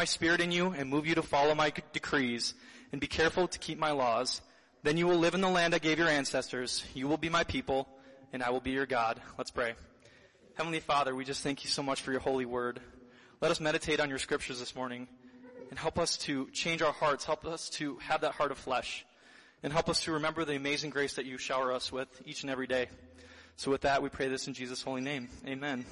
my 0.00 0.06
spirit 0.06 0.40
in 0.40 0.50
you 0.50 0.68
and 0.68 0.88
move 0.88 1.06
you 1.06 1.14
to 1.14 1.20
follow 1.20 1.54
my 1.54 1.70
decrees 1.92 2.54
and 2.90 3.02
be 3.02 3.06
careful 3.06 3.46
to 3.46 3.58
keep 3.58 3.78
my 3.78 3.90
laws. 3.90 4.40
Then 4.82 4.96
you 4.96 5.06
will 5.06 5.18
live 5.18 5.34
in 5.34 5.42
the 5.42 5.48
land 5.50 5.74
I 5.74 5.78
gave 5.78 5.98
your 5.98 6.08
ancestors. 6.08 6.82
You 6.94 7.06
will 7.06 7.18
be 7.18 7.28
my 7.28 7.44
people 7.44 7.86
and 8.32 8.42
I 8.42 8.48
will 8.48 8.62
be 8.62 8.70
your 8.70 8.86
God. 8.86 9.20
Let's 9.36 9.50
pray. 9.50 9.74
Heavenly 10.54 10.80
Father, 10.80 11.14
we 11.14 11.26
just 11.26 11.42
thank 11.42 11.64
you 11.64 11.68
so 11.68 11.82
much 11.82 12.00
for 12.00 12.12
your 12.12 12.20
holy 12.22 12.46
word. 12.46 12.80
Let 13.42 13.50
us 13.50 13.60
meditate 13.60 14.00
on 14.00 14.08
your 14.08 14.18
scriptures 14.18 14.58
this 14.58 14.74
morning 14.74 15.06
and 15.68 15.78
help 15.78 15.98
us 15.98 16.16
to 16.16 16.48
change 16.48 16.80
our 16.80 16.94
hearts. 16.94 17.26
Help 17.26 17.44
us 17.44 17.68
to 17.68 17.98
have 17.98 18.22
that 18.22 18.32
heart 18.32 18.52
of 18.52 18.56
flesh 18.56 19.04
and 19.62 19.70
help 19.70 19.90
us 19.90 20.04
to 20.04 20.12
remember 20.12 20.46
the 20.46 20.56
amazing 20.56 20.88
grace 20.88 21.16
that 21.16 21.26
you 21.26 21.36
shower 21.36 21.74
us 21.74 21.92
with 21.92 22.08
each 22.24 22.40
and 22.40 22.50
every 22.50 22.66
day. 22.66 22.88
So 23.56 23.70
with 23.70 23.82
that, 23.82 24.02
we 24.02 24.08
pray 24.08 24.28
this 24.28 24.46
in 24.46 24.54
Jesus' 24.54 24.80
holy 24.80 25.02
name. 25.02 25.28
Amen. 25.46 25.84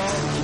Thank 0.00 0.34
you. 0.34 0.39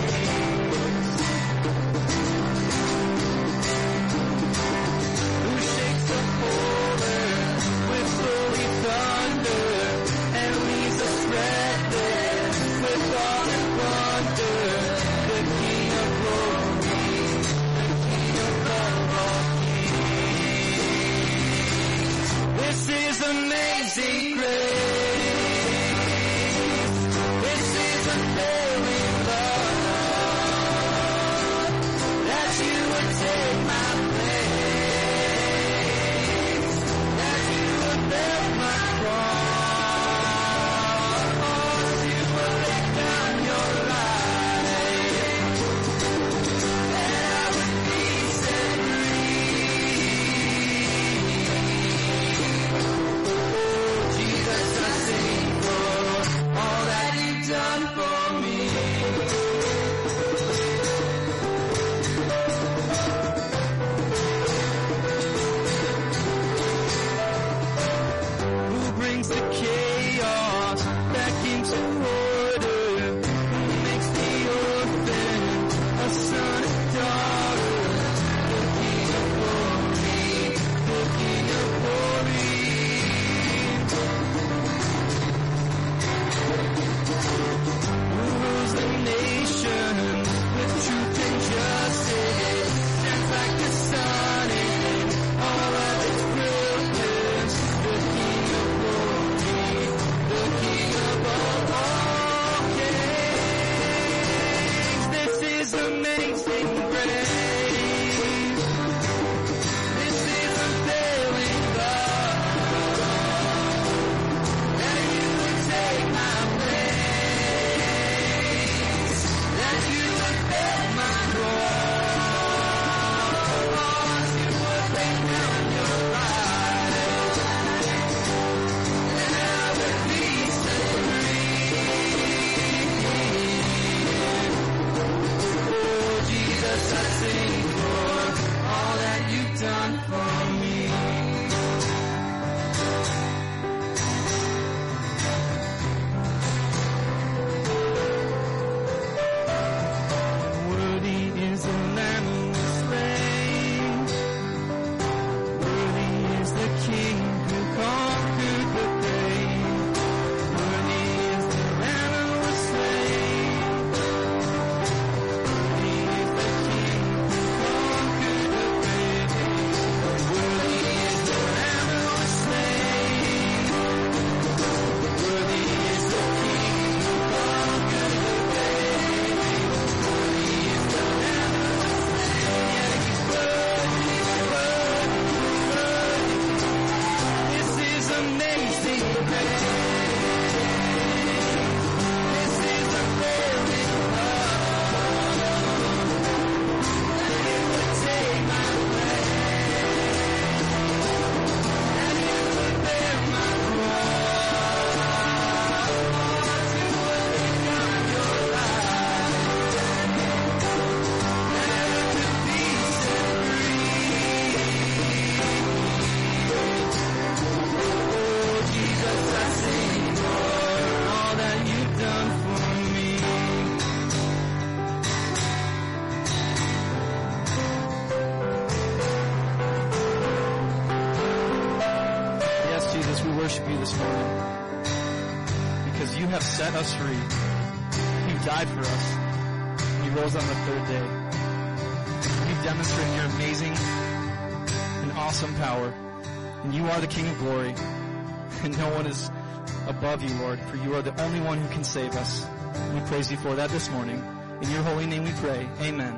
Above 250.06 250.22
you, 250.22 250.36
Lord, 250.36 250.60
for 250.60 250.76
you 250.76 250.94
are 250.94 251.02
the 251.02 251.20
only 251.20 251.40
one 251.40 251.58
who 251.58 251.68
can 251.70 251.82
save 251.82 252.14
us. 252.14 252.46
We 252.94 253.00
praise 253.08 253.28
you 253.28 253.36
for 253.38 253.56
that 253.56 253.70
this 253.70 253.90
morning. 253.90 254.22
In 254.62 254.70
your 254.70 254.82
holy 254.84 255.04
name 255.04 255.24
we 255.24 255.32
pray. 255.32 255.68
Amen. 255.80 256.16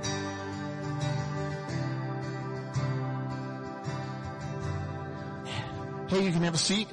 Hey, 6.08 6.22
you 6.22 6.32
can 6.32 6.42
have 6.42 6.52
a 6.52 6.58
seat. 6.58 6.88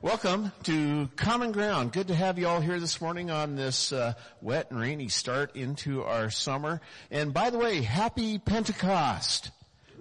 Welcome 0.00 0.50
to 0.62 1.10
Common 1.16 1.52
Ground. 1.52 1.92
Good 1.92 2.08
to 2.08 2.14
have 2.14 2.38
you 2.38 2.48
all 2.48 2.62
here 2.62 2.80
this 2.80 2.98
morning 3.02 3.30
on 3.30 3.54
this 3.54 3.92
uh, 3.92 4.14
wet 4.40 4.70
and 4.70 4.80
rainy 4.80 5.08
start 5.08 5.56
into 5.56 6.04
our 6.04 6.30
summer. 6.30 6.80
And 7.10 7.34
by 7.34 7.50
the 7.50 7.58
way, 7.58 7.82
happy 7.82 8.38
Pentecost. 8.38 9.50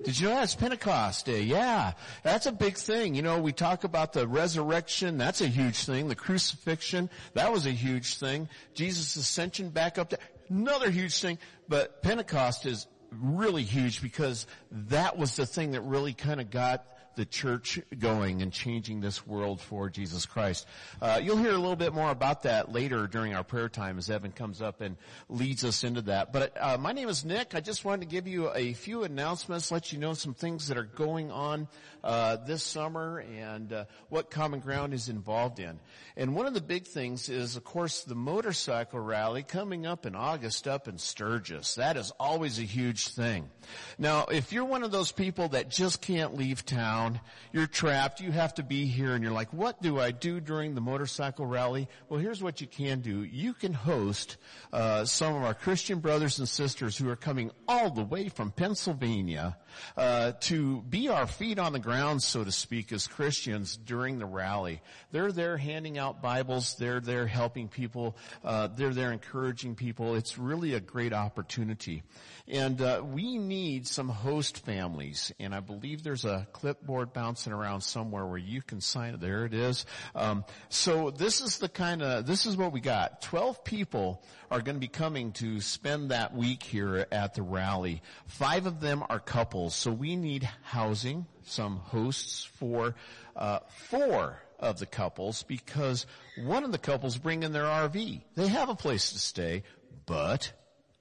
Did 0.04 0.20
you 0.20 0.30
know 0.30 0.36
that's 0.36 0.56
Pentecost 0.56 1.26
Day? 1.26 1.42
Yeah, 1.42 1.94
that's 2.24 2.48
a 2.48 2.52
big 2.52 2.76
thing. 2.76 3.14
You 3.14 3.22
know, 3.22 3.40
we 3.40 3.52
talk 3.52 3.84
about 3.84 4.14
the 4.14 4.28
resurrection. 4.28 5.18
That's 5.18 5.42
a 5.42 5.48
huge 5.48 5.84
thing. 5.86 6.08
The 6.08 6.16
crucifixion. 6.16 7.10
That 7.34 7.52
was 7.52 7.66
a 7.68 7.72
huge 7.72 8.18
thing. 8.18 8.50
Jesus' 8.74 9.16
ascension 9.16 9.70
back 9.70 9.98
up 9.98 10.10
to 10.10 10.20
another 10.50 10.90
huge 10.90 11.20
thing. 11.22 11.38
But 11.68 12.02
Pentecost 12.02 12.66
is 12.66 12.88
really 13.12 13.64
huge 13.64 14.02
because 14.02 14.48
that 14.72 15.18
was 15.18 15.36
the 15.36 15.46
thing 15.46 15.72
that 15.72 15.82
really 15.82 16.14
kind 16.14 16.42
of 16.42 16.50
got 16.50 16.86
the 17.16 17.26
church 17.26 17.80
going 17.98 18.42
and 18.42 18.52
changing 18.52 19.02
this 19.02 19.26
world 19.26 19.62
for 19.62 19.90
Jesus 19.90 20.26
Christ. 20.26 20.68
Uh, 21.02 21.20
you'll 21.22 21.38
hear 21.38 21.52
a 21.52 21.58
little 21.58 21.76
bit 21.76 21.94
more 21.94 22.12
about 22.12 22.44
that 22.44 22.72
later 22.72 23.08
during 23.08 23.36
our 23.36 23.44
prayer 23.44 23.70
time 23.70 23.98
as 23.98 24.10
Evan 24.10 24.32
comes 24.32 24.62
up 24.62 24.82
and 24.82 24.98
leads 25.30 25.64
us 25.64 25.84
into 25.84 26.02
that. 26.04 26.34
But 26.34 26.56
uh, 26.60 26.78
my 26.78 26.92
name 26.92 27.10
is 27.10 27.26
Nick. 27.26 27.56
I 27.56 27.62
just 27.62 27.86
wanted 27.86 28.02
to 28.02 28.08
give 28.08 28.28
you 28.28 28.50
a 28.54 28.74
few 28.74 29.04
announcements, 29.04 29.72
let 29.72 29.92
you 29.92 30.00
know 30.00 30.14
some 30.14 30.34
things 30.34 30.68
that 30.68 30.78
are 30.78 30.84
going 30.84 31.32
on 31.32 31.68
uh, 32.04 32.38
this 32.38 32.64
summer 32.64 33.20
and 33.20 33.72
uh, 33.74 33.86
what 34.10 34.32
Common 34.32 34.60
Ground 34.60 34.94
is 34.94 35.10
involved 35.10 35.60
in. 35.60 35.80
And 36.18 36.36
one 36.36 36.46
of 36.46 36.54
the 36.54 36.62
big 36.62 36.86
things 36.86 37.30
is, 37.30 37.56
of 37.56 37.64
course, 37.64 38.04
the 38.04 38.16
motorcycle 38.16 39.00
rally 39.00 39.44
coming 39.44 39.86
up 39.86 40.06
in 40.06 40.16
August 40.16 40.68
up 40.68 40.88
in 40.88 40.98
Sturgis. 40.98 41.76
That 41.76 41.98
is 41.98 42.12
always 42.20 42.60
a 42.60 42.64
huge 42.64 43.10
thing. 43.10 43.50
Now, 43.98 44.26
if 44.26 44.52
you're 44.52 44.66
one 44.66 44.84
of 44.84 44.92
those 44.92 45.12
people 45.12 45.50
that 45.50 45.70
just 45.70 46.02
can't 46.02 46.36
leave 46.36 46.66
town, 46.66 47.20
you're 47.54 47.68
trapped, 47.68 48.20
you 48.20 48.32
have 48.32 48.54
to 48.56 48.64
be 48.64 48.86
here, 48.86 49.14
and 49.14 49.24
you're 49.24 49.34
like, 49.34 49.54
what 49.54 49.82
do 49.82 50.00
I 50.00 50.12
do 50.12 50.40
during 50.40 50.76
the 50.76 50.82
motorcycle 50.82 51.46
rally? 51.46 51.88
Well, 52.10 52.20
here's 52.20 52.44
what 52.44 52.62
you 52.62 52.68
can 52.68 53.02
do. 53.02 53.24
You 53.24 53.54
can 53.54 53.74
host 53.74 54.38
uh, 54.74 55.06
some 55.06 55.36
of 55.36 55.44
our 55.44 55.54
Christian 55.54 56.00
brothers 56.00 56.40
and 56.40 56.48
sisters 56.48 56.98
who 56.98 57.10
are 57.10 57.16
coming 57.16 57.52
all 57.68 57.90
the 57.90 58.04
way 58.04 58.30
from 58.30 58.52
Pennsylvania 58.52 59.58
uh, 59.96 60.34
to 60.42 60.82
be 60.82 61.10
our 61.10 61.28
feet 61.28 61.60
on 61.60 61.74
the 61.74 61.80
ground, 61.80 61.91
so 62.20 62.44
to 62.44 62.52
speak, 62.52 62.92
as 62.94 63.08
Christians 63.08 63.76
during 63.76 64.18
the 64.18 64.26
rally. 64.26 64.82
They're 65.12 65.32
there 65.32 65.58
handing 65.58 65.98
out 65.98 66.22
Bibles. 66.22 66.76
They're 66.76 67.02
there 67.02 67.28
helping 67.28 67.68
people. 67.68 68.16
Uh, 68.44 68.68
they're 68.68 68.94
there 68.94 69.12
encouraging 69.12 69.76
people. 69.76 70.16
It's 70.16 70.38
really 70.38 70.74
a 70.74 70.80
great 70.80 71.12
opportunity. 71.12 72.04
And 72.48 72.82
uh, 72.82 73.04
we 73.06 73.38
need 73.38 73.88
some 73.88 74.10
host 74.10 74.66
families, 74.66 75.32
and 75.40 75.54
I 75.54 75.60
believe 75.60 76.04
there's 76.04 76.26
a 76.26 76.48
clipboard 76.54 77.14
bouncing 77.14 77.54
around 77.54 77.82
somewhere 77.82 78.26
where 78.26 78.38
you 78.38 78.62
can 78.62 78.82
sign 78.82 79.14
it. 79.14 79.20
There 79.20 79.46
it 79.46 79.54
is. 79.54 79.86
Um, 80.16 80.46
so 80.70 81.12
this 81.12 81.42
is 81.42 81.60
the 81.60 81.70
kind 81.70 82.02
of 82.02 82.26
this 82.26 82.46
is 82.46 82.58
what 82.58 82.72
we 82.72 82.80
got. 82.80 83.22
Twelve 83.22 83.64
people 83.64 84.24
are 84.52 84.62
going 84.62 84.76
to 84.76 84.82
be 84.82 84.90
coming 84.90 85.32
to 85.32 85.62
spend 85.62 86.12
that 86.12 86.36
week 86.36 86.62
here 86.62 87.08
at 87.10 87.34
the 87.34 87.42
rally. 87.42 88.02
Five 88.28 88.66
of 88.66 88.82
them 88.82 89.02
are 89.10 89.20
couples, 89.20 89.74
so 89.74 89.92
we 89.92 90.18
need 90.18 90.48
housing, 90.62 91.26
some 91.44 91.78
hosts 91.78 92.44
for 92.44 92.94
uh, 93.36 93.60
four 93.70 94.42
of 94.60 94.78
the 94.78 94.86
couples 94.86 95.44
because 95.44 96.06
one 96.38 96.66
of 96.66 96.74
the 96.74 96.78
couples 96.78 97.18
bring 97.18 97.44
in 97.44 97.54
their 97.54 97.64
RV. 97.64 98.22
They 98.36 98.48
have 98.48 98.68
a 98.68 98.76
place 98.76 99.14
to 99.14 99.20
stay, 99.20 99.64
but 100.06 100.52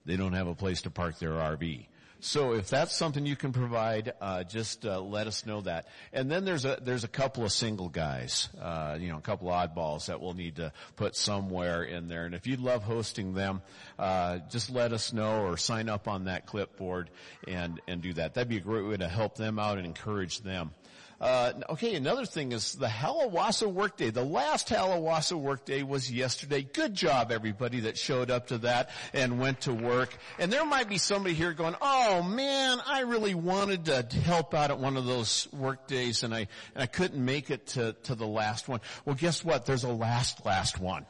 they 0.06 0.16
don't 0.16 0.32
have 0.32 0.46
a 0.46 0.54
place 0.54 0.82
to 0.82 0.90
park 0.90 1.18
their 1.18 1.32
RV. 1.32 1.86
So 2.20 2.52
if 2.52 2.68
that's 2.68 2.94
something 2.94 3.24
you 3.24 3.36
can 3.36 3.52
provide, 3.52 4.12
uh, 4.20 4.44
just 4.44 4.84
uh, 4.84 5.00
let 5.00 5.26
us 5.26 5.46
know 5.46 5.62
that. 5.62 5.86
And 6.12 6.30
then 6.30 6.44
there's 6.44 6.64
a 6.64 6.78
there's 6.80 7.04
a 7.04 7.08
couple 7.08 7.44
of 7.44 7.52
single 7.52 7.88
guys, 7.88 8.48
uh, 8.60 8.98
you 9.00 9.08
know, 9.08 9.16
a 9.16 9.22
couple 9.22 9.50
of 9.50 9.54
oddballs 9.54 10.06
that 10.06 10.20
we'll 10.20 10.34
need 10.34 10.56
to 10.56 10.72
put 10.96 11.16
somewhere 11.16 11.82
in 11.82 12.08
there. 12.08 12.26
And 12.26 12.34
if 12.34 12.46
you'd 12.46 12.60
love 12.60 12.82
hosting 12.82 13.32
them, 13.32 13.62
uh, 13.98 14.38
just 14.50 14.70
let 14.70 14.92
us 14.92 15.12
know 15.12 15.44
or 15.44 15.56
sign 15.56 15.88
up 15.88 16.08
on 16.08 16.24
that 16.24 16.46
clipboard 16.46 17.10
and 17.48 17.80
and 17.88 18.02
do 18.02 18.12
that. 18.14 18.34
That'd 18.34 18.48
be 18.48 18.58
a 18.58 18.60
great 18.60 18.86
way 18.86 18.98
to 18.98 19.08
help 19.08 19.36
them 19.36 19.58
out 19.58 19.78
and 19.78 19.86
encourage 19.86 20.40
them. 20.40 20.72
Uh, 21.20 21.52
okay, 21.68 21.96
another 21.96 22.24
thing 22.24 22.52
is 22.52 22.72
the 22.72 22.86
Halawasa 22.86 23.70
workday. 23.70 24.08
The 24.08 24.24
last 24.24 24.68
Halawasa 24.68 25.38
workday 25.38 25.82
was 25.82 26.10
yesterday. 26.10 26.62
Good 26.62 26.94
job, 26.94 27.30
everybody 27.30 27.80
that 27.80 27.98
showed 27.98 28.30
up 28.30 28.46
to 28.46 28.58
that 28.58 28.88
and 29.12 29.38
went 29.38 29.62
to 29.62 29.74
work. 29.74 30.16
And 30.38 30.50
there 30.50 30.64
might 30.64 30.88
be 30.88 30.96
somebody 30.96 31.34
here 31.34 31.52
going, 31.52 31.74
"Oh 31.82 32.22
man, 32.22 32.78
I 32.86 33.00
really 33.00 33.34
wanted 33.34 33.84
to 33.86 34.02
help 34.20 34.54
out 34.54 34.70
at 34.70 34.78
one 34.78 34.96
of 34.96 35.04
those 35.04 35.46
workdays, 35.52 36.22
and 36.22 36.34
I 36.34 36.48
and 36.74 36.82
I 36.82 36.86
couldn't 36.86 37.22
make 37.22 37.50
it 37.50 37.66
to 37.68 37.92
to 38.04 38.14
the 38.14 38.26
last 38.26 38.66
one." 38.66 38.80
Well, 39.04 39.14
guess 39.14 39.44
what? 39.44 39.66
There's 39.66 39.84
a 39.84 39.92
last 39.92 40.46
last 40.46 40.80
one. 40.80 41.04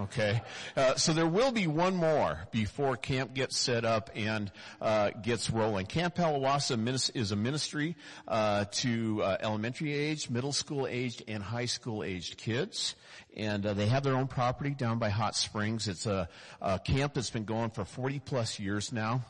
Okay, 0.00 0.40
uh, 0.74 0.94
so 0.94 1.12
there 1.12 1.26
will 1.26 1.52
be 1.52 1.66
one 1.66 1.94
more 1.94 2.38
before 2.50 2.96
camp 2.96 3.34
gets 3.34 3.58
set 3.58 3.84
up 3.84 4.08
and 4.14 4.50
uh, 4.80 5.10
gets 5.10 5.50
rolling. 5.50 5.84
Camp 5.84 6.14
Halawasa 6.14 7.10
is 7.14 7.30
a 7.30 7.36
ministry 7.36 7.94
uh, 8.26 8.64
to 8.72 9.22
uh, 9.22 9.36
elementary 9.40 9.92
age, 9.92 10.30
middle 10.30 10.52
school 10.52 10.86
aged, 10.86 11.24
and 11.28 11.42
high 11.42 11.66
school 11.66 12.02
aged 12.02 12.38
kids, 12.38 12.94
and 13.36 13.66
uh, 13.66 13.74
they 13.74 13.86
have 13.86 14.02
their 14.02 14.14
own 14.14 14.28
property 14.28 14.70
down 14.70 14.98
by 14.98 15.10
Hot 15.10 15.36
Springs. 15.36 15.86
It's 15.88 16.06
a, 16.06 16.26
a 16.62 16.78
camp 16.78 17.12
that's 17.12 17.30
been 17.30 17.44
going 17.44 17.68
for 17.68 17.84
40 17.84 18.20
plus 18.20 18.58
years 18.58 18.92
now 18.92 19.22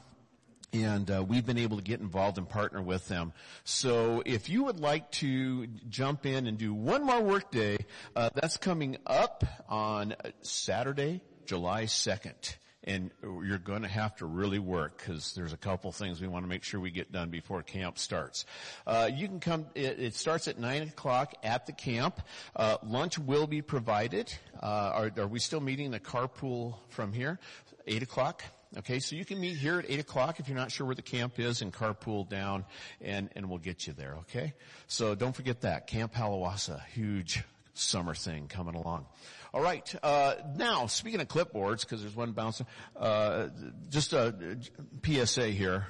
and 0.72 1.10
uh, 1.10 1.24
we've 1.26 1.44
been 1.44 1.58
able 1.58 1.76
to 1.76 1.82
get 1.82 2.00
involved 2.00 2.38
and 2.38 2.48
partner 2.48 2.80
with 2.80 3.06
them. 3.08 3.32
So 3.64 4.22
if 4.24 4.48
you 4.48 4.64
would 4.64 4.80
like 4.80 5.10
to 5.12 5.66
jump 5.88 6.26
in 6.26 6.46
and 6.46 6.56
do 6.56 6.72
one 6.72 7.04
more 7.04 7.20
workday, 7.20 7.78
uh, 8.16 8.30
that's 8.34 8.56
coming 8.56 8.96
up 9.06 9.44
on 9.68 10.14
Saturday, 10.40 11.20
July 11.46 11.84
2nd. 11.84 12.56
And 12.84 13.12
you're 13.22 13.58
going 13.58 13.82
to 13.82 13.88
have 13.88 14.16
to 14.16 14.26
really 14.26 14.58
work 14.58 14.98
because 14.98 15.34
there's 15.34 15.52
a 15.52 15.56
couple 15.56 15.92
things 15.92 16.20
we 16.20 16.26
want 16.26 16.44
to 16.44 16.48
make 16.48 16.64
sure 16.64 16.80
we 16.80 16.90
get 16.90 17.12
done 17.12 17.30
before 17.30 17.62
camp 17.62 17.96
starts. 17.96 18.44
Uh, 18.84 19.08
you 19.14 19.28
can 19.28 19.38
come. 19.38 19.66
It, 19.76 20.00
it, 20.00 20.14
starts 20.16 20.48
at 20.48 20.58
nine 20.58 20.82
o'clock 20.82 21.32
at 21.44 21.66
the 21.66 21.72
camp. 21.72 22.20
Uh, 22.56 22.78
lunch 22.84 23.20
will 23.20 23.46
be 23.46 23.62
provided. 23.62 24.34
Uh, 24.60 24.66
are, 24.66 25.12
are 25.16 25.28
we 25.28 25.38
still 25.38 25.60
meeting 25.60 25.92
the 25.92 26.00
carpool 26.00 26.74
from 26.88 27.12
here? 27.12 27.38
Eight 27.86 28.02
o'clock. 28.02 28.42
Okay, 28.78 29.00
so 29.00 29.16
you 29.16 29.24
can 29.26 29.38
meet 29.38 29.58
here 29.58 29.78
at 29.78 29.84
8 29.90 30.00
o'clock 30.00 30.40
if 30.40 30.48
you're 30.48 30.56
not 30.56 30.72
sure 30.72 30.86
where 30.86 30.94
the 30.94 31.02
camp 31.02 31.38
is 31.38 31.60
and 31.60 31.70
carpool 31.70 32.26
down 32.26 32.64
and, 33.02 33.28
and 33.36 33.50
we'll 33.50 33.58
get 33.58 33.86
you 33.86 33.92
there, 33.92 34.16
okay? 34.20 34.54
So 34.86 35.14
don't 35.14 35.36
forget 35.36 35.60
that. 35.60 35.86
Camp 35.86 36.14
Halawasa, 36.14 36.82
huge 36.86 37.44
summer 37.74 38.14
thing 38.14 38.48
coming 38.48 38.74
along. 38.74 39.04
All 39.52 39.60
right, 39.60 39.94
uh, 40.02 40.36
now 40.56 40.86
speaking 40.86 41.20
of 41.20 41.28
clipboards, 41.28 41.82
because 41.82 42.00
there's 42.00 42.16
one 42.16 42.32
bouncing, 42.32 42.66
uh, 42.96 43.48
just 43.90 44.14
a 44.14 44.34
PSA 45.04 45.48
here. 45.48 45.86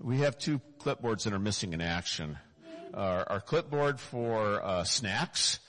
We 0.00 0.20
have 0.20 0.38
two 0.38 0.62
clipboards 0.78 1.24
that 1.24 1.34
are 1.34 1.38
missing 1.38 1.74
in 1.74 1.82
action. 1.82 2.38
Our, 2.94 3.28
our 3.30 3.40
clipboard 3.40 4.00
for 4.00 4.64
uh, 4.64 4.84
snacks, 4.84 5.60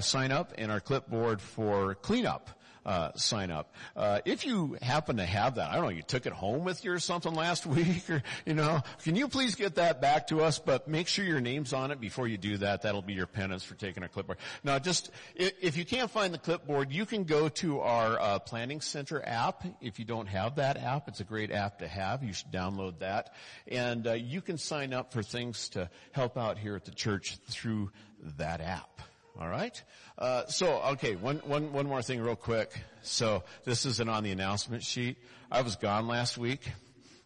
sign 0.00 0.30
up, 0.30 0.52
and 0.58 0.70
our 0.70 0.80
clipboard 0.80 1.40
for 1.40 1.96
cleanup 1.96 2.50
uh, 2.84 3.12
sign 3.14 3.50
up. 3.50 3.74
Uh, 3.96 4.20
if 4.24 4.44
you 4.44 4.76
happen 4.82 5.18
to 5.18 5.26
have 5.26 5.56
that, 5.56 5.70
I 5.70 5.74
don't 5.74 5.84
know, 5.84 5.90
you 5.90 6.02
took 6.02 6.26
it 6.26 6.32
home 6.32 6.64
with 6.64 6.84
you 6.84 6.92
or 6.92 6.98
something 6.98 7.34
last 7.34 7.66
week, 7.66 8.08
or 8.08 8.22
you 8.46 8.54
know, 8.54 8.82
can 9.02 9.16
you 9.16 9.28
please 9.28 9.54
get 9.54 9.76
that 9.76 10.00
back 10.00 10.28
to 10.28 10.40
us? 10.42 10.58
But 10.58 10.88
make 10.88 11.08
sure 11.08 11.24
your 11.24 11.40
name's 11.40 11.72
on 11.72 11.90
it 11.90 12.00
before 12.00 12.26
you 12.26 12.38
do 12.38 12.58
that. 12.58 12.82
That'll 12.82 13.02
be 13.02 13.14
your 13.14 13.26
penance 13.26 13.64
for 13.64 13.74
taking 13.74 14.02
our 14.02 14.08
clipboard. 14.08 14.38
Now, 14.64 14.78
just 14.78 15.10
if 15.34 15.76
you 15.76 15.84
can't 15.84 16.10
find 16.10 16.32
the 16.32 16.38
clipboard, 16.38 16.92
you 16.92 17.06
can 17.06 17.24
go 17.24 17.48
to 17.48 17.80
our 17.80 18.20
uh, 18.20 18.38
Planning 18.38 18.80
Center 18.80 19.22
app. 19.24 19.64
If 19.80 19.98
you 19.98 20.04
don't 20.04 20.26
have 20.26 20.56
that 20.56 20.76
app, 20.76 21.08
it's 21.08 21.20
a 21.20 21.24
great 21.24 21.50
app 21.50 21.78
to 21.80 21.88
have. 21.88 22.22
You 22.22 22.32
should 22.32 22.50
download 22.50 23.00
that, 23.00 23.34
and 23.68 24.06
uh, 24.06 24.12
you 24.12 24.40
can 24.40 24.58
sign 24.58 24.92
up 24.92 25.12
for 25.12 25.22
things 25.22 25.68
to 25.70 25.90
help 26.12 26.36
out 26.36 26.58
here 26.58 26.76
at 26.76 26.84
the 26.84 26.90
church 26.90 27.38
through 27.48 27.90
that 28.38 28.60
app. 28.60 29.00
All 29.40 29.48
right. 29.48 29.82
Uh, 30.18 30.44
so, 30.48 30.82
okay, 30.92 31.16
one, 31.16 31.38
one, 31.38 31.72
one 31.72 31.86
more 31.86 32.02
thing 32.02 32.20
real 32.20 32.36
quick. 32.36 32.72
So, 33.00 33.42
this 33.64 33.86
isn't 33.86 34.08
on 34.08 34.22
the 34.22 34.32
announcement 34.32 34.82
sheet. 34.84 35.16
I 35.50 35.62
was 35.62 35.76
gone 35.76 36.06
last 36.06 36.36
week, 36.36 36.70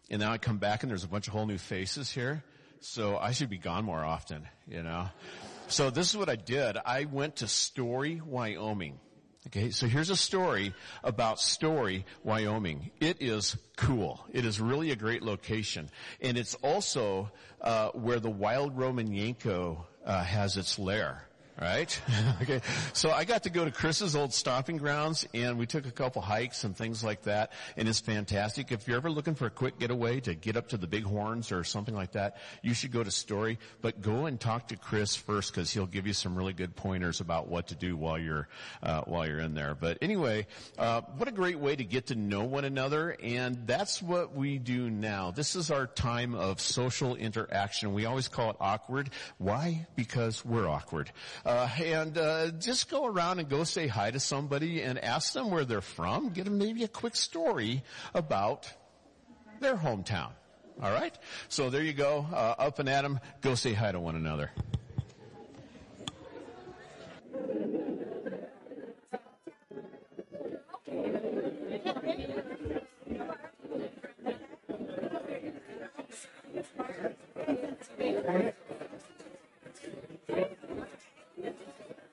and 0.09 0.21
now 0.21 0.31
I 0.31 0.37
come 0.37 0.57
back 0.57 0.83
and 0.83 0.89
there's 0.89 1.03
a 1.03 1.09
bunch 1.09 1.27
of 1.27 1.33
whole 1.33 1.45
new 1.45 1.57
faces 1.57 2.09
here. 2.09 2.41
So, 2.79 3.17
I 3.17 3.33
should 3.33 3.49
be 3.49 3.57
gone 3.57 3.83
more 3.83 4.01
often, 4.01 4.47
you 4.65 4.81
know. 4.81 5.09
So, 5.67 5.89
this 5.89 6.09
is 6.09 6.15
what 6.15 6.29
I 6.29 6.37
did. 6.37 6.77
I 6.85 7.03
went 7.03 7.37
to 7.37 7.49
Story, 7.49 8.21
Wyoming. 8.25 8.97
Okay, 9.47 9.71
so 9.71 9.85
here's 9.85 10.09
a 10.09 10.15
story 10.15 10.73
about 11.03 11.41
Story, 11.41 12.05
Wyoming. 12.23 12.91
It 13.01 13.17
is 13.19 13.57
cool. 13.75 14.25
It 14.31 14.45
is 14.45 14.61
really 14.61 14.91
a 14.91 14.95
great 14.95 15.21
location. 15.21 15.89
And 16.21 16.37
it's 16.37 16.55
also 16.55 17.29
uh, 17.59 17.89
where 17.89 18.21
the 18.21 18.29
wild 18.29 18.77
Roman 18.77 19.11
Yanko 19.11 19.85
uh, 20.05 20.23
has 20.23 20.55
its 20.55 20.79
lair 20.79 21.27
right? 21.59 22.01
okay. 22.41 22.61
So 22.93 23.11
I 23.11 23.23
got 23.23 23.43
to 23.43 23.49
go 23.49 23.63
to 23.65 23.71
Chris's 23.71 24.15
old 24.15 24.33
stomping 24.33 24.77
grounds 24.77 25.27
and 25.33 25.57
we 25.57 25.65
took 25.65 25.85
a 25.85 25.91
couple 25.91 26.21
hikes 26.21 26.63
and 26.63 26.75
things 26.75 27.03
like 27.03 27.23
that 27.23 27.51
and 27.77 27.87
it's 27.87 27.99
fantastic. 27.99 28.71
If 28.71 28.87
you're 28.87 28.97
ever 28.97 29.09
looking 29.09 29.35
for 29.35 29.45
a 29.45 29.49
quick 29.49 29.79
getaway 29.79 30.19
to 30.21 30.35
get 30.35 30.57
up 30.57 30.69
to 30.69 30.77
the 30.77 30.87
Bighorns 30.87 31.51
or 31.51 31.63
something 31.63 31.95
like 31.95 32.13
that, 32.13 32.37
you 32.61 32.73
should 32.73 32.91
go 32.91 33.03
to 33.03 33.11
Story, 33.11 33.59
but 33.81 34.01
go 34.01 34.25
and 34.25 34.39
talk 34.39 34.67
to 34.69 34.77
Chris 34.77 35.15
first 35.15 35.53
because 35.53 35.71
he'll 35.71 35.85
give 35.85 36.05
you 36.05 36.13
some 36.13 36.35
really 36.35 36.53
good 36.53 36.75
pointers 36.75 37.21
about 37.21 37.47
what 37.47 37.67
to 37.67 37.75
do 37.75 37.95
while 37.95 38.19
you're, 38.19 38.47
uh, 38.83 39.01
while 39.01 39.25
you're 39.25 39.39
in 39.39 39.53
there. 39.53 39.75
But 39.75 39.99
anyway, 40.01 40.47
uh, 40.77 41.01
what 41.17 41.29
a 41.29 41.31
great 41.31 41.59
way 41.59 41.75
to 41.75 41.83
get 41.83 42.07
to 42.07 42.15
know 42.15 42.43
one 42.43 42.65
another 42.65 43.15
and 43.23 43.65
that's 43.65 44.01
what 44.01 44.35
we 44.35 44.57
do 44.57 44.89
now. 44.89 45.31
This 45.31 45.55
is 45.55 45.71
our 45.71 45.87
time 45.87 46.35
of 46.35 46.59
social 46.59 47.15
interaction. 47.15 47.93
We 47.93 48.05
always 48.05 48.27
call 48.27 48.49
it 48.49 48.57
awkward. 48.59 49.09
Why? 49.37 49.87
Because 49.95 50.43
we're 50.43 50.67
awkward. 50.67 51.11
Uh, 51.45 51.69
and 51.83 52.17
uh, 52.17 52.49
just 52.51 52.89
go 52.89 53.05
around 53.05 53.37
and 53.39 53.47
go 53.47 53.63
say 53.63 53.85
hi 53.87 54.09
to 54.09 54.19
somebody 54.19 54.81
and 54.81 54.97
ask 54.97 55.33
them 55.33 55.51
where 55.51 55.63
they're 55.63 55.79
from. 55.81 56.29
Get 56.29 56.45
them 56.45 56.57
maybe 56.57 56.83
a 56.83 56.87
quick 56.87 57.15
story 57.15 57.83
about 58.15 58.71
their 59.59 59.75
hometown. 59.75 60.31
All 60.81 60.91
right. 60.91 61.15
So 61.47 61.69
there 61.69 61.83
you 61.83 61.93
go. 61.93 62.25
Uh, 62.31 62.55
up 62.57 62.79
and 62.79 62.89
at 62.89 63.03
them. 63.03 63.19
Go 63.41 63.53
say 63.55 63.73
hi 63.73 63.91
to 63.91 63.99
one 63.99 64.15
another. 64.15 64.51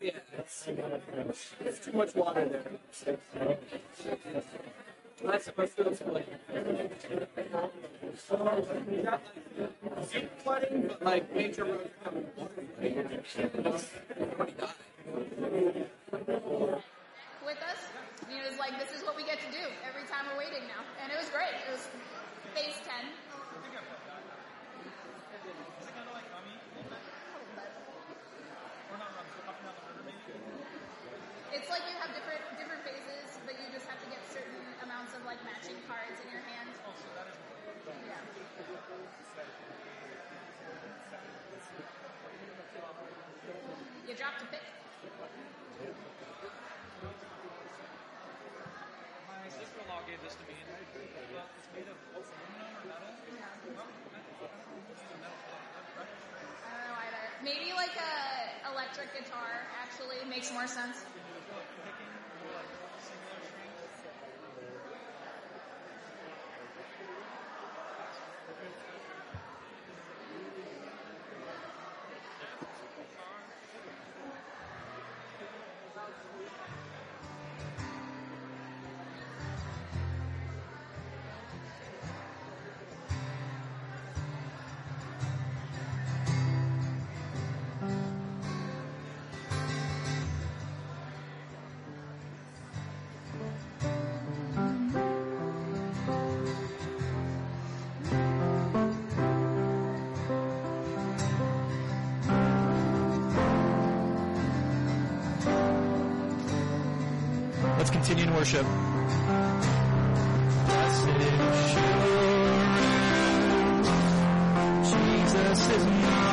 Yeah, 0.00 0.10
there's 1.62 1.78
too 1.80 1.92
much 1.92 2.14
water 2.14 2.44
there. 2.44 3.16
That's 5.24 5.44
supposed 5.44 5.76
to 5.76 5.88
explain. 5.88 6.24
Not 9.04 9.22
deep 10.12 10.30
flooding, 10.42 10.88
but 10.88 11.02
like 11.02 11.34
major 11.34 11.64
roads 11.64 11.90
coming. 12.04 12.26
with 17.46 17.62
us. 17.62 17.78
He 18.28 18.42
was 18.42 18.58
like, 18.58 18.78
this 18.78 18.92
is 18.92 19.04
what 19.06 19.16
we 19.16 19.24
get 19.24 19.38
to 19.40 19.50
do 19.50 19.64
every 19.88 20.02
time 20.10 20.26
we're 20.30 20.38
waiting 20.38 20.66
now. 20.68 20.82
And 21.02 21.10
it 21.12 21.18
was 21.18 21.30
great. 21.30 21.54
It 21.66 21.72
was 21.72 21.88
phase 22.54 22.76
10. 22.84 23.06
It's 31.56 31.70
like 31.72 31.82
you 31.88 31.96
have 31.98 32.12
different 32.14 32.42
different 32.60 32.82
phases, 32.84 33.42
but 33.42 33.58
you 33.58 33.66
just 33.72 33.88
have 33.90 33.98
to 33.98 34.08
get 34.12 34.20
certain 34.30 34.60
amounts 34.84 35.16
of 35.18 35.24
like 35.36 35.52
matching 35.52 35.76
cards 35.84 36.16
in 36.24 36.32
your 36.32 36.40
hand. 36.48 36.68
Yeah. 38.08 38.16
You 44.08 44.14
dropped 44.14 44.42
a 44.42 44.46
pick. 44.46 44.62
My 49.28 49.48
sister-in-law 49.52 50.00
gave 50.08 50.22
this 50.24 50.34
to 50.40 50.44
me, 50.48 50.56
it's 50.56 51.68
made 51.74 51.88
of 51.90 51.98
aluminum 52.16 52.72
or 52.72 52.84
metal. 52.88 53.12
I 53.12 54.20
don't 56.72 56.88
know 56.88 56.96
either. 57.04 57.24
Maybe 57.44 57.72
like 57.76 57.92
a 57.92 58.72
electric 58.72 59.12
guitar 59.12 59.68
actually 59.84 60.24
makes 60.30 60.52
more 60.52 60.66
sense. 60.66 61.04
Worship. 108.36 108.66
Jesus 114.84 115.70
is 115.70 115.86
mine. 115.86 116.25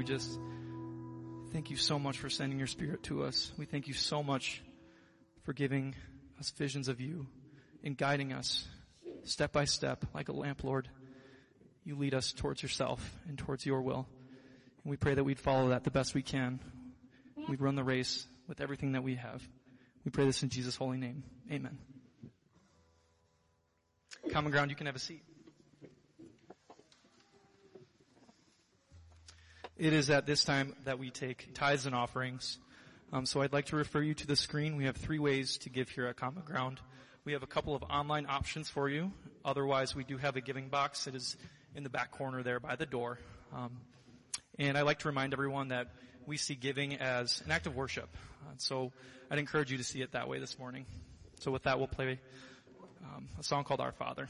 We 0.00 0.04
just 0.04 0.40
thank 1.52 1.68
you 1.68 1.76
so 1.76 1.98
much 1.98 2.16
for 2.16 2.30
sending 2.30 2.58
your 2.58 2.66
Spirit 2.66 3.02
to 3.02 3.22
us. 3.22 3.52
We 3.58 3.66
thank 3.66 3.86
you 3.86 3.92
so 3.92 4.22
much 4.22 4.62
for 5.42 5.52
giving 5.52 5.94
us 6.38 6.48
visions 6.52 6.88
of 6.88 7.02
you 7.02 7.26
and 7.84 7.98
guiding 7.98 8.32
us 8.32 8.66
step 9.24 9.52
by 9.52 9.66
step 9.66 10.06
like 10.14 10.30
a 10.30 10.32
lamp, 10.32 10.64
Lord. 10.64 10.88
You 11.84 11.96
lead 11.96 12.14
us 12.14 12.32
towards 12.32 12.62
yourself 12.62 13.14
and 13.28 13.36
towards 13.36 13.66
your 13.66 13.82
will. 13.82 14.08
And 14.84 14.90
we 14.90 14.96
pray 14.96 15.12
that 15.12 15.22
we'd 15.22 15.38
follow 15.38 15.68
that 15.68 15.84
the 15.84 15.90
best 15.90 16.14
we 16.14 16.22
can. 16.22 16.60
We'd 17.46 17.60
run 17.60 17.74
the 17.74 17.84
race 17.84 18.26
with 18.48 18.62
everything 18.62 18.92
that 18.92 19.02
we 19.02 19.16
have. 19.16 19.46
We 20.06 20.12
pray 20.12 20.24
this 20.24 20.42
in 20.42 20.48
Jesus' 20.48 20.76
holy 20.76 20.96
name. 20.96 21.24
Amen. 21.52 21.76
Common 24.30 24.50
ground, 24.50 24.70
you 24.70 24.76
can 24.76 24.86
have 24.86 24.96
a 24.96 24.98
seat. 24.98 25.24
It 29.80 29.94
is 29.94 30.10
at 30.10 30.26
this 30.26 30.44
time 30.44 30.74
that 30.84 30.98
we 30.98 31.08
take 31.08 31.54
tithes 31.54 31.86
and 31.86 31.94
offerings. 31.94 32.58
Um, 33.14 33.24
so 33.24 33.40
I'd 33.40 33.54
like 33.54 33.64
to 33.68 33.76
refer 33.76 34.02
you 34.02 34.12
to 34.12 34.26
the 34.26 34.36
screen. 34.36 34.76
We 34.76 34.84
have 34.84 34.94
three 34.94 35.18
ways 35.18 35.56
to 35.62 35.70
give 35.70 35.88
here 35.88 36.04
at 36.04 36.16
Common 36.16 36.42
Ground. 36.44 36.80
We 37.24 37.32
have 37.32 37.42
a 37.42 37.46
couple 37.46 37.74
of 37.74 37.82
online 37.84 38.26
options 38.28 38.68
for 38.68 38.90
you. 38.90 39.10
Otherwise, 39.42 39.96
we 39.96 40.04
do 40.04 40.18
have 40.18 40.36
a 40.36 40.42
giving 40.42 40.68
box. 40.68 41.06
It 41.06 41.14
is 41.14 41.34
in 41.74 41.82
the 41.82 41.88
back 41.88 42.10
corner 42.10 42.42
there 42.42 42.60
by 42.60 42.76
the 42.76 42.84
door. 42.84 43.20
Um, 43.54 43.70
and 44.58 44.76
I'd 44.76 44.82
like 44.82 44.98
to 44.98 45.08
remind 45.08 45.32
everyone 45.32 45.68
that 45.68 45.88
we 46.26 46.36
see 46.36 46.56
giving 46.56 46.96
as 46.96 47.40
an 47.46 47.50
act 47.50 47.66
of 47.66 47.74
worship. 47.74 48.14
Uh, 48.46 48.52
so 48.58 48.92
I'd 49.30 49.38
encourage 49.38 49.72
you 49.72 49.78
to 49.78 49.84
see 49.84 50.02
it 50.02 50.12
that 50.12 50.28
way 50.28 50.40
this 50.40 50.58
morning. 50.58 50.84
So 51.38 51.50
with 51.50 51.62
that, 51.62 51.78
we'll 51.78 51.88
play 51.88 52.20
um, 53.02 53.28
a 53.38 53.42
song 53.42 53.64
called. 53.64 53.80
Our 53.80 53.92
Father 53.92 54.28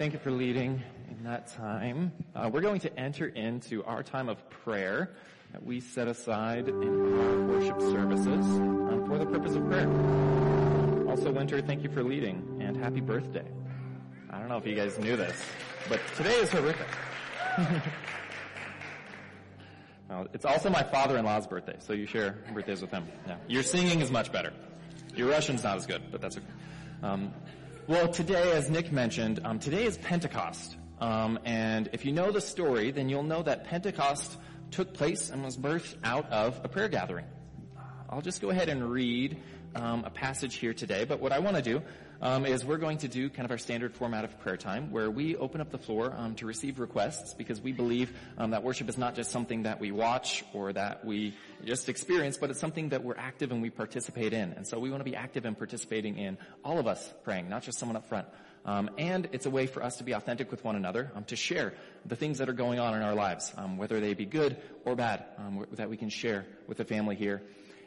thank 0.00 0.14
you 0.14 0.18
for 0.18 0.30
leading 0.30 0.82
in 1.10 1.24
that 1.24 1.46
time. 1.48 2.10
Uh, 2.34 2.48
we're 2.50 2.62
going 2.62 2.80
to 2.80 2.98
enter 2.98 3.26
into 3.26 3.84
our 3.84 4.02
time 4.02 4.30
of 4.30 4.48
prayer 4.48 5.10
that 5.52 5.62
we 5.62 5.78
set 5.78 6.08
aside 6.08 6.66
in 6.68 7.18
our 7.18 7.42
worship 7.42 7.78
services 7.82 8.46
um, 8.46 9.04
for 9.06 9.18
the 9.18 9.26
purpose 9.26 9.54
of 9.54 9.68
prayer. 9.68 9.86
Also, 11.06 11.30
Winter, 11.30 11.60
thank 11.60 11.82
you 11.82 11.90
for 11.90 12.02
leading 12.02 12.62
and 12.62 12.78
happy 12.78 13.02
birthday. 13.02 13.44
I 14.30 14.38
don't 14.38 14.48
know 14.48 14.56
if 14.56 14.66
you 14.66 14.74
guys 14.74 14.98
knew 14.98 15.18
this, 15.18 15.38
but 15.86 16.00
today 16.16 16.36
is 16.36 16.50
horrific. 16.50 16.88
well, 20.08 20.28
it's 20.32 20.46
also 20.46 20.70
my 20.70 20.82
father-in-law's 20.82 21.46
birthday, 21.46 21.76
so 21.78 21.92
you 21.92 22.06
share 22.06 22.38
birthdays 22.54 22.80
with 22.80 22.90
him. 22.90 23.06
Yeah. 23.26 23.36
Your 23.48 23.62
singing 23.62 24.00
is 24.00 24.10
much 24.10 24.32
better. 24.32 24.54
Your 25.14 25.28
Russian's 25.28 25.62
not 25.62 25.76
as 25.76 25.84
good, 25.84 26.04
but 26.10 26.22
that's 26.22 26.38
okay. 26.38 26.46
Um, 27.02 27.34
well, 27.90 28.06
today, 28.06 28.52
as 28.52 28.70
Nick 28.70 28.92
mentioned, 28.92 29.40
um, 29.44 29.58
today 29.58 29.84
is 29.84 29.98
Pentecost. 29.98 30.76
Um, 31.00 31.40
and 31.44 31.90
if 31.92 32.04
you 32.04 32.12
know 32.12 32.30
the 32.30 32.40
story, 32.40 32.92
then 32.92 33.08
you'll 33.08 33.24
know 33.24 33.42
that 33.42 33.64
Pentecost 33.64 34.38
took 34.70 34.94
place 34.94 35.28
and 35.28 35.42
was 35.42 35.56
birthed 35.56 35.96
out 36.04 36.30
of 36.30 36.60
a 36.62 36.68
prayer 36.68 36.88
gathering. 36.88 37.24
I'll 38.08 38.20
just 38.20 38.40
go 38.40 38.50
ahead 38.50 38.68
and 38.68 38.88
read 38.88 39.38
um, 39.74 40.04
a 40.04 40.10
passage 40.10 40.56
here 40.56 40.74
today, 40.74 41.04
but 41.04 41.20
what 41.20 41.32
I 41.32 41.38
want 41.38 41.56
to 41.56 41.62
do 41.62 41.82
um, 42.22 42.44
is 42.44 42.64
we're 42.64 42.78
going 42.78 42.98
to 42.98 43.08
do 43.08 43.30
kind 43.30 43.44
of 43.44 43.50
our 43.50 43.58
standard 43.58 43.94
format 43.94 44.24
of 44.24 44.38
prayer 44.40 44.56
time 44.56 44.90
where 44.90 45.10
we 45.10 45.36
open 45.36 45.60
up 45.60 45.70
the 45.70 45.78
floor 45.78 46.12
um, 46.16 46.34
to 46.36 46.46
receive 46.46 46.78
requests 46.78 47.34
because 47.34 47.60
we 47.60 47.72
believe 47.72 48.12
um, 48.36 48.50
that 48.50 48.62
worship 48.62 48.88
is 48.88 48.98
not 48.98 49.14
just 49.14 49.30
something 49.30 49.62
that 49.62 49.80
we 49.80 49.90
watch 49.90 50.44
or 50.52 50.72
that 50.72 51.04
we 51.04 51.34
just 51.64 51.88
experience, 51.88 52.36
but 52.36 52.50
it's 52.50 52.60
something 52.60 52.90
that 52.90 53.02
we're 53.02 53.16
active 53.16 53.52
and 53.52 53.62
we 53.62 53.70
participate 53.70 54.32
in. 54.32 54.52
And 54.52 54.66
so 54.66 54.78
we 54.78 54.90
want 54.90 55.00
to 55.00 55.10
be 55.10 55.16
active 55.16 55.44
and 55.44 55.56
participating 55.56 56.18
in 56.18 56.36
all 56.64 56.78
of 56.78 56.86
us 56.86 57.12
praying, 57.24 57.48
not 57.48 57.62
just 57.62 57.78
someone 57.78 57.96
up 57.96 58.08
front. 58.08 58.26
Um, 58.66 58.90
and 58.98 59.26
it's 59.32 59.46
a 59.46 59.50
way 59.50 59.66
for 59.66 59.82
us 59.82 59.96
to 59.96 60.04
be 60.04 60.12
authentic 60.12 60.50
with 60.50 60.62
one 60.62 60.76
another, 60.76 61.10
um, 61.14 61.24
to 61.24 61.36
share 61.36 61.72
the 62.04 62.16
things 62.16 62.38
that 62.38 62.50
are 62.50 62.54
going 62.54 62.78
on 62.78 62.94
in 62.94 63.00
our 63.00 63.14
lives, 63.14 63.54
whether 63.76 64.00
they 64.00 64.12
be 64.12 64.26
good 64.26 64.58
or 64.84 64.94
bad, 64.94 65.24
that 65.72 65.88
we 65.88 65.96
can 65.96 66.10
share 66.10 66.44
with 66.66 66.76
the 66.76 66.84
family 66.84 67.16
here. 67.16 67.40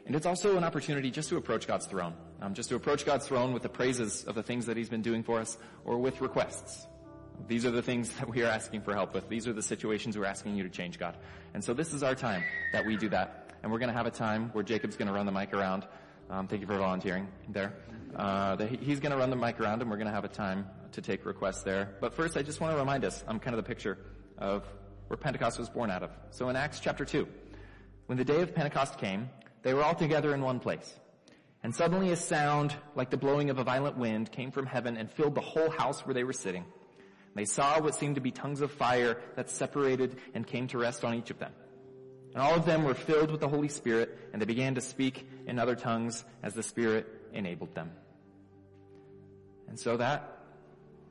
And 0.06 0.14
it's 0.14 0.26
also 0.26 0.56
an 0.56 0.64
opportunity 0.64 1.10
just 1.10 1.30
to 1.30 1.36
approach 1.36 1.66
God's 1.66 1.86
throne, 1.86 2.14
um, 2.42 2.52
just 2.52 2.68
to 2.68 2.74
approach 2.74 3.06
God's 3.06 3.26
throne 3.26 3.54
with 3.54 3.62
the 3.62 3.68
praises 3.70 4.24
of 4.24 4.34
the 4.34 4.42
things 4.42 4.66
that 4.66 4.76
He's 4.76 4.90
been 4.90 5.02
doing 5.02 5.22
for 5.22 5.40
us, 5.40 5.56
or 5.84 5.98
with 5.98 6.20
requests. 6.20 6.86
These 7.48 7.64
are 7.64 7.70
the 7.70 7.82
things 7.82 8.10
that 8.16 8.28
we 8.28 8.42
are 8.42 8.48
asking 8.48 8.82
for 8.82 8.94
help 8.94 9.14
with. 9.14 9.28
These 9.28 9.48
are 9.48 9.52
the 9.52 9.62
situations 9.62 10.16
we're 10.16 10.26
asking 10.26 10.56
you 10.56 10.62
to 10.62 10.68
change, 10.68 10.98
God. 10.98 11.16
And 11.54 11.64
so 11.64 11.74
this 11.74 11.92
is 11.92 12.02
our 12.02 12.14
time 12.14 12.44
that 12.72 12.84
we 12.84 12.96
do 12.96 13.08
that. 13.10 13.50
And 13.62 13.72
we're 13.72 13.78
going 13.78 13.90
to 13.90 13.96
have 13.96 14.06
a 14.06 14.10
time 14.10 14.50
where 14.52 14.62
Jacob's 14.62 14.96
going 14.96 15.08
to 15.08 15.14
run 15.14 15.26
the 15.26 15.32
mic 15.32 15.54
around. 15.54 15.86
Um, 16.30 16.48
thank 16.48 16.60
you 16.60 16.66
for 16.66 16.76
volunteering 16.76 17.28
there. 17.48 17.74
Uh, 18.14 18.56
the, 18.56 18.66
he's 18.66 19.00
going 19.00 19.12
to 19.12 19.18
run 19.18 19.30
the 19.30 19.36
mic 19.36 19.58
around, 19.58 19.80
and 19.80 19.90
we're 19.90 19.96
going 19.96 20.06
to 20.06 20.12
have 20.12 20.24
a 20.24 20.28
time 20.28 20.66
to 20.92 21.02
take 21.02 21.24
requests 21.24 21.62
there. 21.62 21.96
But 22.00 22.14
first, 22.14 22.36
I 22.36 22.42
just 22.42 22.60
want 22.60 22.74
to 22.74 22.78
remind 22.78 23.04
us, 23.04 23.24
I'm 23.26 23.40
kind 23.40 23.56
of 23.56 23.64
the 23.64 23.68
picture 23.68 23.98
of 24.38 24.64
where 25.08 25.16
Pentecost 25.16 25.58
was 25.58 25.68
born 25.68 25.90
out 25.90 26.02
of. 26.02 26.10
So 26.30 26.48
in 26.48 26.56
Acts 26.56 26.78
chapter 26.78 27.04
2, 27.04 27.26
when 28.06 28.18
the 28.18 28.24
day 28.24 28.42
of 28.42 28.54
Pentecost 28.54 28.98
came, 28.98 29.28
they 29.64 29.74
were 29.74 29.82
all 29.82 29.94
together 29.94 30.32
in 30.34 30.42
one 30.42 30.60
place. 30.60 30.94
And 31.64 31.74
suddenly 31.74 32.12
a 32.12 32.16
sound 32.16 32.76
like 32.94 33.10
the 33.10 33.16
blowing 33.16 33.50
of 33.50 33.58
a 33.58 33.64
violent 33.64 33.96
wind 33.96 34.30
came 34.30 34.52
from 34.52 34.66
heaven 34.66 34.96
and 34.96 35.10
filled 35.10 35.34
the 35.34 35.40
whole 35.40 35.70
house 35.70 36.06
where 36.06 36.14
they 36.14 36.22
were 36.22 36.34
sitting. 36.34 36.64
They 37.34 37.46
saw 37.46 37.80
what 37.80 37.94
seemed 37.96 38.14
to 38.14 38.20
be 38.20 38.30
tongues 38.30 38.60
of 38.60 38.70
fire 38.70 39.20
that 39.34 39.50
separated 39.50 40.18
and 40.34 40.46
came 40.46 40.68
to 40.68 40.78
rest 40.78 41.04
on 41.04 41.14
each 41.14 41.30
of 41.30 41.38
them. 41.38 41.52
And 42.34 42.42
all 42.42 42.54
of 42.54 42.66
them 42.66 42.84
were 42.84 42.94
filled 42.94 43.30
with 43.30 43.40
the 43.40 43.48
Holy 43.48 43.68
Spirit 43.68 44.18
and 44.32 44.40
they 44.40 44.46
began 44.46 44.74
to 44.74 44.80
speak 44.80 45.26
in 45.46 45.58
other 45.58 45.74
tongues 45.74 46.24
as 46.42 46.54
the 46.54 46.62
Spirit 46.62 47.06
enabled 47.32 47.74
them. 47.74 47.90
And 49.68 49.80
so 49.80 49.96
that 49.96 50.34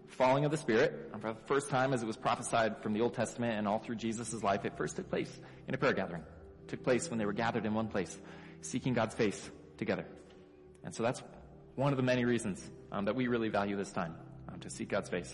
falling 0.07 0.45
of 0.45 0.51
the 0.51 0.57
Spirit, 0.57 1.09
for 1.19 1.33
the 1.33 1.39
first 1.45 1.69
time 1.69 1.93
as 1.93 2.03
it 2.03 2.05
was 2.05 2.17
prophesied 2.17 2.81
from 2.83 2.93
the 2.93 3.01
Old 3.01 3.15
Testament 3.15 3.57
and 3.57 3.67
all 3.67 3.79
through 3.79 3.95
Jesus' 3.95 4.43
life, 4.43 4.63
it 4.65 4.77
first 4.77 4.95
took 4.95 5.09
place 5.09 5.39
in 5.67 5.73
a 5.73 5.77
prayer 5.77 5.93
gathering. 5.93 6.23
It 6.63 6.69
took 6.69 6.83
place 6.83 7.09
when 7.09 7.19
they 7.19 7.25
were 7.25 7.33
gathered 7.33 7.65
in 7.65 7.73
one 7.73 7.87
place, 7.87 8.19
seeking 8.63 8.93
God's 8.93 9.15
face 9.15 9.51
together. 9.77 10.05
And 10.83 10.93
so 10.93 11.03
that's 11.03 11.21
one 11.75 11.93
of 11.93 11.97
the 11.97 12.03
many 12.03 12.25
reasons 12.25 12.61
um, 12.91 13.05
that 13.05 13.15
we 13.15 13.27
really 13.27 13.49
value 13.49 13.75
this 13.75 13.91
time, 13.91 14.15
um, 14.51 14.59
to 14.59 14.69
seek 14.69 14.89
God's 14.89 15.09
face, 15.09 15.33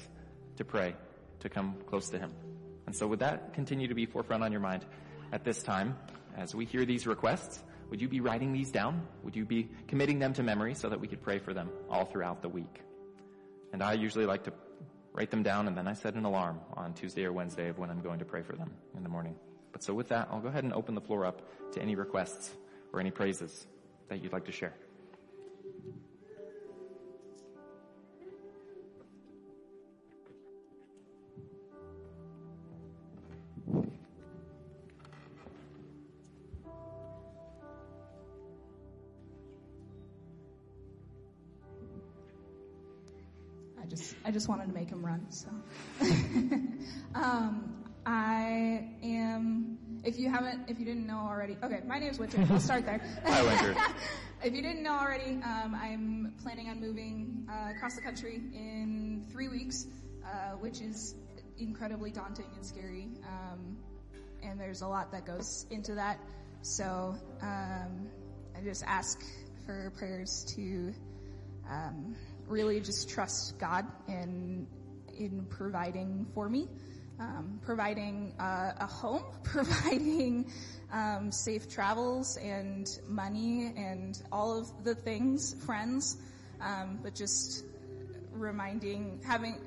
to 0.57 0.65
pray, 0.65 0.95
to 1.39 1.49
come 1.49 1.75
close 1.87 2.09
to 2.09 2.19
Him. 2.19 2.31
And 2.85 2.95
so 2.95 3.07
would 3.07 3.19
that 3.19 3.53
continue 3.53 3.87
to 3.87 3.93
be 3.93 4.05
forefront 4.05 4.43
on 4.43 4.51
your 4.51 4.61
mind 4.61 4.85
at 5.31 5.43
this 5.43 5.61
time 5.61 5.97
as 6.37 6.55
we 6.55 6.65
hear 6.65 6.85
these 6.85 7.05
requests? 7.05 7.61
Would 7.89 8.01
you 8.01 8.07
be 8.07 8.19
writing 8.21 8.53
these 8.53 8.71
down? 8.71 9.07
Would 9.23 9.35
you 9.35 9.45
be 9.45 9.69
committing 9.87 10.19
them 10.19 10.33
to 10.33 10.43
memory 10.43 10.75
so 10.75 10.89
that 10.89 10.99
we 10.99 11.07
could 11.07 11.21
pray 11.21 11.39
for 11.39 11.53
them 11.53 11.69
all 11.89 12.05
throughout 12.05 12.41
the 12.41 12.49
week? 12.49 12.81
And 13.73 13.83
I 13.83 13.93
usually 13.93 14.25
like 14.25 14.43
to 14.43 14.53
write 15.13 15.31
them 15.31 15.43
down 15.43 15.67
and 15.67 15.75
then 15.75 15.87
I 15.87 15.93
set 15.93 16.13
an 16.13 16.25
alarm 16.25 16.59
on 16.73 16.93
Tuesday 16.93 17.25
or 17.25 17.33
Wednesday 17.33 17.69
of 17.69 17.77
when 17.77 17.89
I'm 17.89 18.01
going 18.01 18.19
to 18.19 18.25
pray 18.25 18.41
for 18.41 18.55
them 18.55 18.71
in 18.95 19.03
the 19.03 19.09
morning. 19.09 19.35
But 19.71 19.83
so 19.83 19.93
with 19.93 20.09
that, 20.09 20.27
I'll 20.31 20.39
go 20.39 20.47
ahead 20.47 20.63
and 20.63 20.73
open 20.73 20.95
the 20.95 21.01
floor 21.01 21.25
up 21.25 21.41
to 21.73 21.81
any 21.81 21.95
requests 21.95 22.51
or 22.93 22.99
any 22.99 23.11
praises 23.11 23.67
that 24.07 24.23
you'd 24.23 24.33
like 24.33 24.45
to 24.45 24.51
share. 24.51 24.73
I 44.29 44.31
just 44.31 44.47
wanted 44.47 44.67
to 44.67 44.73
make 44.73 44.91
him 44.91 45.03
run. 45.03 45.25
So, 45.31 45.47
um, 47.15 47.83
I 48.05 48.87
am. 49.01 49.88
If 50.03 50.17
you 50.17 50.29
haven't, 50.29 50.69
if 50.69 50.79
you 50.79 50.85
didn't 50.85 51.05
know 51.05 51.17
already, 51.17 51.57
okay. 51.61 51.81
My 51.85 51.99
name's 51.99 52.19
Winter. 52.19 52.45
I'll 52.49 52.59
start 52.59 52.85
there. 52.85 53.01
Hi, 53.25 53.43
Winter. 53.43 53.81
if 54.43 54.53
you 54.53 54.61
didn't 54.61 54.81
know 54.81 54.97
already, 54.97 55.41
um, 55.43 55.75
I'm 55.75 56.33
planning 56.41 56.69
on 56.69 56.79
moving 56.79 57.45
uh, 57.49 57.71
across 57.75 57.95
the 57.95 58.01
country 58.01 58.35
in 58.53 59.25
three 59.29 59.49
weeks, 59.49 59.87
uh, 60.23 60.51
which 60.57 60.79
is 60.79 61.15
incredibly 61.57 62.11
daunting 62.11 62.45
and 62.55 62.65
scary. 62.65 63.09
Um, 63.27 63.77
and 64.41 64.59
there's 64.59 64.81
a 64.81 64.87
lot 64.87 65.11
that 65.11 65.25
goes 65.25 65.65
into 65.69 65.95
that. 65.95 66.17
So 66.61 67.15
um, 67.41 68.07
I 68.57 68.61
just 68.63 68.83
ask 68.87 69.21
for 69.65 69.91
prayers 69.97 70.45
to 70.55 70.93
um, 71.69 72.15
really 72.47 72.79
just 72.79 73.09
trust 73.09 73.59
God 73.59 73.85
in 74.07 74.65
in 75.17 75.45
providing 75.49 76.25
for 76.33 76.47
me, 76.47 76.69
um, 77.19 77.59
providing 77.63 78.33
uh, 78.39 78.71
a 78.79 78.85
home, 78.85 79.23
providing 79.43 80.51
um, 80.91 81.31
safe 81.31 81.69
travels 81.69 82.37
and 82.37 82.87
money 83.07 83.73
and 83.75 84.21
all 84.31 84.57
of 84.57 84.83
the 84.83 84.95
things, 84.95 85.55
friends, 85.65 86.17
um, 86.61 86.99
but 87.03 87.15
just 87.15 87.63
reminding 88.31 89.19
having 89.25 89.59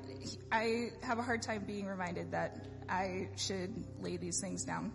I 0.51 0.89
have 1.01 1.19
a 1.19 1.21
hard 1.21 1.41
time 1.41 1.63
being 1.65 1.85
reminded 1.85 2.31
that 2.31 2.65
I 2.89 3.29
should 3.35 3.71
lay 4.01 4.17
these 4.17 4.39
things 4.39 4.63
down 4.63 4.91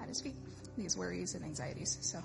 at 0.00 0.08
His 0.08 0.20
feet, 0.20 0.36
these 0.76 0.96
worries 0.96 1.34
and 1.34 1.44
anxieties. 1.44 1.98
So, 2.00 2.18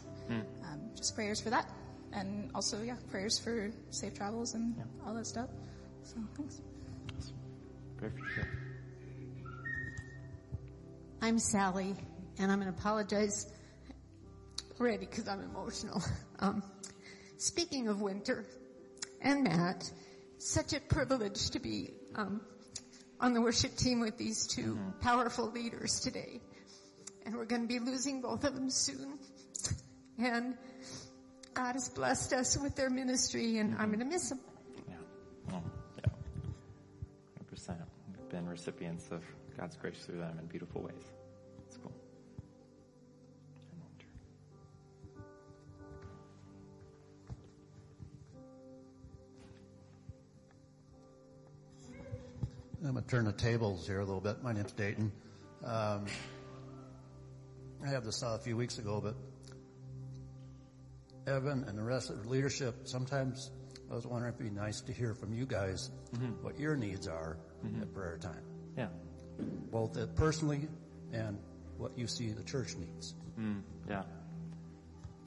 um, 0.64 0.92
just 0.96 1.16
prayers 1.16 1.42
for 1.42 1.50
that 1.50 1.68
and 2.14 2.50
also, 2.56 2.82
yeah, 2.82 2.96
prayers 3.12 3.38
for 3.38 3.72
safe 3.90 4.14
travels 4.14 4.54
and 4.54 4.76
all 5.06 5.14
that 5.14 5.28
stuff. 5.28 5.50
So 6.04 6.16
thanks. 6.36 6.62
Sure. 8.00 8.48
I'm 11.22 11.40
Sally, 11.40 11.96
and 12.38 12.52
I'm 12.52 12.60
going 12.60 12.72
to 12.72 12.80
apologize 12.80 13.52
already 14.80 15.06
because 15.06 15.28
I'm 15.28 15.42
emotional. 15.42 16.02
Um, 16.40 16.62
speaking 17.38 17.88
of 17.88 18.00
winter 18.00 18.46
and 19.24 19.44
Matt, 19.44 19.92
such 20.38 20.74
a 20.74 20.80
privilege 20.80 21.50
to 21.50 21.60
be 21.60 21.90
um, 22.14 22.42
on 23.20 23.34
the 23.34 23.42
worship 23.42 23.76
team 23.76 24.02
with 24.02 24.20
these 24.20 24.46
2 24.46 24.78
powerful 25.02 25.50
leaders 25.50 26.00
today. 26.00 26.40
And 27.26 27.36
we're 27.36 27.46
going 27.46 27.64
to 27.64 27.68
be 27.68 27.80
losing 27.80 28.22
both 28.22 28.44
of 28.44 28.54
them 28.54 28.70
soon. 28.70 29.18
And 30.20 30.54
God 31.56 31.74
has 31.74 31.90
blessed 31.90 32.34
us 32.34 32.56
with 32.56 32.76
their 32.76 32.92
ministry, 32.92 33.58
and 33.58 33.76
I'm 33.80 33.88
going 33.88 33.98
to 33.98 34.06
miss 34.06 34.30
them. 34.30 34.40
Yeah. 34.88 34.94
Oh, 35.54 35.64
yeah. 35.98 36.12
100%. 37.52 37.78
We've 38.16 38.30
been 38.30 38.48
recipients 38.48 39.08
of 39.10 39.24
God's 39.58 39.76
grace 39.76 40.06
through 40.06 40.20
them 40.20 40.38
in 40.40 40.46
beautiful 40.48 40.82
ways. 40.84 41.12
It's 41.68 41.78
cool. 41.78 41.94
I'm 52.84 52.92
going 52.94 53.04
to 53.04 53.10
turn 53.10 53.26
the 53.26 53.34
tables 53.34 53.88
here 53.88 54.00
a 54.00 54.06
little 54.06 54.22
bit. 54.22 54.44
My 54.44 54.54
name's 54.54 54.72
Dayton. 54.72 55.12
Um, 55.66 56.06
I 57.84 57.90
had 57.90 58.04
this 58.04 58.22
a 58.22 58.38
few 58.38 58.56
weeks 58.56 58.78
ago, 58.78 59.02
but 59.04 59.16
Evan 61.32 61.64
and 61.68 61.78
the 61.78 61.84
rest 61.84 62.10
of 62.10 62.24
the 62.24 62.30
leadership, 62.30 62.88
sometimes 62.88 63.52
I 63.92 63.96
was 63.96 64.06
wondering 64.06 64.34
if 64.34 64.40
it'd 64.40 64.54
be 64.54 64.60
nice 64.60 64.82
to 64.82 64.94
hear 64.94 65.14
from 65.14 65.34
you 65.34 65.46
guys 65.46 65.90
what 66.42 66.60
your 66.60 66.76
needs 66.76 67.08
are 67.08 67.38
at 67.82 67.94
prayer 67.94 68.18
time, 68.22 68.44
Yeah. 68.78 68.88
Both 69.72 69.98
personally 70.16 70.68
and 71.14 71.38
what 71.78 71.98
you 71.98 72.08
see 72.08 72.30
the 72.30 72.44
church 72.44 72.76
needs. 72.76 73.14
Mm, 73.40 73.62
yeah. 73.90 74.04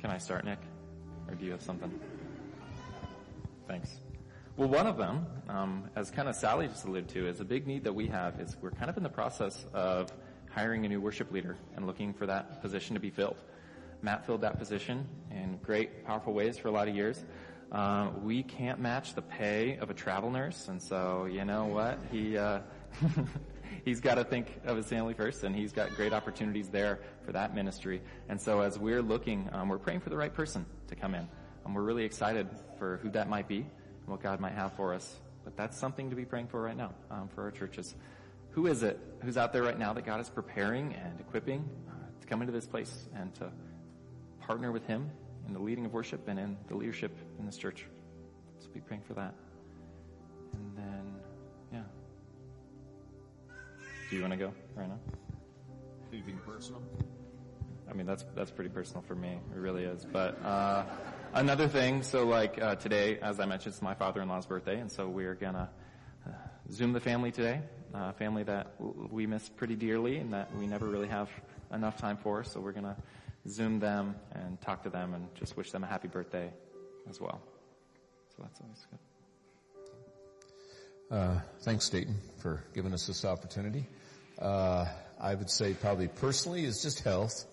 Can 0.00 0.10
I 0.10 0.18
start, 0.18 0.44
Nick? 0.44 0.58
Or 1.28 1.34
do 1.34 1.44
you 1.44 1.52
have 1.52 1.62
something? 1.62 1.92
Thanks. 3.68 3.90
Well, 4.56 4.68
one 4.68 4.86
of 4.86 4.96
them, 4.96 5.26
um, 5.48 5.90
as 5.94 6.10
kind 6.10 6.28
of 6.28 6.34
Sally 6.34 6.66
just 6.66 6.84
alluded 6.84 7.08
to, 7.10 7.28
is 7.28 7.40
a 7.40 7.44
big 7.44 7.66
need 7.66 7.84
that 7.84 7.94
we 7.94 8.08
have 8.08 8.40
is 8.40 8.56
we're 8.60 8.72
kind 8.72 8.90
of 8.90 8.96
in 8.96 9.02
the 9.02 9.08
process 9.08 9.64
of 9.72 10.12
hiring 10.50 10.84
a 10.84 10.88
new 10.88 11.00
worship 11.00 11.30
leader 11.30 11.56
and 11.76 11.86
looking 11.86 12.12
for 12.12 12.26
that 12.26 12.60
position 12.60 12.94
to 12.94 13.00
be 13.00 13.10
filled. 13.10 13.36
Matt 14.02 14.26
filled 14.26 14.40
that 14.40 14.58
position 14.58 15.06
in 15.30 15.58
great, 15.62 16.04
powerful 16.04 16.32
ways 16.32 16.58
for 16.58 16.68
a 16.68 16.70
lot 16.72 16.88
of 16.88 16.96
years. 16.96 17.22
Uh, 17.70 18.10
we 18.22 18.42
can't 18.42 18.80
match 18.80 19.14
the 19.14 19.22
pay 19.22 19.76
of 19.76 19.90
a 19.90 19.94
travel 19.94 20.30
nurse, 20.30 20.66
and 20.68 20.82
so 20.82 21.26
you 21.30 21.44
know 21.44 21.66
what? 21.66 21.98
He 22.10 22.36
uh, 22.36 22.60
he's 23.84 24.00
got 24.00 24.16
to 24.16 24.24
think 24.24 24.60
of 24.64 24.76
his 24.76 24.86
family 24.86 25.14
first, 25.14 25.44
and 25.44 25.54
he's 25.54 25.72
got 25.72 25.94
great 25.96 26.12
opportunities 26.12 26.68
there 26.68 27.00
for 27.24 27.32
that 27.32 27.54
ministry. 27.54 28.02
And 28.28 28.40
so 28.40 28.60
as 28.60 28.78
we're 28.78 29.02
looking, 29.02 29.48
um, 29.52 29.68
we're 29.68 29.78
praying 29.78 30.00
for 30.00 30.10
the 30.10 30.16
right 30.16 30.32
person 30.32 30.66
to 30.88 30.96
come 30.96 31.14
in. 31.14 31.28
And 31.64 31.74
we're 31.74 31.82
really 31.82 32.04
excited 32.04 32.48
for 32.78 32.98
who 33.02 33.10
that 33.10 33.28
might 33.28 33.48
be 33.48 33.58
and 33.58 34.06
what 34.06 34.22
God 34.22 34.40
might 34.40 34.54
have 34.54 34.72
for 34.74 34.94
us. 34.94 35.20
But 35.44 35.56
that's 35.56 35.78
something 35.78 36.10
to 36.10 36.16
be 36.16 36.24
praying 36.24 36.48
for 36.48 36.60
right 36.60 36.76
now 36.76 36.92
um, 37.10 37.28
for 37.34 37.42
our 37.44 37.50
churches. 37.50 37.94
Who 38.50 38.66
is 38.66 38.82
it 38.82 38.98
who's 39.22 39.36
out 39.36 39.52
there 39.52 39.62
right 39.62 39.78
now 39.78 39.92
that 39.92 40.04
God 40.04 40.20
is 40.20 40.28
preparing 40.28 40.94
and 40.94 41.20
equipping 41.20 41.68
uh, 41.88 41.92
to 42.20 42.26
come 42.26 42.42
into 42.42 42.52
this 42.52 42.66
place 42.66 43.08
and 43.14 43.32
to 43.36 43.50
partner 44.40 44.72
with 44.72 44.86
Him 44.86 45.08
in 45.46 45.52
the 45.52 45.60
leading 45.60 45.86
of 45.86 45.92
worship 45.92 46.26
and 46.28 46.38
in 46.38 46.56
the 46.68 46.74
leadership 46.74 47.16
in 47.38 47.46
this 47.46 47.56
church? 47.56 47.86
So 48.58 48.68
be 48.74 48.80
praying 48.80 49.02
for 49.06 49.14
that. 49.14 49.34
And 50.52 50.76
then, 50.76 51.09
Do 54.10 54.16
you 54.16 54.22
want 54.22 54.32
to 54.32 54.38
go 54.38 54.52
right 54.74 54.88
now? 54.88 54.98
Anything 56.12 56.40
personal? 56.44 56.82
I 57.88 57.92
mean, 57.92 58.06
that's 58.06 58.24
that's 58.34 58.50
pretty 58.50 58.70
personal 58.70 59.02
for 59.02 59.14
me. 59.14 59.38
It 59.54 59.58
really 59.58 59.84
is. 59.84 60.04
But 60.04 60.44
uh, 60.44 60.84
another 61.32 61.68
thing, 61.68 62.02
so 62.02 62.26
like 62.26 62.60
uh, 62.60 62.74
today, 62.74 63.20
as 63.20 63.38
I 63.38 63.46
mentioned, 63.46 63.74
it's 63.74 63.82
my 63.82 63.94
father-in-law's 63.94 64.46
birthday, 64.46 64.80
and 64.80 64.90
so 64.90 65.08
we're 65.08 65.36
gonna 65.36 65.70
uh, 66.26 66.30
zoom 66.72 66.92
the 66.92 66.98
family 67.00 67.30
today. 67.30 67.60
A 67.94 68.12
family 68.12 68.42
that 68.44 68.76
w- 68.78 69.08
we 69.12 69.26
miss 69.28 69.48
pretty 69.48 69.76
dearly, 69.76 70.16
and 70.16 70.32
that 70.32 70.52
we 70.56 70.66
never 70.66 70.86
really 70.86 71.08
have 71.08 71.30
enough 71.72 71.96
time 71.96 72.16
for. 72.16 72.42
So 72.42 72.58
we're 72.58 72.72
gonna 72.72 72.96
zoom 73.48 73.78
them 73.78 74.16
and 74.32 74.60
talk 74.60 74.82
to 74.82 74.90
them, 74.90 75.14
and 75.14 75.28
just 75.36 75.56
wish 75.56 75.70
them 75.70 75.84
a 75.84 75.86
happy 75.86 76.08
birthday 76.08 76.52
as 77.08 77.20
well. 77.20 77.40
So 78.36 78.42
that's 78.42 78.60
always 78.60 78.86
good. 78.90 78.98
Uh, 81.16 81.40
thanks, 81.62 81.88
Dayton, 81.88 82.16
for 82.38 82.62
giving 82.72 82.92
us 82.92 83.06
this 83.06 83.24
opportunity. 83.24 83.86
Uh, 84.40 84.86
I 85.20 85.34
would 85.34 85.50
say 85.50 85.74
probably 85.74 86.08
personally 86.08 86.64
is 86.64 86.82
just 86.82 87.00
health. 87.00 87.44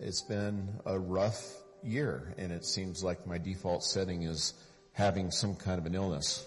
It's 0.00 0.22
been 0.22 0.68
a 0.84 0.98
rough 0.98 1.40
year, 1.84 2.34
and 2.38 2.50
it 2.50 2.64
seems 2.64 3.04
like 3.04 3.26
my 3.26 3.38
default 3.38 3.84
setting 3.84 4.22
is 4.24 4.52
having 4.92 5.30
some 5.30 5.54
kind 5.54 5.78
of 5.78 5.86
an 5.86 5.94
illness, 5.94 6.44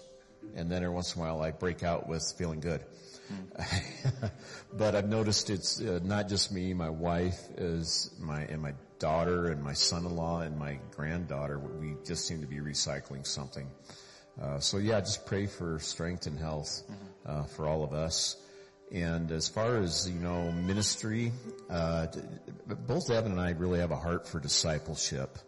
and 0.54 0.70
then 0.70 0.82
every 0.82 0.94
once 0.94 1.14
in 1.14 1.22
a 1.22 1.24
while 1.24 1.40
I 1.40 1.52
break 1.52 1.82
out 1.82 2.08
with 2.08 2.22
feeling 2.36 2.60
good. 2.60 2.82
but 4.72 4.94
I've 4.94 5.08
noticed 5.08 5.50
it's 5.50 5.80
uh, 5.80 6.00
not 6.02 6.28
just 6.28 6.52
me. 6.52 6.74
My 6.74 6.90
wife 6.90 7.38
is 7.56 8.14
my 8.18 8.42
and 8.42 8.60
my 8.62 8.72
daughter 8.98 9.48
and 9.48 9.62
my 9.62 9.74
son-in-law 9.74 10.40
and 10.40 10.58
my 10.58 10.78
granddaughter. 10.96 11.58
We 11.58 11.94
just 12.06 12.26
seem 12.26 12.40
to 12.40 12.46
be 12.46 12.56
recycling 12.56 13.26
something. 13.26 13.68
Uh, 14.40 14.60
so 14.60 14.78
yeah, 14.78 15.00
just 15.00 15.26
pray 15.26 15.46
for 15.46 15.78
strength 15.78 16.26
and 16.26 16.38
health 16.38 16.82
uh, 17.26 17.44
for 17.44 17.66
all 17.66 17.84
of 17.84 17.92
us. 17.92 18.36
And 18.92 19.30
as 19.32 19.48
far 19.48 19.76
as 19.76 20.08
you 20.08 20.18
know, 20.18 20.50
ministry, 20.50 21.32
uh, 21.68 22.06
both 22.86 23.10
Evan 23.10 23.32
and 23.32 23.40
I 23.40 23.50
really 23.50 23.80
have 23.80 23.90
a 23.90 23.96
heart 23.96 24.26
for 24.26 24.40
discipleship, 24.40 25.38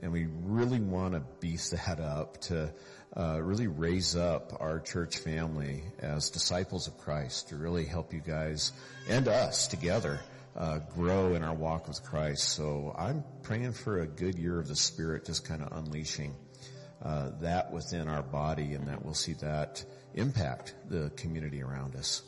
and 0.00 0.12
we 0.12 0.26
really 0.42 0.80
want 0.80 1.14
to 1.14 1.20
beef 1.40 1.70
that 1.70 1.98
up 1.98 2.40
to 2.42 2.72
uh, 3.16 3.40
really 3.42 3.66
raise 3.66 4.16
up 4.16 4.56
our 4.60 4.80
church 4.80 5.18
family 5.18 5.82
as 5.98 6.30
disciples 6.30 6.88
of 6.88 6.98
Christ 6.98 7.48
to 7.48 7.56
really 7.56 7.84
help 7.84 8.12
you 8.12 8.20
guys 8.20 8.72
and 9.08 9.28
us 9.28 9.68
together 9.68 10.20
uh, 10.56 10.78
grow 10.94 11.34
in 11.34 11.42
our 11.42 11.54
walk 11.54 11.88
with 11.88 12.02
Christ. 12.02 12.48
So 12.50 12.94
I'm 12.96 13.24
praying 13.42 13.72
for 13.72 14.00
a 14.00 14.06
good 14.06 14.38
year 14.38 14.58
of 14.58 14.68
the 14.68 14.76
Spirit, 14.76 15.26
just 15.26 15.44
kind 15.44 15.62
of 15.62 15.76
unleashing 15.76 16.34
uh, 17.02 17.30
that 17.40 17.72
within 17.72 18.08
our 18.08 18.22
body, 18.22 18.74
and 18.74 18.88
that 18.88 19.04
we'll 19.04 19.14
see 19.14 19.34
that 19.34 19.84
impact 20.14 20.74
the 20.88 21.10
community 21.16 21.62
around 21.62 21.96
us. 21.96 22.22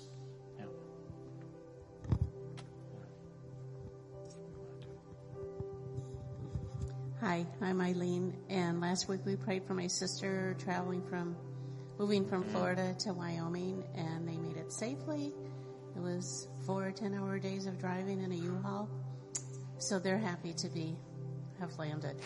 Hi, 7.26 7.44
I'm 7.60 7.80
Eileen, 7.80 8.36
and 8.48 8.80
last 8.80 9.08
week 9.08 9.22
we 9.26 9.34
prayed 9.34 9.64
for 9.64 9.74
my 9.74 9.88
sister 9.88 10.54
traveling 10.60 11.02
from, 11.02 11.34
moving 11.98 12.24
from 12.24 12.44
Florida 12.44 12.94
to 13.00 13.12
Wyoming, 13.12 13.82
and 13.96 14.28
they 14.28 14.36
made 14.36 14.56
it 14.56 14.72
safely. 14.72 15.32
It 15.96 16.00
was 16.00 16.46
four 16.64 16.94
10-hour 16.96 17.40
days 17.40 17.66
of 17.66 17.80
driving 17.80 18.22
in 18.22 18.30
a 18.30 18.36
U-Haul, 18.36 18.88
so 19.78 19.98
they're 19.98 20.16
happy 20.16 20.52
to 20.52 20.68
be, 20.68 20.96
have 21.58 21.76
landed. 21.80 22.14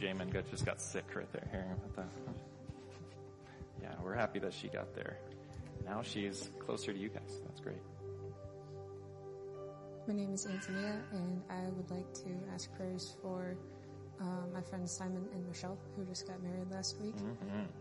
Jamin 0.00 0.32
just 0.50 0.64
got 0.64 0.80
sick 0.80 1.14
right 1.14 1.30
there 1.34 1.46
hearing 1.50 1.72
about 1.72 1.94
that. 1.96 2.08
Yeah, 3.82 3.92
we're 4.02 4.14
happy 4.14 4.38
that 4.38 4.54
she 4.54 4.68
got 4.68 4.94
there. 4.94 5.18
Now 5.84 6.00
she's 6.00 6.48
closer 6.58 6.94
to 6.94 6.98
you 6.98 7.10
guys. 7.10 7.42
That's 7.44 7.60
great. 7.60 7.82
My 10.10 10.16
name 10.16 10.34
is 10.34 10.44
Antonia, 10.44 10.96
and 11.12 11.40
I 11.48 11.68
would 11.76 11.88
like 11.88 12.12
to 12.14 12.30
ask 12.52 12.74
prayers 12.74 13.14
for 13.22 13.56
uh, 14.20 14.24
my 14.52 14.60
friends 14.60 14.90
Simon 14.90 15.24
and 15.32 15.46
Michelle, 15.46 15.78
who 15.94 16.04
just 16.04 16.26
got 16.26 16.42
married 16.42 16.68
last 16.68 17.00
week, 17.00 17.14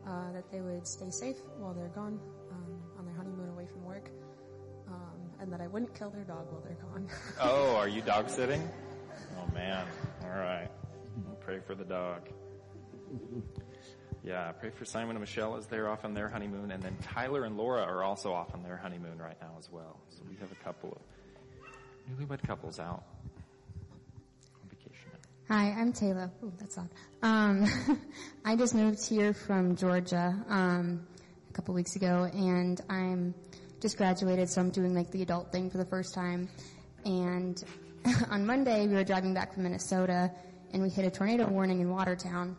uh, 0.05 0.31
that 0.33 0.43
they 0.51 0.61
would 0.61 0.85
stay 0.85 1.09
safe 1.09 1.37
while 1.57 1.73
they're 1.73 1.87
gone 1.87 2.19
um, 2.51 2.83
on 2.99 3.05
their 3.07 3.15
honeymoon 3.15 3.49
away 3.49 3.65
from 3.65 3.83
work, 3.83 4.11
um, 4.89 5.17
and 5.41 5.51
that 5.51 5.59
I 5.59 5.65
wouldn't 5.65 5.95
kill 5.97 6.11
their 6.11 6.23
dog 6.23 6.45
while 6.51 6.61
they're 6.61 6.75
gone. 6.75 7.07
Oh, 7.41 7.75
are 7.75 7.87
you 7.87 8.03
dog 8.03 8.29
sitting? 8.29 8.61
Oh 9.39 9.51
man. 9.51 9.87
All 10.25 10.37
right. 10.37 10.69
Pray 11.39 11.57
for 11.65 11.73
the 11.73 11.85
dog. 11.85 12.29
Yeah, 14.23 14.51
pray 14.51 14.69
for 14.69 14.85
Simon 14.85 15.15
and 15.15 15.21
Michelle 15.21 15.55
as 15.55 15.65
they're 15.65 15.89
off 15.89 16.05
on 16.05 16.13
their 16.13 16.29
honeymoon, 16.29 16.69
and 16.69 16.83
then 16.83 16.95
Tyler 17.01 17.45
and 17.45 17.57
Laura 17.57 17.81
are 17.81 18.03
also 18.03 18.31
off 18.33 18.53
on 18.53 18.61
their 18.61 18.77
honeymoon 18.77 19.17
right 19.17 19.37
now 19.41 19.55
as 19.57 19.71
well. 19.71 19.99
So 20.09 20.21
we 20.29 20.35
have 20.35 20.51
a 20.51 20.63
couple 20.63 20.91
of 20.91 21.01
newlywed 22.09 22.41
couples 22.45 22.79
out 22.79 23.03
on 24.61 24.69
vacation. 24.69 25.11
Hi, 25.47 25.75
I'm 25.79 25.93
Taylor. 25.93 26.31
Ooh, 26.43 26.51
that's 26.59 26.77
odd. 26.77 26.89
Um, 27.21 27.65
I 28.45 28.55
just 28.55 28.73
moved 28.73 29.07
here 29.07 29.33
from 29.33 29.75
Georgia 29.75 30.35
um, 30.47 31.05
a 31.49 31.53
couple 31.53 31.73
weeks 31.75 31.95
ago, 31.95 32.29
and 32.33 32.81
I'm 32.89 33.35
just 33.79 33.97
graduated, 33.97 34.49
so 34.49 34.61
I'm 34.61 34.71
doing 34.71 34.95
like 34.95 35.11
the 35.11 35.21
adult 35.21 35.51
thing 35.51 35.69
for 35.69 35.77
the 35.77 35.85
first 35.85 36.13
time. 36.13 36.49
And 37.05 37.63
on 38.29 38.45
Monday, 38.45 38.87
we 38.87 38.93
were 38.93 39.03
driving 39.03 39.33
back 39.33 39.53
from 39.53 39.63
Minnesota, 39.63 40.31
and 40.73 40.81
we 40.81 40.89
hit 40.89 41.05
a 41.05 41.11
tornado 41.11 41.47
warning 41.47 41.79
in 41.79 41.89
Watertown, 41.89 42.57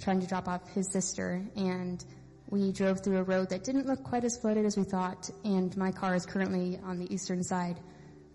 trying 0.00 0.20
to 0.20 0.26
drop 0.26 0.48
off 0.48 0.68
his 0.70 0.90
sister, 0.92 1.42
and 1.56 2.04
we 2.50 2.72
drove 2.72 3.00
through 3.04 3.18
a 3.18 3.22
road 3.22 3.50
that 3.50 3.62
didn't 3.62 3.86
look 3.86 4.02
quite 4.02 4.24
as 4.24 4.38
flooded 4.38 4.64
as 4.64 4.76
we 4.76 4.84
thought, 4.84 5.30
and 5.44 5.76
my 5.76 5.92
car 5.92 6.14
is 6.14 6.26
currently 6.26 6.80
on 6.82 6.98
the 6.98 7.12
eastern 7.12 7.42
side, 7.44 7.78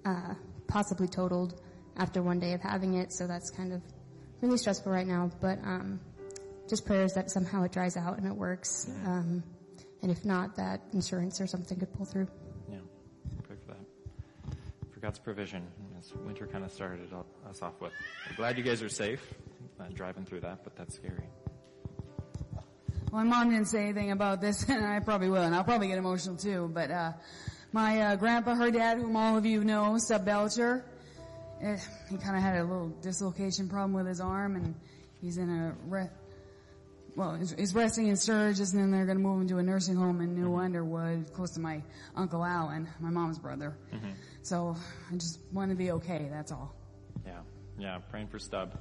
uh, 0.05 0.35
possibly 0.73 1.07
totaled 1.07 1.61
after 1.97 2.23
one 2.23 2.39
day 2.39 2.53
of 2.53 2.61
having 2.61 2.95
it, 2.95 3.13
so 3.13 3.27
that's 3.27 3.51
kind 3.51 3.71
of 3.71 3.81
really 4.41 4.57
stressful 4.57 4.91
right 4.91 5.05
now, 5.05 5.29
but 5.39 5.59
um, 5.63 5.99
just 6.67 6.83
prayers 6.83 7.13
that 7.13 7.29
somehow 7.29 7.63
it 7.63 7.71
dries 7.71 7.95
out 7.95 8.17
and 8.17 8.25
it 8.25 8.33
works, 8.35 8.89
um, 9.05 9.43
and 10.01 10.11
if 10.11 10.25
not, 10.25 10.55
that 10.55 10.81
insurance 10.91 11.39
or 11.39 11.45
something 11.45 11.77
could 11.77 11.93
pull 11.93 12.07
through. 12.07 12.27
Yeah, 12.67 12.77
pray 13.47 13.55
for 13.63 13.73
that. 13.73 14.57
For 14.91 14.99
God's 14.99 15.19
provision 15.19 15.63
as 15.99 16.11
winter 16.25 16.47
kind 16.47 16.65
of 16.65 16.71
started 16.71 17.07
us 17.47 17.61
off 17.61 17.79
with. 17.79 17.93
I'm 18.27 18.35
glad 18.35 18.57
you 18.57 18.63
guys 18.63 18.81
are 18.81 18.89
safe 18.89 19.33
uh, 19.79 19.83
driving 19.93 20.25
through 20.25 20.41
that, 20.41 20.63
but 20.63 20.75
that's 20.75 20.95
scary. 20.95 21.29
My 23.11 23.23
mom 23.23 23.51
didn't 23.51 23.67
say 23.67 23.83
anything 23.83 24.09
about 24.09 24.41
this, 24.41 24.63
and 24.67 24.83
I 24.83 24.99
probably 25.01 25.29
will, 25.29 25.43
and 25.43 25.53
I'll 25.53 25.63
probably 25.63 25.89
get 25.89 25.99
emotional 25.99 26.35
too. 26.35 26.71
But 26.73 26.89
uh, 26.89 27.11
my 27.73 28.01
uh, 28.01 28.15
grandpa, 28.15 28.55
her 28.55 28.71
dad, 28.71 28.99
whom 28.99 29.15
all 29.15 29.35
of 29.35 29.45
you 29.45 29.63
know, 29.63 29.97
Stub 29.97 30.25
Belcher, 30.25 30.85
eh, 31.61 31.77
he 32.09 32.17
kind 32.17 32.37
of 32.37 32.41
had 32.41 32.57
a 32.57 32.63
little 32.63 32.89
dislocation 33.01 33.67
problem 33.67 33.93
with 33.93 34.07
his 34.07 34.21
arm, 34.21 34.55
and 34.55 34.75
he's 35.21 35.37
in 35.37 35.49
a 35.49 35.75
re- 35.87 36.09
well, 37.15 37.35
he's, 37.35 37.53
he's 37.53 37.75
resting 37.75 38.07
in 38.07 38.15
Sturgis, 38.15 38.73
and 38.73 38.81
then 38.81 38.89
they're 38.89 39.05
going 39.05 39.17
to 39.17 39.23
move 39.23 39.41
him 39.41 39.47
to 39.49 39.57
a 39.57 39.63
nursing 39.63 39.95
home 39.95 40.21
in 40.21 40.33
New 40.33 40.55
Underwood, 40.55 41.31
close 41.33 41.51
to 41.51 41.59
my 41.59 41.81
uncle 42.15 42.43
Alan, 42.43 42.87
my 42.99 43.09
mom's 43.09 43.37
brother. 43.37 43.75
So 44.41 44.75
I 45.11 45.15
just 45.15 45.39
want 45.51 45.69
to 45.69 45.75
be 45.75 45.91
okay. 45.91 46.27
That's 46.31 46.51
all. 46.51 46.73
Yeah, 47.25 47.41
yeah, 47.77 47.99
praying 48.09 48.27
for 48.27 48.39
Stub 48.39 48.77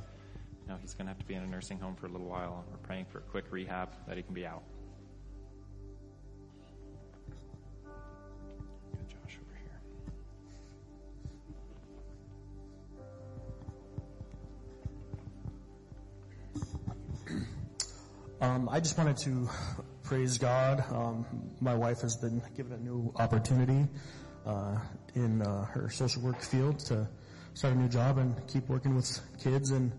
you 0.62 0.72
know, 0.72 0.78
he's 0.80 0.95
going 0.95 1.07
to 1.07 1.11
have 1.11 1.18
to 1.18 1.24
be 1.24 1.34
in 1.34 1.43
a 1.43 1.47
nursing 1.47 1.78
home 1.78 1.97
for 1.97 2.07
a 2.07 2.11
little 2.11 2.28
while. 2.28 2.64
We're 2.70 2.76
praying 2.78 3.07
for 3.11 3.18
a 3.18 3.22
quick 3.22 3.47
rehab 3.51 3.90
that 4.07 4.16
he 4.16 4.22
can 4.22 4.34
be 4.34 4.47
out. 4.47 4.62
Um, 18.43 18.68
I 18.68 18.80
just 18.80 18.99
wanted 18.99 19.18
to 19.18 19.49
praise 20.03 20.36
God. 20.36 20.84
Um, 20.90 21.24
my 21.61 21.76
wife 21.76 22.01
has 22.01 22.16
been 22.16 22.43
given 22.57 22.72
a 22.72 22.76
new 22.76 23.12
opportunity 23.14 23.88
uh, 24.45 24.78
in 25.14 25.43
uh, 25.43 25.64
her 25.66 25.88
social 25.88 26.22
work 26.22 26.40
field 26.40 26.80
to 26.86 27.09
start 27.55 27.74
a 27.74 27.78
new 27.78 27.88
job 27.88 28.18
and 28.18 28.34
keep 28.49 28.68
working 28.68 28.97
with 28.97 29.20
kids 29.40 29.70
and 29.70 29.93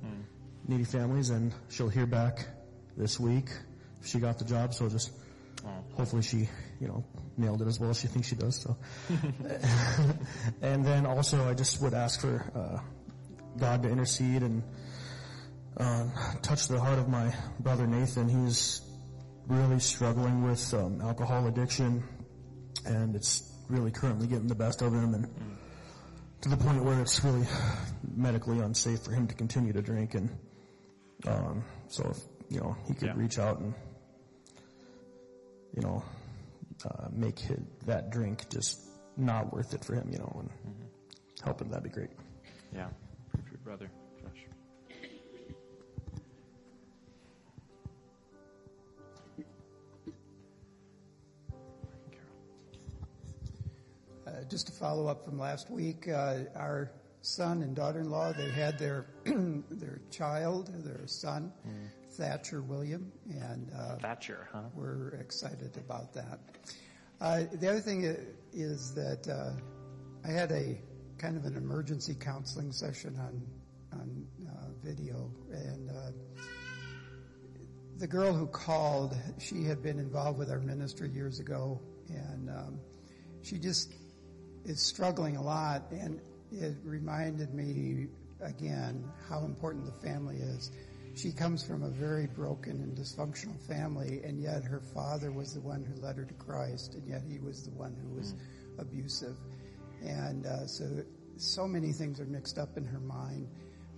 needy 0.68 0.84
families. 0.84 1.30
And 1.30 1.54
she'll 1.70 1.88
hear 1.88 2.06
back 2.06 2.46
this 2.98 3.18
week 3.18 3.48
if 4.02 4.08
she 4.08 4.20
got 4.20 4.40
the 4.40 4.46
job. 4.46 4.74
So 4.74 4.90
just 4.90 5.12
hopefully 5.94 6.22
she, 6.22 6.50
you 6.82 6.90
know, 6.90 7.06
nailed 7.38 7.62
it 7.62 7.68
as 7.70 7.80
well 7.80 7.92
as 7.92 8.02
she 8.02 8.08
thinks 8.08 8.28
she 8.28 8.36
does. 8.36 8.62
So, 8.62 8.76
and 10.62 10.86
then 10.86 11.06
also 11.06 11.48
I 11.48 11.54
just 11.54 11.82
would 11.82 11.94
ask 11.94 12.20
for 12.20 12.52
uh, 12.54 12.80
God 13.58 13.84
to 13.84 13.90
intercede 13.90 14.44
and 14.44 14.64
uh, 15.78 16.06
touch 16.42 16.68
the 16.68 16.80
heart 16.80 17.00
of 17.00 17.08
my 17.10 17.34
brother 17.60 17.88
Nathan. 17.88 18.28
He's 18.30 18.82
really 19.48 19.80
struggling 19.80 20.44
with 20.44 20.74
um, 20.74 21.02
alcohol 21.02 21.48
addiction, 21.48 22.04
and 22.86 23.16
it's 23.16 23.52
really 23.70 23.92
currently 23.92 24.28
getting 24.28 24.48
the 24.48 24.56
best 24.56 24.82
of 24.82 24.94
him, 24.94 25.14
and 25.14 25.28
to 26.42 26.50
the 26.50 26.58
point 26.58 26.84
where 26.84 27.00
it's 27.02 27.24
really 27.24 27.46
medically 28.16 28.60
unsafe 28.60 29.02
for 29.04 29.12
him 29.14 29.28
to 29.28 29.36
continue 29.36 29.74
to 29.74 29.82
drink. 29.82 30.14
And 30.16 30.30
um, 31.28 31.64
so, 31.88 32.10
if 32.10 32.20
you 32.50 32.60
know, 32.60 32.76
he 32.88 32.94
could 32.94 33.08
Yeah. 33.08 33.14
reach 33.16 33.40
out 33.40 33.60
and 33.60 33.74
you 35.76 35.82
know 35.82 36.04
uh, 36.86 37.08
make 37.12 37.40
his, 37.40 37.60
that 37.86 38.12
drink 38.12 38.50
just 38.50 38.80
not 39.18 39.52
worth 39.54 39.74
it 39.74 39.84
for 39.86 39.96
him, 39.96 40.10
you 40.12 40.18
know, 40.20 40.36
and 40.40 40.76
help 41.44 41.62
him. 41.62 41.70
That'd 41.70 41.84
be 41.84 41.90
great. 41.90 42.10
Yeah. 42.74 42.90
Brother, 43.64 43.90
Uh, 54.34 54.44
just 54.46 54.66
to 54.66 54.74
follow 54.74 55.08
up 55.08 55.24
from 55.24 55.38
last 55.38 55.70
week, 55.70 56.08
uh, 56.08 56.40
our 56.56 56.92
son 57.22 57.62
and 57.62 57.76
daughter-in-law, 57.76 58.34
they 58.34 58.50
had 58.50 58.80
their 58.80 59.06
their 59.26 60.02
child, 60.10 60.72
their 60.84 61.06
son, 61.06 61.52
Thatcher 62.12 62.62
William, 62.62 63.12
and 63.30 63.70
uh, 63.78 63.98
Thatcher, 63.98 64.48
huh? 64.52 64.64
we're 64.74 65.10
excited 65.20 65.78
about 65.78 66.14
that. 66.14 66.40
Uh, 67.22 67.44
the 67.54 67.70
other 67.70 67.80
thing 67.80 68.16
is 68.54 68.94
that 68.96 69.28
uh, 69.28 69.52
I 70.28 70.32
had 70.32 70.52
a 70.52 70.80
kind 71.18 71.38
of 71.38 71.46
an 71.46 71.56
emergency 71.56 72.16
counseling 72.16 72.72
session 72.72 73.18
on 73.20 73.42
on 74.00 74.26
uh, 74.48 74.70
video, 74.84 75.32
and 75.52 75.90
uh, 75.92 76.12
the 77.98 78.08
girl 78.08 78.34
who 78.34 78.48
called, 78.48 79.16
she 79.38 79.64
had 79.64 79.84
been 79.84 80.00
involved 80.00 80.40
with 80.40 80.50
our 80.50 80.60
ministry 80.60 81.10
years 81.10 81.40
ago, 81.40 81.80
and 82.10 82.50
um, 82.50 82.80
she 83.44 83.60
just 83.60 83.94
is 84.66 84.82
struggling 84.82 85.38
a 85.38 85.42
lot, 85.42 85.84
and 85.92 86.20
it 86.52 86.76
reminded 86.84 87.54
me 87.54 88.08
again 88.42 89.04
how 89.30 89.46
important 89.46 89.86
the 89.86 90.08
family 90.08 90.38
is. 90.38 90.72
She 91.16 91.32
comes 91.32 91.64
from 91.64 91.84
a 91.84 91.90
very 91.90 92.26
broken 92.26 92.82
and 92.82 92.98
dysfunctional 92.98 93.60
family, 93.68 94.22
and 94.24 94.42
yet 94.42 94.64
her 94.64 94.80
father 94.80 95.32
was 95.32 95.54
the 95.54 95.62
one 95.62 95.84
who 95.84 96.02
led 96.02 96.18
her 96.18 96.26
to 96.26 96.34
Christ, 96.34 96.96
and 96.96 97.08
yet 97.08 97.22
he 97.30 97.40
was 97.40 97.64
the 97.64 97.72
one 97.72 97.96
who 98.02 98.16
was 98.16 98.34
abusive. 98.80 99.38
And 100.02 100.46
uh, 100.46 100.66
so, 100.66 101.04
so 101.38 101.68
many 101.68 101.92
things 101.92 102.20
are 102.20 102.26
mixed 102.26 102.58
up 102.58 102.78
in 102.78 102.86
her 102.86 103.00
mind. 103.00 103.48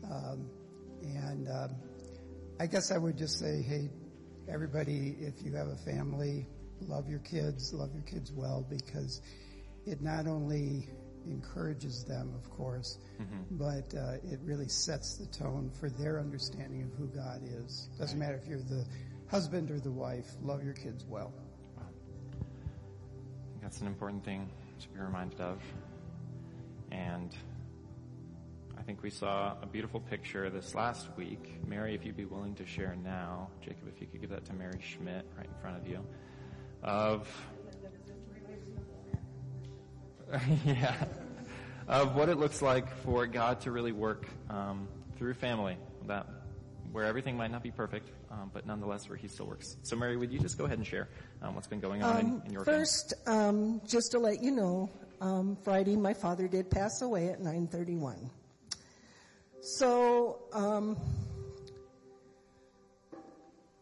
Um, 0.04 0.50
and 1.02 1.48
um, 1.48 1.76
I 2.60 2.68
guess 2.68 2.92
I 2.92 2.98
would 2.98 3.18
just 3.18 3.40
say, 3.40 3.62
hey, 3.62 3.90
everybody, 4.50 5.16
if 5.20 5.42
you 5.42 5.56
have 5.56 5.68
a 5.68 5.78
family, 5.78 6.48
love 6.82 7.10
your 7.10 7.20
kids, 7.20 7.74
love 7.74 7.94
your 7.94 8.04
kids 8.04 8.32
well, 8.34 8.66
because 8.70 9.22
it 9.86 10.02
not 10.02 10.28
only 10.28 10.90
encourages 11.28 12.04
them, 12.04 12.34
of 12.36 12.50
course, 12.52 12.98
but 13.52 13.94
uh, 13.96 14.14
it 14.24 14.40
really 14.44 14.68
sets 14.68 15.16
the 15.16 15.26
tone 15.28 15.72
for 15.80 15.90
their 15.90 16.20
understanding 16.20 16.84
of 16.84 16.94
who 16.98 17.08
God 17.08 17.42
is. 17.44 17.90
Doesn't 17.98 18.20
matter 18.20 18.40
if 18.42 18.48
you're 18.48 18.60
the 18.60 18.86
husband 19.30 19.72
or 19.72 19.80
the 19.80 19.92
wife, 19.92 20.28
love 20.44 20.64
your 20.64 20.74
kids 20.74 21.04
well. 21.08 21.34
I 21.78 21.82
think 23.52 23.62
that's 23.62 23.82
an 23.82 23.88
important 23.88 24.24
thing 24.24 24.50
to 24.82 24.90
be 24.90 25.00
reminded 25.00 25.42
of. 25.42 25.62
And 26.92 27.36
I 28.78 28.84
think 28.84 29.02
we 29.02 29.10
saw 29.10 29.56
a 29.62 29.66
beautiful 29.66 30.00
picture 30.00 30.50
this 30.50 30.76
last 30.76 31.08
week. 31.18 31.56
Mary, 31.66 31.96
if 31.96 32.06
you'd 32.06 32.18
be 32.18 32.26
willing 32.26 32.54
to 32.56 32.66
share 32.66 32.96
now, 33.04 33.50
Jacob, 33.62 33.88
if 33.88 34.00
you 34.00 34.08
could 34.08 34.22
give 34.22 34.30
that 34.30 34.46
to 34.46 34.54
Mary 34.54 34.80
Schmidt 34.80 35.26
right 35.36 35.48
in 35.48 35.62
front 35.62 35.78
of 35.78 35.88
you, 35.88 36.06
of 36.84 37.28
yeah, 40.66 40.96
of 41.88 42.16
what 42.16 42.30
it 42.30 42.38
looks 42.38 42.62
like 42.62 42.90
for 43.04 43.28
God 43.28 43.62
to 43.62 43.72
really 43.72 43.92
work 43.92 44.28
um, 44.50 44.88
through 45.18 45.34
family. 45.36 45.78
That 46.08 46.28
where 46.92 47.06
everything 47.06 47.36
might 47.36 47.52
not 47.52 47.62
be 47.62 47.72
perfect, 47.72 48.10
um, 48.32 48.50
but 48.54 48.66
nonetheless 48.66 49.10
where 49.10 49.18
He 49.18 49.28
still 49.28 49.48
works. 49.48 49.76
So, 49.84 49.96
Mary, 49.96 50.16
would 50.18 50.32
you 50.32 50.40
just 50.40 50.58
go 50.58 50.66
ahead 50.66 50.78
and 50.78 50.88
share 50.88 51.10
um, 51.42 51.54
what's 51.56 51.68
been 51.68 51.80
going 51.82 52.02
on 52.04 52.20
in, 52.20 52.26
Um, 52.26 52.42
in 52.46 52.54
your 52.54 52.64
family? 52.64 52.80
first, 52.80 53.14
um, 53.28 53.82
just 53.86 54.12
to 54.12 54.20
let 54.20 54.42
you 54.42 54.52
know, 54.52 54.90
um, 55.22 55.58
Friday 55.64 55.96
my 55.96 56.14
father 56.14 56.48
did 56.48 56.70
pass 56.70 57.02
away 57.02 57.30
at 57.30 57.40
9:31. 57.42 58.30
So 59.62 60.40
um, 60.54 60.98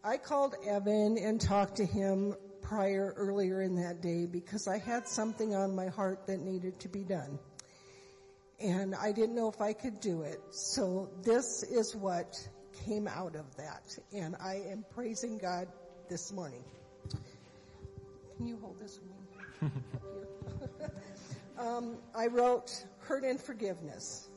I 0.04 0.18
called 0.18 0.56
Evan 0.66 1.18
and 1.18 1.40
talked 1.40 1.76
to 1.78 1.86
him 1.86 2.36
prior 2.64 3.14
earlier 3.18 3.62
in 3.62 3.76
that 3.76 4.02
day 4.02 4.26
because 4.26 4.68
I 4.68 4.80
had 4.80 5.08
something 5.08 5.54
on 5.54 5.76
my 5.76 5.88
heart 5.88 6.26
that 6.28 6.40
needed 6.40 6.80
to 6.80 6.90
be 6.90 7.04
done. 7.04 7.38
And 8.60 8.96
I 8.96 9.12
didn't 9.12 9.36
know 9.36 9.50
if 9.50 9.62
I 9.62 9.74
could 9.74 10.00
do 10.00 10.22
it. 10.22 10.42
So 10.52 11.10
this 11.24 11.64
is 11.64 11.96
what 11.96 12.36
came 12.86 13.08
out 13.08 13.36
of 13.36 13.56
that. 13.58 13.98
And 14.14 14.36
I 14.42 14.64
am 14.72 14.86
praising 14.94 15.38
God 15.38 15.68
this 16.10 16.32
morning. 16.32 16.64
Can 18.38 18.48
you 18.48 18.58
hold 18.58 18.80
this 18.80 18.98
for 18.98 19.66
me? 19.66 19.72
um, 21.58 21.98
I 22.16 22.28
wrote 22.28 22.86
Hurt 23.00 23.24
and 23.24 23.40
Forgiveness. 23.40 24.30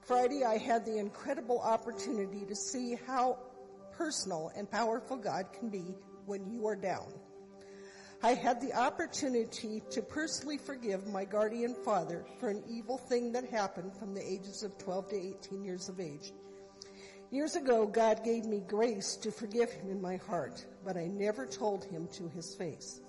Friday, 0.00 0.44
I 0.44 0.56
had 0.56 0.84
the 0.84 0.98
incredible 0.98 1.60
opportunity 1.60 2.44
to 2.46 2.56
see 2.56 2.98
how 3.06 3.38
personal 3.92 4.50
and 4.56 4.70
powerful 4.70 5.16
God 5.16 5.52
can 5.52 5.68
be 5.68 5.94
when 6.26 6.50
you 6.50 6.66
are 6.66 6.76
down. 6.76 7.12
I 8.22 8.34
had 8.34 8.60
the 8.60 8.74
opportunity 8.74 9.82
to 9.90 10.02
personally 10.02 10.58
forgive 10.58 11.06
my 11.06 11.24
guardian 11.24 11.74
father 11.74 12.26
for 12.38 12.50
an 12.50 12.62
evil 12.68 12.98
thing 12.98 13.32
that 13.32 13.48
happened 13.48 13.96
from 13.96 14.12
the 14.12 14.22
ages 14.22 14.62
of 14.62 14.76
12 14.76 15.08
to 15.08 15.16
18 15.16 15.64
years 15.64 15.88
of 15.88 16.00
age. 16.00 16.32
Years 17.30 17.56
ago, 17.56 17.86
God 17.86 18.22
gave 18.22 18.44
me 18.44 18.60
grace 18.68 19.16
to 19.16 19.32
forgive 19.32 19.70
him 19.72 19.88
in 19.88 20.02
my 20.02 20.16
heart, 20.16 20.66
but 20.84 20.98
I 20.98 21.06
never 21.06 21.46
told 21.46 21.84
him 21.84 22.08
to 22.14 22.28
his 22.28 22.54
face. 22.54 23.00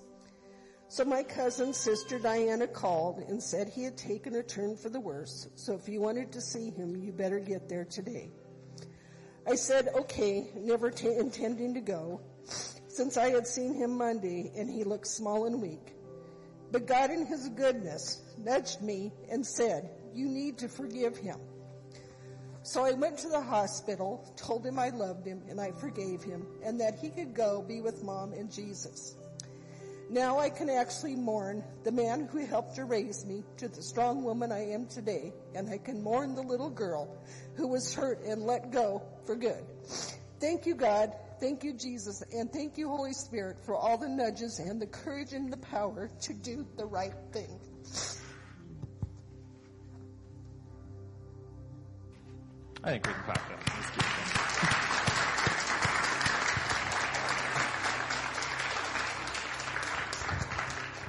So 0.88 1.04
my 1.04 1.22
cousin, 1.22 1.74
sister 1.74 2.18
Diana 2.18 2.66
called 2.66 3.18
and 3.28 3.42
said 3.42 3.68
he 3.68 3.84
had 3.84 3.98
taken 3.98 4.36
a 4.36 4.42
turn 4.42 4.76
for 4.76 4.88
the 4.88 5.00
worse, 5.00 5.48
so 5.56 5.74
if 5.74 5.90
you 5.90 6.00
wanted 6.00 6.32
to 6.32 6.40
see 6.40 6.70
him, 6.70 6.96
you 6.96 7.12
better 7.12 7.40
get 7.40 7.68
there 7.68 7.84
today. 7.84 8.30
I 9.46 9.56
said, 9.56 9.88
okay, 9.94 10.46
never 10.54 10.90
t- 10.90 11.08
intending 11.08 11.74
to 11.74 11.80
go, 11.80 12.20
since 12.92 13.16
I 13.16 13.30
had 13.30 13.46
seen 13.46 13.74
him 13.74 13.96
Monday 13.96 14.52
and 14.54 14.70
he 14.70 14.84
looked 14.84 15.06
small 15.06 15.46
and 15.46 15.62
weak. 15.62 15.94
But 16.70 16.86
God 16.86 17.10
in 17.10 17.24
his 17.24 17.48
goodness 17.48 18.22
nudged 18.36 18.82
me 18.82 19.12
and 19.30 19.46
said, 19.46 19.90
you 20.14 20.28
need 20.28 20.58
to 20.58 20.68
forgive 20.68 21.16
him. 21.16 21.38
So 22.62 22.84
I 22.84 22.92
went 22.92 23.18
to 23.18 23.28
the 23.28 23.40
hospital, 23.40 24.30
told 24.36 24.64
him 24.64 24.78
I 24.78 24.90
loved 24.90 25.26
him 25.26 25.42
and 25.48 25.58
I 25.60 25.72
forgave 25.72 26.22
him 26.22 26.46
and 26.62 26.80
that 26.80 26.98
he 27.00 27.08
could 27.08 27.34
go 27.34 27.62
be 27.62 27.80
with 27.80 28.04
mom 28.04 28.34
and 28.34 28.52
Jesus. 28.52 29.16
Now 30.10 30.38
I 30.38 30.50
can 30.50 30.68
actually 30.68 31.16
mourn 31.16 31.64
the 31.84 31.92
man 31.92 32.28
who 32.30 32.44
helped 32.44 32.76
to 32.76 32.84
raise 32.84 33.24
me 33.24 33.42
to 33.56 33.68
the 33.68 33.82
strong 33.82 34.22
woman 34.22 34.52
I 34.52 34.72
am 34.72 34.84
today, 34.84 35.32
and 35.54 35.70
I 35.70 35.78
can 35.78 36.02
mourn 36.02 36.34
the 36.34 36.42
little 36.42 36.68
girl 36.68 37.16
who 37.54 37.68
was 37.68 37.94
hurt 37.94 38.22
and 38.22 38.42
let 38.42 38.72
go 38.72 39.02
for 39.24 39.34
good. 39.34 39.64
Thank 40.38 40.66
you, 40.66 40.74
God. 40.74 41.14
Thank 41.42 41.64
you, 41.64 41.72
Jesus, 41.72 42.22
and 42.32 42.52
thank 42.52 42.78
you, 42.78 42.88
Holy 42.88 43.12
Spirit, 43.12 43.56
for 43.64 43.74
all 43.74 43.98
the 43.98 44.08
nudges 44.08 44.60
and 44.60 44.80
the 44.80 44.86
courage 44.86 45.32
and 45.32 45.52
the 45.52 45.56
power 45.56 46.08
to 46.20 46.34
do 46.34 46.64
the 46.76 46.86
right 46.86 47.14
thing. 47.32 47.58
I 52.84 52.90
think 52.90 53.08
we 53.08 53.12
can 53.12 53.22
clap 53.24 53.42
that. 53.48 53.58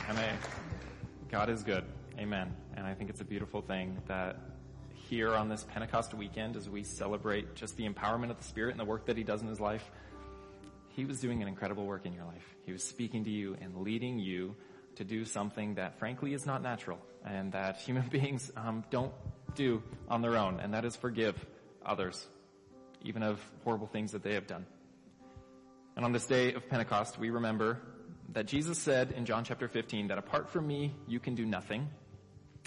And 0.10 0.18
I, 0.18 0.32
God 1.30 1.52
is 1.52 1.62
good. 1.62 1.84
Amen. 2.18 2.52
And 2.76 2.88
I 2.88 2.96
think 2.96 3.12
it's 3.12 3.22
a 3.22 3.26
beautiful 3.26 3.62
thing 3.62 4.02
that 4.08 4.38
here 4.96 5.36
on 5.36 5.48
this 5.48 5.64
Pentecost 5.72 6.16
weekend, 6.16 6.56
as 6.56 6.68
we 6.68 6.82
celebrate 6.82 7.54
just 7.54 7.78
the 7.78 7.88
empowerment 7.88 8.32
of 8.32 8.40
the 8.40 8.44
Spirit 8.44 8.72
and 8.72 8.80
the 8.80 8.86
work 8.86 9.06
that 9.06 9.16
He 9.16 9.24
does 9.24 9.44
in 9.44 9.48
His 9.48 9.60
life, 9.60 9.92
he 10.96 11.06
was 11.06 11.20
doing 11.20 11.42
an 11.42 11.48
incredible 11.48 11.86
work 11.86 12.06
in 12.06 12.14
your 12.14 12.26
life. 12.26 12.56
He 12.66 12.72
was 12.72 12.84
speaking 12.84 13.24
to 13.24 13.30
you 13.30 13.58
and 13.60 13.82
leading 13.82 14.20
you 14.20 14.56
to 14.96 15.04
do 15.04 15.26
something 15.26 15.76
that 15.76 15.98
frankly 15.98 16.34
is 16.34 16.46
not 16.46 16.62
natural 16.62 17.00
and 17.26 17.52
that 17.54 17.78
human 17.86 18.08
beings 18.08 18.52
um, 18.56 18.84
don't 18.92 19.14
do 19.56 19.82
on 20.08 20.22
their 20.22 20.38
own, 20.38 20.60
and 20.60 20.74
that 20.74 20.86
is 20.86 20.96
forgive 20.96 21.36
others, 21.86 22.26
even 23.04 23.24
of 23.24 23.40
horrible 23.64 23.88
things 23.88 24.12
that 24.12 24.24
they 24.24 24.36
have 24.36 24.48
done. 24.48 24.66
And 25.96 26.06
on 26.06 26.12
this 26.12 26.26
day 26.26 26.54
of 26.54 26.68
Pentecost, 26.70 27.20
we 27.20 27.30
remember 27.30 27.80
that 28.34 28.46
Jesus 28.46 28.78
said 28.78 29.12
in 29.12 29.26
John 29.26 29.44
chapter 29.44 29.68
15 29.68 30.08
that 30.08 30.18
apart 30.18 30.50
from 30.50 30.68
me, 30.68 30.94
you 31.08 31.20
can 31.20 31.36
do 31.36 31.46
nothing. 31.46 31.88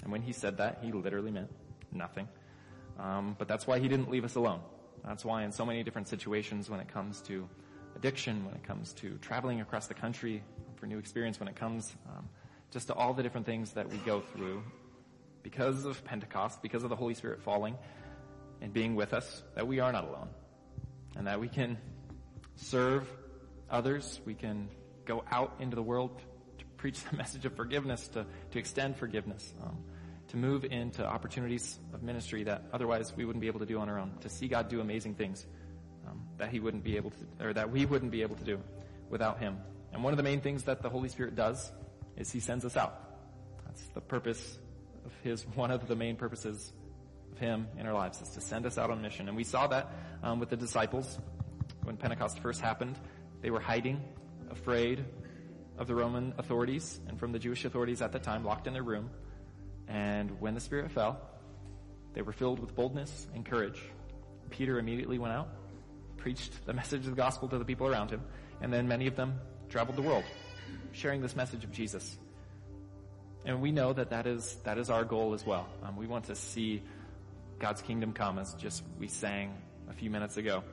And 0.03 0.11
when 0.11 0.21
he 0.21 0.31
said 0.31 0.57
that, 0.57 0.79
he 0.81 0.91
literally 0.91 1.31
meant 1.31 1.49
nothing. 1.91 2.27
Um, 2.99 3.35
but 3.37 3.47
that's 3.47 3.67
why 3.67 3.79
he 3.79 3.87
didn't 3.87 4.09
leave 4.09 4.23
us 4.23 4.35
alone. 4.35 4.61
That's 5.05 5.25
why 5.25 5.43
in 5.43 5.51
so 5.51 5.65
many 5.65 5.83
different 5.83 6.07
situations 6.07 6.69
when 6.69 6.79
it 6.79 6.87
comes 6.87 7.21
to 7.23 7.47
addiction, 7.97 8.45
when 8.45 8.53
it 8.53 8.63
comes 8.63 8.93
to 8.93 9.17
traveling 9.21 9.59
across 9.59 9.87
the 9.87 9.93
country 9.93 10.43
for 10.75 10.85
new 10.85 10.99
experience, 10.99 11.39
when 11.39 11.49
it 11.49 11.55
comes 11.55 11.93
um, 12.07 12.29
just 12.71 12.87
to 12.87 12.93
all 12.93 13.13
the 13.13 13.23
different 13.23 13.45
things 13.45 13.71
that 13.71 13.89
we 13.89 13.97
go 13.97 14.21
through, 14.21 14.63
because 15.41 15.83
of 15.85 16.03
Pentecost, 16.05 16.61
because 16.61 16.83
of 16.83 16.89
the 16.89 16.95
Holy 16.95 17.15
Spirit 17.15 17.41
falling 17.41 17.75
and 18.61 18.71
being 18.71 18.95
with 18.95 19.13
us, 19.13 19.43
that 19.55 19.67
we 19.67 19.79
are 19.79 19.91
not 19.91 20.03
alone. 20.03 20.29
And 21.15 21.25
that 21.25 21.39
we 21.39 21.47
can 21.47 21.77
serve 22.55 23.09
others, 23.69 24.21
we 24.25 24.35
can 24.35 24.69
go 25.05 25.23
out 25.31 25.55
into 25.59 25.75
the 25.75 25.81
world 25.81 26.21
to 26.59 26.65
preach 26.77 27.03
the 27.03 27.17
message 27.17 27.45
of 27.45 27.55
forgiveness, 27.55 28.07
to, 28.09 28.27
to 28.51 28.59
extend 28.59 28.97
forgiveness, 28.97 29.53
um, 29.63 29.77
to 30.27 30.37
move 30.37 30.65
into 30.65 31.03
opportunities 31.03 31.79
of 31.93 32.03
ministry 32.03 32.43
that 32.43 32.65
otherwise 32.71 33.11
we 33.15 33.25
wouldn't 33.25 33.41
be 33.41 33.47
able 33.47 33.61
to 33.61 33.65
do 33.65 33.79
on 33.79 33.89
our 33.89 33.97
own, 33.97 34.11
to 34.21 34.29
see 34.29 34.47
God 34.47 34.69
do 34.69 34.81
amazing 34.81 35.15
things 35.15 35.47
that 36.37 36.49
He 36.49 36.59
wouldn't 36.59 36.83
be 36.83 36.97
able 36.97 37.11
to, 37.11 37.45
or 37.45 37.53
that 37.53 37.71
we 37.71 37.85
wouldn't 37.85 38.11
be 38.11 38.21
able 38.21 38.35
to 38.35 38.43
do 38.43 38.59
without 39.09 39.39
Him. 39.39 39.57
And 39.93 40.03
one 40.03 40.13
of 40.13 40.17
the 40.17 40.23
main 40.23 40.41
things 40.41 40.63
that 40.63 40.81
the 40.81 40.89
Holy 40.89 41.09
Spirit 41.09 41.35
does 41.35 41.71
is 42.15 42.31
He 42.31 42.39
sends 42.39 42.65
us 42.65 42.77
out. 42.77 42.93
That's 43.65 43.87
the 43.89 44.01
purpose 44.01 44.59
of 45.05 45.13
His, 45.23 45.43
one 45.55 45.71
of 45.71 45.87
the 45.87 45.95
main 45.95 46.15
purposes 46.15 46.73
of 47.31 47.39
Him 47.39 47.67
in 47.77 47.85
our 47.85 47.93
lives 47.93 48.21
is 48.21 48.29
to 48.29 48.41
send 48.41 48.65
us 48.65 48.77
out 48.77 48.89
on 48.89 49.01
mission. 49.01 49.27
And 49.27 49.37
we 49.37 49.43
saw 49.43 49.67
that 49.67 49.91
um, 50.23 50.39
with 50.39 50.49
the 50.49 50.57
disciples 50.57 51.19
when 51.83 51.95
Pentecost 51.95 52.39
first 52.39 52.59
happened. 52.59 52.97
They 53.41 53.49
were 53.49 53.61
hiding 53.61 54.03
afraid 54.51 55.05
of 55.77 55.87
the 55.87 55.95
Roman 55.95 56.33
authorities 56.37 56.99
and 57.07 57.19
from 57.19 57.31
the 57.31 57.39
Jewish 57.39 57.63
authorities 57.65 58.01
at 58.01 58.11
the 58.11 58.19
time, 58.19 58.43
locked 58.43 58.67
in 58.67 58.73
their 58.73 58.83
room. 58.83 59.09
And 59.87 60.41
when 60.41 60.53
the 60.53 60.59
Spirit 60.59 60.91
fell, 60.91 61.21
they 62.13 62.21
were 62.21 62.33
filled 62.33 62.59
with 62.59 62.75
boldness 62.75 63.27
and 63.33 63.45
courage. 63.45 63.81
Peter 64.49 64.79
immediately 64.79 65.17
went 65.17 65.33
out, 65.33 65.49
preached 66.17 66.65
the 66.65 66.73
message 66.73 67.05
of 67.05 67.11
the 67.11 67.21
gospel 67.21 67.47
to 67.49 67.57
the 67.57 67.65
people 67.65 67.87
around 67.87 68.09
him, 68.09 68.21
and 68.61 68.71
then 68.71 68.87
many 68.87 69.07
of 69.07 69.15
them 69.15 69.39
traveled 69.69 69.97
the 69.97 70.01
world, 70.01 70.23
sharing 70.91 71.21
this 71.21 71.35
message 71.35 71.63
of 71.63 71.71
Jesus. 71.71 72.17
And 73.45 73.61
we 73.61 73.71
know 73.71 73.93
that 73.93 74.09
that 74.09 74.27
is, 74.27 74.57
that 74.63 74.77
is 74.77 74.89
our 74.89 75.05
goal 75.05 75.33
as 75.33 75.45
well. 75.45 75.67
Um, 75.83 75.95
we 75.95 76.07
want 76.07 76.25
to 76.25 76.35
see 76.35 76.83
God's 77.59 77.81
kingdom 77.81 78.11
come 78.11 78.39
as 78.39 78.53
just 78.55 78.83
we 78.99 79.07
sang 79.07 79.53
a 79.89 79.93
few 79.93 80.09
minutes 80.09 80.37
ago. 80.37 80.63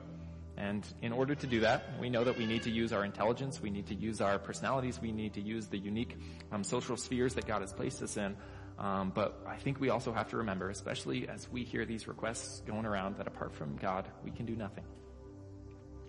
And 0.57 0.85
in 1.01 1.11
order 1.11 1.35
to 1.35 1.47
do 1.47 1.61
that, 1.61 1.83
we 1.99 2.09
know 2.09 2.23
that 2.23 2.37
we 2.37 2.45
need 2.45 2.63
to 2.63 2.71
use 2.71 2.93
our 2.93 3.03
intelligence, 3.03 3.61
we 3.61 3.69
need 3.69 3.87
to 3.87 3.95
use 3.95 4.21
our 4.21 4.39
personalities, 4.39 5.01
we 5.01 5.11
need 5.11 5.33
to 5.33 5.41
use 5.41 5.67
the 5.67 5.77
unique 5.77 6.17
um, 6.51 6.63
social 6.63 6.95
spheres 6.95 7.33
that 7.33 7.45
God 7.45 7.61
has 7.61 7.73
placed 7.73 8.01
us 8.01 8.15
in. 8.17 8.35
Um, 8.77 9.11
but 9.13 9.41
I 9.47 9.55
think 9.55 9.79
we 9.79 9.89
also 9.89 10.13
have 10.13 10.29
to 10.29 10.37
remember, 10.37 10.69
especially 10.69 11.27
as 11.27 11.49
we 11.49 11.63
hear 11.63 11.85
these 11.85 12.07
requests 12.07 12.61
going 12.61 12.85
around, 12.85 13.17
that 13.17 13.27
apart 13.27 13.53
from 13.53 13.77
God, 13.77 14.07
we 14.23 14.31
can 14.31 14.45
do 14.45 14.55
nothing. 14.55 14.83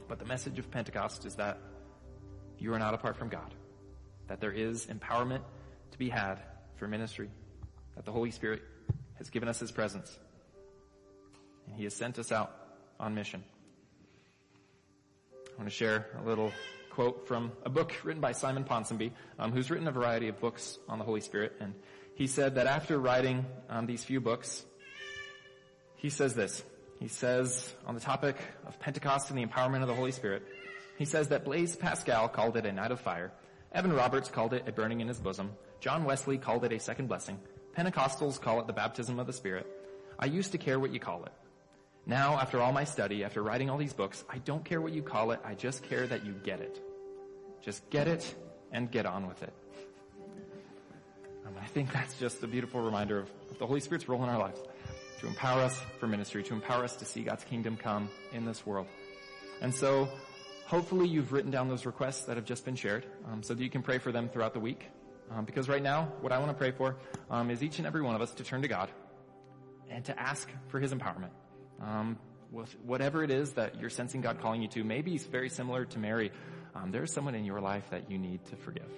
But 0.08 0.18
the 0.18 0.24
message 0.24 0.58
of 0.58 0.70
Pentecost 0.70 1.24
is 1.24 1.34
that 1.36 1.58
you 2.58 2.72
are 2.72 2.78
not 2.78 2.94
apart 2.94 3.16
from 3.16 3.28
God, 3.28 3.54
that 4.28 4.40
there 4.40 4.52
is 4.52 4.86
empowerment 4.86 5.42
to 5.92 5.98
be 5.98 6.08
had 6.08 6.38
for 6.76 6.86
ministry, 6.86 7.30
that 7.94 8.04
the 8.04 8.12
Holy 8.12 8.30
Spirit 8.30 8.62
has 9.14 9.30
given 9.30 9.48
us 9.48 9.58
His 9.58 9.72
presence, 9.72 10.18
and 11.66 11.76
He 11.76 11.84
has 11.84 11.94
sent 11.94 12.18
us 12.18 12.32
out 12.32 12.54
on 13.00 13.14
mission. 13.14 13.42
I 15.32 15.58
want 15.58 15.68
to 15.68 15.74
share 15.74 16.06
a 16.22 16.26
little 16.26 16.52
quote 16.90 17.26
from 17.26 17.52
a 17.64 17.70
book 17.70 17.92
written 18.04 18.20
by 18.20 18.32
Simon 18.32 18.64
Ponsonby, 18.64 19.12
um, 19.38 19.52
who's 19.52 19.70
written 19.70 19.88
a 19.88 19.92
variety 19.92 20.28
of 20.28 20.40
books 20.40 20.78
on 20.88 20.98
the 20.98 21.04
Holy 21.04 21.20
Spirit. 21.20 21.54
And 21.60 21.74
he 22.14 22.26
said 22.26 22.54
that 22.54 22.66
after 22.66 22.98
writing 22.98 23.44
um, 23.68 23.86
these 23.86 24.04
few 24.04 24.20
books, 24.20 24.64
he 25.96 26.10
says 26.10 26.34
this. 26.34 26.62
He 26.98 27.08
says 27.08 27.72
on 27.86 27.94
the 27.94 28.00
topic 28.00 28.36
of 28.66 28.78
Pentecost 28.80 29.30
and 29.30 29.38
the 29.38 29.44
empowerment 29.44 29.82
of 29.82 29.88
the 29.88 29.94
Holy 29.94 30.12
Spirit, 30.12 30.42
he 30.96 31.04
says 31.04 31.28
that 31.28 31.44
Blaise 31.44 31.76
Pascal 31.76 32.28
called 32.28 32.56
it 32.56 32.64
a 32.64 32.72
night 32.72 32.90
of 32.90 33.00
fire. 33.00 33.32
Evan 33.72 33.92
Roberts 33.92 34.30
called 34.30 34.54
it 34.54 34.66
a 34.66 34.72
burning 34.72 35.00
in 35.00 35.08
his 35.08 35.20
bosom. 35.20 35.52
John 35.80 36.04
Wesley 36.04 36.38
called 36.38 36.64
it 36.64 36.72
a 36.72 36.80
second 36.80 37.08
blessing. 37.08 37.38
Pentecostals 37.76 38.40
call 38.40 38.60
it 38.60 38.66
the 38.66 38.72
baptism 38.72 39.18
of 39.18 39.26
the 39.26 39.32
Spirit. 39.32 39.66
I 40.18 40.26
used 40.26 40.52
to 40.52 40.58
care 40.58 40.80
what 40.80 40.92
you 40.92 41.00
call 41.00 41.24
it. 41.24 41.32
Now, 42.06 42.38
after 42.38 42.62
all 42.62 42.72
my 42.72 42.84
study, 42.84 43.24
after 43.24 43.42
writing 43.42 43.68
all 43.68 43.76
these 43.76 43.92
books, 43.92 44.24
I 44.30 44.38
don't 44.38 44.64
care 44.64 44.80
what 44.80 44.92
you 44.92 45.02
call 45.02 45.32
it. 45.32 45.40
I 45.44 45.54
just 45.54 45.82
care 45.82 46.06
that 46.06 46.24
you 46.24 46.32
get 46.32 46.60
it. 46.60 46.80
Just 47.60 47.88
get 47.90 48.08
it 48.08 48.34
and 48.72 48.90
get 48.90 49.04
on 49.04 49.26
with 49.26 49.42
it. 49.42 49.52
Um, 51.46 51.54
I 51.60 51.66
think 51.66 51.92
that's 51.92 52.18
just 52.18 52.42
a 52.42 52.46
beautiful 52.46 52.80
reminder 52.80 53.18
of 53.18 53.30
the 53.58 53.66
Holy 53.66 53.80
Spirit's 53.80 54.08
role 54.08 54.22
in 54.22 54.30
our 54.30 54.38
lives 54.38 54.60
to 55.20 55.26
empower 55.26 55.62
us 55.62 55.80
for 55.98 56.06
ministry, 56.06 56.42
to 56.44 56.54
empower 56.54 56.84
us 56.84 56.96
to 56.96 57.04
see 57.04 57.22
God's 57.22 57.44
kingdom 57.44 57.76
come 57.76 58.08
in 58.32 58.44
this 58.44 58.66
world. 58.66 58.86
And 59.60 59.74
so, 59.74 60.08
hopefully 60.66 61.08
you've 61.08 61.32
written 61.32 61.50
down 61.50 61.68
those 61.68 61.86
requests 61.86 62.24
that 62.24 62.36
have 62.36 62.44
just 62.44 62.64
been 62.64 62.76
shared 62.76 63.06
um, 63.30 63.42
so 63.42 63.54
that 63.54 63.62
you 63.62 63.70
can 63.70 63.82
pray 63.82 63.98
for 63.98 64.12
them 64.12 64.28
throughout 64.28 64.52
the 64.52 64.60
week. 64.60 64.86
Um, 65.30 65.44
because 65.44 65.68
right 65.68 65.82
now, 65.82 66.12
what 66.20 66.32
I 66.32 66.38
want 66.38 66.50
to 66.50 66.56
pray 66.56 66.70
for 66.70 66.96
um, 67.30 67.50
is 67.50 67.62
each 67.62 67.78
and 67.78 67.86
every 67.86 68.02
one 68.02 68.14
of 68.14 68.20
us 68.20 68.32
to 68.34 68.44
turn 68.44 68.62
to 68.62 68.68
God 68.68 68.90
and 69.90 70.04
to 70.04 70.20
ask 70.20 70.48
for 70.68 70.78
His 70.78 70.92
empowerment. 70.92 71.30
Um, 71.82 72.18
with 72.52 72.72
whatever 72.84 73.24
it 73.24 73.30
is 73.30 73.52
that 73.52 73.80
you're 73.80 73.90
sensing 73.90 74.20
God 74.20 74.40
calling 74.40 74.62
you 74.62 74.68
to, 74.68 74.84
maybe 74.84 75.14
it's 75.14 75.24
very 75.24 75.48
similar 75.48 75.84
to 75.86 75.98
Mary. 75.98 76.30
Um, 76.74 76.92
there's 76.92 77.12
someone 77.12 77.34
in 77.34 77.44
your 77.44 77.60
life 77.60 77.90
that 77.90 78.10
you 78.10 78.18
need 78.18 78.44
to 78.46 78.56
forgive. 78.56 78.90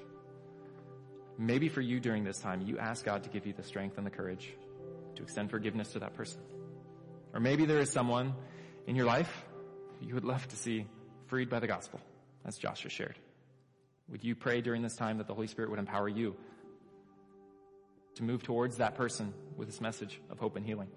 Maybe 1.38 1.68
for 1.68 1.80
you 1.80 1.98
during 2.00 2.24
this 2.24 2.38
time, 2.38 2.60
you 2.62 2.78
ask 2.78 3.04
God 3.04 3.22
to 3.22 3.30
give 3.30 3.46
you 3.46 3.52
the 3.52 3.62
strength 3.62 3.96
and 3.96 4.06
the 4.06 4.10
courage 4.10 4.52
to 5.18 5.24
extend 5.24 5.50
forgiveness 5.50 5.92
to 5.92 5.98
that 5.98 6.14
person. 6.14 6.40
Or 7.34 7.40
maybe 7.40 7.66
there 7.66 7.78
is 7.78 7.90
someone 7.90 8.34
in 8.86 8.96
your 8.96 9.04
life 9.04 9.44
you 10.00 10.14
would 10.14 10.24
love 10.24 10.46
to 10.48 10.56
see 10.56 10.86
freed 11.26 11.50
by 11.50 11.58
the 11.58 11.66
gospel, 11.66 12.00
as 12.44 12.56
Joshua 12.56 12.90
shared. 12.90 13.18
Would 14.08 14.24
you 14.24 14.34
pray 14.34 14.60
during 14.60 14.80
this 14.80 14.94
time 14.94 15.18
that 15.18 15.26
the 15.26 15.34
Holy 15.34 15.48
Spirit 15.48 15.70
would 15.70 15.78
empower 15.78 16.08
you 16.08 16.36
to 18.14 18.22
move 18.22 18.42
towards 18.42 18.78
that 18.78 18.94
person 18.94 19.34
with 19.56 19.68
this 19.68 19.80
message 19.80 20.20
of 20.30 20.38
hope 20.38 20.56
and 20.56 20.64
healing? 20.64 20.88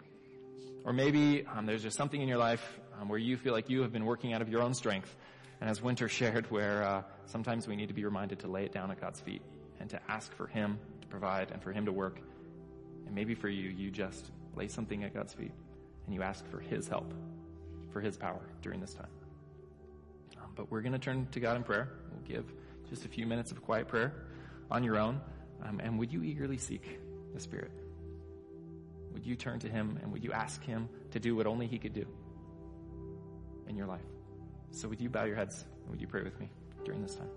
Or 0.86 0.94
maybe 0.94 1.46
um, 1.46 1.66
there's 1.66 1.84
just 1.84 1.98
something 1.98 2.22
in 2.22 2.28
your 2.28 2.38
life 2.38 2.80
um, 3.00 3.10
where 3.10 3.20
you 3.20 3.38
feel 3.38 3.54
like 3.54 3.70
you 3.70 3.82
have 3.82 3.92
been 3.92 4.06
working 4.06 4.34
out 4.34 4.42
of 4.42 4.50
your 4.50 4.62
own 4.62 4.74
strength. 4.74 5.14
And 5.60 5.70
as 5.70 5.82
Winter 5.82 6.08
shared, 6.20 6.50
where 6.52 6.84
uh, 6.84 7.04
sometimes 7.26 7.68
we 7.68 7.76
need 7.76 7.88
to 7.88 7.94
be 7.94 8.06
reminded 8.06 8.40
to 8.40 8.48
lay 8.48 8.66
it 8.66 8.72
down 8.72 8.92
at 8.92 9.02
God's 9.02 9.20
feet 9.20 9.42
and 9.80 9.90
to 9.90 10.00
ask 10.08 10.34
for 10.36 10.48
Him 10.48 10.80
to 11.02 11.08
provide 11.08 11.52
and 11.52 11.62
for 11.62 11.72
Him 11.72 11.86
to 11.86 11.92
work. 11.92 12.22
And 13.12 13.16
maybe 13.18 13.36
for 13.36 13.50
you, 13.50 13.70
you 13.70 13.92
just 13.92 14.32
lay 14.56 14.70
something 14.70 15.04
at 15.04 15.14
God's 15.14 15.34
feet 15.34 15.52
and 16.06 16.16
you 16.16 16.22
ask 16.22 16.50
for 16.50 16.62
His 16.62 16.88
help, 16.88 17.14
for 17.92 18.00
His 18.00 18.16
power 18.16 18.40
during 18.62 18.80
this 18.80 18.94
time. 18.94 19.10
Um, 20.38 20.52
but 20.56 20.72
we're 20.72 20.80
going 20.80 20.94
to 20.94 21.00
turn 21.00 21.28
to 21.34 21.42
God 21.42 21.58
in 21.58 21.64
prayer. 21.64 21.90
We'll 22.10 22.22
give 22.22 22.46
just 22.90 23.04
a 23.04 23.10
few 23.10 23.28
minutes 23.28 23.52
of 23.52 23.62
quiet 23.62 23.90
prayer 23.90 24.14
on 24.72 24.86
your 24.86 24.98
own. 24.98 25.20
Um, 25.62 25.82
and 25.84 26.00
would 26.00 26.14
you 26.14 26.24
eagerly 26.24 26.58
seek 26.58 27.00
the 27.34 27.42
Spirit? 27.42 27.72
Would 29.12 29.26
you 29.26 29.36
turn 29.36 29.60
to 29.60 29.68
Him 29.68 30.00
and 30.02 30.14
would 30.14 30.24
you 30.24 30.32
ask 30.32 30.64
Him 30.64 30.88
to 31.12 31.20
do 31.20 31.36
what 31.36 31.48
only 31.48 31.68
He 31.68 31.80
could 31.80 31.94
do 31.94 32.06
in 33.68 33.76
your 33.76 33.88
life? 33.88 34.00
So 34.72 34.88
would 34.88 35.02
you 35.02 35.10
bow 35.10 35.26
your 35.26 35.36
heads 35.36 35.66
and 35.82 35.90
would 35.90 36.00
you 36.00 36.08
pray 36.08 36.24
with 36.24 36.40
me 36.40 36.50
during 36.86 37.02
this 37.02 37.16
time? 37.16 37.30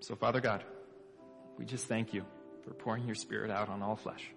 So 0.00 0.16
Father 0.16 0.40
God, 0.40 0.64
we 1.58 1.66
just 1.66 1.84
thank 1.84 2.14
you 2.14 2.24
for 2.66 2.74
pouring 2.74 3.06
your 3.06 3.14
Spirit 3.14 3.50
out 3.50 3.68
on 3.68 3.82
all 3.82 3.96
flesh. 3.96 4.30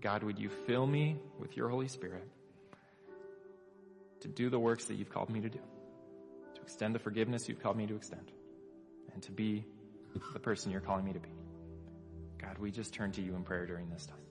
God, 0.00 0.22
would 0.22 0.38
you 0.38 0.48
fill 0.48 0.86
me 0.86 1.16
with 1.38 1.56
your 1.56 1.68
Holy 1.68 1.88
Spirit 1.88 2.28
to 4.20 4.28
do 4.28 4.50
the 4.50 4.58
works 4.58 4.86
that 4.86 4.94
you've 4.94 5.10
called 5.10 5.30
me 5.30 5.40
to 5.40 5.48
do, 5.48 5.60
to 6.54 6.62
extend 6.62 6.94
the 6.94 6.98
forgiveness 6.98 7.48
you've 7.48 7.62
called 7.62 7.76
me 7.76 7.86
to 7.86 7.96
extend, 7.96 8.30
and 9.12 9.22
to 9.24 9.32
be 9.32 9.64
the 10.32 10.38
person 10.38 10.72
you're 10.72 10.80
calling 10.80 11.04
me 11.04 11.12
to 11.12 11.20
be. 11.20 11.28
God, 12.38 12.58
we 12.58 12.70
just 12.70 12.94
turn 12.94 13.12
to 13.12 13.22
you 13.22 13.34
in 13.34 13.42
prayer 13.42 13.66
during 13.66 13.88
this 13.90 14.06
time. 14.06 14.25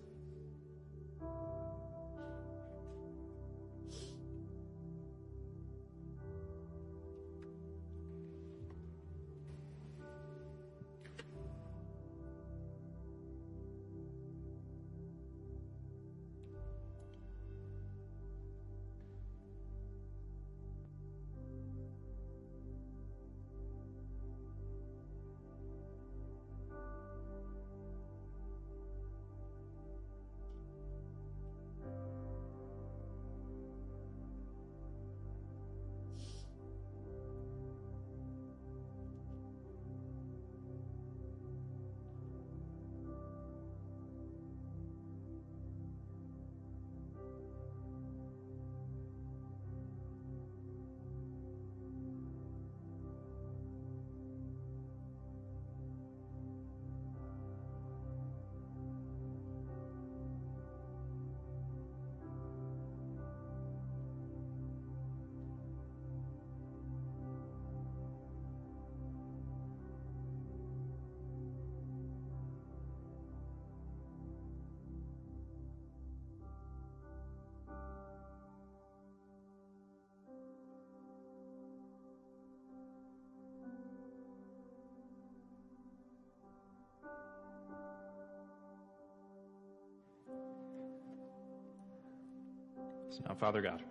So 93.09 93.21
now, 93.27 93.35
Father 93.35 93.61
God, 93.61 93.81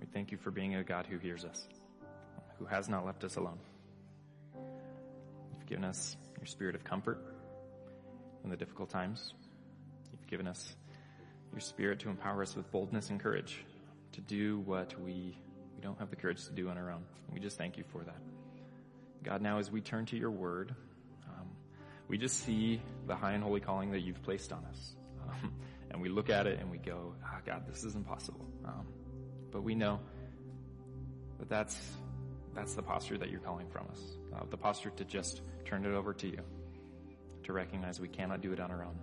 we 0.00 0.06
thank 0.12 0.30
you 0.30 0.38
for 0.38 0.50
being 0.50 0.74
a 0.74 0.84
God 0.84 1.06
who 1.06 1.18
hears 1.18 1.44
us, 1.44 1.66
who 2.58 2.64
has 2.66 2.88
not 2.88 3.04
left 3.04 3.24
us 3.24 3.36
alone. 3.36 3.58
You've 4.54 5.66
given 5.66 5.84
us 5.84 6.16
your 6.38 6.46
spirit 6.46 6.74
of 6.74 6.84
comfort 6.84 7.18
in 8.44 8.50
the 8.50 8.56
difficult 8.56 8.90
times. 8.90 9.34
You've 10.12 10.26
given 10.26 10.46
us 10.46 10.76
your 11.52 11.60
spirit 11.60 12.00
to 12.00 12.10
empower 12.10 12.42
us 12.42 12.54
with 12.54 12.70
boldness 12.70 13.10
and 13.10 13.20
courage 13.20 13.64
to 14.12 14.20
do 14.20 14.60
what 14.60 14.98
we, 15.00 15.36
we 15.76 15.82
don't 15.82 15.98
have 15.98 16.10
the 16.10 16.16
courage 16.16 16.44
to 16.46 16.52
do 16.52 16.68
on 16.68 16.78
our 16.78 16.90
own. 16.90 17.04
We 17.32 17.40
just 17.40 17.58
thank 17.58 17.76
you 17.76 17.84
for 17.92 18.04
that. 18.04 18.18
God, 19.24 19.40
now 19.40 19.58
as 19.58 19.70
we 19.70 19.80
turn 19.80 20.06
to 20.06 20.16
your 20.16 20.30
word, 20.30 20.74
um, 21.26 21.48
we 22.08 22.18
just 22.18 22.44
see 22.44 22.80
the 23.06 23.16
high 23.16 23.32
and 23.32 23.42
holy 23.42 23.60
calling 23.60 23.90
that 23.92 24.00
you've 24.00 24.22
placed 24.22 24.52
on 24.52 24.64
us. 24.66 24.96
Um, 25.28 25.52
and 25.94 26.02
we 26.02 26.08
look 26.08 26.28
at 26.28 26.48
it 26.48 26.58
and 26.58 26.72
we 26.72 26.78
go, 26.78 27.14
ah, 27.24 27.38
God, 27.46 27.68
this 27.68 27.84
is 27.84 27.94
impossible. 27.94 28.44
Um, 28.64 28.84
but 29.52 29.62
we 29.62 29.76
know 29.76 30.00
that 31.38 31.48
that's, 31.48 31.78
that's 32.52 32.74
the 32.74 32.82
posture 32.82 33.16
that 33.16 33.30
you're 33.30 33.38
calling 33.38 33.68
from 33.68 33.86
us. 33.92 34.00
Uh, 34.34 34.40
the 34.50 34.56
posture 34.56 34.90
to 34.90 35.04
just 35.04 35.42
turn 35.64 35.86
it 35.86 35.94
over 35.94 36.12
to 36.12 36.26
you. 36.26 36.40
To 37.44 37.52
recognize 37.52 38.00
we 38.00 38.08
cannot 38.08 38.40
do 38.40 38.52
it 38.52 38.58
on 38.58 38.72
our 38.72 38.82
own. 38.82 38.98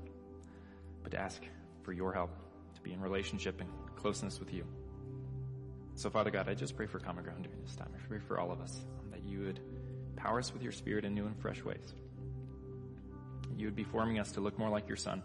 But 1.02 1.12
to 1.12 1.18
ask 1.18 1.42
for 1.84 1.94
your 1.94 2.12
help 2.12 2.32
to 2.76 2.82
be 2.82 2.92
in 2.92 3.00
relationship 3.00 3.62
and 3.62 3.70
closeness 3.96 4.42
with 4.42 4.54
you. 4.54 4.66
So 5.96 6.10
Father 6.10 6.30
God, 6.30 6.50
I 6.50 6.56
just 6.56 6.76
pray 6.76 6.88
for 6.88 7.00
common 7.00 7.24
ground 7.24 7.44
during 7.44 7.62
this 7.62 7.78
time. 7.78 7.90
I 7.96 8.06
pray 8.06 8.20
for 8.20 8.38
all 8.38 8.52
of 8.52 8.60
us 8.60 8.82
um, 9.00 9.12
that 9.12 9.24
you 9.24 9.46
would 9.46 9.62
power 10.18 10.40
us 10.40 10.52
with 10.52 10.62
your 10.62 10.74
spirit 10.74 11.06
in 11.06 11.16
new 11.16 11.26
and 11.26 11.40
fresh 11.40 11.64
ways. 11.64 11.94
You 13.56 13.68
would 13.68 13.78
be 13.78 13.86
forming 13.86 14.20
us 14.20 14.34
to 14.34 14.42
look 14.42 14.60
more 14.60 14.70
like 14.70 14.90
your 14.90 14.98
son. 14.98 15.24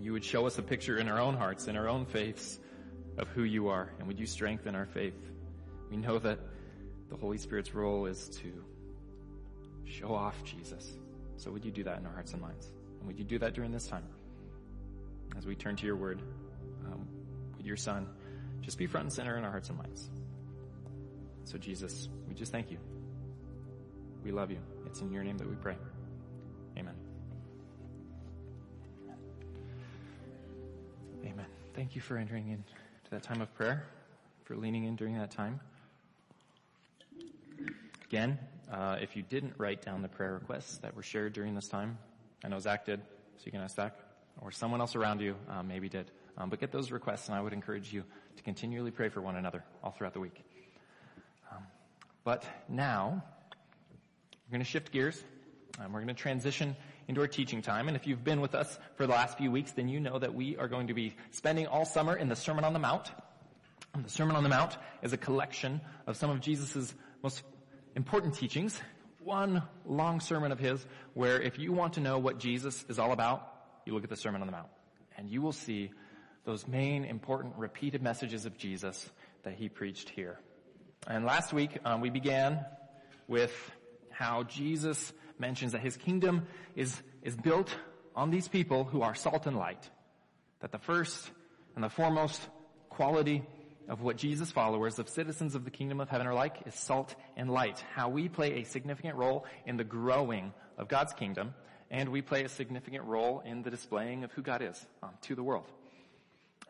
That 0.00 0.06
you 0.06 0.14
would 0.14 0.24
show 0.24 0.46
us 0.46 0.56
a 0.56 0.62
picture 0.62 0.96
in 0.96 1.08
our 1.08 1.20
own 1.20 1.36
hearts, 1.36 1.68
in 1.68 1.76
our 1.76 1.86
own 1.86 2.06
faiths 2.06 2.58
of 3.18 3.28
who 3.28 3.42
you 3.42 3.68
are. 3.68 3.92
And 3.98 4.08
would 4.08 4.18
you 4.18 4.24
strengthen 4.24 4.74
our 4.74 4.86
faith? 4.86 5.30
We 5.90 5.98
know 5.98 6.18
that 6.18 6.38
the 7.10 7.16
Holy 7.16 7.36
Spirit's 7.36 7.74
role 7.74 8.06
is 8.06 8.30
to 8.38 8.50
show 9.84 10.14
off 10.14 10.42
Jesus. 10.42 10.90
So 11.36 11.50
would 11.50 11.66
you 11.66 11.70
do 11.70 11.84
that 11.84 11.98
in 11.98 12.06
our 12.06 12.12
hearts 12.14 12.32
and 12.32 12.40
minds? 12.40 12.70
And 12.98 13.08
would 13.08 13.18
you 13.18 13.26
do 13.26 13.38
that 13.40 13.52
during 13.52 13.72
this 13.72 13.88
time? 13.88 14.04
As 15.36 15.44
we 15.44 15.54
turn 15.54 15.76
to 15.76 15.84
your 15.84 15.96
word, 15.96 16.22
um, 16.86 17.06
with 17.58 17.66
your 17.66 17.76
son, 17.76 18.08
just 18.62 18.78
be 18.78 18.86
front 18.86 19.04
and 19.04 19.12
center 19.12 19.36
in 19.36 19.44
our 19.44 19.50
hearts 19.50 19.68
and 19.68 19.76
minds. 19.76 20.08
So 21.44 21.58
Jesus, 21.58 22.08
we 22.26 22.34
just 22.34 22.52
thank 22.52 22.70
you. 22.70 22.78
We 24.24 24.32
love 24.32 24.50
you. 24.50 24.60
It's 24.86 25.02
in 25.02 25.12
your 25.12 25.24
name 25.24 25.36
that 25.36 25.46
we 25.46 25.56
pray. 25.56 25.76
Thank 31.80 31.94
you 31.96 32.02
for 32.02 32.18
entering 32.18 32.48
into 32.50 33.10
that 33.10 33.22
time 33.22 33.40
of 33.40 33.54
prayer, 33.54 33.86
for 34.44 34.54
leaning 34.54 34.84
in 34.84 34.96
during 34.96 35.16
that 35.16 35.30
time. 35.30 35.60
Again, 38.04 38.38
uh, 38.70 38.98
if 39.00 39.16
you 39.16 39.22
didn't 39.22 39.54
write 39.56 39.80
down 39.80 40.02
the 40.02 40.08
prayer 40.08 40.34
requests 40.34 40.76
that 40.80 40.94
were 40.94 41.02
shared 41.02 41.32
during 41.32 41.54
this 41.54 41.68
time, 41.68 41.96
I 42.44 42.48
know 42.48 42.58
Zach 42.58 42.84
did, 42.84 43.00
so 43.38 43.44
you 43.46 43.52
can 43.52 43.62
ask 43.62 43.76
Zach, 43.76 43.96
or 44.42 44.52
someone 44.52 44.82
else 44.82 44.94
around 44.94 45.22
you 45.22 45.36
uh, 45.48 45.62
maybe 45.62 45.88
did. 45.88 46.10
Um, 46.36 46.50
but 46.50 46.60
get 46.60 46.70
those 46.70 46.90
requests, 46.90 47.28
and 47.28 47.34
I 47.34 47.40
would 47.40 47.54
encourage 47.54 47.90
you 47.94 48.04
to 48.36 48.42
continually 48.42 48.90
pray 48.90 49.08
for 49.08 49.22
one 49.22 49.36
another 49.36 49.64
all 49.82 49.92
throughout 49.92 50.12
the 50.12 50.20
week. 50.20 50.44
Um, 51.50 51.62
but 52.24 52.44
now, 52.68 53.24
we're 54.46 54.52
going 54.52 54.62
to 54.62 54.70
shift 54.70 54.92
gears. 54.92 55.24
Um, 55.82 55.94
we're 55.94 56.00
going 56.00 56.14
to 56.14 56.22
transition 56.22 56.76
into 57.10 57.20
our 57.20 57.26
teaching 57.26 57.60
time. 57.60 57.88
And 57.88 57.96
if 57.96 58.06
you've 58.06 58.22
been 58.22 58.40
with 58.40 58.54
us 58.54 58.78
for 58.94 59.04
the 59.04 59.12
last 59.12 59.36
few 59.36 59.50
weeks, 59.50 59.72
then 59.72 59.88
you 59.88 59.98
know 59.98 60.20
that 60.20 60.32
we 60.32 60.56
are 60.56 60.68
going 60.68 60.86
to 60.86 60.94
be 60.94 61.16
spending 61.32 61.66
all 61.66 61.84
summer 61.84 62.16
in 62.16 62.28
the 62.28 62.36
Sermon 62.36 62.64
on 62.64 62.72
the 62.72 62.78
Mount. 62.78 63.10
And 63.92 64.04
the 64.04 64.08
Sermon 64.08 64.36
on 64.36 64.44
the 64.44 64.48
Mount 64.48 64.78
is 65.02 65.12
a 65.12 65.16
collection 65.16 65.80
of 66.06 66.16
some 66.16 66.30
of 66.30 66.40
Jesus' 66.40 66.94
most 67.20 67.42
important 67.96 68.34
teachings. 68.34 68.80
One 69.24 69.64
long 69.84 70.20
sermon 70.20 70.52
of 70.52 70.60
his 70.60 70.86
where 71.14 71.42
if 71.42 71.58
you 71.58 71.72
want 71.72 71.94
to 71.94 72.00
know 72.00 72.18
what 72.18 72.38
Jesus 72.38 72.84
is 72.88 73.00
all 73.00 73.10
about, 73.10 73.44
you 73.84 73.92
look 73.92 74.04
at 74.04 74.10
the 74.10 74.16
Sermon 74.16 74.40
on 74.40 74.46
the 74.46 74.52
Mount 74.52 74.68
and 75.18 75.28
you 75.28 75.42
will 75.42 75.52
see 75.52 75.90
those 76.44 76.68
main 76.68 77.04
important 77.04 77.56
repeated 77.56 78.02
messages 78.02 78.46
of 78.46 78.56
Jesus 78.56 79.10
that 79.42 79.54
he 79.54 79.68
preached 79.68 80.08
here. 80.10 80.38
And 81.08 81.24
last 81.24 81.52
week 81.52 81.76
um, 81.84 82.00
we 82.00 82.08
began 82.08 82.64
with 83.26 83.52
how 84.10 84.44
Jesus 84.44 85.12
mentions 85.40 85.72
that 85.72 85.80
his 85.80 85.96
kingdom 85.96 86.46
is, 86.76 87.00
is 87.22 87.34
built 87.36 87.74
on 88.14 88.30
these 88.30 88.48
people 88.48 88.84
who 88.84 89.02
are 89.02 89.14
salt 89.14 89.46
and 89.46 89.56
light. 89.56 89.88
That 90.60 90.72
the 90.72 90.78
first 90.78 91.30
and 91.74 91.82
the 91.82 91.88
foremost 91.88 92.40
quality 92.88 93.42
of 93.88 94.02
what 94.02 94.16
Jesus 94.16 94.52
followers 94.52 94.98
of 94.98 95.08
citizens 95.08 95.54
of 95.54 95.64
the 95.64 95.70
kingdom 95.70 96.00
of 96.00 96.08
heaven 96.08 96.26
are 96.26 96.34
like 96.34 96.58
is 96.66 96.74
salt 96.74 97.14
and 97.36 97.50
light. 97.50 97.82
How 97.94 98.08
we 98.08 98.28
play 98.28 98.60
a 98.60 98.64
significant 98.64 99.16
role 99.16 99.46
in 99.66 99.76
the 99.76 99.84
growing 99.84 100.52
of 100.78 100.88
God's 100.88 101.12
kingdom 101.12 101.54
and 101.90 102.08
we 102.10 102.22
play 102.22 102.44
a 102.44 102.48
significant 102.48 103.04
role 103.04 103.42
in 103.44 103.62
the 103.62 103.70
displaying 103.70 104.22
of 104.22 104.30
who 104.32 104.42
God 104.42 104.62
is 104.62 104.86
um, 105.02 105.10
to 105.22 105.34
the 105.34 105.42
world. 105.42 105.66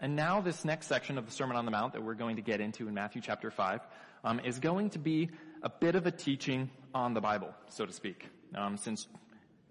And 0.01 0.17
now 0.17 0.41
this 0.41 0.65
next 0.65 0.87
section 0.87 1.19
of 1.19 1.27
the 1.27 1.33
Sermon 1.33 1.57
on 1.57 1.67
the 1.67 1.71
Mount 1.71 1.93
that 1.93 2.03
we're 2.03 2.15
going 2.15 2.37
to 2.37 2.43
get 2.43 2.61
into 2.61 2.89
in 2.89 2.95
Matthew 2.95 3.21
chapter 3.21 3.51
5 3.51 3.81
um, 4.25 4.41
is 4.41 4.59
going 4.59 4.91
to 4.91 4.99
be 4.99 5.29
a 5.63 5.69
bit 5.69 5.95
of 5.95 6.07
a 6.07 6.11
teaching 6.11 6.71
on 6.95 7.13
the 7.13 7.21
Bible, 7.21 7.55
so 7.69 7.85
to 7.85 7.93
speak. 7.93 8.27
Um, 8.55 8.77
since 8.77 9.07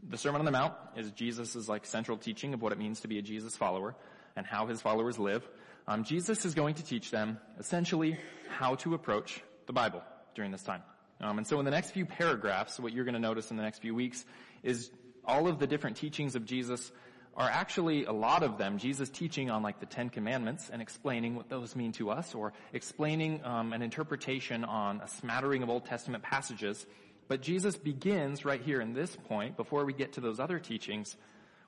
the 0.07 0.17
Sermon 0.17 0.39
on 0.39 0.45
the 0.45 0.51
Mount 0.51 0.73
is 0.95 1.11
Jesus' 1.11 1.67
like 1.67 1.85
central 1.85 2.17
teaching 2.17 2.53
of 2.53 2.61
what 2.61 2.71
it 2.71 2.77
means 2.77 3.01
to 3.01 3.07
be 3.07 3.17
a 3.17 3.21
Jesus 3.21 3.55
follower 3.57 3.95
and 4.35 4.45
how 4.45 4.67
his 4.67 4.81
followers 4.81 5.19
live, 5.19 5.47
um, 5.87 6.03
Jesus 6.03 6.45
is 6.45 6.53
going 6.53 6.75
to 6.75 6.83
teach 6.83 7.11
them 7.11 7.39
essentially 7.59 8.17
how 8.57 8.75
to 8.75 8.93
approach 8.93 9.41
the 9.65 9.73
Bible 9.73 10.01
during 10.35 10.51
this 10.51 10.63
time. 10.63 10.81
Um, 11.21 11.37
and 11.37 11.45
so 11.45 11.59
in 11.59 11.65
the 11.65 11.71
next 11.71 11.91
few 11.91 12.05
paragraphs, 12.05 12.79
what 12.79 12.93
you're 12.93 13.03
going 13.03 13.13
to 13.13 13.19
notice 13.19 13.51
in 13.51 13.57
the 13.57 13.63
next 13.63 13.79
few 13.79 13.93
weeks 13.93 14.25
is 14.63 14.89
all 15.25 15.47
of 15.47 15.59
the 15.59 15.67
different 15.67 15.97
teachings 15.97 16.35
of 16.35 16.45
Jesus 16.45 16.91
are 17.35 17.49
actually 17.49 18.05
a 18.05 18.11
lot 18.11 18.43
of 18.43 18.57
them 18.57 18.77
Jesus 18.77 19.09
teaching 19.09 19.49
on 19.49 19.63
like 19.63 19.79
the 19.79 19.85
Ten 19.85 20.09
Commandments 20.09 20.69
and 20.71 20.81
explaining 20.81 21.35
what 21.35 21.49
those 21.49 21.75
mean 21.75 21.91
to 21.93 22.09
us, 22.09 22.35
or 22.35 22.53
explaining 22.73 23.43
um, 23.45 23.71
an 23.71 23.81
interpretation 23.81 24.65
on 24.65 24.99
a 25.01 25.07
smattering 25.07 25.63
of 25.63 25.69
Old 25.69 25.85
Testament 25.85 26.23
passages. 26.23 26.85
But 27.29 27.41
Jesus 27.41 27.77
begins 27.77 28.43
right 28.43 28.59
here 28.59 28.81
in 28.81 28.93
this 28.93 29.15
point, 29.15 29.55
before 29.55 29.85
we 29.85 29.93
get 29.93 30.13
to 30.13 30.21
those 30.21 30.39
other 30.39 30.57
teachings, 30.57 31.15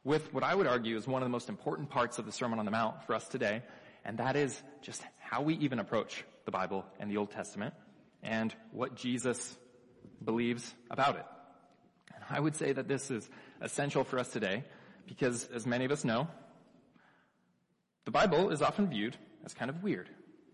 with 0.03 0.33
what 0.33 0.43
I 0.43 0.55
would 0.55 0.65
argue 0.65 0.97
is 0.97 1.07
one 1.07 1.21
of 1.21 1.27
the 1.27 1.31
most 1.31 1.49
important 1.49 1.91
parts 1.91 2.17
of 2.17 2.25
the 2.25 2.31
Sermon 2.31 2.57
on 2.57 2.65
the 2.65 2.71
Mount 2.71 3.03
for 3.03 3.13
us 3.13 3.27
today, 3.27 3.61
and 4.03 4.17
that 4.17 4.35
is 4.35 4.59
just 4.81 5.03
how 5.19 5.43
we 5.43 5.53
even 5.57 5.77
approach 5.77 6.25
the 6.45 6.51
Bible 6.51 6.83
and 6.99 7.11
the 7.11 7.17
Old 7.17 7.29
Testament, 7.29 7.75
and 8.23 8.53
what 8.71 8.95
Jesus 8.95 9.55
believes 10.25 10.73
about 10.89 11.15
it. 11.17 11.25
And 12.15 12.23
I 12.27 12.39
would 12.39 12.55
say 12.55 12.73
that 12.73 12.87
this 12.87 13.11
is 13.11 13.29
essential 13.61 14.03
for 14.03 14.17
us 14.17 14.29
today 14.29 14.63
because 15.05 15.47
as 15.53 15.67
many 15.67 15.85
of 15.85 15.91
us 15.91 16.03
know, 16.03 16.27
the 18.05 18.11
Bible 18.11 18.49
is 18.49 18.63
often 18.63 18.89
viewed 18.89 19.15
as 19.45 19.53
kind 19.53 19.69
of 19.69 19.83
weird, 19.83 20.09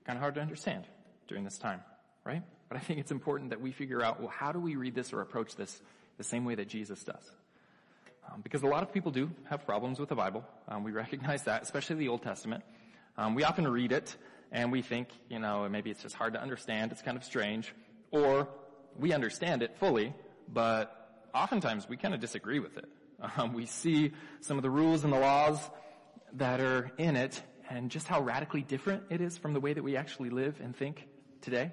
kind 0.06 0.18
of 0.18 0.22
hard 0.22 0.36
to 0.36 0.42
understand 0.42 0.86
during 1.30 1.46
this 1.46 1.58
time, 1.58 1.80
right? 2.26 2.44
But 2.70 2.78
I 2.78 2.82
think 2.82 3.00
it's 3.00 3.12
important 3.12 3.52
that 3.52 3.62
we 3.62 3.72
figure 3.72 4.02
out, 4.02 4.20
well, 4.20 4.30
how 4.30 4.52
do 4.52 4.60
we 4.60 4.76
read 4.76 4.96
this 4.96 5.14
or 5.14 5.22
approach 5.22 5.56
this 5.56 5.82
the 6.18 6.24
same 6.24 6.46
way 6.46 6.56
that 6.56 6.68
Jesus 6.68 7.04
does? 7.04 7.32
Um, 8.30 8.42
because 8.42 8.64
a 8.64 8.68
lot 8.68 8.84
of 8.84 8.92
people 8.92 9.12
do 9.12 9.32
have 9.50 9.66
problems 9.66 10.00
with 10.00 10.10
the 10.10 10.16
Bible. 10.16 10.44
Um, 10.68 10.84
we 10.84 10.92
recognize 10.92 11.44
that, 11.44 11.62
especially 11.64 11.96
the 11.98 12.10
Old 12.10 12.24
Testament. 12.24 12.64
Um, 13.18 13.36
we 13.36 13.44
often 13.44 13.68
read 13.68 13.92
it 13.92 14.16
and 14.52 14.72
we 14.72 14.82
think, 14.82 15.08
you 15.30 15.40
know, 15.40 15.68
maybe 15.70 15.90
it's 15.90 16.02
just 16.02 16.16
hard 16.16 16.34
to 16.34 16.42
understand, 16.42 16.92
it's 16.92 17.02
kind 17.02 17.18
of 17.18 17.24
strange, 17.24 17.74
or 18.12 18.48
we 18.98 19.14
understand 19.14 19.62
it 19.62 19.78
fully, 19.78 20.14
but 20.52 21.30
oftentimes 21.34 21.88
we 21.88 21.98
kind 21.98 22.14
of 22.14 22.20
disagree 22.20 22.60
with 22.60 22.78
it. 22.78 22.90
Um, 23.38 23.54
we 23.54 23.66
see 23.66 24.14
some 24.42 24.58
of 24.58 24.64
the 24.64 24.70
rules 24.70 25.04
and 25.04 25.12
the 25.12 25.20
laws 25.20 25.60
that 26.34 26.60
are 26.60 26.92
in 26.98 27.16
it 27.16 27.42
and 27.70 27.90
just 27.90 28.08
how 28.08 28.22
radically 28.22 28.62
different 28.62 29.04
it 29.10 29.22
is 29.22 29.38
from 29.38 29.54
the 29.54 29.60
way 29.60 29.74
that 29.74 29.84
we 29.84 29.98
actually 29.98 30.30
live 30.30 30.60
and 30.62 30.76
think 30.76 31.08
today. 31.42 31.72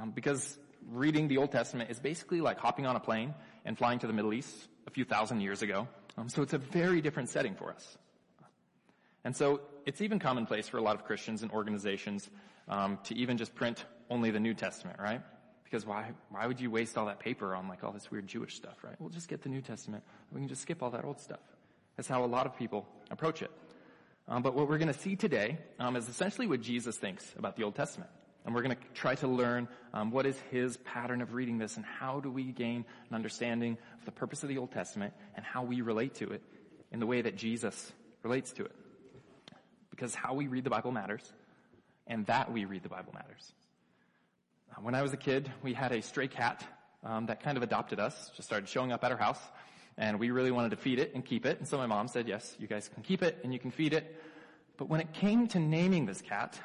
Um, 0.00 0.10
because 0.10 0.58
reading 0.90 1.28
the 1.28 1.36
Old 1.38 1.52
Testament 1.52 1.90
is 1.90 2.00
basically 2.00 2.40
like 2.40 2.58
hopping 2.58 2.86
on 2.86 2.96
a 2.96 3.00
plane 3.00 3.34
and 3.64 3.76
flying 3.76 3.98
to 4.00 4.06
the 4.06 4.12
Middle 4.12 4.32
East 4.32 4.54
a 4.86 4.90
few 4.90 5.04
thousand 5.04 5.40
years 5.40 5.62
ago. 5.62 5.88
Um, 6.16 6.28
so 6.28 6.42
it's 6.42 6.52
a 6.52 6.58
very 6.58 7.00
different 7.00 7.28
setting 7.28 7.54
for 7.54 7.70
us. 7.70 7.98
And 9.24 9.36
so 9.36 9.60
it's 9.86 10.00
even 10.00 10.18
commonplace 10.18 10.68
for 10.68 10.78
a 10.78 10.82
lot 10.82 10.96
of 10.96 11.04
Christians 11.04 11.42
and 11.42 11.50
organizations 11.52 12.28
um, 12.68 12.98
to 13.04 13.14
even 13.14 13.36
just 13.36 13.54
print 13.54 13.84
only 14.10 14.30
the 14.30 14.40
New 14.40 14.54
Testament, 14.54 14.98
right? 14.98 15.20
Because 15.64 15.86
why, 15.86 16.10
why 16.30 16.46
would 16.46 16.60
you 16.60 16.70
waste 16.70 16.98
all 16.98 17.06
that 17.06 17.18
paper 17.18 17.54
on 17.54 17.68
like 17.68 17.84
all 17.84 17.92
this 17.92 18.10
weird 18.10 18.26
Jewish 18.26 18.56
stuff, 18.56 18.82
right? 18.82 18.94
We'll 18.98 19.10
just 19.10 19.28
get 19.28 19.42
the 19.42 19.48
New 19.48 19.62
Testament. 19.62 20.02
We 20.32 20.40
can 20.40 20.48
just 20.48 20.62
skip 20.62 20.82
all 20.82 20.90
that 20.90 21.04
old 21.04 21.20
stuff. 21.20 21.40
That's 21.96 22.08
how 22.08 22.24
a 22.24 22.26
lot 22.26 22.46
of 22.46 22.56
people 22.56 22.86
approach 23.10 23.42
it. 23.42 23.50
Um, 24.28 24.42
but 24.42 24.54
what 24.54 24.68
we're 24.68 24.78
going 24.78 24.92
to 24.92 24.98
see 24.98 25.16
today 25.16 25.58
um, 25.78 25.96
is 25.96 26.08
essentially 26.08 26.46
what 26.46 26.60
Jesus 26.60 26.96
thinks 26.96 27.32
about 27.36 27.56
the 27.56 27.64
Old 27.64 27.74
Testament. 27.74 28.10
And 28.44 28.54
we're 28.54 28.62
going 28.62 28.76
to 28.76 28.82
try 28.94 29.14
to 29.16 29.28
learn 29.28 29.68
um, 29.94 30.10
what 30.10 30.26
is 30.26 30.36
his 30.50 30.76
pattern 30.78 31.22
of 31.22 31.32
reading 31.32 31.58
this 31.58 31.76
and 31.76 31.84
how 31.84 32.20
do 32.20 32.30
we 32.30 32.44
gain 32.44 32.84
an 33.08 33.14
understanding 33.14 33.78
of 33.98 34.04
the 34.04 34.10
purpose 34.10 34.42
of 34.42 34.48
the 34.48 34.58
Old 34.58 34.72
Testament 34.72 35.14
and 35.36 35.44
how 35.44 35.62
we 35.62 35.80
relate 35.80 36.14
to 36.16 36.30
it 36.30 36.42
in 36.90 36.98
the 36.98 37.06
way 37.06 37.22
that 37.22 37.36
Jesus 37.36 37.92
relates 38.22 38.52
to 38.52 38.64
it. 38.64 38.72
Because 39.90 40.14
how 40.14 40.34
we 40.34 40.48
read 40.48 40.64
the 40.64 40.70
Bible 40.70 40.90
matters, 40.90 41.32
and 42.06 42.26
that 42.26 42.50
we 42.52 42.64
read 42.64 42.82
the 42.82 42.88
Bible 42.88 43.12
matters. 43.14 43.52
Uh, 44.72 44.80
When 44.80 44.94
I 44.94 45.02
was 45.02 45.12
a 45.12 45.16
kid, 45.16 45.50
we 45.62 45.72
had 45.72 45.92
a 45.92 46.02
stray 46.02 46.26
cat 46.26 46.64
um, 47.04 47.26
that 47.26 47.42
kind 47.42 47.56
of 47.56 47.62
adopted 47.62 48.00
us, 48.00 48.32
just 48.34 48.48
started 48.48 48.68
showing 48.68 48.90
up 48.90 49.04
at 49.04 49.12
our 49.12 49.18
house, 49.18 49.40
and 49.96 50.18
we 50.18 50.30
really 50.30 50.50
wanted 50.50 50.70
to 50.70 50.76
feed 50.76 50.98
it 50.98 51.14
and 51.14 51.24
keep 51.24 51.46
it. 51.46 51.58
And 51.58 51.68
so 51.68 51.76
my 51.76 51.86
mom 51.86 52.08
said, 52.08 52.26
yes, 52.26 52.56
you 52.58 52.66
guys 52.66 52.88
can 52.88 53.02
keep 53.02 53.22
it 53.22 53.38
and 53.44 53.52
you 53.52 53.58
can 53.58 53.70
feed 53.70 53.92
it. 53.92 54.20
But 54.76 54.88
when 54.88 55.00
it 55.00 55.12
came 55.12 55.46
to 55.48 55.60
naming 55.60 56.06
this 56.06 56.22
cat, 56.22 56.58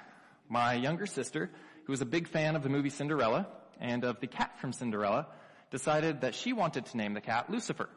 my 0.49 0.73
younger 0.73 1.05
sister, 1.05 1.49
who 1.85 1.91
was 1.91 2.01
a 2.01 2.05
big 2.05 2.27
fan 2.27 2.55
of 2.55 2.63
the 2.63 2.69
movie 2.69 2.89
Cinderella 2.89 3.47
and 3.79 4.03
of 4.03 4.19
the 4.19 4.27
cat 4.27 4.59
from 4.59 4.73
Cinderella, 4.73 5.27
decided 5.71 6.21
that 6.21 6.35
she 6.35 6.53
wanted 6.53 6.85
to 6.87 6.97
name 6.97 7.13
the 7.13 7.21
cat 7.21 7.49
Lucifer. 7.49 7.89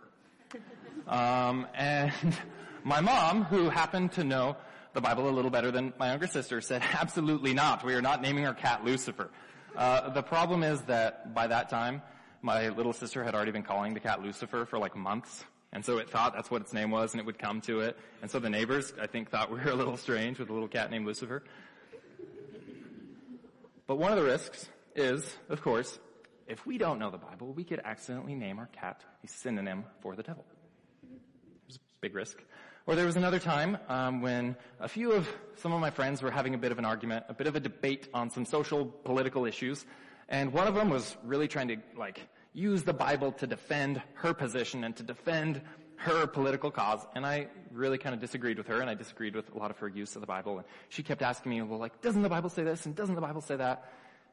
Um, 1.08 1.66
and 1.74 2.12
my 2.84 3.00
mom, 3.00 3.42
who 3.42 3.68
happened 3.68 4.12
to 4.12 4.22
know 4.22 4.56
the 4.92 5.00
Bible 5.00 5.28
a 5.28 5.32
little 5.32 5.50
better 5.50 5.72
than 5.72 5.92
my 5.98 6.10
younger 6.10 6.26
sister, 6.26 6.60
said, 6.60 6.82
absolutely 6.92 7.52
not. 7.54 7.84
We 7.84 7.94
are 7.94 8.02
not 8.02 8.22
naming 8.22 8.46
our 8.46 8.54
cat 8.54 8.84
Lucifer. 8.84 9.30
Uh, 9.74 10.10
the 10.10 10.22
problem 10.22 10.62
is 10.62 10.80
that 10.82 11.34
by 11.34 11.46
that 11.46 11.68
time, 11.68 12.02
my 12.42 12.68
little 12.68 12.92
sister 12.92 13.24
had 13.24 13.34
already 13.34 13.50
been 13.50 13.62
calling 13.62 13.94
the 13.94 14.00
cat 14.00 14.22
Lucifer 14.22 14.66
for 14.66 14.78
like 14.78 14.94
months. 14.94 15.44
And 15.72 15.84
so 15.84 15.98
it 15.98 16.10
thought 16.10 16.32
that's 16.34 16.50
what 16.50 16.62
its 16.62 16.72
name 16.72 16.90
was 16.90 17.12
and 17.12 17.20
it 17.20 17.26
would 17.26 17.38
come 17.38 17.60
to 17.62 17.80
it. 17.80 17.96
And 18.22 18.30
so 18.30 18.40
the 18.40 18.50
neighbors, 18.50 18.92
I 19.00 19.06
think, 19.06 19.30
thought 19.30 19.50
we 19.50 19.58
were 19.58 19.70
a 19.70 19.74
little 19.74 19.96
strange 19.96 20.38
with 20.38 20.50
a 20.50 20.52
little 20.52 20.68
cat 20.68 20.90
named 20.90 21.06
Lucifer. 21.06 21.44
But 23.90 23.98
one 23.98 24.12
of 24.12 24.18
the 24.18 24.24
risks 24.24 24.68
is, 24.94 25.36
of 25.48 25.62
course, 25.62 25.98
if 26.46 26.64
we 26.64 26.78
don't 26.78 27.00
know 27.00 27.10
the 27.10 27.18
Bible, 27.18 27.52
we 27.52 27.64
could 27.64 27.80
accidentally 27.84 28.36
name 28.36 28.60
our 28.60 28.68
cat 28.68 29.02
a 29.24 29.26
synonym 29.26 29.84
for 30.00 30.14
the 30.14 30.22
devil. 30.22 30.44
There's 31.66 31.74
a 31.74 31.80
big 32.00 32.14
risk. 32.14 32.38
Or 32.86 32.94
there 32.94 33.04
was 33.04 33.16
another 33.16 33.40
time 33.40 33.78
um, 33.88 34.22
when 34.22 34.54
a 34.78 34.86
few 34.86 35.10
of 35.10 35.28
some 35.56 35.72
of 35.72 35.80
my 35.80 35.90
friends 35.90 36.22
were 36.22 36.30
having 36.30 36.54
a 36.54 36.58
bit 36.58 36.70
of 36.70 36.78
an 36.78 36.84
argument, 36.84 37.24
a 37.28 37.34
bit 37.34 37.48
of 37.48 37.56
a 37.56 37.60
debate 37.60 38.06
on 38.14 38.30
some 38.30 38.44
social 38.44 38.86
political 38.86 39.44
issues, 39.44 39.84
and 40.28 40.52
one 40.52 40.68
of 40.68 40.76
them 40.76 40.88
was 40.88 41.16
really 41.24 41.48
trying 41.48 41.66
to 41.66 41.78
like 41.98 42.20
use 42.52 42.84
the 42.84 42.92
Bible 42.92 43.32
to 43.32 43.46
defend 43.48 44.00
her 44.14 44.32
position 44.32 44.84
and 44.84 44.94
to 44.98 45.02
defend 45.02 45.62
her 46.00 46.26
political 46.26 46.70
cause. 46.70 47.06
And 47.14 47.26
I 47.26 47.48
really 47.72 47.98
kind 47.98 48.14
of 48.14 48.20
disagreed 48.20 48.58
with 48.58 48.66
her, 48.68 48.80
and 48.80 48.88
I 48.88 48.94
disagreed 48.94 49.34
with 49.34 49.54
a 49.54 49.58
lot 49.58 49.70
of 49.70 49.78
her 49.78 49.88
use 49.88 50.14
of 50.14 50.20
the 50.20 50.26
Bible. 50.26 50.58
And 50.58 50.66
she 50.88 51.02
kept 51.02 51.22
asking 51.22 51.50
me, 51.50 51.62
"Well, 51.62 51.78
like, 51.78 52.00
doesn't 52.00 52.22
the 52.22 52.28
Bible 52.28 52.50
say 52.50 52.64
this? 52.64 52.86
And 52.86 52.94
doesn't 52.94 53.14
the 53.14 53.20
Bible 53.20 53.40
say 53.40 53.56
that?" 53.56 53.90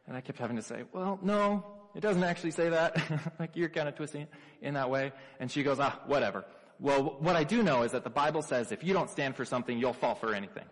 And 0.08 0.16
I 0.16 0.22
kept 0.22 0.40
having 0.40 0.56
to 0.56 0.62
say, 0.62 0.84
"Well, 0.94 1.20
no, 1.22 1.66
it 1.94 2.00
doesn't 2.00 2.24
actually 2.24 2.52
say 2.52 2.70
that. 2.70 2.98
like, 3.40 3.56
you're 3.56 3.70
kind 3.70 3.90
of 3.90 3.96
twisting 3.96 4.22
it 4.22 4.30
in 4.62 4.76
that 4.76 4.90
way." 4.90 5.12
And 5.40 5.52
she 5.52 5.64
goes, 5.64 5.80
"Ah, 5.80 6.00
whatever." 6.06 6.46
Well, 6.80 7.18
what 7.20 7.36
I 7.36 7.44
do 7.44 7.64
know 7.64 7.82
is 7.82 7.92
that 7.94 8.04
the 8.04 8.10
Bible 8.10 8.42
says 8.42 8.72
if 8.72 8.84
you 8.84 8.94
don't 8.94 9.10
stand 9.10 9.36
for 9.36 9.46
something, 9.46 9.78
you'll 9.78 9.94
fall 9.94 10.16
for 10.16 10.34
anything. 10.34 10.66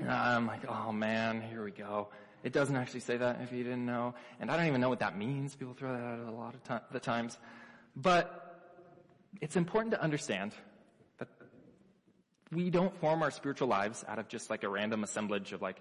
And 0.00 0.10
I'm 0.10 0.46
like, 0.46 0.68
oh 0.68 0.92
man, 0.92 1.40
here 1.40 1.64
we 1.64 1.70
go. 1.70 2.08
It 2.42 2.52
doesn't 2.52 2.76
actually 2.76 3.00
say 3.00 3.16
that 3.16 3.40
if 3.42 3.52
you 3.52 3.64
didn't 3.64 3.86
know. 3.86 4.14
And 4.38 4.50
I 4.50 4.56
don't 4.56 4.66
even 4.66 4.80
know 4.80 4.88
what 4.88 5.00
that 5.00 5.16
means. 5.16 5.54
People 5.54 5.74
throw 5.74 5.92
that 5.92 6.02
out 6.02 6.18
a 6.28 6.30
lot 6.30 6.54
of 6.54 6.80
the 6.92 7.00
times. 7.00 7.38
But 7.96 8.43
it's 9.40 9.56
important 9.56 9.92
to 9.94 10.02
understand 10.02 10.52
that 11.18 11.28
we 12.52 12.70
don't 12.70 12.96
form 12.98 13.22
our 13.22 13.30
spiritual 13.30 13.68
lives 13.68 14.04
out 14.06 14.18
of 14.18 14.28
just 14.28 14.50
like 14.50 14.62
a 14.62 14.68
random 14.68 15.04
assemblage 15.04 15.52
of 15.52 15.62
like 15.62 15.80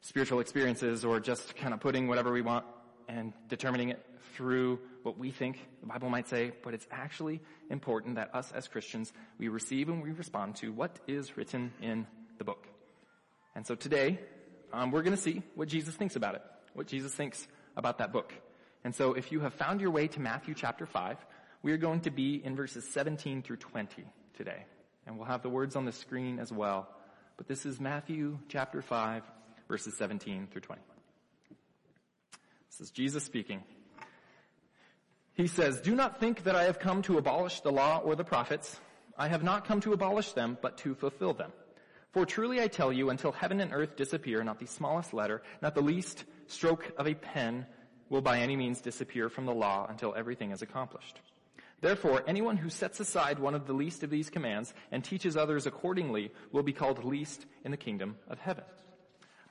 spiritual 0.00 0.40
experiences 0.40 1.04
or 1.04 1.20
just 1.20 1.56
kind 1.56 1.74
of 1.74 1.80
putting 1.80 2.08
whatever 2.08 2.32
we 2.32 2.42
want 2.42 2.64
and 3.08 3.32
determining 3.48 3.90
it 3.90 4.04
through 4.34 4.78
what 5.02 5.18
we 5.18 5.30
think 5.30 5.58
the 5.80 5.86
Bible 5.86 6.08
might 6.08 6.28
say, 6.28 6.52
but 6.62 6.74
it's 6.74 6.86
actually 6.90 7.40
important 7.70 8.16
that 8.16 8.34
us 8.34 8.52
as 8.52 8.68
Christians, 8.68 9.12
we 9.38 9.48
receive 9.48 9.88
and 9.88 10.02
we 10.02 10.10
respond 10.12 10.56
to 10.56 10.72
what 10.72 10.98
is 11.06 11.36
written 11.36 11.72
in 11.82 12.06
the 12.38 12.44
book. 12.44 12.66
And 13.54 13.66
so 13.66 13.74
today, 13.74 14.20
um, 14.72 14.90
we're 14.90 15.02
going 15.02 15.16
to 15.16 15.22
see 15.22 15.42
what 15.54 15.68
Jesus 15.68 15.94
thinks 15.94 16.16
about 16.16 16.36
it, 16.36 16.42
what 16.74 16.86
Jesus 16.86 17.12
thinks 17.12 17.46
about 17.76 17.98
that 17.98 18.12
book. 18.12 18.32
And 18.84 18.94
so 18.94 19.14
if 19.14 19.32
you 19.32 19.40
have 19.40 19.54
found 19.54 19.80
your 19.80 19.90
way 19.90 20.08
to 20.08 20.20
Matthew 20.20 20.54
chapter 20.54 20.86
5, 20.86 21.16
we 21.62 21.72
are 21.72 21.76
going 21.76 22.00
to 22.00 22.10
be 22.10 22.42
in 22.44 22.56
verses 22.56 22.88
17 22.88 23.42
through 23.42 23.56
20 23.56 24.04
today. 24.36 24.64
And 25.06 25.16
we'll 25.16 25.26
have 25.26 25.42
the 25.42 25.48
words 25.48 25.76
on 25.76 25.84
the 25.84 25.92
screen 25.92 26.38
as 26.38 26.52
well. 26.52 26.88
But 27.36 27.48
this 27.48 27.66
is 27.66 27.80
Matthew 27.80 28.38
chapter 28.48 28.82
5, 28.82 29.22
verses 29.68 29.96
17 29.96 30.48
through 30.50 30.60
20. 30.62 30.80
This 32.70 32.80
is 32.80 32.90
Jesus 32.90 33.24
speaking. 33.24 33.62
He 35.34 35.46
says, 35.46 35.80
Do 35.80 35.94
not 35.94 36.20
think 36.20 36.44
that 36.44 36.54
I 36.54 36.64
have 36.64 36.78
come 36.78 37.02
to 37.02 37.18
abolish 37.18 37.60
the 37.60 37.72
law 37.72 37.98
or 37.98 38.14
the 38.14 38.24
prophets. 38.24 38.78
I 39.16 39.28
have 39.28 39.42
not 39.42 39.66
come 39.66 39.80
to 39.82 39.92
abolish 39.92 40.32
them, 40.32 40.56
but 40.60 40.78
to 40.78 40.94
fulfill 40.94 41.34
them. 41.34 41.52
For 42.12 42.26
truly 42.26 42.60
I 42.60 42.68
tell 42.68 42.92
you, 42.92 43.10
until 43.10 43.32
heaven 43.32 43.60
and 43.60 43.72
earth 43.72 43.96
disappear, 43.96 44.42
not 44.42 44.58
the 44.58 44.66
smallest 44.66 45.14
letter, 45.14 45.42
not 45.62 45.74
the 45.74 45.82
least 45.82 46.24
stroke 46.46 46.90
of 46.98 47.06
a 47.06 47.14
pen 47.14 47.66
will 48.08 48.20
by 48.20 48.38
any 48.40 48.56
means 48.56 48.80
disappear 48.80 49.28
from 49.28 49.46
the 49.46 49.54
law 49.54 49.86
until 49.88 50.14
everything 50.14 50.50
is 50.50 50.62
accomplished. 50.62 51.20
Therefore, 51.80 52.22
anyone 52.26 52.58
who 52.58 52.68
sets 52.68 53.00
aside 53.00 53.38
one 53.38 53.54
of 53.54 53.66
the 53.66 53.72
least 53.72 54.02
of 54.02 54.10
these 54.10 54.28
commands 54.28 54.74
and 54.92 55.02
teaches 55.02 55.36
others 55.36 55.66
accordingly 55.66 56.30
will 56.52 56.62
be 56.62 56.74
called 56.74 57.04
least 57.04 57.46
in 57.64 57.70
the 57.70 57.76
kingdom 57.76 58.16
of 58.28 58.38
heaven. 58.38 58.64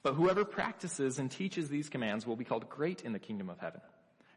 But 0.04 0.14
whoever 0.14 0.46
practices 0.46 1.20
and 1.20 1.30
teaches 1.30 1.70
these 1.70 1.90
commands 1.90 2.28
will 2.28 2.36
be 2.36 2.46
called 2.46 2.70
great 2.70 3.02
in 3.02 3.14
the 3.14 3.20
kingdom 3.20 3.50
of 3.50 3.60
heaven. 3.60 3.82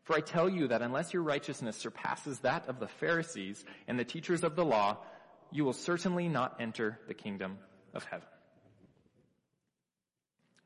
For 0.04 0.16
I 0.16 0.20
tell 0.20 0.48
you 0.48 0.68
that 0.68 0.82
unless 0.82 1.12
your 1.12 1.22
righteousness 1.22 1.76
surpasses 1.76 2.40
that 2.40 2.68
of 2.68 2.80
the 2.80 2.88
Pharisees 2.88 3.64
and 3.86 3.98
the 3.98 4.04
teachers 4.04 4.42
of 4.42 4.56
the 4.56 4.64
law, 4.64 4.98
you 5.52 5.64
will 5.64 5.72
certainly 5.74 6.28
not 6.28 6.56
enter 6.60 6.98
the 7.06 7.14
kingdom 7.14 7.58
of 7.94 8.04
heaven. 8.04 8.26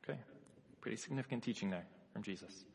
Okay, 0.03 0.17
pretty 0.81 0.97
significant 0.97 1.43
teaching 1.43 1.69
there 1.69 1.85
from 2.13 2.23
Jesus. 2.23 2.65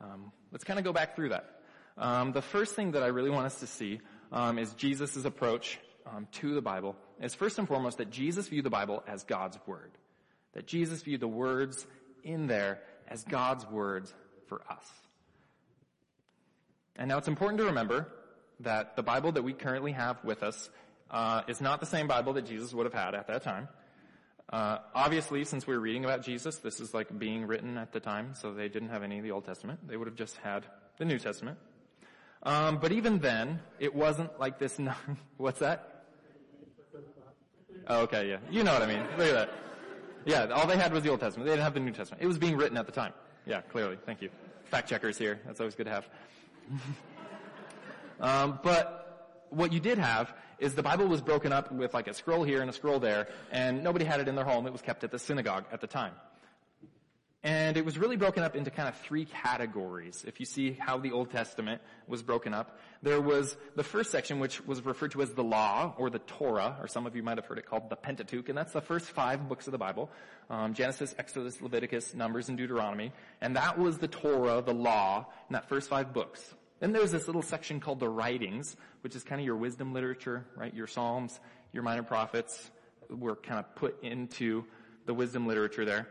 Um, 0.00 0.32
let's 0.52 0.64
kind 0.64 0.78
of 0.78 0.84
go 0.84 0.92
back 0.92 1.16
through 1.16 1.30
that. 1.30 1.57
Um, 1.98 2.32
the 2.32 2.42
first 2.42 2.74
thing 2.74 2.92
that 2.92 3.02
I 3.02 3.08
really 3.08 3.30
want 3.30 3.46
us 3.46 3.60
to 3.60 3.66
see 3.66 4.00
um, 4.30 4.58
is 4.58 4.72
Jesus' 4.74 5.24
approach 5.24 5.78
um, 6.06 6.28
to 6.32 6.54
the 6.54 6.62
Bible. 6.62 6.96
Is 7.20 7.34
first 7.34 7.58
and 7.58 7.66
foremost 7.66 7.98
that 7.98 8.10
Jesus 8.10 8.48
viewed 8.48 8.64
the 8.64 8.70
Bible 8.70 9.02
as 9.06 9.24
God's 9.24 9.58
word. 9.66 9.90
That 10.54 10.66
Jesus 10.66 11.02
viewed 11.02 11.20
the 11.20 11.28
words 11.28 11.86
in 12.22 12.46
there 12.46 12.80
as 13.08 13.24
God's 13.24 13.66
words 13.66 14.14
for 14.46 14.62
us. 14.70 14.88
And 16.96 17.08
now 17.08 17.18
it's 17.18 17.28
important 17.28 17.58
to 17.58 17.66
remember 17.66 18.08
that 18.60 18.96
the 18.96 19.02
Bible 19.02 19.32
that 19.32 19.42
we 19.42 19.52
currently 19.52 19.92
have 19.92 20.22
with 20.24 20.42
us 20.42 20.70
uh, 21.10 21.42
is 21.48 21.60
not 21.60 21.80
the 21.80 21.86
same 21.86 22.06
Bible 22.06 22.32
that 22.34 22.46
Jesus 22.46 22.72
would 22.74 22.86
have 22.86 22.94
had 22.94 23.14
at 23.14 23.26
that 23.28 23.42
time. 23.42 23.68
Uh, 24.50 24.78
obviously, 24.94 25.44
since 25.44 25.66
we're 25.66 25.78
reading 25.78 26.04
about 26.04 26.22
Jesus, 26.22 26.56
this 26.56 26.80
is 26.80 26.94
like 26.94 27.16
being 27.18 27.46
written 27.46 27.76
at 27.76 27.92
the 27.92 28.00
time, 28.00 28.34
so 28.34 28.52
they 28.52 28.68
didn't 28.68 28.88
have 28.88 29.02
any 29.02 29.18
of 29.18 29.24
the 29.24 29.30
Old 29.30 29.44
Testament. 29.44 29.86
They 29.86 29.96
would 29.96 30.08
have 30.08 30.16
just 30.16 30.36
had 30.38 30.64
the 30.96 31.04
New 31.04 31.18
Testament. 31.18 31.58
Um, 32.42 32.78
but 32.78 32.92
even 32.92 33.18
then, 33.18 33.60
it 33.78 33.94
wasn't 33.94 34.38
like 34.38 34.58
this. 34.58 34.78
What's 35.36 35.58
that? 35.60 36.04
Oh, 37.86 38.02
okay, 38.02 38.28
yeah, 38.28 38.36
you 38.50 38.64
know 38.64 38.72
what 38.72 38.82
I 38.82 38.86
mean. 38.86 39.02
Look 39.16 39.28
at 39.28 39.34
that. 39.34 39.50
Yeah, 40.26 40.46
all 40.54 40.66
they 40.66 40.76
had 40.76 40.92
was 40.92 41.02
the 41.02 41.08
Old 41.08 41.20
Testament. 41.20 41.46
They 41.46 41.52
didn't 41.52 41.64
have 41.64 41.74
the 41.74 41.80
New 41.80 41.92
Testament. 41.92 42.22
It 42.22 42.26
was 42.26 42.38
being 42.38 42.56
written 42.56 42.76
at 42.76 42.86
the 42.86 42.92
time. 42.92 43.14
Yeah, 43.46 43.62
clearly. 43.62 43.96
Thank 44.04 44.20
you. 44.20 44.28
Fact 44.64 44.88
checkers 44.88 45.16
here. 45.16 45.40
That's 45.46 45.58
always 45.58 45.74
good 45.74 45.86
to 45.86 45.92
have. 45.92 46.08
um, 48.20 48.58
but 48.62 49.46
what 49.50 49.72
you 49.72 49.80
did 49.80 49.96
have 49.96 50.34
is 50.58 50.74
the 50.74 50.82
Bible 50.82 51.06
was 51.06 51.22
broken 51.22 51.52
up 51.52 51.72
with 51.72 51.94
like 51.94 52.08
a 52.08 52.14
scroll 52.14 52.44
here 52.44 52.60
and 52.60 52.68
a 52.68 52.72
scroll 52.72 52.98
there, 52.98 53.28
and 53.50 53.82
nobody 53.82 54.04
had 54.04 54.20
it 54.20 54.28
in 54.28 54.34
their 54.34 54.44
home. 54.44 54.66
It 54.66 54.72
was 54.72 54.82
kept 54.82 55.02
at 55.04 55.10
the 55.10 55.18
synagogue 55.18 55.64
at 55.72 55.80
the 55.80 55.86
time. 55.86 56.12
And 57.48 57.78
it 57.78 57.84
was 57.86 57.96
really 57.96 58.16
broken 58.16 58.42
up 58.42 58.54
into 58.56 58.70
kind 58.70 58.90
of 58.90 58.96
three 58.98 59.24
categories. 59.24 60.22
If 60.28 60.38
you 60.38 60.44
see 60.44 60.72
how 60.72 60.98
the 60.98 61.12
Old 61.12 61.30
Testament 61.30 61.80
was 62.06 62.22
broken 62.22 62.52
up, 62.52 62.78
there 63.00 63.22
was 63.22 63.56
the 63.74 63.82
first 63.82 64.10
section 64.10 64.38
which 64.38 64.62
was 64.66 64.84
referred 64.84 65.12
to 65.12 65.22
as 65.22 65.32
the 65.32 65.42
law 65.42 65.94
or 65.96 66.10
the 66.10 66.18
Torah, 66.18 66.76
or 66.78 66.86
some 66.86 67.06
of 67.06 67.16
you 67.16 67.22
might 67.22 67.38
have 67.38 67.46
heard 67.46 67.56
it 67.56 67.64
called 67.64 67.88
the 67.88 67.96
Pentateuch, 67.96 68.50
and 68.50 68.58
that's 68.58 68.74
the 68.74 68.82
first 68.82 69.06
five 69.06 69.48
books 69.48 69.66
of 69.66 69.72
the 69.72 69.78
Bible. 69.78 70.10
Um, 70.50 70.74
Genesis, 70.74 71.14
Exodus, 71.18 71.62
Leviticus, 71.62 72.12
Numbers, 72.12 72.50
and 72.50 72.58
Deuteronomy. 72.58 73.12
And 73.40 73.56
that 73.56 73.78
was 73.78 73.96
the 73.96 74.08
Torah, 74.08 74.60
the 74.60 74.74
law, 74.74 75.24
in 75.48 75.54
that 75.54 75.70
first 75.70 75.88
five 75.88 76.12
books. 76.12 76.54
Then 76.80 76.92
there's 76.92 77.12
this 77.12 77.28
little 77.28 77.40
section 77.40 77.80
called 77.80 77.98
the 77.98 78.10
writings, 78.10 78.76
which 79.00 79.16
is 79.16 79.24
kind 79.24 79.40
of 79.40 79.46
your 79.46 79.56
wisdom 79.56 79.94
literature, 79.94 80.44
right? 80.54 80.74
Your 80.74 80.86
Psalms, 80.86 81.40
your 81.72 81.82
minor 81.82 82.02
prophets 82.02 82.70
were 83.08 83.36
kind 83.36 83.58
of 83.58 83.74
put 83.74 84.04
into 84.04 84.66
the 85.06 85.14
wisdom 85.14 85.46
literature 85.46 85.86
there. 85.86 86.08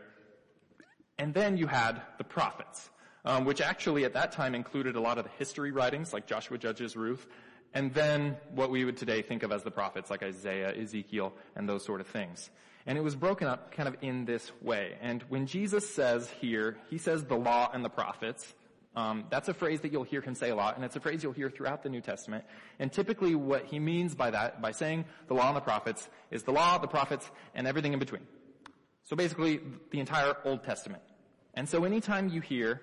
And 1.18 1.34
then 1.34 1.56
you 1.56 1.66
had 1.66 2.00
the 2.16 2.24
prophets, 2.24 2.90
um, 3.24 3.44
which 3.44 3.60
actually 3.60 4.04
at 4.04 4.14
that 4.14 4.32
time 4.32 4.54
included 4.54 4.96
a 4.96 5.00
lot 5.00 5.18
of 5.18 5.24
the 5.24 5.30
history 5.38 5.72
writings 5.72 6.12
like 6.12 6.26
Joshua, 6.26 6.58
Judges, 6.58 6.96
Ruth, 6.96 7.26
and 7.74 7.92
then 7.92 8.36
what 8.54 8.70
we 8.70 8.84
would 8.84 8.96
today 8.96 9.22
think 9.22 9.42
of 9.42 9.52
as 9.52 9.62
the 9.62 9.70
prophets 9.70 10.10
like 10.10 10.22
Isaiah, 10.22 10.72
Ezekiel, 10.74 11.32
and 11.56 11.68
those 11.68 11.84
sort 11.84 12.00
of 12.00 12.06
things. 12.06 12.50
And 12.86 12.96
it 12.96 13.02
was 13.02 13.16
broken 13.16 13.48
up 13.48 13.72
kind 13.72 13.88
of 13.88 13.96
in 14.00 14.24
this 14.24 14.50
way. 14.62 14.96
And 15.02 15.22
when 15.28 15.46
Jesus 15.46 15.88
says 15.92 16.30
here, 16.40 16.78
he 16.88 16.98
says 16.98 17.24
the 17.24 17.36
law 17.36 17.70
and 17.72 17.84
the 17.84 17.90
prophets, 17.90 18.54
Um, 18.96 19.24
that's 19.30 19.48
a 19.48 19.54
phrase 19.54 19.80
that 19.82 19.92
you'll 19.92 20.08
hear 20.08 20.22
him 20.22 20.34
say 20.34 20.50
a 20.50 20.56
lot, 20.56 20.74
and 20.74 20.84
it's 20.84 20.96
a 20.96 21.00
phrase 21.00 21.22
you'll 21.22 21.36
hear 21.36 21.50
throughout 21.50 21.82
the 21.82 21.88
New 21.88 22.00
Testament. 22.00 22.44
And 22.80 22.90
typically 22.90 23.34
what 23.36 23.66
he 23.66 23.78
means 23.78 24.16
by 24.16 24.30
that, 24.30 24.60
by 24.60 24.72
saying 24.72 25.04
the 25.28 25.34
law 25.34 25.48
and 25.48 25.56
the 25.56 25.60
prophets, 25.60 26.08
is 26.30 26.42
the 26.42 26.52
law, 26.52 26.78
the 26.78 26.88
prophets, 26.88 27.30
and 27.54 27.66
everything 27.66 27.92
in 27.92 28.00
between. 28.00 28.26
So 29.08 29.16
basically, 29.16 29.60
the 29.90 30.00
entire 30.00 30.36
Old 30.44 30.64
Testament. 30.64 31.02
And 31.54 31.66
so 31.66 31.84
anytime 31.84 32.28
you 32.28 32.42
hear 32.42 32.82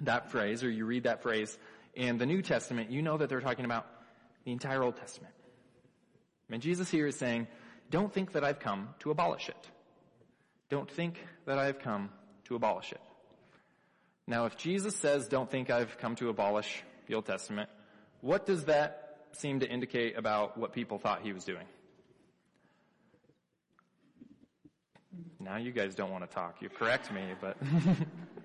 that 0.00 0.30
phrase, 0.30 0.62
or 0.62 0.70
you 0.70 0.84
read 0.84 1.04
that 1.04 1.22
phrase 1.22 1.56
in 1.94 2.18
the 2.18 2.26
New 2.26 2.42
Testament, 2.42 2.90
you 2.90 3.00
know 3.00 3.16
that 3.16 3.30
they're 3.30 3.40
talking 3.40 3.64
about 3.64 3.86
the 4.44 4.52
entire 4.52 4.82
Old 4.82 4.96
Testament. 4.96 5.32
And 6.50 6.60
Jesus 6.60 6.90
here 6.90 7.06
is 7.06 7.16
saying, 7.16 7.46
don't 7.90 8.12
think 8.12 8.32
that 8.32 8.44
I've 8.44 8.60
come 8.60 8.90
to 9.00 9.10
abolish 9.10 9.48
it. 9.48 9.68
Don't 10.68 10.90
think 10.90 11.14
that 11.46 11.58
I've 11.58 11.78
come 11.78 12.10
to 12.44 12.54
abolish 12.54 12.92
it. 12.92 13.00
Now, 14.26 14.44
if 14.44 14.58
Jesus 14.58 14.94
says, 14.94 15.26
don't 15.26 15.50
think 15.50 15.70
I've 15.70 15.96
come 15.98 16.16
to 16.16 16.28
abolish 16.28 16.82
the 17.06 17.14
Old 17.14 17.24
Testament, 17.24 17.70
what 18.20 18.44
does 18.44 18.66
that 18.66 19.16
seem 19.32 19.60
to 19.60 19.66
indicate 19.66 20.18
about 20.18 20.58
what 20.58 20.74
people 20.74 20.98
thought 20.98 21.22
he 21.22 21.32
was 21.32 21.44
doing? 21.44 21.64
Now 25.40 25.56
you 25.56 25.72
guys 25.72 25.94
don't 25.94 26.10
want 26.10 26.28
to 26.28 26.34
talk. 26.34 26.60
You 26.60 26.68
correct 26.68 27.12
me, 27.12 27.22
but 27.40 27.56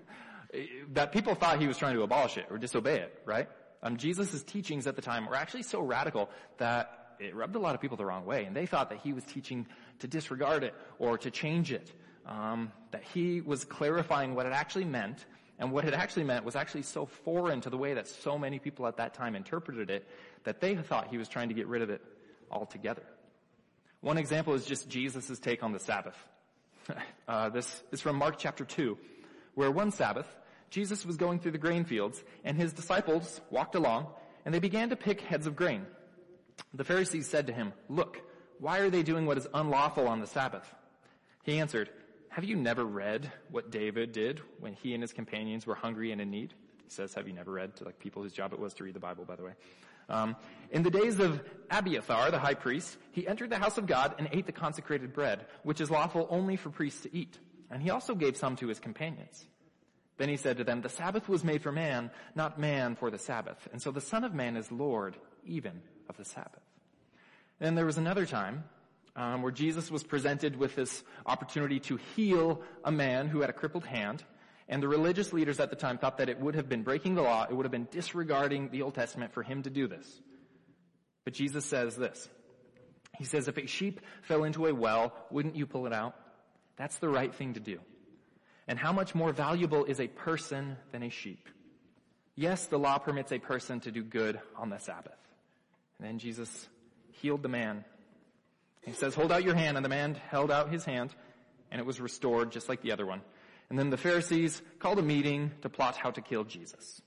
that 0.94 1.12
people 1.12 1.34
thought 1.34 1.60
he 1.60 1.66
was 1.66 1.76
trying 1.76 1.94
to 1.94 2.02
abolish 2.02 2.38
it 2.38 2.46
or 2.50 2.56
disobey 2.56 3.00
it, 3.00 3.20
right? 3.26 3.48
Um, 3.82 3.98
Jesus' 3.98 4.42
teachings 4.42 4.86
at 4.86 4.96
the 4.96 5.02
time 5.02 5.26
were 5.26 5.36
actually 5.36 5.62
so 5.62 5.80
radical 5.80 6.30
that 6.56 7.16
it 7.20 7.34
rubbed 7.34 7.54
a 7.54 7.58
lot 7.58 7.74
of 7.74 7.80
people 7.80 7.96
the 7.96 8.04
wrong 8.04 8.24
way, 8.24 8.44
and 8.44 8.56
they 8.56 8.66
thought 8.66 8.90
that 8.90 8.98
he 8.98 9.12
was 9.12 9.24
teaching 9.24 9.66
to 10.00 10.08
disregard 10.08 10.64
it 10.64 10.74
or 10.98 11.18
to 11.18 11.30
change 11.30 11.72
it. 11.72 11.92
Um, 12.26 12.72
that 12.90 13.04
he 13.14 13.40
was 13.40 13.64
clarifying 13.64 14.34
what 14.34 14.46
it 14.46 14.52
actually 14.52 14.84
meant, 14.84 15.24
and 15.58 15.70
what 15.70 15.84
it 15.84 15.94
actually 15.94 16.24
meant 16.24 16.44
was 16.44 16.56
actually 16.56 16.82
so 16.82 17.06
foreign 17.06 17.60
to 17.60 17.70
the 17.70 17.78
way 17.78 17.94
that 17.94 18.08
so 18.08 18.38
many 18.38 18.58
people 18.58 18.86
at 18.86 18.96
that 18.96 19.14
time 19.14 19.36
interpreted 19.36 19.90
it 19.90 20.08
that 20.44 20.60
they 20.60 20.74
thought 20.74 21.08
he 21.08 21.18
was 21.18 21.28
trying 21.28 21.48
to 21.48 21.54
get 21.54 21.66
rid 21.66 21.82
of 21.82 21.90
it 21.90 22.02
altogether. 22.50 23.04
One 24.00 24.18
example 24.18 24.54
is 24.54 24.64
just 24.64 24.88
Jesus' 24.88 25.38
take 25.38 25.62
on 25.62 25.72
the 25.72 25.78
Sabbath. 25.78 26.16
Uh, 27.28 27.48
this 27.48 27.82
is 27.90 28.00
from 28.00 28.14
Mark 28.14 28.36
chapter 28.38 28.64
2, 28.64 28.96
where 29.56 29.68
one 29.68 29.90
Sabbath, 29.90 30.28
Jesus 30.70 31.04
was 31.04 31.16
going 31.16 31.40
through 31.40 31.50
the 31.50 31.58
grain 31.58 31.84
fields, 31.84 32.22
and 32.44 32.56
his 32.56 32.72
disciples 32.72 33.40
walked 33.50 33.74
along, 33.74 34.06
and 34.44 34.54
they 34.54 34.60
began 34.60 34.90
to 34.90 34.96
pick 34.96 35.20
heads 35.20 35.48
of 35.48 35.56
grain. 35.56 35.84
The 36.72 36.84
Pharisees 36.84 37.26
said 37.26 37.48
to 37.48 37.52
him, 37.52 37.72
Look, 37.88 38.20
why 38.60 38.78
are 38.78 38.90
they 38.90 39.02
doing 39.02 39.26
what 39.26 39.38
is 39.38 39.48
unlawful 39.52 40.06
on 40.06 40.20
the 40.20 40.28
Sabbath? 40.28 40.72
He 41.42 41.58
answered, 41.58 41.90
Have 42.28 42.44
you 42.44 42.54
never 42.54 42.84
read 42.84 43.32
what 43.50 43.72
David 43.72 44.12
did 44.12 44.40
when 44.60 44.74
he 44.74 44.94
and 44.94 45.02
his 45.02 45.12
companions 45.12 45.66
were 45.66 45.74
hungry 45.74 46.12
and 46.12 46.20
in 46.20 46.30
need? 46.30 46.54
He 46.84 46.90
says, 46.90 47.12
Have 47.14 47.26
you 47.26 47.34
never 47.34 47.50
read 47.50 47.74
to 47.76 47.84
like 47.84 47.98
people 47.98 48.22
whose 48.22 48.32
job 48.32 48.52
it 48.52 48.60
was 48.60 48.72
to 48.74 48.84
read 48.84 48.94
the 48.94 49.00
Bible, 49.00 49.24
by 49.24 49.34
the 49.34 49.42
way? 49.42 49.54
Um, 50.08 50.36
in 50.70 50.82
the 50.82 50.90
days 50.90 51.18
of 51.20 51.42
Abiathar, 51.70 52.30
the 52.30 52.38
high 52.38 52.54
priest, 52.54 52.96
he 53.12 53.26
entered 53.26 53.50
the 53.50 53.58
house 53.58 53.78
of 53.78 53.86
God 53.86 54.14
and 54.18 54.28
ate 54.32 54.46
the 54.46 54.52
consecrated 54.52 55.12
bread, 55.12 55.46
which 55.62 55.80
is 55.80 55.90
lawful 55.90 56.26
only 56.30 56.56
for 56.56 56.70
priests 56.70 57.02
to 57.02 57.16
eat. 57.16 57.38
And 57.70 57.82
he 57.82 57.90
also 57.90 58.14
gave 58.14 58.36
some 58.36 58.56
to 58.56 58.68
his 58.68 58.78
companions. 58.78 59.44
Then 60.18 60.28
he 60.28 60.36
said 60.36 60.58
to 60.58 60.64
them, 60.64 60.80
the 60.80 60.88
Sabbath 60.88 61.28
was 61.28 61.44
made 61.44 61.62
for 61.62 61.72
man, 61.72 62.10
not 62.34 62.58
man 62.58 62.96
for 62.96 63.10
the 63.10 63.18
Sabbath. 63.18 63.68
And 63.72 63.82
so 63.82 63.90
the 63.90 64.00
Son 64.00 64.24
of 64.24 64.32
Man 64.32 64.56
is 64.56 64.72
Lord 64.72 65.16
even 65.44 65.82
of 66.08 66.16
the 66.16 66.24
Sabbath. 66.24 66.62
Then 67.58 67.74
there 67.74 67.86
was 67.86 67.98
another 67.98 68.26
time 68.26 68.64
um, 69.14 69.42
where 69.42 69.52
Jesus 69.52 69.90
was 69.90 70.02
presented 70.02 70.56
with 70.56 70.74
this 70.76 71.02
opportunity 71.24 71.80
to 71.80 71.98
heal 72.14 72.62
a 72.84 72.92
man 72.92 73.28
who 73.28 73.40
had 73.40 73.50
a 73.50 73.54
crippled 73.54 73.84
hand. 73.84 74.22
And 74.68 74.82
the 74.82 74.88
religious 74.88 75.32
leaders 75.32 75.60
at 75.60 75.70
the 75.70 75.76
time 75.76 75.98
thought 75.98 76.18
that 76.18 76.28
it 76.28 76.40
would 76.40 76.56
have 76.56 76.68
been 76.68 76.82
breaking 76.82 77.14
the 77.14 77.22
law, 77.22 77.46
it 77.48 77.54
would 77.54 77.64
have 77.64 77.72
been 77.72 77.88
disregarding 77.90 78.70
the 78.70 78.82
Old 78.82 78.94
Testament 78.94 79.32
for 79.32 79.42
him 79.42 79.62
to 79.62 79.70
do 79.70 79.86
this. 79.86 80.06
But 81.24 81.34
Jesus 81.34 81.64
says 81.64 81.96
this. 81.96 82.28
He 83.18 83.24
says, 83.24 83.48
if 83.48 83.56
a 83.56 83.66
sheep 83.66 84.00
fell 84.22 84.44
into 84.44 84.66
a 84.66 84.74
well, 84.74 85.12
wouldn't 85.30 85.56
you 85.56 85.66
pull 85.66 85.86
it 85.86 85.92
out? 85.92 86.14
That's 86.76 86.98
the 86.98 87.08
right 87.08 87.34
thing 87.34 87.54
to 87.54 87.60
do. 87.60 87.78
And 88.68 88.78
how 88.78 88.92
much 88.92 89.14
more 89.14 89.32
valuable 89.32 89.84
is 89.84 90.00
a 90.00 90.08
person 90.08 90.76
than 90.92 91.02
a 91.02 91.10
sheep? 91.10 91.48
Yes, 92.34 92.66
the 92.66 92.78
law 92.78 92.98
permits 92.98 93.32
a 93.32 93.38
person 93.38 93.80
to 93.80 93.90
do 93.90 94.02
good 94.02 94.40
on 94.56 94.68
the 94.68 94.78
Sabbath. 94.78 95.16
And 95.98 96.06
then 96.06 96.18
Jesus 96.18 96.68
healed 97.12 97.42
the 97.42 97.48
man. 97.48 97.84
He 98.82 98.92
says, 98.92 99.14
hold 99.14 99.32
out 99.32 99.44
your 99.44 99.54
hand. 99.54 99.76
And 99.78 99.84
the 99.84 99.88
man 99.88 100.16
held 100.30 100.50
out 100.50 100.70
his 100.70 100.84
hand 100.84 101.14
and 101.70 101.80
it 101.80 101.86
was 101.86 102.00
restored 102.00 102.52
just 102.52 102.68
like 102.68 102.82
the 102.82 102.92
other 102.92 103.06
one. 103.06 103.22
And 103.68 103.78
then 103.78 103.90
the 103.90 103.96
Pharisees 103.96 104.62
called 104.78 104.98
a 104.98 105.02
meeting 105.02 105.50
to 105.62 105.68
plot 105.68 105.96
how 105.96 106.10
to 106.10 106.20
kill 106.20 106.44
Jesus. 106.44 107.00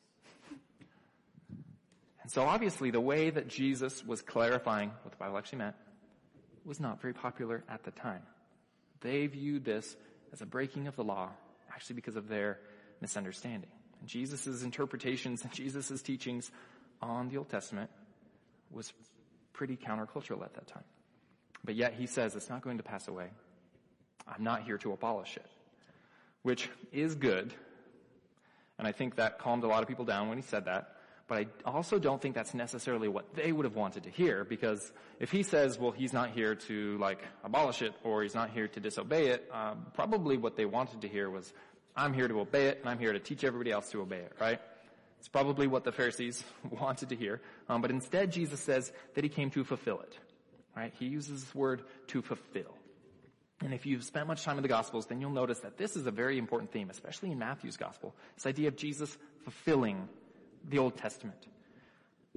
And 2.22 2.32
so 2.32 2.44
obviously 2.44 2.92
the 2.92 3.00
way 3.00 3.30
that 3.30 3.48
Jesus 3.48 4.06
was 4.06 4.22
clarifying 4.22 4.92
what 5.04 5.12
the 5.12 5.18
Bible 5.18 5.38
actually 5.38 5.60
meant 5.60 5.76
was 6.66 6.80
not 6.80 7.02
very 7.02 7.14
popular 7.14 7.64
at 7.70 7.84
the 7.84 7.92
time. 7.92 8.22
They 9.02 9.26
viewed 9.28 9.64
this 9.64 9.96
as 10.34 10.42
a 10.42 10.46
breaking 10.46 10.88
of 10.88 10.96
the 10.96 11.04
law, 11.04 11.30
actually 11.74 11.96
because 11.96 12.18
of 12.18 12.28
their 12.28 12.60
misunderstanding. 13.00 13.70
And 14.02 14.10
Jesus' 14.10 14.62
interpretations 14.62 15.44
and 15.44 15.52
Jesus' 15.54 16.02
teachings 16.02 16.52
on 17.02 17.30
the 17.30 17.38
Old 17.38 17.50
Testament 17.50 17.90
was 18.70 18.92
pretty 19.54 19.78
countercultural 19.78 20.44
at 20.44 20.54
that 20.56 20.68
time. 20.68 20.84
But 21.64 21.76
yet 21.76 21.94
he 21.94 22.06
says 22.06 22.36
it's 22.36 22.50
not 22.50 22.62
going 22.62 22.78
to 22.78 22.84
pass 22.84 23.08
away. 23.08 23.30
I'm 24.28 24.44
not 24.44 24.64
here 24.64 24.78
to 24.80 24.92
abolish 24.92 25.38
it 25.38 25.46
which 26.44 26.70
is 26.92 27.16
good. 27.16 27.54
And 28.78 28.88
I 28.88 28.92
think 28.92 29.16
that 29.16 29.40
calmed 29.40 29.64
a 29.64 29.68
lot 29.68 29.82
of 29.82 29.90
people 29.90 30.06
down 30.06 30.30
when 30.30 30.38
he 30.38 30.44
said 30.44 30.66
that. 30.66 30.96
But 31.28 31.38
I 31.38 31.48
also 31.70 32.00
don't 32.00 32.20
think 32.20 32.34
that's 32.34 32.56
necessarily 32.56 33.08
what 33.08 33.36
they 33.36 33.52
would 33.52 33.66
have 33.66 33.76
wanted 33.76 34.04
to 34.04 34.10
hear 34.10 34.44
because 34.44 34.92
if 35.20 35.32
he 35.32 35.44
says, 35.44 35.78
well, 35.78 35.92
he's 35.92 36.12
not 36.12 36.32
here 36.32 36.56
to 36.56 36.98
like 36.98 37.20
abolish 37.44 37.84
it 37.84 37.94
or 38.04 38.24
he's 38.24 38.34
not 38.34 38.50
here 38.50 38.68
to 38.68 38.80
disobey 38.80 39.28
it, 39.28 39.48
um, 39.54 39.86
probably 39.94 40.38
what 40.38 40.56
they 40.56 40.66
wanted 40.66 41.02
to 41.02 41.08
hear 41.08 41.30
was, 41.30 41.54
I'm 41.96 42.14
here 42.14 42.28
to 42.28 42.40
obey 42.40 42.68
it 42.70 42.80
and 42.80 42.90
I'm 42.90 42.98
here 42.98 43.14
to 43.14 43.20
teach 43.20 43.44
everybody 43.44 43.72
else 43.72 43.92
to 43.92 44.02
obey 44.02 44.18
it, 44.18 44.34
right? 44.42 44.60
It's 45.20 45.28
probably 45.28 45.68
what 45.68 45.84
the 45.84 45.92
Pharisees 45.92 46.44
wanted 46.72 47.10
to 47.10 47.16
hear. 47.16 47.42
Um, 47.68 47.82
but 47.84 47.92
instead, 47.92 48.32
Jesus 48.32 48.60
says 48.60 48.92
that 49.14 49.24
he 49.24 49.30
came 49.30 49.52
to 49.52 49.64
fulfill 49.64 50.00
it, 50.00 50.18
right? 50.76 50.94
He 50.98 51.06
uses 51.06 51.44
this 51.44 51.54
word 51.54 51.84
to 52.08 52.24
fulfill. 52.24 52.74
And 53.62 53.74
if 53.74 53.86
you've 53.86 54.04
spent 54.04 54.28
much 54.28 54.44
time 54.44 54.58
in 54.58 54.62
the 54.62 54.70
Gospels, 54.70 55.08
then 55.08 55.20
you'll 55.20 55.32
notice 55.32 55.60
that 55.60 55.78
this 55.78 55.96
is 55.96 56.08
a 56.08 56.12
very 56.12 56.38
important 56.38 56.72
theme, 56.72 56.90
especially 56.90 57.32
in 57.32 57.40
Matthew's 57.40 57.76
Gospel. 57.76 58.16
This 58.36 58.46
idea 58.46 58.70
of 58.70 58.78
Jesus 58.78 59.18
fulfilling 59.44 60.08
the 60.70 60.80
Old 60.80 60.96
Testament. 60.96 61.48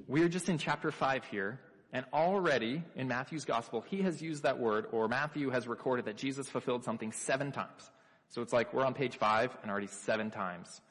We're 0.07 0.27
just 0.27 0.49
in 0.49 0.57
chapter 0.57 0.91
5 0.91 1.25
here, 1.25 1.59
and 1.93 2.05
already 2.11 2.83
in 2.95 3.07
Matthew's 3.07 3.45
Gospel, 3.45 3.85
he 3.87 4.01
has 4.01 4.21
used 4.21 4.43
that 4.43 4.59
word, 4.59 4.87
or 4.91 5.07
Matthew 5.07 5.49
has 5.51 5.67
recorded 5.67 6.05
that 6.05 6.17
Jesus 6.17 6.49
fulfilled 6.49 6.83
something 6.83 7.11
seven 7.11 7.51
times. 7.51 7.89
So 8.29 8.41
it's 8.41 8.51
like 8.51 8.73
we're 8.73 8.85
on 8.85 8.93
page 8.93 9.17
5, 9.17 9.57
and 9.61 9.71
already 9.71 9.87
seven 9.87 10.29
times 10.29 10.81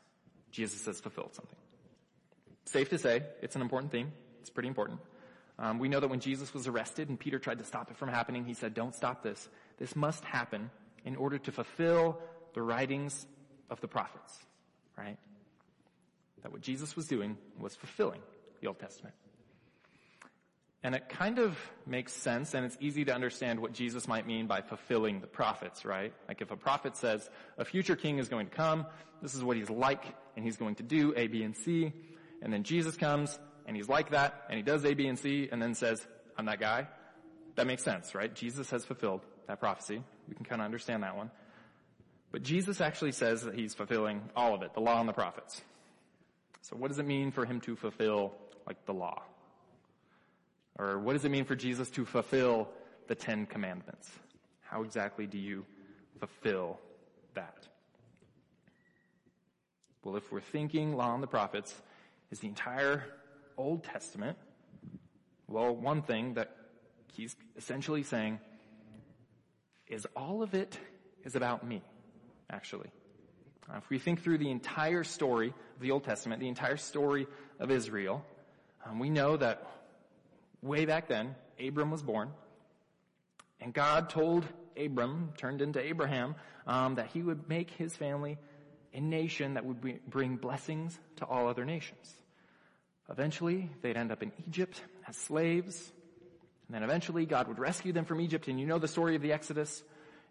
Jesus 0.51 0.87
has 0.87 1.01
fulfilled 1.01 1.35
something. 1.35 1.59
Safe 2.64 2.89
to 2.91 2.99
say, 2.99 3.22
it's 3.43 3.57
an 3.57 3.62
important 3.62 3.93
theme. 3.93 4.12
It's 4.41 4.51
pretty 4.51 4.68
important. 4.68 5.01
Um, 5.59 5.78
we 5.78 5.89
know 5.89 6.01
that 6.01 6.09
when 6.09 6.20
Jesus 6.20 6.55
was 6.55 6.66
arrested 6.66 7.09
and 7.09 7.18
Peter 7.18 7.39
tried 7.39 7.59
to 7.59 7.64
stop 7.64 7.91
it 7.91 7.97
from 7.97 8.09
happening, 8.09 8.45
he 8.45 8.55
said, 8.55 8.74
don't 8.74 8.95
stop 8.95 9.22
this. 9.22 9.49
This 9.79 9.97
must 9.97 10.25
happen 10.25 10.70
in 11.05 11.16
order 11.16 11.39
to 11.39 11.53
fulfill 11.53 12.18
the 12.55 12.62
writings 12.62 13.27
of 13.70 13.81
the 13.81 13.89
prophets, 13.89 14.39
right? 14.97 15.18
That 16.43 16.53
what 16.53 16.61
Jesus 16.61 16.95
was 16.97 17.07
doing 17.07 17.37
was 17.59 17.75
fulfilling 17.75 18.20
the 18.61 18.68
Old 18.68 18.79
Testament. 18.79 19.14
And 20.85 20.97
it 20.97 21.09
kind 21.09 21.39
of 21.39 21.57
makes 21.87 22.12
sense 22.12 22.55
and 22.55 22.66
it's 22.66 22.77
easy 22.81 23.05
to 23.05 23.14
understand 23.14 23.61
what 23.61 23.73
Jesus 23.73 24.09
might 24.09 24.27
mean 24.27 24.49
by 24.49 24.62
fulfilling 24.62 25.20
the 25.20 25.29
prophets, 25.29 25.85
right? 25.85 26.12
Like 26.27 26.41
if 26.41 26.51
a 26.51 26.57
prophet 26.57 26.97
says 26.97 27.29
a 27.57 27.64
future 27.64 27.95
king 27.95 28.18
is 28.18 28.29
going 28.29 28.47
to 28.47 28.53
come, 28.53 28.87
this 29.23 29.35
is 29.35 29.45
what 29.45 29.57
he's 29.57 29.70
like 29.70 30.05
and 30.37 30.45
he's 30.45 30.57
going 30.57 30.75
to 30.77 30.83
do 30.83 31.14
A, 31.16 31.29
B, 31.29 31.45
and 31.45 31.57
C, 31.57 31.93
and 32.43 32.53
then 32.53 32.64
Jesus 32.64 32.97
comes 32.97 33.39
and 33.66 33.77
he's 33.77 33.89
like 33.89 34.11
that 34.11 34.43
and 34.49 34.57
he 34.57 34.62
does 34.62 34.85
A, 34.85 34.95
B, 34.95 35.07
and 35.07 35.18
C 35.18 35.49
and 35.53 35.62
then 35.62 35.75
says, 35.75 36.05
I'm 36.37 36.47
that 36.47 36.59
guy. 36.59 36.89
That 37.55 37.68
makes 37.68 37.85
sense, 37.85 38.14
right? 38.14 38.35
Jesus 38.35 38.70
has 38.70 38.85
fulfilled 38.85 39.20
that 39.47 39.61
prophecy. 39.61 40.03
We 40.28 40.34
can 40.34 40.45
kind 40.45 40.61
of 40.61 40.66
understand 40.66 41.03
that 41.03 41.16
one. 41.16 41.30
But 42.30 42.43
Jesus 42.43 42.80
actually 42.80 43.12
says 43.12 43.43
that 43.43 43.55
he's 43.55 43.74
fulfilling 43.74 44.22
all 44.34 44.55
of 44.55 44.62
it, 44.62 44.74
the 44.74 44.80
law 44.80 44.99
and 44.99 45.09
the 45.09 45.12
prophets. 45.12 45.61
So 46.62 46.76
what 46.76 46.88
does 46.88 46.99
it 46.99 47.07
mean 47.07 47.30
for 47.30 47.45
him 47.45 47.61
to 47.62 47.76
fulfill, 47.76 48.32
like, 48.66 48.86
the 48.86 48.95
law? 48.95 49.22
Or 50.78 50.99
what 50.99 51.12
does 51.12 51.24
it 51.24 51.30
mean 51.30 51.45
for 51.45 51.55
Jesus 51.55 51.90
to 51.90 52.05
fulfill 52.05 52.68
the 53.09 53.14
Ten 53.14 53.47
Commandments? 53.47 54.11
How 54.62 54.82
exactly 54.82 55.26
do 55.26 55.38
you 55.38 55.66
fulfill 56.18 56.78
that? 57.34 57.66
Well, 60.03 60.16
if 60.16 60.32
we're 60.32 60.40
thinking 60.40 60.97
law 60.97 61.12
and 61.14 61.22
the 61.22 61.26
prophets 61.26 61.74
is 62.30 62.40
the 62.40 62.49
entire 62.49 63.05
Old 63.59 63.84
Testament, 63.84 64.38
well, 65.49 65.76
one 65.76 66.03
thing 66.03 66.34
that 66.34 66.57
he's 67.12 67.36
essentially 67.57 68.03
saying 68.03 68.40
is 69.93 70.07
all 70.16 70.43
of 70.43 70.55
it 70.55 70.78
is 71.24 71.36
about 71.36 71.66
me, 71.66 71.82
actually. 72.51 72.90
If 73.76 73.88
we 73.88 73.99
think 73.99 74.22
through 74.22 74.38
the 74.38 74.51
entire 74.51 75.05
story 75.05 75.49
of 75.49 75.80
the 75.80 75.93
Old 75.93 76.05
Testament, 76.05 76.40
the 76.40 76.49
entire 76.49 76.76
story 76.76 77.26
of 77.61 77.70
Israel, 77.70 78.24
um, 78.84 78.99
we 78.99 79.09
know 79.09 79.36
that 79.36 79.66
way 80.62 80.84
back 80.84 81.09
then, 81.09 81.34
Abram 81.64 81.90
was 81.90 82.03
born, 82.03 82.30
and 83.61 83.72
God 83.72 84.11
told 84.11 84.45
Abram, 84.76 85.32
turned 85.36 85.62
into 85.62 85.80
Abraham, 85.80 86.34
um, 86.66 86.97
that 86.97 87.09
he 87.09 87.22
would 87.22 87.49
make 87.49 87.70
his 87.70 87.95
family 87.97 88.38
a 88.93 89.01
nation 89.01 89.55
that 89.55 89.64
would 89.64 89.80
bring 90.09 90.36
blessings 90.36 90.99
to 91.16 91.24
all 91.24 91.49
other 91.49 91.64
nations. 91.64 92.12
Eventually, 93.09 93.70
they'd 93.80 93.97
end 93.97 94.12
up 94.12 94.22
in 94.22 94.32
Egypt 94.47 94.82
as 95.07 95.16
slaves. 95.16 95.93
And 96.73 96.77
then 96.81 96.85
eventually, 96.85 97.27
God 97.27 97.49
would 97.49 97.59
rescue 97.59 97.93
them 97.93 98.07
from 98.07 98.18
Egypt. 98.18 98.49
And 98.49 98.59
you 98.59 98.64
know 98.64 98.79
the 98.79 98.89
story 98.89 99.14
of 99.14 99.20
the 99.20 99.31
Exodus. 99.31 99.83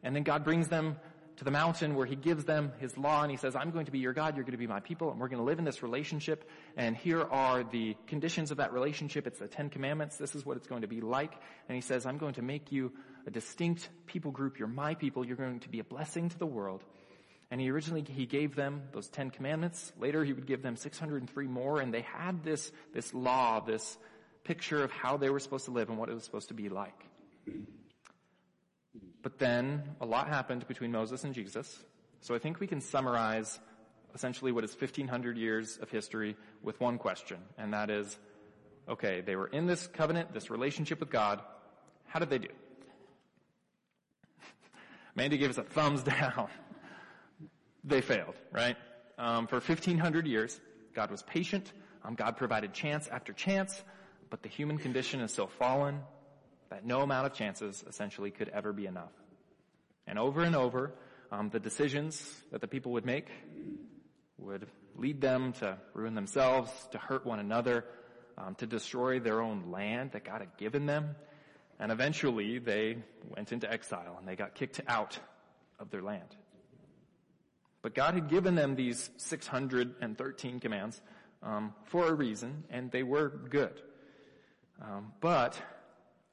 And 0.01 0.15
then 0.15 0.23
God 0.23 0.43
brings 0.43 0.69
them 0.69 0.95
to 1.37 1.43
the 1.43 1.51
mountain 1.51 1.93
where 1.93 2.07
he 2.07 2.15
gives 2.15 2.45
them 2.45 2.71
his 2.79 2.97
law 2.97 3.21
and 3.21 3.29
he 3.29 3.37
says, 3.37 3.55
I'm 3.55 3.69
going 3.69 3.85
to 3.85 3.91
be 3.91 3.99
your 3.99 4.11
God, 4.11 4.35
you're 4.35 4.43
going 4.43 4.53
to 4.53 4.57
be 4.57 4.65
my 4.65 4.79
people, 4.79 5.11
and 5.11 5.19
we're 5.19 5.27
going 5.27 5.37
to 5.37 5.45
live 5.45 5.59
in 5.59 5.65
this 5.65 5.83
relationship. 5.83 6.49
And 6.75 6.97
here 6.97 7.21
are 7.21 7.63
the 7.63 7.95
conditions 8.07 8.49
of 8.49 8.57
that 8.57 8.73
relationship. 8.73 9.27
It's 9.27 9.37
the 9.37 9.47
Ten 9.47 9.69
Commandments. 9.69 10.17
This 10.17 10.33
is 10.33 10.43
what 10.43 10.57
it's 10.57 10.65
going 10.65 10.81
to 10.81 10.87
be 10.87 10.99
like. 10.99 11.33
And 11.69 11.75
he 11.75 11.81
says, 11.81 12.07
I'm 12.07 12.17
going 12.17 12.33
to 12.33 12.41
make 12.41 12.71
you 12.71 12.91
a 13.27 13.29
distinct 13.29 13.89
people 14.07 14.31
group. 14.31 14.57
You're 14.57 14.67
my 14.67 14.95
people. 14.95 15.23
You're 15.23 15.37
going 15.37 15.59
to 15.59 15.69
be 15.69 15.77
a 15.77 15.83
blessing 15.83 16.29
to 16.29 16.39
the 16.39 16.47
world. 16.47 16.83
And 17.51 17.59
he 17.61 17.69
originally, 17.69 18.03
he 18.07 18.25
gave 18.25 18.55
them 18.55 18.83
those 18.93 19.09
Ten 19.09 19.29
Commandments. 19.29 19.91
Later 19.99 20.23
he 20.23 20.31
would 20.31 20.47
give 20.47 20.63
them 20.63 20.77
603 20.77 21.47
more 21.47 21.81
and 21.81 21.93
they 21.93 22.01
had 22.01 22.43
this, 22.43 22.71
this 22.93 23.13
law, 23.13 23.59
this 23.59 23.97
picture 24.43 24.83
of 24.83 24.91
how 24.91 25.17
they 25.17 25.29
were 25.29 25.39
supposed 25.39 25.65
to 25.65 25.71
live 25.71 25.89
and 25.89 25.97
what 25.97 26.09
it 26.09 26.13
was 26.13 26.23
supposed 26.23 26.47
to 26.49 26.53
be 26.53 26.69
like. 26.69 27.05
But 29.21 29.37
then 29.37 29.83
a 29.99 30.05
lot 30.05 30.27
happened 30.27 30.67
between 30.67 30.91
Moses 30.91 31.23
and 31.23 31.33
Jesus. 31.33 31.83
So 32.21 32.35
I 32.35 32.39
think 32.39 32.59
we 32.59 32.67
can 32.67 32.81
summarize 32.81 33.59
essentially 34.13 34.51
what 34.51 34.63
is 34.63 34.71
1500 34.71 35.37
years 35.37 35.77
of 35.81 35.89
history 35.89 36.35
with 36.61 36.79
one 36.79 36.97
question. 36.97 37.37
And 37.57 37.73
that 37.73 37.89
is, 37.89 38.17
okay, 38.89 39.21
they 39.21 39.35
were 39.35 39.47
in 39.47 39.67
this 39.67 39.87
covenant, 39.87 40.33
this 40.33 40.49
relationship 40.49 40.99
with 40.99 41.09
God. 41.09 41.41
How 42.07 42.19
did 42.19 42.29
they 42.29 42.39
do? 42.39 42.49
Mandy 45.15 45.37
gave 45.37 45.49
us 45.49 45.57
a 45.57 45.63
thumbs 45.63 46.03
down. 46.19 46.47
they 47.83 48.01
failed, 48.01 48.35
right? 48.51 48.75
Um, 49.17 49.47
for 49.47 49.57
1500 49.57 50.27
years, 50.27 50.59
God 50.93 51.11
was 51.11 51.21
patient. 51.23 51.71
Um, 52.03 52.15
God 52.15 52.37
provided 52.37 52.73
chance 52.73 53.07
after 53.07 53.31
chance, 53.31 53.83
but 54.31 54.41
the 54.41 54.49
human 54.49 54.79
condition 54.79 55.19
is 55.19 55.31
so 55.31 55.45
fallen 55.45 55.99
that 56.69 56.85
no 56.85 57.01
amount 57.01 57.27
of 57.27 57.33
chances 57.33 57.83
essentially 57.87 58.31
could 58.31 58.49
ever 58.49 58.71
be 58.73 58.87
enough. 58.87 59.11
And 60.07 60.17
over 60.17 60.41
and 60.41 60.55
over, 60.55 60.93
um, 61.31 61.49
the 61.49 61.59
decisions 61.59 62.41
that 62.51 62.61
the 62.61 62.67
people 62.67 62.93
would 62.93 63.05
make 63.05 63.27
would 64.37 64.65
lead 64.95 65.21
them 65.21 65.53
to 65.53 65.77
ruin 65.93 66.15
themselves, 66.15 66.71
to 66.91 66.97
hurt 66.97 67.25
one 67.25 67.39
another, 67.39 67.85
um, 68.37 68.55
to 68.55 68.65
destroy 68.65 69.19
their 69.19 69.41
own 69.41 69.69
land 69.69 70.13
that 70.13 70.23
God 70.23 70.39
had 70.39 70.57
given 70.57 70.85
them. 70.85 71.15
And 71.77 71.91
eventually 71.91 72.57
they 72.57 72.97
went 73.35 73.51
into 73.51 73.71
exile 73.71 74.15
and 74.17 74.27
they 74.27 74.37
got 74.37 74.55
kicked 74.55 74.79
out 74.87 75.19
of 75.77 75.89
their 75.91 76.01
land. 76.01 76.35
But 77.81 77.95
God 77.95 78.13
had 78.13 78.29
given 78.29 78.55
them 78.55 78.75
these 78.75 79.09
613 79.17 80.59
commands 80.61 81.01
um, 81.43 81.73
for 81.85 82.07
a 82.07 82.13
reason, 82.13 82.63
and 82.69 82.91
they 82.91 83.03
were 83.03 83.29
good. 83.49 83.81
Um, 84.81 85.13
but 85.19 85.61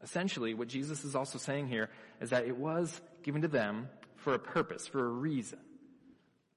essentially, 0.02 0.54
what 0.54 0.68
Jesus 0.68 1.04
is 1.04 1.14
also 1.14 1.38
saying 1.38 1.68
here 1.68 1.90
is 2.20 2.30
that 2.30 2.46
it 2.46 2.56
was 2.56 3.00
given 3.22 3.42
to 3.42 3.48
them 3.48 3.88
for 4.16 4.34
a 4.34 4.38
purpose, 4.38 4.86
for 4.86 5.04
a 5.04 5.08
reason, 5.08 5.58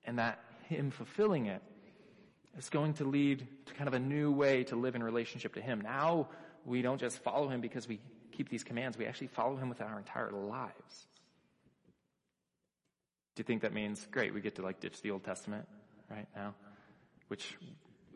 and 0.06 0.20
that 0.20 0.39
Him 0.68 0.92
fulfilling 0.92 1.48
it 1.48 1.62
is 2.58 2.70
going 2.70 2.94
to 2.96 3.06
lead 3.06 3.48
to 3.66 3.74
kind 3.74 3.88
of 3.88 3.94
a 3.94 4.00
new 4.00 4.32
way 4.32 4.64
to 4.66 4.76
live 4.76 4.96
in 4.96 5.04
relationship 5.04 5.56
to 5.56 5.62
Him. 5.62 5.82
Now 5.82 6.30
we 6.66 6.82
don't 6.82 7.00
just 7.00 7.20
follow 7.20 7.50
Him 7.50 7.62
because 7.62 7.88
we 7.88 8.00
keep 8.32 8.50
these 8.50 8.64
commands; 8.64 8.98
we 8.98 9.06
actually 9.06 9.28
follow 9.28 9.58
Him 9.58 9.70
with 9.70 9.82
our 9.82 9.98
entire 9.98 10.32
lives. 10.32 11.08
Do 13.36 13.42
you 13.42 13.46
think 13.46 13.62
that 13.62 13.74
means, 13.74 14.06
great, 14.12 14.34
we 14.34 14.42
get 14.42 14.56
to 14.56 14.62
like 14.62 14.80
ditch 14.80 15.02
the 15.02 15.12
Old 15.12 15.24
Testament 15.24 15.68
right 16.10 16.28
now? 16.36 16.54
Which 17.28 17.56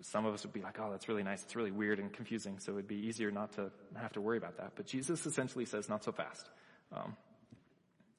some 0.01 0.25
of 0.25 0.33
us 0.33 0.43
would 0.43 0.53
be 0.53 0.61
like, 0.61 0.79
oh, 0.79 0.91
that's 0.91 1.07
really 1.07 1.23
nice. 1.23 1.43
It's 1.43 1.55
really 1.55 1.71
weird 1.71 1.99
and 1.99 2.11
confusing. 2.11 2.59
So 2.59 2.73
it'd 2.73 2.87
be 2.87 3.07
easier 3.07 3.31
not 3.31 3.53
to 3.53 3.71
have 3.95 4.13
to 4.13 4.21
worry 4.21 4.37
about 4.37 4.57
that. 4.57 4.73
But 4.75 4.85
Jesus 4.85 5.25
essentially 5.25 5.65
says, 5.65 5.89
not 5.89 6.03
so 6.03 6.11
fast. 6.11 6.49
Um, 6.91 7.15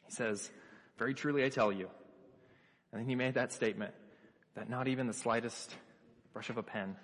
he 0.06 0.12
says, 0.12 0.50
very 0.98 1.14
truly 1.14 1.44
I 1.44 1.48
tell 1.48 1.72
you. 1.72 1.88
And 2.92 3.00
then 3.00 3.08
he 3.08 3.14
made 3.14 3.34
that 3.34 3.52
statement 3.52 3.94
that 4.54 4.70
not 4.70 4.88
even 4.88 5.06
the 5.06 5.12
slightest 5.12 5.74
brush 6.32 6.50
of 6.50 6.56
a 6.56 6.62
pen, 6.62 6.96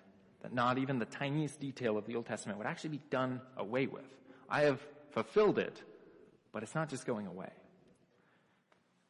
that 0.42 0.52
not 0.52 0.78
even 0.78 0.98
the 0.98 1.04
tiniest 1.04 1.60
detail 1.60 1.96
of 1.98 2.06
the 2.06 2.16
Old 2.16 2.26
Testament 2.26 2.58
would 2.58 2.66
actually 2.66 2.90
be 2.90 3.00
done 3.10 3.40
away 3.56 3.86
with. 3.86 4.04
I 4.48 4.62
have 4.62 4.80
fulfilled 5.10 5.58
it, 5.58 5.80
but 6.52 6.62
it's 6.62 6.74
not 6.74 6.88
just 6.88 7.06
going 7.06 7.26
away. 7.26 7.50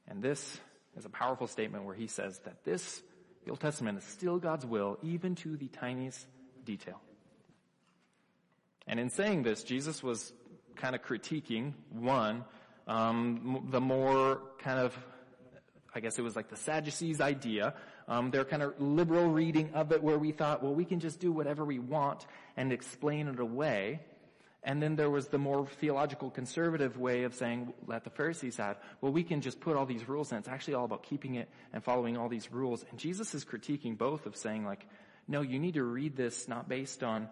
And 0.09 0.23
this 0.23 0.61
is 0.97 1.05
a 1.05 1.09
powerful 1.09 1.47
statement 1.47 1.85
where 1.85 1.95
he 1.95 2.07
says 2.07 2.39
that 2.41 2.65
this, 2.65 3.03
the 3.45 3.51
Old 3.51 3.61
Testament, 3.61 3.99
is 3.99 4.05
still 4.05 4.39
God's 4.39 4.65
will, 4.67 4.99
even 5.03 5.35
to 5.37 5.57
the 5.57 5.69
tiniest 5.69 6.27
detail. 6.65 7.01
And 8.87 8.99
in 8.99 9.11
saying 9.11 9.43
this, 9.43 9.63
Jesus 9.63 10.03
was 10.03 10.33
kind 10.77 10.95
of 10.95 11.03
critiquing, 11.03 11.75
one, 11.91 12.45
um, 12.87 13.69
the 13.71 13.81
more 13.81 14.41
kind 14.59 14.81
of, 14.81 14.97
I 15.95 16.01
guess 16.01 16.19
it 16.19 16.23
was 16.23 16.35
like 16.35 16.49
the 16.49 16.57
Sadducees 16.57 17.21
idea, 17.21 17.75
um, 18.09 18.31
their 18.31 18.45
kind 18.45 18.63
of 18.63 18.81
liberal 18.81 19.29
reading 19.29 19.71
of 19.75 19.93
it 19.93 20.03
where 20.03 20.19
we 20.19 20.33
thought, 20.33 20.63
well, 20.63 20.75
we 20.75 20.85
can 20.85 21.01
just 21.01 21.21
do 21.21 21.31
whatever 21.31 21.65
we 21.65 21.79
want 21.79 22.27
and 22.57 22.73
explain 22.73 23.29
it 23.29 23.39
away. 23.39 24.01
And 24.65 24.81
then 24.81 24.95
there 24.95 25.11
was 25.11 25.27
the 25.27 25.39
more 25.39 25.67
theological 25.67 26.31
conservative 26.31 26.97
way 26.97 27.25
of 27.25 27.35
saying 27.35 27.73
that 27.89 28.05
the 28.05 28.11
Pharisees 28.11 28.57
had, 28.57 28.77
well, 29.01 29.13
we 29.13 29.25
can 29.25 29.41
just 29.41 29.61
put 29.61 29.77
all 29.77 29.87
these 29.87 30.09
rules 30.09 30.31
in. 30.31 30.39
It's 30.39 30.49
actually 30.49 30.75
all 30.75 30.85
about 30.85 31.03
keeping 31.03 31.35
it 31.35 31.49
and 31.73 31.83
following 31.83 32.17
all 32.17 32.29
these 32.29 32.53
rules. 32.53 32.85
And 32.91 32.99
Jesus 32.99 33.35
is 33.35 33.45
critiquing 33.45 33.99
both 33.99 34.25
of 34.27 34.37
saying 34.37 34.65
like, 34.65 34.87
no, 35.27 35.41
you 35.41 35.59
need 35.59 35.75
to 35.75 35.83
read 35.83 36.17
this 36.17 36.47
not 36.47 36.69
based 36.69 37.03
on 37.03 37.29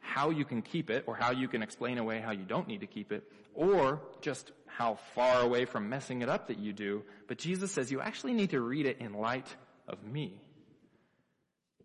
how 0.00 0.30
you 0.30 0.44
can 0.44 0.62
keep 0.62 0.90
it 0.90 1.04
or 1.06 1.14
how 1.14 1.30
you 1.30 1.46
can 1.46 1.62
explain 1.62 1.98
away 1.98 2.20
how 2.20 2.32
you 2.32 2.44
don't 2.44 2.66
need 2.66 2.80
to 2.80 2.86
keep 2.86 3.12
it 3.12 3.30
or 3.54 4.00
just 4.20 4.50
how 4.66 4.98
far 5.14 5.42
away 5.42 5.64
from 5.64 5.88
messing 5.88 6.22
it 6.22 6.28
up 6.28 6.48
that 6.48 6.58
you 6.58 6.72
do. 6.72 7.04
But 7.28 7.38
Jesus 7.38 7.70
says 7.70 7.90
you 7.92 8.00
actually 8.00 8.32
need 8.32 8.50
to 8.50 8.60
read 8.60 8.86
it 8.86 8.98
in 8.98 9.14
light 9.14 9.46
of 9.86 10.02
me. 10.02 10.40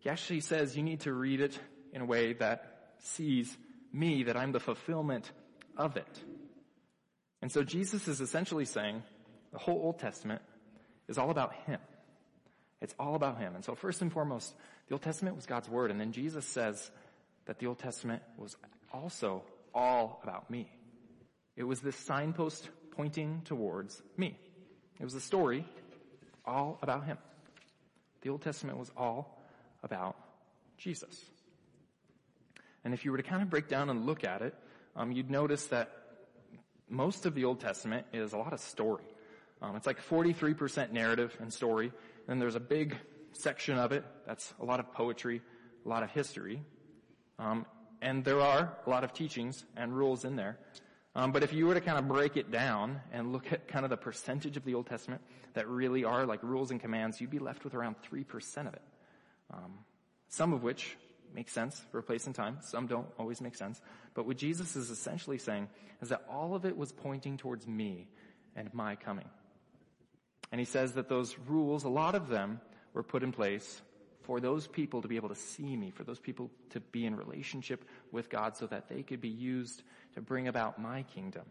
He 0.00 0.10
actually 0.10 0.40
says 0.40 0.76
you 0.76 0.82
need 0.82 1.00
to 1.00 1.12
read 1.12 1.40
it 1.40 1.58
in 1.92 2.02
a 2.02 2.04
way 2.04 2.32
that 2.34 2.94
sees 2.98 3.56
me, 3.94 4.24
that 4.24 4.36
I'm 4.36 4.52
the 4.52 4.60
fulfillment 4.60 5.30
of 5.76 5.96
it. 5.96 6.20
And 7.40 7.50
so 7.50 7.62
Jesus 7.62 8.08
is 8.08 8.20
essentially 8.20 8.64
saying 8.64 9.02
the 9.52 9.58
whole 9.58 9.80
Old 9.80 9.98
Testament 9.98 10.42
is 11.08 11.18
all 11.18 11.30
about 11.30 11.54
Him. 11.66 11.78
It's 12.80 12.94
all 12.98 13.14
about 13.14 13.38
Him. 13.38 13.54
And 13.54 13.64
so 13.64 13.74
first 13.74 14.02
and 14.02 14.12
foremost, 14.12 14.54
the 14.88 14.94
Old 14.94 15.02
Testament 15.02 15.36
was 15.36 15.46
God's 15.46 15.68
Word. 15.68 15.90
And 15.90 16.00
then 16.00 16.12
Jesus 16.12 16.44
says 16.44 16.90
that 17.46 17.58
the 17.58 17.66
Old 17.66 17.78
Testament 17.78 18.22
was 18.36 18.56
also 18.92 19.42
all 19.74 20.20
about 20.22 20.50
me. 20.50 20.70
It 21.56 21.64
was 21.64 21.80
this 21.80 21.96
signpost 21.96 22.68
pointing 22.92 23.42
towards 23.44 24.02
me. 24.16 24.36
It 24.98 25.04
was 25.04 25.14
a 25.14 25.20
story 25.20 25.64
all 26.44 26.78
about 26.82 27.04
Him. 27.04 27.18
The 28.22 28.30
Old 28.30 28.42
Testament 28.42 28.78
was 28.78 28.90
all 28.96 29.38
about 29.82 30.16
Jesus. 30.78 31.20
And 32.84 32.92
if 32.94 33.04
you 33.04 33.10
were 33.10 33.16
to 33.16 33.22
kind 33.22 33.42
of 33.42 33.50
break 33.50 33.68
down 33.68 33.90
and 33.90 34.06
look 34.06 34.24
at 34.24 34.42
it, 34.42 34.54
um, 34.96 35.10
you'd 35.12 35.30
notice 35.30 35.64
that 35.66 35.90
most 36.88 37.26
of 37.26 37.34
the 37.34 37.44
Old 37.44 37.60
Testament 37.60 38.06
is 38.12 38.32
a 38.32 38.36
lot 38.36 38.52
of 38.52 38.60
story. 38.60 39.04
Um, 39.62 39.76
it's 39.76 39.86
like 39.86 40.00
43% 40.02 40.92
narrative 40.92 41.36
and 41.40 41.52
story. 41.52 41.92
And 42.28 42.40
there's 42.40 42.56
a 42.56 42.60
big 42.60 42.96
section 43.32 43.78
of 43.78 43.92
it 43.92 44.04
that's 44.26 44.52
a 44.60 44.64
lot 44.64 44.80
of 44.80 44.92
poetry, 44.92 45.40
a 45.84 45.88
lot 45.88 46.02
of 46.02 46.10
history. 46.10 46.62
Um, 47.38 47.66
and 48.02 48.24
there 48.24 48.40
are 48.40 48.76
a 48.86 48.90
lot 48.90 49.02
of 49.04 49.12
teachings 49.12 49.64
and 49.76 49.96
rules 49.96 50.24
in 50.24 50.36
there. 50.36 50.58
Um, 51.16 51.32
but 51.32 51.42
if 51.42 51.52
you 51.52 51.66
were 51.66 51.74
to 51.74 51.80
kind 51.80 51.98
of 51.98 52.08
break 52.08 52.36
it 52.36 52.50
down 52.50 53.00
and 53.12 53.32
look 53.32 53.52
at 53.52 53.68
kind 53.68 53.84
of 53.84 53.90
the 53.90 53.96
percentage 53.96 54.56
of 54.56 54.64
the 54.64 54.74
Old 54.74 54.86
Testament 54.86 55.22
that 55.54 55.68
really 55.68 56.04
are 56.04 56.26
like 56.26 56.42
rules 56.42 56.70
and 56.70 56.80
commands, 56.80 57.20
you'd 57.20 57.30
be 57.30 57.38
left 57.38 57.64
with 57.64 57.74
around 57.74 57.96
3% 58.02 58.66
of 58.66 58.74
it. 58.74 58.82
Um, 59.52 59.78
some 60.28 60.52
of 60.52 60.62
which 60.62 60.96
make 61.34 61.48
sense 61.48 61.82
for 61.90 61.98
a 61.98 62.02
place 62.02 62.26
and 62.26 62.34
time. 62.34 62.58
Some 62.62 62.86
don't 62.86 63.06
always 63.18 63.40
make 63.40 63.54
sense. 63.56 63.80
But 64.14 64.26
what 64.26 64.36
Jesus 64.36 64.76
is 64.76 64.90
essentially 64.90 65.38
saying 65.38 65.68
is 66.00 66.08
that 66.10 66.24
all 66.30 66.54
of 66.54 66.64
it 66.64 66.76
was 66.76 66.92
pointing 66.92 67.36
towards 67.36 67.66
me 67.66 68.08
and 68.56 68.72
my 68.72 68.96
coming. 68.96 69.28
And 70.52 70.60
he 70.60 70.64
says 70.64 70.92
that 70.92 71.08
those 71.08 71.36
rules, 71.48 71.84
a 71.84 71.88
lot 71.88 72.14
of 72.14 72.28
them 72.28 72.60
were 72.92 73.02
put 73.02 73.22
in 73.22 73.32
place 73.32 73.82
for 74.22 74.40
those 74.40 74.66
people 74.66 75.02
to 75.02 75.08
be 75.08 75.16
able 75.16 75.28
to 75.28 75.34
see 75.34 75.76
me, 75.76 75.90
for 75.90 76.04
those 76.04 76.18
people 76.18 76.50
to 76.70 76.80
be 76.80 77.04
in 77.04 77.16
relationship 77.16 77.84
with 78.12 78.30
God 78.30 78.56
so 78.56 78.66
that 78.68 78.88
they 78.88 79.02
could 79.02 79.20
be 79.20 79.28
used 79.28 79.82
to 80.14 80.20
bring 80.20 80.48
about 80.48 80.80
my 80.80 81.02
kingdom. 81.02 81.42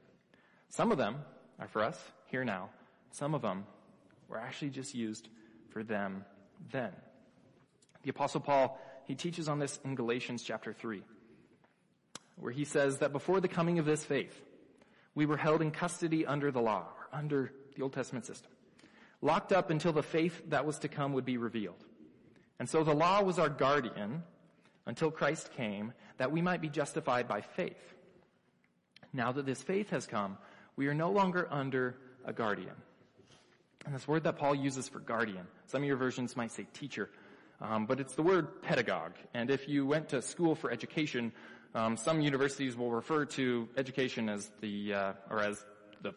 Some 0.70 0.92
of 0.92 0.98
them 0.98 1.18
are 1.60 1.68
for 1.68 1.84
us 1.84 2.00
here 2.28 2.44
now. 2.44 2.70
Some 3.12 3.36
of 3.36 3.42
them 3.42 3.66
were 4.28 4.40
actually 4.40 4.72
just 4.72 4.96
used 4.96 5.28
for 5.70 5.84
them 5.84 6.26
then. 6.72 6.92
The 8.04 8.10
apostle 8.10 8.42
Paul, 8.42 8.80
he 9.06 9.16
teaches 9.16 9.48
on 9.48 9.60
this 9.60 9.80
in 9.84 9.96
Galatians 9.96 10.44
chapter 10.44 10.74
3, 10.74 11.02
where 12.38 12.52
he 12.52 12.66
says 12.66 13.00
that 13.00 13.12
before 13.12 13.40
the 13.42 13.48
coming 13.48 13.80
of 13.80 13.86
this 13.86 14.04
faith, 14.04 14.42
we 15.16 15.26
were 15.26 15.38
held 15.38 15.62
in 15.62 15.72
custody 15.72 16.26
under 16.26 16.52
the 16.52 16.62
law, 16.62 16.88
or 16.98 17.18
under 17.18 17.52
the 17.76 17.84
Old 17.84 17.94
Testament 17.94 18.26
system, 18.26 18.52
locked 19.22 19.52
up 19.52 19.70
until 19.70 19.94
the 19.94 20.04
faith 20.04 20.42
that 20.50 20.66
was 20.66 20.80
to 20.80 20.88
come 20.88 21.14
would 21.14 21.26
be 21.26 21.38
revealed. 21.38 21.84
And 22.60 22.70
so 22.70 22.84
the 22.84 22.94
law 22.94 23.22
was 23.22 23.40
our 23.40 23.50
guardian 23.50 24.24
until 24.86 25.12
Christ 25.12 25.52
came, 25.56 25.94
that 26.18 26.32
we 26.32 26.42
might 26.42 26.62
be 26.62 26.70
justified 26.70 27.28
by 27.28 27.42
faith. 27.42 27.94
Now 29.14 29.32
that 29.32 29.46
this 29.46 29.62
faith 29.62 29.92
has 29.92 30.06
come, 30.06 30.38
we 30.76 30.88
are 30.88 30.94
no 30.94 31.12
longer 31.12 31.48
under 31.52 31.96
a 32.26 32.34
guardian. 32.34 32.76
And 33.86 33.94
this 33.94 34.08
word 34.08 34.24
that 34.24 34.38
Paul 34.38 34.56
uses 34.56 34.88
for 34.88 35.00
guardian, 35.00 35.46
some 35.68 35.82
of 35.82 35.88
your 35.88 35.98
versions 35.98 36.36
might 36.36 36.52
say 36.52 36.66
teacher, 36.74 37.10
um, 37.64 37.85
but 37.85 37.99
it's 37.99 38.14
the 38.14 38.22
word 38.22 38.61
pedagogue. 38.61 39.14
And 39.34 39.49
if 39.49 39.69
you 39.69 39.85
went 39.85 40.10
to 40.10 40.22
school 40.22 40.53
for 40.53 40.69
education, 40.69 41.31
um, 41.73 41.95
some 41.95 42.22
universities 42.22 42.76
will 42.76 42.91
refer 42.91 43.26
to 43.26 43.69
education 43.77 44.30
as 44.30 44.52
the 44.60 44.94
uh, 44.94 45.14
or 45.30 45.40
as 45.40 45.65
the 46.02 46.14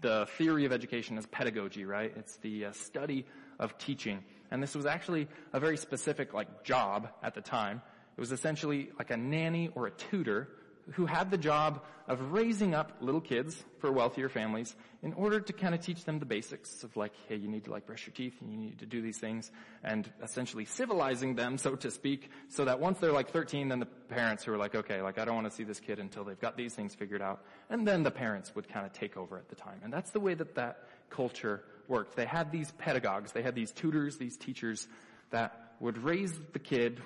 the 0.00 0.26
theory 0.36 0.64
of 0.64 0.72
education 0.72 1.16
as 1.16 1.26
pedagogy, 1.26 1.84
right? 1.84 2.12
It's 2.16 2.36
the 2.38 2.66
uh, 2.66 2.72
study 2.72 3.24
of 3.60 3.78
teaching. 3.78 4.24
And 4.50 4.62
this 4.62 4.74
was 4.74 4.84
actually 4.84 5.28
a 5.52 5.60
very 5.60 5.76
specific 5.76 6.34
like 6.34 6.64
job 6.64 7.08
at 7.22 7.34
the 7.34 7.40
time. 7.40 7.80
It 8.16 8.20
was 8.20 8.32
essentially 8.32 8.90
like 8.98 9.10
a 9.10 9.16
nanny 9.16 9.70
or 9.74 9.86
a 9.86 9.90
tutor 9.90 10.48
who 10.92 11.06
had 11.06 11.30
the 11.30 11.38
job 11.38 11.82
of 12.08 12.32
raising 12.32 12.74
up 12.74 12.96
little 13.00 13.20
kids 13.20 13.64
for 13.78 13.90
wealthier 13.92 14.28
families 14.28 14.74
in 15.02 15.12
order 15.14 15.40
to 15.40 15.52
kind 15.52 15.74
of 15.74 15.80
teach 15.80 16.04
them 16.04 16.18
the 16.18 16.26
basics 16.26 16.82
of 16.82 16.96
like, 16.96 17.12
hey, 17.28 17.36
you 17.36 17.48
need 17.48 17.64
to 17.64 17.70
like 17.70 17.86
brush 17.86 18.06
your 18.06 18.14
teeth 18.14 18.34
and 18.40 18.50
you 18.50 18.56
need 18.56 18.78
to 18.78 18.86
do 18.86 19.00
these 19.00 19.18
things 19.18 19.50
and 19.82 20.10
essentially 20.22 20.64
civilizing 20.64 21.34
them, 21.34 21.58
so 21.58 21.74
to 21.76 21.90
speak, 21.90 22.30
so 22.48 22.64
that 22.64 22.80
once 22.80 22.98
they're 22.98 23.12
like 23.12 23.30
13, 23.30 23.68
then 23.68 23.78
the 23.78 23.86
parents 23.86 24.44
who 24.44 24.52
are 24.52 24.56
like, 24.56 24.74
okay, 24.74 25.00
like 25.02 25.18
I 25.18 25.24
don't 25.24 25.34
want 25.34 25.48
to 25.48 25.54
see 25.56 25.64
this 25.64 25.80
kid 25.80 25.98
until 25.98 26.24
they've 26.24 26.40
got 26.40 26.56
these 26.56 26.74
things 26.74 26.94
figured 26.94 27.22
out. 27.22 27.44
And 27.70 27.86
then 27.86 28.02
the 28.02 28.10
parents 28.10 28.54
would 28.54 28.68
kind 28.68 28.84
of 28.84 28.92
take 28.92 29.16
over 29.16 29.38
at 29.38 29.48
the 29.48 29.56
time. 29.56 29.80
And 29.82 29.92
that's 29.92 30.10
the 30.10 30.20
way 30.20 30.34
that 30.34 30.56
that 30.56 30.88
culture 31.10 31.62
worked. 31.88 32.16
They 32.16 32.26
had 32.26 32.52
these 32.52 32.70
pedagogues, 32.72 33.32
they 33.32 33.42
had 33.42 33.54
these 33.54 33.72
tutors, 33.72 34.18
these 34.18 34.36
teachers 34.36 34.86
that 35.30 35.74
would 35.80 35.98
raise 35.98 36.32
the 36.52 36.58
kid 36.58 37.00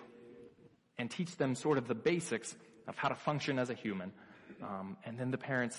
and 0.98 1.10
teach 1.10 1.36
them 1.36 1.54
sort 1.54 1.78
of 1.78 1.88
the 1.88 1.94
basics 1.94 2.54
of 2.88 2.96
how 2.96 3.08
to 3.08 3.14
function 3.14 3.58
as 3.58 3.70
a 3.70 3.74
human. 3.74 4.12
Um, 4.62 4.96
and 5.04 5.18
then 5.18 5.30
the 5.30 5.38
parents 5.38 5.78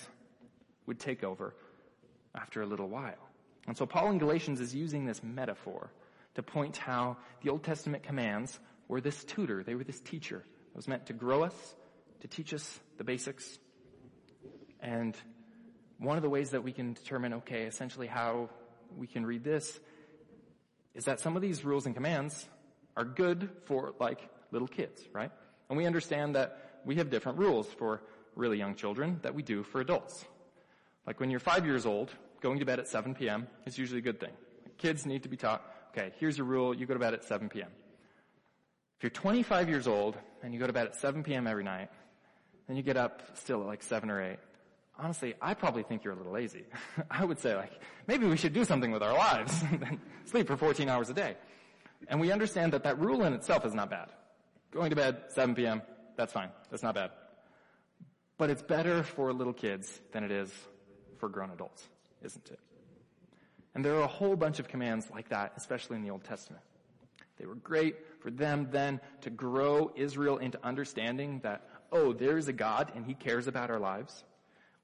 would 0.86 1.00
take 1.00 1.24
over 1.24 1.54
after 2.36 2.62
a 2.62 2.66
little 2.66 2.88
while. 2.88 3.30
And 3.68 3.78
so 3.78 3.86
Paul 3.86 4.12
in 4.12 4.18
Galatians 4.18 4.62
is 4.62 4.74
using 4.74 5.06
this 5.06 5.22
metaphor 5.24 5.92
to 6.36 6.44
point 6.44 6.78
how 6.78 7.18
the 7.44 7.50
Old 7.50 7.64
Testament 7.64 8.04
commands 8.04 8.60
were 8.88 9.02
this 9.02 9.24
tutor, 9.24 9.64
they 9.64 9.76
were 9.76 9.84
this 9.84 10.00
teacher 10.00 10.38
that 10.38 10.76
was 10.76 10.88
meant 10.88 11.08
to 11.08 11.14
grow 11.14 11.44
us, 11.44 11.76
to 12.22 12.28
teach 12.28 12.54
us 12.54 12.80
the 12.98 13.04
basics. 13.04 13.60
And 14.80 15.16
one 15.98 16.16
of 16.16 16.24
the 16.24 16.30
ways 16.30 16.52
that 16.52 16.64
we 16.64 16.72
can 16.72 16.94
determine, 16.94 17.34
okay, 17.36 17.64
essentially 17.64 18.08
how 18.08 18.50
we 18.98 19.08
can 19.08 19.26
read 19.26 19.44
this 19.44 19.80
is 20.94 21.06
that 21.06 21.20
some 21.20 21.36
of 21.36 21.42
these 21.42 21.66
rules 21.66 21.86
and 21.86 21.96
commands 21.96 22.48
are 22.96 23.06
good 23.06 23.50
for 23.66 23.94
like 24.00 24.20
little 24.52 24.68
kids, 24.68 25.02
right? 25.14 25.32
And 25.70 25.78
we 25.78 25.86
understand 25.86 26.36
that 26.36 26.67
we 26.88 26.96
have 26.96 27.10
different 27.10 27.38
rules 27.38 27.68
for 27.68 28.02
really 28.36 28.58
young 28.58 28.74
children 28.74 29.20
that 29.22 29.36
we 29.36 29.44
do 29.44 29.62
for 29.62 29.82
adults. 29.82 30.24
Like 31.06 31.20
when 31.20 31.30
you're 31.30 31.42
five 31.42 31.66
years 31.66 31.86
old, 31.86 32.12
going 32.42 32.60
to 32.60 32.66
bed 32.66 32.80
at 32.80 32.88
7 32.88 33.14
p.m. 33.14 33.48
is 33.66 33.78
usually 33.78 34.00
a 34.00 34.02
good 34.02 34.20
thing. 34.22 34.32
Kids 34.78 35.06
need 35.06 35.24
to 35.24 35.30
be 35.30 35.36
taught, 35.36 35.62
okay, 35.92 36.14
here's 36.18 36.38
your 36.38 36.48
rule, 36.48 36.74
you 36.74 36.86
go 36.86 36.94
to 36.94 37.00
bed 37.00 37.14
at 37.14 37.26
7 37.26 37.50
p.m. 37.50 37.70
If 38.98 39.04
you're 39.04 39.10
25 39.10 39.68
years 39.68 39.86
old 39.86 40.18
and 40.42 40.54
you 40.54 40.60
go 40.60 40.66
to 40.66 40.74
bed 40.74 40.88
at 40.88 40.96
7 40.96 41.24
p.m. 41.24 41.46
every 41.46 41.64
night, 41.64 41.90
then 42.68 42.78
you 42.78 42.84
get 42.84 42.96
up 42.96 43.22
still 43.38 43.62
at 43.62 43.68
like 43.68 43.84
7 43.84 44.10
or 44.10 44.22
8, 44.22 44.38
honestly, 44.98 45.34
I 45.42 45.56
probably 45.56 45.84
think 45.84 46.06
you're 46.06 46.14
a 46.14 46.18
little 46.18 46.32
lazy. 46.32 46.64
I 47.12 47.26
would 47.26 47.40
say 47.40 47.54
like, 47.56 47.72
maybe 48.08 48.28
we 48.28 48.38
should 48.38 48.54
do 48.54 48.64
something 48.64 48.92
with 48.92 49.04
our 49.04 49.14
lives 49.14 49.62
and 49.72 50.00
sleep 50.24 50.48
for 50.48 50.56
14 50.56 50.88
hours 50.88 51.10
a 51.10 51.14
day. 51.14 51.36
And 52.08 52.22
we 52.22 52.32
understand 52.32 52.72
that 52.72 52.84
that 52.84 52.98
rule 52.98 53.26
in 53.26 53.34
itself 53.34 53.66
is 53.66 53.74
not 53.74 53.90
bad. 53.90 54.08
Going 54.72 54.90
to 54.92 54.96
bed 54.96 55.24
7 55.30 55.54
p.m., 55.54 55.82
that's 56.18 56.34
fine. 56.34 56.50
That's 56.70 56.84
not 56.84 56.96
bad. 56.96 57.12
But 58.38 58.50
it's 58.50 58.62
better 58.62 59.04
for 59.04 59.32
little 59.32 59.54
kids 59.54 60.00
than 60.12 60.24
it 60.24 60.32
is 60.32 60.52
for 61.18 61.30
grown 61.30 61.52
adults, 61.52 61.88
isn't 62.24 62.50
it? 62.50 62.60
And 63.74 63.86
there 63.86 63.96
are 63.96 64.04
a 64.04 64.08
whole 64.08 64.36
bunch 64.36 64.60
of 64.60 64.68
commands 64.68 65.08
like 65.12 65.30
that, 65.30 65.54
especially 65.56 65.96
in 65.98 66.04
the 66.04 66.10
Old 66.10 66.24
Testament. 66.24 66.64
They 67.38 67.46
were 67.46 67.56
great 67.56 67.96
for 68.22 68.32
them 68.32 68.70
then 68.72 69.00
to 69.22 69.30
grow 69.30 69.92
Israel 69.96 70.38
into 70.38 70.60
understanding 70.64 71.42
that, 71.44 71.68
oh, 71.92 72.14
there's 72.14 72.48
a 72.48 72.54
God 72.54 72.92
and 72.96 73.06
he 73.06 73.14
cares 73.14 73.48
about 73.48 73.70
our 73.70 73.80
lives. 73.80 74.24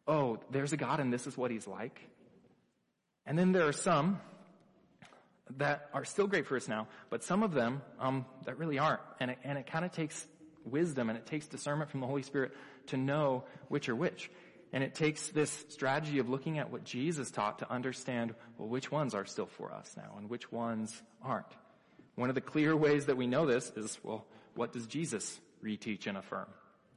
Oh, 0.08 0.40
there's 0.52 0.74
a 0.74 0.78
God 0.78 1.00
and 1.00 1.12
this 1.12 1.26
is 1.26 1.36
what 1.36 1.50
he's 1.50 1.68
like. 1.68 2.00
And 3.26 3.38
then 3.38 3.52
there 3.52 3.68
are 3.68 3.74
some 3.74 4.20
that 5.58 5.90
are 5.94 6.06
still 6.06 6.28
great 6.28 6.48
for 6.48 6.56
us 6.56 6.68
now, 6.68 6.88
but 7.10 7.24
some 7.24 7.44
of 7.44 7.54
them 7.54 7.82
um, 8.00 8.26
that 8.46 8.58
really 8.58 8.80
aren't. 8.80 9.02
And 9.20 9.32
it, 9.32 9.40
and 9.44 9.58
it 9.58 9.68
kind 9.68 9.86
of 9.86 9.92
takes 9.92 10.28
wisdom 10.66 11.10
and 11.10 11.18
it 11.18 11.26
takes 11.26 11.48
discernment 11.48 11.90
from 11.90 12.00
the 12.00 12.08
Holy 12.08 12.24
Spirit 12.24 12.52
to 12.88 12.98
know 12.98 13.44
which 13.68 13.90
are 13.90 13.96
which. 13.96 14.30
And 14.72 14.84
it 14.84 14.96
takes 14.96 15.28
this 15.28 15.52
strategy 15.70 16.18
of 16.18 16.30
looking 16.30 16.58
at 16.58 16.72
what 16.72 16.84
Jesus 16.84 17.30
taught 17.30 17.60
to 17.60 17.72
understand, 17.72 18.34
well, 18.58 18.68
which 18.68 18.92
ones 18.92 19.14
are 19.14 19.26
still 19.26 19.46
for 19.46 19.72
us 19.72 19.94
now 19.96 20.16
and 20.18 20.30
which 20.30 20.52
ones 20.52 21.00
aren't. 21.22 21.46
One 22.16 22.30
of 22.30 22.36
the 22.36 22.42
clear 22.42 22.76
ways 22.76 23.06
that 23.06 23.18
we 23.18 23.28
know 23.28 23.46
this 23.46 23.72
is, 23.76 24.00
well, 24.04 24.26
what 24.56 24.74
does 24.74 24.88
Jesus 24.88 25.40
reteach 25.64 26.08
and 26.08 26.18
affirm? 26.18 26.48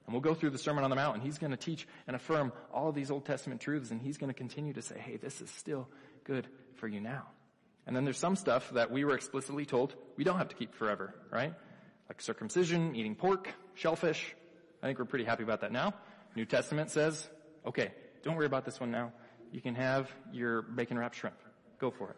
And 0.06 0.14
we'll 0.14 0.22
go 0.22 0.34
through 0.34 0.50
the 0.50 0.58
Sermon 0.58 0.84
on 0.84 0.90
the 0.90 0.96
Mount 0.96 1.16
and 1.16 1.22
he's 1.22 1.38
going 1.38 1.50
to 1.50 1.56
teach 1.56 1.86
and 2.06 2.16
affirm 2.16 2.52
all 2.72 2.88
of 2.88 2.94
these 2.94 3.10
Old 3.10 3.26
Testament 3.26 3.60
truths 3.60 3.90
and 3.90 4.00
he's 4.00 4.16
going 4.16 4.28
to 4.28 4.34
continue 4.34 4.72
to 4.72 4.82
say, 4.82 4.98
hey, 4.98 5.16
this 5.16 5.40
is 5.40 5.50
still 5.50 5.88
good 6.24 6.46
for 6.76 6.88
you 6.88 7.00
now. 7.00 7.26
And 7.86 7.94
then 7.94 8.04
there's 8.04 8.18
some 8.18 8.36
stuff 8.36 8.70
that 8.70 8.90
we 8.90 9.04
were 9.04 9.14
explicitly 9.14 9.64
told 9.64 9.94
we 10.16 10.24
don't 10.24 10.38
have 10.38 10.48
to 10.48 10.56
keep 10.56 10.74
forever, 10.74 11.14
right? 11.30 11.54
Like 12.08 12.20
circumcision, 12.20 12.94
eating 12.94 13.14
pork, 13.14 13.52
shellfish. 13.74 14.34
I 14.82 14.86
think 14.86 14.98
we're 14.98 15.04
pretty 15.04 15.24
happy 15.24 15.42
about 15.42 15.60
that 15.62 15.72
now. 15.72 15.94
New 16.34 16.44
Testament 16.44 16.90
says, 16.90 17.28
okay, 17.66 17.92
don't 18.22 18.36
worry 18.36 18.46
about 18.46 18.64
this 18.64 18.78
one 18.78 18.90
now. 18.90 19.12
You 19.52 19.60
can 19.60 19.74
have 19.74 20.10
your 20.32 20.62
bacon 20.62 20.98
wrapped 20.98 21.16
shrimp. 21.16 21.36
Go 21.78 21.90
for 21.90 22.10
it. 22.10 22.16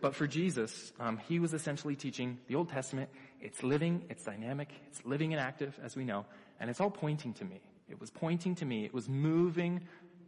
But 0.00 0.16
for 0.16 0.26
Jesus, 0.26 0.92
um, 0.98 1.18
he 1.28 1.38
was 1.38 1.54
essentially 1.54 1.94
teaching 1.94 2.38
the 2.48 2.56
Old 2.56 2.70
Testament. 2.70 3.08
It's 3.40 3.62
living, 3.62 4.04
it's 4.10 4.24
dynamic, 4.24 4.68
it's 4.88 5.04
living 5.04 5.32
and 5.32 5.40
active, 5.40 5.78
as 5.82 5.94
we 5.94 6.04
know, 6.04 6.26
and 6.58 6.68
it's 6.68 6.80
all 6.80 6.90
pointing 6.90 7.34
to 7.34 7.44
me. 7.44 7.60
It 7.88 8.00
was 8.00 8.10
pointing 8.10 8.56
to 8.56 8.64
me. 8.64 8.84
It 8.84 8.92
was 8.92 9.08
moving 9.08 9.82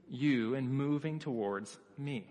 you 0.09 0.55
and 0.55 0.71
moving 0.71 1.19
towards 1.19 1.77
me. 1.99 2.27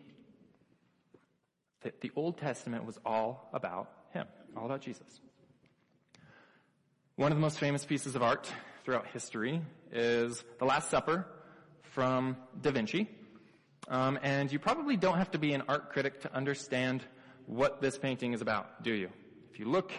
The, 1.81 1.91
the 1.99 2.11
Old 2.15 2.37
Testament 2.37 2.85
was 2.85 2.97
all 3.05 3.49
about 3.51 3.89
him, 4.11 4.27
all 4.55 4.65
about 4.65 4.81
Jesus. 4.81 5.19
One 7.15 7.31
of 7.31 7.37
the 7.37 7.41
most 7.41 7.59
famous 7.59 7.85
pieces 7.85 8.15
of 8.15 8.23
art 8.23 8.51
throughout 8.83 9.05
history 9.05 9.61
is 9.91 10.43
The 10.57 10.65
Last 10.65 10.89
Supper 10.89 11.27
from 11.83 12.37
Da 12.59 12.71
Vinci. 12.71 13.07
Um, 13.87 14.17
and 14.23 14.51
you 14.51 14.57
probably 14.57 14.97
don't 14.97 15.19
have 15.19 15.29
to 15.29 15.37
be 15.37 15.53
an 15.53 15.61
art 15.67 15.91
critic 15.91 16.21
to 16.21 16.33
understand 16.33 17.03
what 17.45 17.81
this 17.81 17.99
painting 17.99 18.33
is 18.33 18.41
about, 18.41 18.81
do 18.81 18.91
you? 18.91 19.09
If 19.51 19.59
you 19.59 19.65
look 19.65 19.91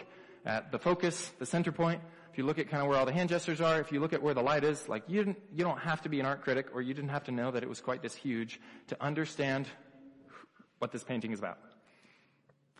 at 0.45 0.73
the 0.73 0.77
focus, 0.77 1.31
the 1.39 1.45
center 1.45 1.71
point, 1.71 2.01
if 2.33 2.37
you 2.37 2.43
look 2.43 2.59
at 2.59 2.67
kind 2.67 2.83
of 2.83 2.89
where 2.89 2.97
all 2.97 3.05
the 3.05 3.13
hand 3.13 3.29
gestures 3.29 3.61
are, 3.61 3.79
if 3.79 3.93
you 3.93 4.01
look 4.01 4.11
at 4.11 4.21
where 4.21 4.33
the 4.33 4.43
light 4.43 4.65
is, 4.65 4.89
like 4.89 5.03
you 5.07 5.23
didn't, 5.23 5.37
you 5.53 5.63
don't 5.63 5.79
have 5.79 6.01
to 6.01 6.09
be 6.09 6.19
an 6.19 6.25
art 6.25 6.41
critic 6.41 6.67
or 6.73 6.81
you 6.81 6.93
didn't 6.93 7.11
have 7.11 7.23
to 7.23 7.31
know 7.31 7.49
that 7.49 7.63
it 7.63 7.69
was 7.69 7.79
quite 7.79 8.01
this 8.01 8.13
huge 8.13 8.59
to 8.87 9.01
understand 9.01 9.69
what 10.79 10.91
this 10.91 11.05
painting 11.05 11.31
is 11.31 11.39
about. 11.39 11.59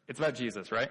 It's 0.10 0.20
about 0.20 0.36
Jesus, 0.36 0.74
right? 0.74 0.90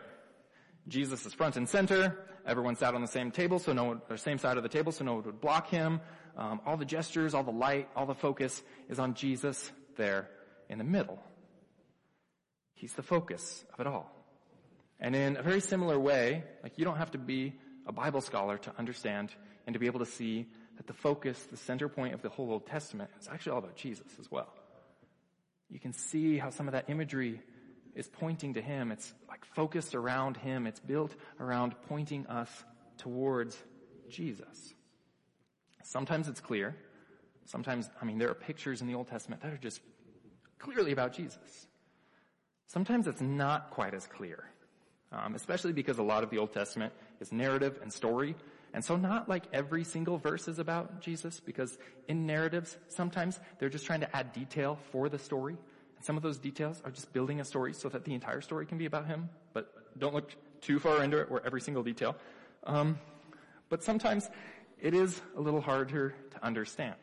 Jesus 0.89 1.25
is 1.25 1.33
front 1.33 1.57
and 1.57 1.69
center. 1.69 2.19
Everyone 2.47 2.77
sat 2.77 2.95
on 2.95 3.01
the 3.01 3.09
same 3.09 3.31
table, 3.31 3.59
so 3.59 3.73
no 3.73 3.85
one, 3.85 4.03
or 4.11 4.17
same 4.17 4.39
side 4.39 4.57
of 4.57 4.63
the 4.63 4.69
table, 4.69 4.93
so 4.93 5.05
no 5.05 5.15
one 5.15 5.25
would 5.25 5.41
block 5.41 5.69
him. 5.69 6.01
Um, 6.37 6.61
all 6.67 6.77
the 6.77 6.85
gestures, 6.85 7.33
all 7.33 7.43
the 7.43 7.51
light, 7.51 7.89
all 7.97 8.07
the 8.07 8.15
focus 8.15 8.63
is 8.89 8.99
on 8.99 9.15
Jesus 9.15 9.73
there 9.97 10.29
in 10.69 10.79
the 10.79 10.85
middle. 10.85 11.19
He's 12.75 12.93
the 12.93 13.03
focus 13.03 13.65
of 13.73 13.81
it 13.81 13.87
all. 13.87 14.11
And 15.01 15.17
in 15.17 15.37
a 15.37 15.43
very 15.43 15.61
similar 15.61 15.99
way, 15.99 16.45
like 16.63 16.79
you 16.79 16.85
don't 16.85 16.99
have 16.99 17.13
to 17.13 17.19
be 17.19 17.55
a 17.87 17.93
Bible 17.93 18.21
scholar 18.21 18.59
to 18.59 18.73
understand 18.79 19.35
and 19.67 19.75
to 19.75 19.81
be 19.81 19.87
able 19.87 20.01
to 20.01 20.07
see 20.07 20.47
that 20.77 20.87
the 20.87 20.93
focus, 20.93 21.39
the 21.51 21.57
center 21.57 21.89
point 21.89 22.15
of 22.15 22.23
the 22.23 22.29
whole 22.29 22.51
Old 22.51 22.67
Testament 22.67 23.11
is 23.21 23.29
actually 23.29 23.53
all 23.53 23.59
about 23.59 23.77
Jesus 23.77 24.07
as 24.19 24.31
well. 24.31 24.53
You 25.71 25.81
can 25.81 25.93
see 25.93 26.37
how 26.37 26.51
some 26.51 26.69
of 26.69 26.73
that 26.73 26.89
imagery 26.89 27.41
is 27.95 28.09
pointing 28.09 28.55
to 28.55 28.61
Him. 28.63 28.91
It's 28.93 29.13
like 29.29 29.45
focused 29.45 29.95
around 29.95 30.37
Him. 30.37 30.67
It's 30.67 30.81
built 30.81 31.15
around 31.39 31.75
pointing 31.89 32.27
us 32.27 32.51
towards 32.99 33.57
Jesus. 34.09 34.75
Sometimes 35.83 36.29
it's 36.29 36.41
clear. 36.41 36.77
Sometimes, 37.47 37.91
I 38.01 38.05
mean, 38.05 38.19
there 38.19 38.31
are 38.31 38.35
pictures 38.35 38.81
in 38.81 38.87
the 38.87 38.95
Old 38.95 39.09
Testament 39.09 39.43
that 39.43 39.53
are 39.53 39.59
just 39.59 39.81
clearly 40.59 40.93
about 40.93 41.13
Jesus. 41.13 41.67
Sometimes 42.67 43.07
it's 43.07 43.21
not 43.21 43.71
quite 43.71 43.95
as 43.95 44.07
clear. 44.07 44.45
um, 45.15 45.35
especially 45.35 45.73
because 45.73 45.99
a 45.99 46.03
lot 46.03 46.25
of 46.25 46.31
the 46.31 46.39
Old 46.39 46.53
Testament 46.53 46.93
is 47.21 47.33
narrative 47.33 47.79
and 47.83 47.93
story. 47.93 48.35
And 48.73 48.85
so 48.85 48.97
not 48.97 49.29
like 49.29 49.45
every 49.53 49.85
single 49.85 50.19
verse 50.19 50.49
is 50.49 50.59
about 50.59 51.01
Jesus 51.01 51.39
because 51.41 51.79
in 52.09 52.27
narratives, 52.27 52.77
sometimes 52.89 53.39
they're 53.59 53.69
just 53.69 53.87
trying 53.87 54.01
to 54.01 54.17
add 54.17 54.33
detail 54.33 54.79
for 54.91 55.09
the 55.09 55.19
story. 55.19 55.57
Some 56.05 56.19
of 56.19 56.23
those 56.23 56.37
details 56.37 56.83
are 56.85 56.91
just 56.91 57.15
building 57.15 57.41
a 57.41 57.47
story 57.47 57.73
so 57.73 57.89
that 57.89 58.05
the 58.05 58.13
entire 58.13 58.43
story 58.43 58.67
can 58.67 58.77
be 58.77 58.85
about 58.85 59.07
him. 59.07 59.31
But 59.55 59.73
don't 59.99 60.13
look 60.13 60.37
too 60.61 60.79
far 60.79 61.03
into 61.03 61.19
it 61.19 61.29
or 61.31 61.41
every 61.47 61.63
single 61.63 61.83
detail. 61.83 62.15
Um, 62.65 62.99
but 63.71 63.83
sometimes 63.83 64.29
it 64.79 64.93
is 64.93 65.19
a 65.35 65.41
little 65.41 65.63
harder 65.63 66.15
to 66.33 66.45
understand. 66.45 66.97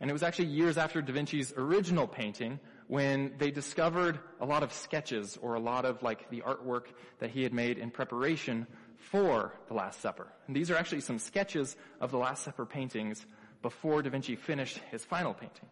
And 0.00 0.08
it 0.08 0.12
was 0.12 0.22
actually 0.22 0.46
years 0.46 0.78
after 0.78 1.02
Da 1.02 1.12
Vinci's 1.12 1.52
original 1.56 2.06
painting 2.06 2.60
when 2.86 3.32
they 3.38 3.50
discovered 3.50 4.20
a 4.40 4.46
lot 4.46 4.62
of 4.62 4.72
sketches 4.72 5.36
or 5.42 5.54
a 5.54 5.60
lot 5.60 5.84
of 5.84 6.00
like 6.04 6.30
the 6.30 6.42
artwork 6.42 6.84
that 7.18 7.30
he 7.30 7.42
had 7.42 7.52
made 7.52 7.76
in 7.76 7.90
preparation 7.90 8.68
for 8.98 9.52
the 9.66 9.74
Last 9.74 10.00
Supper. 10.00 10.28
And 10.46 10.54
these 10.54 10.70
are 10.70 10.76
actually 10.76 11.00
some 11.00 11.18
sketches 11.18 11.76
of 12.00 12.12
the 12.12 12.18
Last 12.18 12.44
Supper 12.44 12.66
paintings 12.66 13.26
before 13.62 14.00
Da 14.00 14.10
Vinci 14.10 14.36
finished 14.36 14.78
his 14.92 15.04
final 15.04 15.34
painting. 15.34 15.66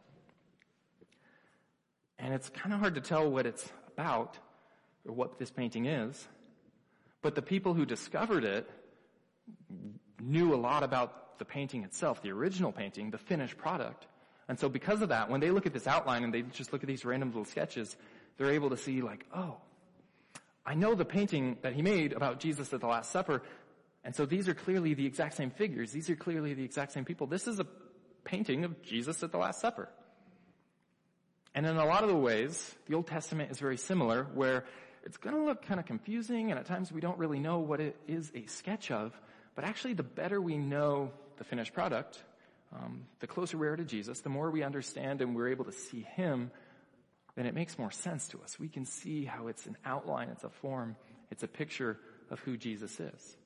And 2.21 2.35
it's 2.35 2.51
kind 2.51 2.75
of 2.75 2.81
hard 2.81 2.95
to 2.97 3.01
tell 3.01 3.29
what 3.29 3.47
it's 3.47 3.67
about 3.89 4.37
or 5.07 5.15
what 5.15 5.39
this 5.39 5.51
painting 5.51 5.87
is, 5.87 6.29
but 7.23 7.35
the 7.35 7.43
people 7.43 7.73
who 7.73 7.87
discovered 7.87 8.45
it 8.45 8.71
knew 10.21 10.55
a 10.55 10.57
lot 10.57 10.83
about 10.83 11.39
the 11.39 11.45
painting 11.47 11.83
itself, 11.83 12.23
the 12.23 12.31
original 12.31 12.73
painting, 12.73 13.11
the 13.11 13.19
finished 13.19 13.57
product. 13.57 14.07
And 14.49 14.59
so 14.59 14.69
because 14.69 15.01
of 15.01 15.09
that, 15.09 15.31
when 15.31 15.41
they 15.41 15.51
look 15.51 15.65
at 15.65 15.73
this 15.73 15.87
outline 15.87 16.23
and 16.23 16.35
they 16.35 16.43
just 16.43 16.73
look 16.73 16.83
at 16.83 16.87
these 16.87 17.07
random 17.07 17.31
little 17.31 17.47
sketches, 17.47 17.97
they're 18.37 18.53
able 18.53 18.69
to 18.71 18.77
see 18.77 19.01
like, 19.01 19.25
oh, 19.35 19.57
I 20.67 20.75
know 20.75 20.95
the 20.95 21.07
painting 21.07 21.57
that 21.63 21.73
he 21.73 21.81
made 21.81 22.13
about 22.13 22.39
Jesus 22.39 22.73
at 22.75 22.81
the 22.81 22.87
Last 22.87 23.11
Supper, 23.11 23.43
and 24.05 24.15
so 24.15 24.27
these 24.27 24.47
are 24.49 24.55
clearly 24.55 24.93
the 24.93 25.07
exact 25.07 25.37
same 25.37 25.51
figures. 25.51 25.93
These 25.93 26.11
are 26.11 26.17
clearly 26.17 26.53
the 26.53 26.65
exact 26.65 26.93
same 26.93 27.05
people. 27.07 27.27
This 27.27 27.47
is 27.47 27.61
a 27.61 27.67
painting 28.25 28.65
of 28.65 28.83
Jesus 28.83 29.23
at 29.23 29.33
the 29.33 29.39
Last 29.39 29.61
Supper. 29.61 29.89
And 31.55 31.67
in 31.67 31.77
a 31.77 31.85
lot 31.85 32.05
of 32.05 32.09
the 32.09 32.17
ways, 32.17 32.75
the 32.87 32.95
Old 32.95 33.07
Testament 33.07 33.51
is 33.51 33.59
very 33.59 33.77
similar, 33.77 34.25
where 34.35 34.65
it's 35.05 35.17
going 35.17 35.35
to 35.35 35.43
look 35.43 35.67
kind 35.67 35.81
of 35.81 35.87
confusing, 35.87 36.51
and 36.51 36.59
at 36.59 36.67
times 36.67 36.93
we 36.93 37.01
don't 37.01 37.19
really 37.19 37.41
know 37.41 37.59
what 37.59 37.81
it 37.81 37.97
is 38.07 38.31
a 38.35 38.47
sketch 38.47 38.91
of. 38.91 39.19
But 39.55 39.65
actually, 39.65 39.95
the 39.95 40.03
better 40.03 40.41
we 40.41 40.59
know 40.59 41.11
the 41.39 41.45
finished 41.45 41.73
product, 41.73 42.23
um, 42.73 43.07
the 43.19 43.27
closer 43.27 43.59
we 43.59 43.67
are 43.67 43.77
to 43.77 43.85
Jesus, 43.85 44.21
the 44.21 44.29
more 44.29 44.51
we 44.51 44.63
understand 44.63 45.23
and 45.23 45.35
we're 45.35 45.49
able 45.49 45.65
to 45.65 45.73
see 45.73 46.03
Him, 46.03 46.51
then 47.35 47.47
it 47.47 47.55
makes 47.55 47.79
more 47.79 47.91
sense 47.91 48.29
to 48.29 48.41
us. 48.43 48.59
We 48.59 48.69
can 48.69 48.85
see 48.85 49.25
how 49.25 49.49
it's 49.49 49.67
an 49.67 49.77
outline, 49.85 50.29
it's 50.29 50.45
a 50.45 50.51
form, 50.51 50.97
it's 51.31 51.43
a 51.43 51.49
picture 51.49 51.99
of 52.31 52.39
who 52.41 52.57
Jesus 52.57 53.01
is. 53.01 53.37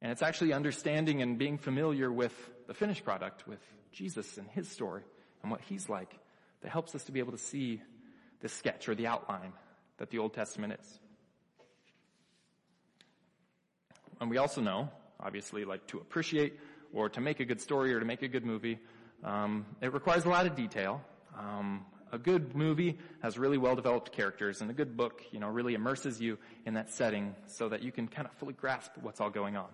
And 0.00 0.12
it's 0.12 0.22
actually 0.22 0.52
understanding 0.52 1.22
and 1.22 1.38
being 1.38 1.58
familiar 1.58 2.12
with 2.12 2.34
the 2.66 2.74
finished 2.74 3.04
product, 3.04 3.48
with 3.48 3.60
Jesus 3.90 4.36
and 4.36 4.48
His 4.50 4.68
story 4.68 5.02
and 5.42 5.50
what 5.50 5.62
He's 5.62 5.88
like, 5.88 6.14
that 6.64 6.70
helps 6.70 6.94
us 6.94 7.04
to 7.04 7.12
be 7.12 7.18
able 7.18 7.32
to 7.32 7.38
see 7.38 7.82
the 8.40 8.48
sketch 8.48 8.88
or 8.88 8.94
the 8.94 9.06
outline 9.06 9.52
that 9.98 10.08
the 10.08 10.18
Old 10.18 10.32
Testament 10.32 10.72
is. 10.80 10.98
And 14.18 14.30
we 14.30 14.38
also 14.38 14.62
know, 14.62 14.88
obviously, 15.20 15.66
like 15.66 15.86
to 15.88 15.98
appreciate 15.98 16.58
or 16.94 17.10
to 17.10 17.20
make 17.20 17.40
a 17.40 17.44
good 17.44 17.60
story 17.60 17.92
or 17.92 18.00
to 18.00 18.06
make 18.06 18.22
a 18.22 18.28
good 18.28 18.46
movie, 18.46 18.78
um, 19.22 19.66
it 19.82 19.92
requires 19.92 20.24
a 20.24 20.30
lot 20.30 20.46
of 20.46 20.54
detail. 20.56 21.02
Um, 21.38 21.84
a 22.12 22.18
good 22.18 22.56
movie 22.56 22.98
has 23.22 23.36
really 23.36 23.58
well 23.58 23.76
developed 23.76 24.12
characters, 24.12 24.62
and 24.62 24.70
a 24.70 24.74
good 24.74 24.96
book, 24.96 25.20
you 25.32 25.40
know, 25.40 25.48
really 25.48 25.74
immerses 25.74 26.18
you 26.18 26.38
in 26.64 26.74
that 26.74 26.90
setting 26.90 27.34
so 27.46 27.68
that 27.68 27.82
you 27.82 27.92
can 27.92 28.08
kind 28.08 28.26
of 28.26 28.32
fully 28.38 28.54
grasp 28.54 28.92
what's 29.02 29.20
all 29.20 29.30
going 29.30 29.58
on. 29.58 29.68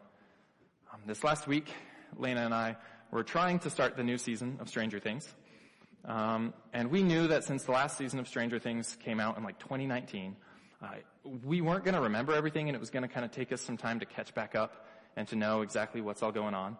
Um, 0.92 1.02
this 1.06 1.22
last 1.22 1.46
week, 1.46 1.72
Lena 2.16 2.40
and 2.40 2.52
I 2.52 2.76
were 3.12 3.22
trying 3.22 3.60
to 3.60 3.70
start 3.70 3.96
the 3.96 4.02
new 4.02 4.18
season 4.18 4.56
of 4.58 4.68
Stranger 4.68 4.98
Things. 4.98 5.32
Um, 6.04 6.54
and 6.72 6.90
we 6.90 7.02
knew 7.02 7.28
that 7.28 7.44
since 7.44 7.64
the 7.64 7.72
last 7.72 7.98
season 7.98 8.18
of 8.18 8.28
Stranger 8.28 8.58
Things 8.58 8.96
came 9.04 9.20
out 9.20 9.36
in 9.36 9.44
like 9.44 9.58
2019, 9.58 10.36
uh, 10.82 10.88
we 11.44 11.60
weren't 11.60 11.84
going 11.84 11.94
to 11.94 12.00
remember 12.00 12.34
everything, 12.34 12.68
and 12.68 12.76
it 12.76 12.80
was 12.80 12.90
going 12.90 13.02
to 13.02 13.08
kind 13.08 13.24
of 13.24 13.30
take 13.30 13.52
us 13.52 13.60
some 13.60 13.76
time 13.76 14.00
to 14.00 14.06
catch 14.06 14.34
back 14.34 14.54
up 14.54 14.86
and 15.16 15.28
to 15.28 15.36
know 15.36 15.60
exactly 15.60 16.00
what's 16.00 16.22
all 16.22 16.32
going 16.32 16.54
on. 16.54 16.76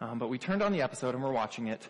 Um, 0.00 0.18
but 0.18 0.28
we 0.28 0.38
turned 0.38 0.62
on 0.62 0.72
the 0.72 0.82
episode 0.82 1.14
and 1.14 1.22
we're 1.22 1.32
watching 1.32 1.68
it, 1.68 1.86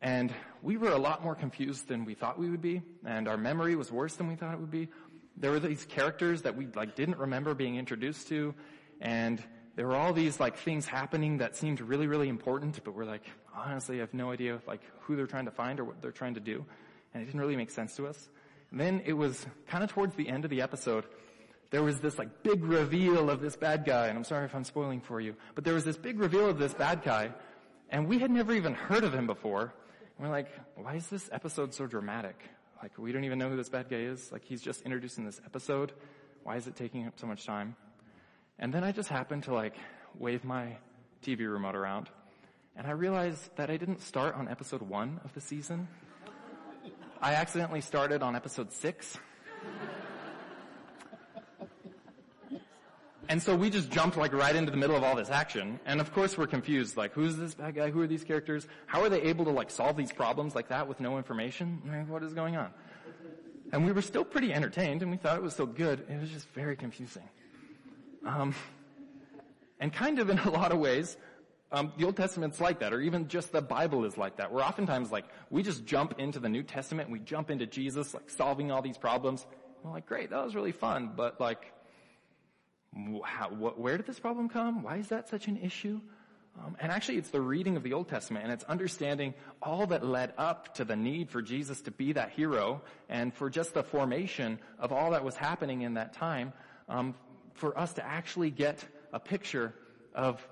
and 0.00 0.32
we 0.62 0.76
were 0.76 0.92
a 0.92 0.98
lot 0.98 1.22
more 1.22 1.34
confused 1.34 1.88
than 1.88 2.04
we 2.04 2.14
thought 2.14 2.38
we 2.38 2.50
would 2.50 2.62
be, 2.62 2.82
and 3.04 3.28
our 3.28 3.36
memory 3.36 3.76
was 3.76 3.92
worse 3.92 4.14
than 4.14 4.28
we 4.28 4.34
thought 4.34 4.54
it 4.54 4.60
would 4.60 4.70
be. 4.70 4.88
There 5.36 5.50
were 5.50 5.60
these 5.60 5.84
characters 5.84 6.42
that 6.42 6.56
we 6.56 6.68
like 6.74 6.94
didn't 6.94 7.18
remember 7.18 7.54
being 7.54 7.76
introduced 7.76 8.28
to, 8.28 8.54
and 9.00 9.42
there 9.76 9.86
were 9.86 9.96
all 9.96 10.12
these 10.12 10.40
like 10.40 10.56
things 10.56 10.86
happening 10.86 11.38
that 11.38 11.56
seemed 11.56 11.80
really, 11.80 12.06
really 12.06 12.28
important, 12.28 12.82
but 12.82 12.94
we're 12.94 13.04
like, 13.04 13.24
honestly, 13.54 13.96
I 13.96 14.00
have 14.00 14.14
no 14.14 14.30
idea 14.30 14.60
like 14.66 14.80
who 15.00 15.16
they're 15.16 15.26
trying 15.26 15.46
to 15.46 15.50
find 15.50 15.80
or 15.80 15.84
what 15.84 16.00
they're 16.02 16.12
trying 16.12 16.34
to 16.34 16.40
do, 16.40 16.64
and 17.12 17.22
it 17.22 17.26
didn't 17.26 17.40
really 17.40 17.56
make 17.56 17.70
sense 17.70 17.96
to 17.96 18.06
us. 18.06 18.28
And 18.70 18.80
then 18.80 19.02
it 19.04 19.12
was 19.12 19.46
kind 19.68 19.84
of 19.84 19.90
towards 19.90 20.14
the 20.16 20.28
end 20.28 20.44
of 20.44 20.50
the 20.50 20.62
episode, 20.62 21.04
there 21.70 21.82
was 21.82 22.00
this 22.00 22.18
like 22.18 22.42
big 22.42 22.64
reveal 22.64 23.30
of 23.30 23.40
this 23.40 23.56
bad 23.56 23.84
guy, 23.84 24.08
and 24.08 24.16
I'm 24.16 24.24
sorry 24.24 24.44
if 24.44 24.54
I'm 24.54 24.64
spoiling 24.64 25.00
for 25.00 25.20
you, 25.20 25.34
but 25.54 25.64
there 25.64 25.74
was 25.74 25.84
this 25.84 25.96
big 25.96 26.18
reveal 26.18 26.48
of 26.48 26.58
this 26.58 26.74
bad 26.74 27.02
guy, 27.02 27.32
and 27.90 28.08
we 28.08 28.18
had 28.18 28.30
never 28.30 28.52
even 28.52 28.74
heard 28.74 29.04
of 29.04 29.14
him 29.14 29.26
before. 29.26 29.72
And 30.16 30.26
we're 30.26 30.32
like, 30.32 30.48
why 30.76 30.94
is 30.94 31.08
this 31.08 31.28
episode 31.32 31.74
so 31.74 31.86
dramatic? 31.86 32.36
Like, 32.82 32.98
we 32.98 33.12
don't 33.12 33.24
even 33.24 33.38
know 33.38 33.48
who 33.48 33.56
this 33.56 33.68
bad 33.68 33.88
guy 33.88 33.96
is. 33.96 34.30
Like, 34.30 34.44
he's 34.44 34.60
just 34.62 34.82
introduced 34.82 35.18
in 35.18 35.24
this 35.24 35.40
episode. 35.44 35.92
Why 36.42 36.56
is 36.56 36.66
it 36.66 36.76
taking 36.76 37.06
up 37.06 37.18
so 37.18 37.26
much 37.26 37.46
time? 37.46 37.76
And 38.58 38.72
then 38.72 38.84
I 38.84 38.92
just 38.92 39.08
happened 39.08 39.44
to 39.44 39.54
like 39.54 39.74
wave 40.18 40.44
my 40.44 40.76
TV 41.22 41.50
remote 41.50 41.74
around, 41.74 42.08
and 42.76 42.86
I 42.86 42.90
realized 42.90 43.54
that 43.56 43.70
I 43.70 43.76
didn't 43.76 44.02
start 44.02 44.34
on 44.34 44.48
episode 44.48 44.82
one 44.82 45.20
of 45.24 45.32
the 45.34 45.40
season. 45.40 45.88
I 47.20 47.34
accidentally 47.34 47.80
started 47.80 48.22
on 48.22 48.34
episode 48.34 48.72
six. 48.72 49.16
And 53.28 53.42
so 53.42 53.56
we 53.56 53.70
just 53.70 53.90
jumped 53.90 54.16
like 54.16 54.34
right 54.34 54.54
into 54.54 54.70
the 54.70 54.76
middle 54.76 54.96
of 54.96 55.02
all 55.02 55.16
this 55.16 55.30
action. 55.30 55.80
And 55.86 56.00
of 56.00 56.12
course 56.12 56.36
we're 56.36 56.46
confused, 56.46 56.96
like 56.96 57.14
who's 57.14 57.36
this 57.36 57.54
bad 57.54 57.74
guy? 57.74 57.90
Who 57.90 58.00
are 58.02 58.06
these 58.06 58.24
characters? 58.24 58.68
How 58.86 59.02
are 59.02 59.08
they 59.08 59.22
able 59.22 59.46
to 59.46 59.50
like 59.50 59.70
solve 59.70 59.96
these 59.96 60.12
problems 60.12 60.54
like 60.54 60.68
that 60.68 60.86
with 60.86 61.00
no 61.00 61.16
information? 61.16 61.80
Like, 61.86 62.08
what 62.08 62.22
is 62.22 62.34
going 62.34 62.56
on? 62.56 62.70
And 63.72 63.86
we 63.86 63.92
were 63.92 64.02
still 64.02 64.24
pretty 64.24 64.52
entertained 64.52 65.02
and 65.02 65.10
we 65.10 65.16
thought 65.16 65.36
it 65.36 65.42
was 65.42 65.54
so 65.54 65.64
good. 65.64 66.04
It 66.08 66.20
was 66.20 66.30
just 66.30 66.48
very 66.50 66.76
confusing. 66.76 67.28
Um, 68.26 68.54
and 69.80 69.92
kind 69.92 70.18
of 70.18 70.28
in 70.28 70.38
a 70.38 70.50
lot 70.50 70.72
of 70.72 70.78
ways, 70.78 71.16
um, 71.72 71.92
the 71.98 72.04
Old 72.04 72.16
Testament's 72.16 72.60
like 72.60 72.80
that, 72.80 72.92
or 72.92 73.00
even 73.00 73.28
just 73.28 73.52
the 73.52 73.62
Bible 73.62 74.04
is 74.04 74.16
like 74.16 74.36
that. 74.36 74.52
We're 74.52 74.62
oftentimes 74.62 75.10
like, 75.10 75.24
we 75.50 75.62
just 75.62 75.84
jump 75.84 76.14
into 76.18 76.38
the 76.38 76.48
New 76.48 76.62
Testament, 76.62 77.10
we 77.10 77.18
jump 77.18 77.50
into 77.50 77.66
Jesus, 77.66 78.14
like 78.14 78.30
solving 78.30 78.70
all 78.70 78.82
these 78.82 78.98
problems. 78.98 79.44
We're 79.82 79.90
like, 79.90 80.06
great, 80.06 80.30
that 80.30 80.44
was 80.44 80.54
really 80.54 80.72
fun, 80.72 81.12
but 81.16 81.40
like, 81.40 81.72
how, 83.24 83.48
where 83.48 83.96
did 83.96 84.06
this 84.06 84.20
problem 84.20 84.48
come? 84.48 84.82
Why 84.82 84.98
is 84.98 85.08
that 85.08 85.28
such 85.28 85.48
an 85.48 85.56
issue? 85.56 86.00
Um, 86.62 86.76
and 86.78 86.92
actually, 86.92 87.18
it's 87.18 87.30
the 87.30 87.40
reading 87.40 87.76
of 87.76 87.82
the 87.82 87.92
Old 87.92 88.08
Testament 88.08 88.44
and 88.44 88.52
it's 88.52 88.62
understanding 88.64 89.34
all 89.60 89.86
that 89.88 90.06
led 90.06 90.32
up 90.38 90.74
to 90.76 90.84
the 90.84 90.94
need 90.94 91.28
for 91.28 91.42
Jesus 91.42 91.80
to 91.82 91.90
be 91.90 92.12
that 92.12 92.30
hero 92.30 92.82
and 93.08 93.34
for 93.34 93.50
just 93.50 93.74
the 93.74 93.82
formation 93.82 94.60
of 94.78 94.92
all 94.92 95.10
that 95.10 95.24
was 95.24 95.34
happening 95.34 95.82
in 95.82 95.94
that 95.94 96.12
time 96.12 96.52
um, 96.88 97.14
for 97.54 97.76
us 97.76 97.94
to 97.94 98.04
actually 98.04 98.50
get 98.50 98.84
a 99.12 99.18
picture 99.18 99.74
of 100.14 100.46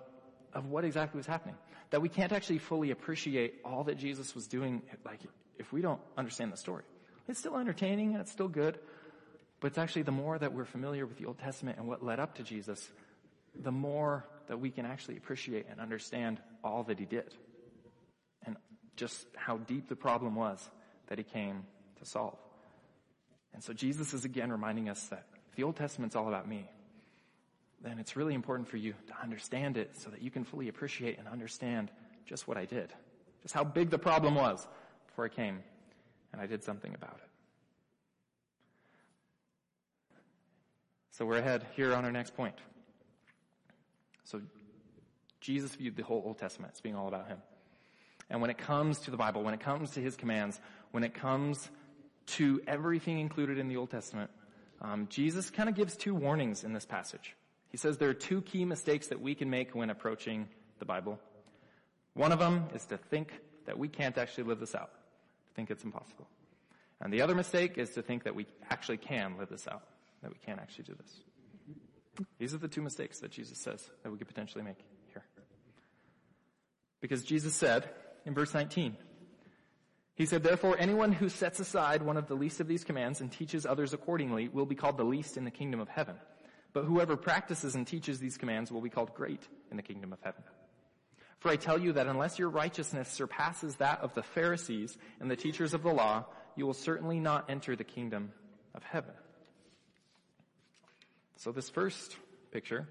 of 0.55 0.67
what 0.67 0.85
exactly 0.85 1.19
was 1.19 1.27
happening. 1.27 1.57
That 1.91 2.03
we 2.03 2.09
can't 2.09 2.33
actually 2.33 2.59
fully 2.59 2.91
appreciate 2.91 3.61
all 3.65 3.85
that 3.85 3.99
Jesus 3.99 4.35
was 4.35 4.47
doing, 4.47 4.83
like 5.05 5.21
if 5.59 5.73
we 5.73 5.83
don't 5.83 6.01
understand 6.17 6.53
the 6.53 6.57
story. 6.57 6.85
It's 7.29 7.39
still 7.39 7.57
entertaining 7.57 8.13
and 8.13 8.21
it's 8.21 8.33
still 8.33 8.49
good, 8.49 8.79
but 9.61 9.69
it's 9.69 9.79
actually 9.79 10.03
the 10.03 10.13
more 10.13 10.39
that 10.39 10.53
we're 10.53 10.65
familiar 10.65 11.07
with 11.07 11.19
the 11.19 11.27
Old 11.27 11.39
Testament 11.39 11.79
and 11.79 11.87
what 11.87 12.05
led 12.05 12.19
up 12.19 12.37
to 12.37 12.43
Jesus, 12.43 12.91
the 13.55 13.71
more 13.71 14.25
that 14.49 14.59
we 14.59 14.71
can 14.71 14.87
actually 14.87 15.17
appreciate 15.17 15.67
and 15.71 15.81
understand 15.81 16.41
all 16.65 16.83
that 16.85 16.99
he 16.99 17.05
did. 17.05 17.33
And 18.45 18.57
just 18.97 19.27
how 19.37 19.59
deep 19.59 19.89
the 19.89 19.97
problem 19.97 20.35
was 20.35 20.69
that 21.07 21.19
he 21.19 21.25
came 21.25 21.65
to 21.99 22.05
solve. 22.05 22.37
And 23.55 23.63
so 23.63 23.73
Jesus 23.73 24.15
is 24.15 24.25
again 24.25 24.51
reminding 24.51 24.89
us 24.89 25.03
that 25.09 25.27
the 25.57 25.63
Old 25.63 25.77
Testament's 25.77 26.17
all 26.17 26.29
about 26.29 26.49
me, 26.49 26.69
then 27.83 27.99
it's 27.99 28.17
really 28.17 28.35
important 28.35 28.69
for 28.69 28.77
you 28.77 28.95
to 29.09 29.15
understand 29.23 29.77
it 29.77 29.97
so 29.97 30.11
that 30.11 30.23
you 30.23 30.31
can 30.31 30.45
fully 30.45 30.69
appreciate 30.69 31.19
and 31.19 31.27
understand 31.27 31.91
just 32.27 32.47
what 32.47 32.57
I 32.57 32.65
did. 32.65 32.93
Just 33.43 33.55
how 33.55 33.65
big 33.65 33.91
the 33.91 33.99
problem 33.99 34.37
was 34.37 34.67
before 35.07 35.25
I 35.25 35.29
came 35.29 35.59
and 36.33 36.41
I 36.41 36.47
did 36.47 36.63
something 36.63 36.95
about 36.95 37.19
it. 37.23 37.29
So 41.11 41.27
we're 41.27 41.39
ahead 41.39 41.67
here 41.77 41.93
on 41.95 42.05
our 42.05 42.13
next 42.13 42.35
point. 42.37 42.55
So 44.25 44.41
Jesus 45.41 45.75
viewed 45.75 45.97
the 45.97 46.05
whole 46.05 46.23
Old 46.25 46.39
Testament 46.39 46.73
as 46.75 46.81
being 46.81 46.95
all 46.95 47.09
about 47.09 47.29
him. 47.29 47.39
And 48.31 48.41
when 48.41 48.49
it 48.49 48.59
comes 48.59 49.01
to 49.01 49.11
the 49.11 49.17
Bible, 49.17 49.43
when 49.43 49.55
it 49.55 49.61
comes 49.61 49.91
to 49.93 50.01
his 50.01 50.17
commands, 50.17 50.59
when 50.93 51.05
it 51.05 51.13
comes 51.13 51.69
to 52.27 52.63
everything 52.67 53.19
included 53.19 53.59
in 53.59 53.69
the 53.69 53.77
Old 53.77 53.91
Testament, 53.91 54.31
um, 54.81 55.07
Jesus 55.11 55.51
kind 55.51 55.69
of 55.69 55.75
gives 55.75 55.97
two 55.97 56.15
warnings 56.15 56.65
in 56.65 56.73
this 56.73 56.87
passage. 56.87 57.35
He 57.73 57.79
says 57.79 57.97
there 57.97 58.11
are 58.11 58.15
two 58.15 58.43
key 58.43 58.67
mistakes 58.67 59.09
that 59.09 59.21
we 59.21 59.35
can 59.35 59.49
make 59.51 59.75
when 59.75 59.89
approaching 59.89 60.47
the 60.79 60.85
Bible. 60.85 61.19
One 62.13 62.31
of 62.31 62.39
them 62.39 62.69
is 62.75 62.85
to 62.87 62.99
think 62.99 63.33
that 63.65 63.79
we 63.79 63.89
can't 63.89 64.19
actually 64.19 64.45
live 64.45 64.61
this 64.61 64.75
out, 64.75 64.91
to 64.93 65.55
think 65.55 65.71
it's 65.71 65.83
impossible. 65.83 66.29
And 67.01 67.11
the 67.13 67.23
other 67.23 67.35
mistake 67.35 67.79
is 67.79 67.91
to 67.95 68.03
think 68.03 68.25
that 68.25 68.35
we 68.35 68.47
actually 68.71 68.99
can 68.99 69.39
live 69.39 69.49
this 69.49 69.67
out, 69.67 69.83
that 70.23 70.31
we 70.31 70.39
can 70.45 70.59
actually 70.59 70.85
do 70.85 70.95
this. 70.95 72.27
These 72.39 72.53
are 72.53 72.59
the 72.59 72.69
two 72.69 72.83
mistakes 72.83 73.21
that 73.21 73.31
Jesus 73.31 73.59
says 73.59 73.89
that 74.03 74.13
we 74.13 74.19
could 74.19 74.29
potentially 74.29 74.63
make 74.63 74.77
here. 75.15 75.25
Because 77.01 77.25
Jesus 77.25 77.55
said 77.55 77.89
in 78.27 78.35
verse 78.35 78.53
19, 78.53 78.99
he 80.15 80.27
said, 80.27 80.43
therefore 80.43 80.77
anyone 80.79 81.11
who 81.11 81.31
sets 81.31 81.59
aside 81.59 82.03
one 82.03 82.19
of 82.19 82.29
the 82.29 82.35
least 82.35 82.61
of 82.61 82.69
these 82.69 82.85
commands 82.85 83.23
and 83.23 83.33
teaches 83.33 83.65
others 83.65 83.95
accordingly 83.95 84.49
will 84.49 84.67
be 84.67 84.75
called 84.75 84.99
the 84.99 85.05
least 85.05 85.39
in 85.39 85.45
the 85.45 85.51
kingdom 85.51 85.81
of 85.81 85.89
heaven. 85.89 86.17
But 86.73 86.85
whoever 86.85 87.17
practices 87.17 87.75
and 87.75 87.87
teaches 87.87 88.19
these 88.19 88.39
commands 88.39 88.73
will 88.73 88.81
be 88.81 88.89
called 88.89 89.15
great 89.15 89.47
in 89.71 89.77
the 89.77 89.83
kingdom 89.83 90.13
of 90.13 90.21
heaven. 90.23 90.43
For 91.39 91.51
I 91.51 91.57
tell 91.57 91.79
you 91.79 91.93
that 91.95 92.07
unless 92.07 92.39
your 92.39 92.49
righteousness 92.49 93.09
surpasses 93.09 93.77
that 93.77 94.01
of 94.01 94.15
the 94.15 94.23
Pharisees 94.23 94.97
and 95.21 95.31
the 95.31 95.37
teachers 95.37 95.75
of 95.75 95.83
the 95.83 95.93
law, 95.93 96.25
you 96.57 96.67
will 96.67 96.75
certainly 96.75 97.19
not 97.19 97.51
enter 97.51 97.75
the 97.75 97.85
kingdom 97.85 98.33
of 98.75 98.83
heaven. 98.85 99.15
So 101.37 101.51
this 101.51 101.69
first 101.69 102.17
picture, 102.53 102.87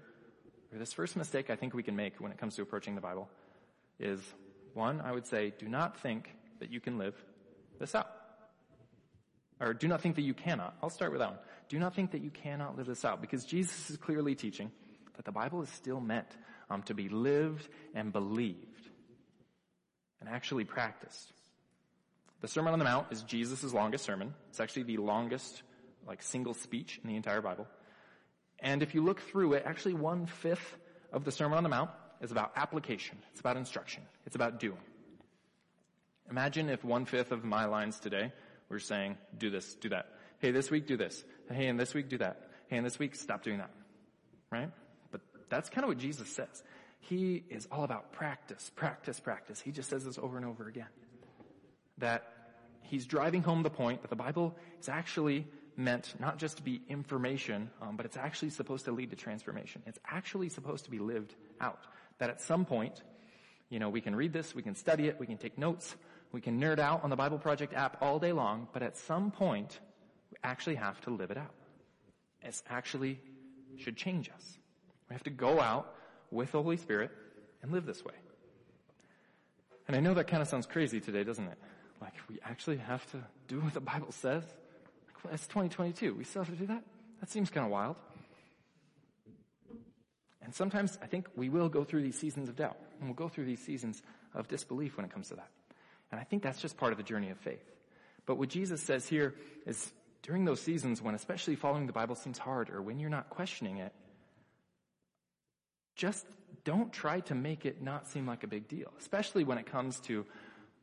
or 0.72 0.78
this 0.78 0.92
first 0.92 1.16
mistake 1.16 1.48
I 1.48 1.56
think 1.56 1.72
we 1.72 1.82
can 1.82 1.96
make 1.96 2.20
when 2.20 2.30
it 2.30 2.38
comes 2.38 2.54
to 2.56 2.62
approaching 2.62 2.94
the 2.94 3.00
Bible 3.00 3.30
is 3.98 4.20
one, 4.74 5.00
I 5.00 5.12
would 5.12 5.26
say, 5.26 5.52
do 5.58 5.68
not 5.68 5.98
think 6.00 6.34
that 6.60 6.70
you 6.70 6.80
can 6.80 6.98
live 6.98 7.14
this 7.78 7.94
out. 7.94 8.10
Or 9.60 9.72
do 9.72 9.88
not 9.88 10.00
think 10.00 10.16
that 10.16 10.22
you 10.22 10.34
cannot. 10.34 10.76
I'll 10.82 10.90
start 10.90 11.12
with 11.12 11.20
that 11.20 11.30
one. 11.30 11.38
Do 11.72 11.78
not 11.78 11.94
think 11.94 12.10
that 12.10 12.20
you 12.20 12.28
cannot 12.28 12.76
live 12.76 12.84
this 12.84 13.02
out 13.02 13.22
because 13.22 13.46
Jesus 13.46 13.88
is 13.88 13.96
clearly 13.96 14.34
teaching 14.34 14.70
that 15.16 15.24
the 15.24 15.32
Bible 15.32 15.62
is 15.62 15.70
still 15.70 16.00
meant 16.00 16.28
um, 16.68 16.82
to 16.82 16.92
be 16.92 17.08
lived 17.08 17.66
and 17.94 18.12
believed 18.12 18.90
and 20.20 20.28
actually 20.28 20.64
practiced. 20.64 21.32
The 22.42 22.48
Sermon 22.48 22.74
on 22.74 22.78
the 22.78 22.84
Mount 22.84 23.06
is 23.10 23.22
Jesus' 23.22 23.72
longest 23.72 24.04
sermon. 24.04 24.34
It's 24.50 24.60
actually 24.60 24.82
the 24.82 24.98
longest, 24.98 25.62
like, 26.06 26.22
single 26.22 26.52
speech 26.52 27.00
in 27.02 27.08
the 27.08 27.16
entire 27.16 27.40
Bible. 27.40 27.66
And 28.58 28.82
if 28.82 28.94
you 28.94 29.02
look 29.02 29.22
through 29.22 29.54
it, 29.54 29.62
actually 29.64 29.94
one 29.94 30.26
fifth 30.26 30.76
of 31.10 31.24
the 31.24 31.32
Sermon 31.32 31.56
on 31.56 31.62
the 31.62 31.70
Mount 31.70 31.88
is 32.20 32.32
about 32.32 32.52
application. 32.54 33.16
It's 33.30 33.40
about 33.40 33.56
instruction. 33.56 34.02
It's 34.26 34.36
about 34.36 34.60
doing. 34.60 34.76
Imagine 36.30 36.68
if 36.68 36.84
one 36.84 37.06
fifth 37.06 37.32
of 37.32 37.44
my 37.44 37.64
lines 37.64 37.98
today 37.98 38.30
were 38.68 38.78
saying, 38.78 39.16
do 39.38 39.48
this, 39.48 39.74
do 39.76 39.88
that. 39.88 40.08
Hey, 40.38 40.50
this 40.50 40.72
week 40.72 40.88
do 40.88 40.96
this. 40.96 41.22
Hey, 41.52 41.68
and 41.68 41.78
this 41.78 41.94
week 41.94 42.08
do 42.08 42.18
that. 42.18 42.48
Hey, 42.68 42.76
and 42.76 42.86
this 42.86 42.98
week 42.98 43.14
stop 43.14 43.42
doing 43.42 43.58
that. 43.58 43.70
Right? 44.50 44.70
But 45.10 45.20
that's 45.48 45.68
kind 45.68 45.84
of 45.84 45.88
what 45.88 45.98
Jesus 45.98 46.28
says. 46.28 46.62
He 47.00 47.42
is 47.50 47.66
all 47.70 47.84
about 47.84 48.12
practice, 48.12 48.70
practice, 48.74 49.18
practice. 49.18 49.60
He 49.60 49.72
just 49.72 49.90
says 49.90 50.04
this 50.04 50.18
over 50.18 50.36
and 50.36 50.46
over 50.46 50.68
again. 50.68 50.86
That 51.98 52.24
he's 52.82 53.06
driving 53.06 53.42
home 53.42 53.62
the 53.62 53.70
point 53.70 54.02
that 54.02 54.08
the 54.08 54.16
Bible 54.16 54.54
is 54.80 54.88
actually 54.88 55.46
meant 55.76 56.14
not 56.20 56.38
just 56.38 56.58
to 56.58 56.62
be 56.62 56.82
information, 56.88 57.70
um, 57.80 57.96
but 57.96 58.06
it's 58.06 58.16
actually 58.16 58.50
supposed 58.50 58.84
to 58.84 58.92
lead 58.92 59.10
to 59.10 59.16
transformation. 59.16 59.82
It's 59.86 59.98
actually 60.06 60.48
supposed 60.48 60.84
to 60.84 60.90
be 60.90 60.98
lived 60.98 61.34
out. 61.60 61.80
That 62.18 62.30
at 62.30 62.40
some 62.40 62.64
point, 62.64 63.02
you 63.68 63.78
know, 63.78 63.88
we 63.88 64.00
can 64.00 64.14
read 64.14 64.32
this, 64.32 64.54
we 64.54 64.62
can 64.62 64.74
study 64.74 65.08
it, 65.08 65.18
we 65.18 65.26
can 65.26 65.38
take 65.38 65.58
notes, 65.58 65.96
we 66.30 66.40
can 66.40 66.60
nerd 66.60 66.78
out 66.78 67.02
on 67.02 67.10
the 67.10 67.16
Bible 67.16 67.38
Project 67.38 67.74
app 67.74 67.96
all 68.00 68.18
day 68.18 68.32
long, 68.32 68.68
but 68.72 68.82
at 68.82 68.96
some 68.96 69.30
point, 69.30 69.80
actually 70.44 70.76
have 70.76 71.00
to 71.02 71.10
live 71.10 71.30
it 71.30 71.36
out. 71.36 71.54
It 72.42 72.60
actually 72.68 73.20
should 73.78 73.96
change 73.96 74.30
us. 74.30 74.58
We 75.08 75.14
have 75.14 75.22
to 75.24 75.30
go 75.30 75.60
out 75.60 75.94
with 76.30 76.52
the 76.52 76.62
Holy 76.62 76.76
Spirit 76.76 77.10
and 77.62 77.72
live 77.72 77.86
this 77.86 78.04
way. 78.04 78.14
And 79.86 79.96
I 79.96 80.00
know 80.00 80.14
that 80.14 80.26
kind 80.26 80.42
of 80.42 80.48
sounds 80.48 80.66
crazy 80.66 81.00
today, 81.00 81.24
doesn't 81.24 81.46
it? 81.46 81.58
Like, 82.00 82.14
we 82.28 82.38
actually 82.44 82.78
have 82.78 83.08
to 83.12 83.18
do 83.48 83.60
what 83.60 83.74
the 83.74 83.80
Bible 83.80 84.12
says? 84.12 84.44
It's 85.30 85.46
2022. 85.46 86.14
We 86.14 86.24
still 86.24 86.42
have 86.42 86.52
to 86.52 86.58
do 86.58 86.66
that? 86.66 86.82
That 87.20 87.30
seems 87.30 87.50
kind 87.50 87.64
of 87.64 87.70
wild. 87.70 87.96
And 90.42 90.52
sometimes 90.54 90.98
I 91.00 91.06
think 91.06 91.28
we 91.36 91.48
will 91.48 91.68
go 91.68 91.84
through 91.84 92.02
these 92.02 92.18
seasons 92.18 92.48
of 92.48 92.56
doubt, 92.56 92.76
and 92.98 93.08
we'll 93.08 93.14
go 93.14 93.28
through 93.28 93.44
these 93.44 93.60
seasons 93.60 94.02
of 94.34 94.48
disbelief 94.48 94.96
when 94.96 95.06
it 95.06 95.12
comes 95.12 95.28
to 95.28 95.36
that. 95.36 95.48
And 96.10 96.20
I 96.20 96.24
think 96.24 96.42
that's 96.42 96.60
just 96.60 96.76
part 96.76 96.92
of 96.92 96.98
the 96.98 97.04
journey 97.04 97.30
of 97.30 97.38
faith. 97.38 97.62
But 98.26 98.36
what 98.36 98.48
Jesus 98.48 98.80
says 98.80 99.06
here 99.06 99.34
is 99.66 99.92
during 100.22 100.44
those 100.44 100.60
seasons 100.60 101.02
when 101.02 101.14
especially 101.14 101.56
following 101.56 101.86
the 101.86 101.92
Bible 101.92 102.14
seems 102.14 102.38
hard 102.38 102.70
or 102.70 102.80
when 102.80 102.98
you're 102.98 103.10
not 103.10 103.30
questioning 103.30 103.78
it, 103.78 103.92
just 105.96 106.26
don't 106.64 106.92
try 106.92 107.20
to 107.20 107.34
make 107.34 107.66
it 107.66 107.82
not 107.82 108.06
seem 108.06 108.26
like 108.26 108.44
a 108.44 108.46
big 108.46 108.68
deal, 108.68 108.92
especially 109.00 109.44
when 109.44 109.58
it 109.58 109.66
comes 109.66 109.98
to 110.00 110.24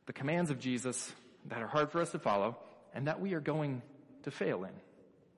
the 0.06 0.12
commands 0.12 0.50
of 0.50 0.58
Jesus 0.58 1.12
that 1.46 1.62
are 1.62 1.66
hard 1.66 1.90
for 1.90 2.00
us 2.00 2.10
to 2.12 2.18
follow 2.18 2.56
and 2.94 3.06
that 3.06 3.20
we 3.20 3.34
are 3.34 3.40
going 3.40 3.82
to 4.24 4.30
fail 4.30 4.64
in. 4.64 4.72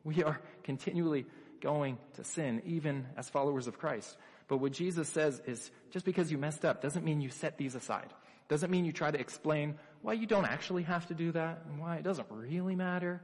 We 0.05 0.24
are 0.24 0.41
continually 0.65 1.27
going 1.61 1.99
to 2.15 2.24
sin, 2.24 2.62
even 2.66 3.07
as 3.16 3.29
followers 3.31 3.69
of 3.69 3.79
Christ. 3.79 4.16
But 4.49 4.59
what 4.59 4.73
Jesus 4.73 5.09
says 5.09 5.41
is 5.47 5.70
just 5.91 6.05
because 6.05 6.31
you 6.31 6.39
messed 6.39 6.65
up 6.65 6.83
doesn't 6.83 7.05
mean 7.05 7.20
you 7.20 7.31
set 7.31 7.57
these 7.57 7.74
aside. 7.74 8.12
Doesn't 8.49 8.70
mean 8.70 8.85
you 8.85 8.93
try 8.93 9.11
to 9.11 9.19
explain 9.19 9.77
why 10.03 10.15
you 10.15 10.27
don't 10.27 10.45
actually 10.45 10.83
have 10.83 11.07
to 11.07 11.15
do 11.15 11.33
that 11.33 11.62
and 11.69 11.79
why 11.79 11.97
it 11.97 12.03
doesn't 12.03 12.27
really 12.31 12.74
matter. 12.74 13.23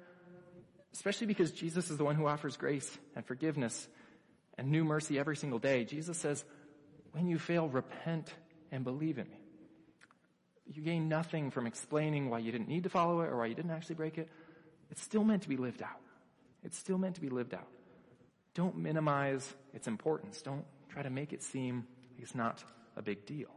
Especially 0.99 1.29
because 1.29 1.53
Jesus 1.53 1.91
is 1.91 1.97
the 1.97 2.05
one 2.05 2.17
who 2.17 2.27
offers 2.27 2.57
grace 2.57 2.99
and 3.15 3.25
forgiveness 3.25 3.87
and 4.59 4.71
new 4.71 4.85
mercy 4.85 5.19
every 5.19 5.37
single 5.37 5.61
day. 5.61 5.85
Jesus 5.85 6.19
says, 6.19 6.45
when 7.13 7.29
you 7.29 7.39
fail, 7.39 7.69
repent 7.69 8.33
and 8.73 8.83
believe 8.83 9.19
in 9.19 9.29
me. 9.29 9.41
You 10.67 10.83
gain 10.83 11.09
nothing 11.09 11.51
from 11.51 11.67
explaining 11.67 12.29
why 12.29 12.41
you 12.41 12.51
didn't 12.51 12.69
need 12.69 12.83
to 12.83 12.89
follow 12.89 13.21
it 13.21 13.29
or 13.29 13.39
why 13.39 13.47
you 13.47 13.55
didn't 13.55 13.71
actually 13.71 13.95
break 13.95 14.19
it. 14.19 14.29
It's 14.91 15.01
still 15.01 15.23
meant 15.23 15.43
to 15.43 15.49
be 15.49 15.57
lived 15.57 15.83
out. 15.83 16.01
It's 16.65 16.77
still 16.77 16.99
meant 16.99 17.15
to 17.15 17.21
be 17.21 17.29
lived 17.29 17.55
out. 17.55 17.69
Don't 18.55 18.77
minimize 18.77 19.55
its 19.73 19.87
importance. 19.87 20.43
Don't 20.43 20.65
try 20.91 21.03
to 21.03 21.11
make 21.11 21.33
it 21.33 21.43
seem 21.43 21.87
like 22.11 22.23
it's 22.23 22.35
not 22.35 22.63
a 22.97 23.03
big 23.03 23.25
deal 23.25 23.49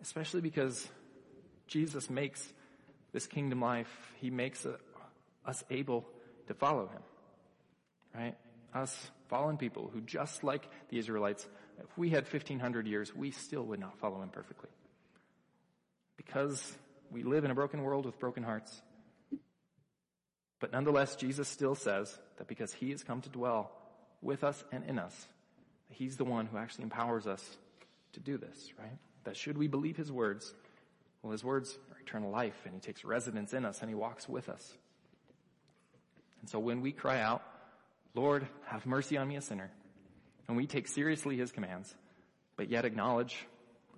especially 0.00 0.40
because 0.40 0.88
Jesus 1.66 2.08
makes 2.08 2.52
this 3.12 3.26
kingdom 3.26 3.60
life, 3.60 4.12
He 4.20 4.30
makes 4.30 4.66
us 5.48 5.64
able 5.70 6.06
to 6.46 6.54
follow 6.54 6.86
Him. 6.86 7.02
Right? 8.14 8.36
Us 8.74 9.10
fallen 9.28 9.56
people 9.56 9.90
who 9.92 10.00
just 10.00 10.44
like 10.44 10.68
the 10.90 10.98
Israelites, 10.98 11.46
if 11.82 11.98
we 11.98 12.10
had 12.10 12.24
1500 12.24 12.86
years, 12.86 13.14
we 13.14 13.30
still 13.30 13.64
would 13.64 13.80
not 13.80 13.98
follow 13.98 14.22
Him 14.22 14.28
perfectly. 14.28 14.70
Because 16.16 16.76
we 17.10 17.22
live 17.22 17.44
in 17.44 17.50
a 17.50 17.54
broken 17.54 17.82
world 17.82 18.06
with 18.06 18.18
broken 18.18 18.42
hearts. 18.42 18.82
But 20.60 20.72
nonetheless, 20.72 21.16
Jesus 21.16 21.48
still 21.48 21.74
says 21.74 22.16
that 22.36 22.46
because 22.46 22.72
He 22.72 22.90
has 22.90 23.02
come 23.02 23.20
to 23.22 23.28
dwell 23.28 23.72
with 24.22 24.44
us 24.44 24.62
and 24.70 24.84
in 24.84 24.98
us, 24.98 25.26
He's 25.90 26.16
the 26.16 26.24
one 26.24 26.46
who 26.46 26.58
actually 26.58 26.84
empowers 26.84 27.26
us 27.26 27.42
to 28.12 28.20
do 28.20 28.36
this, 28.36 28.72
right? 28.78 28.98
that 29.28 29.36
should 29.36 29.58
we 29.58 29.68
believe 29.68 29.96
his 29.96 30.10
words, 30.10 30.54
well, 31.22 31.32
his 31.32 31.44
words 31.44 31.78
are 31.92 32.00
eternal 32.00 32.30
life 32.30 32.58
and 32.64 32.72
he 32.72 32.80
takes 32.80 33.04
residence 33.04 33.52
in 33.52 33.66
us 33.66 33.80
and 33.80 33.90
he 33.90 33.94
walks 33.94 34.26
with 34.26 34.48
us. 34.48 34.72
And 36.40 36.50
so 36.50 36.58
when 36.58 36.80
we 36.80 36.92
cry 36.92 37.20
out, 37.20 37.42
Lord, 38.14 38.46
have 38.66 38.86
mercy 38.86 39.16
on 39.16 39.28
me, 39.28 39.36
a 39.36 39.40
sinner, 39.40 39.70
and 40.46 40.56
we 40.56 40.66
take 40.66 40.88
seriously 40.88 41.36
his 41.36 41.52
commands, 41.52 41.94
but 42.56 42.70
yet 42.70 42.84
acknowledge 42.84 43.46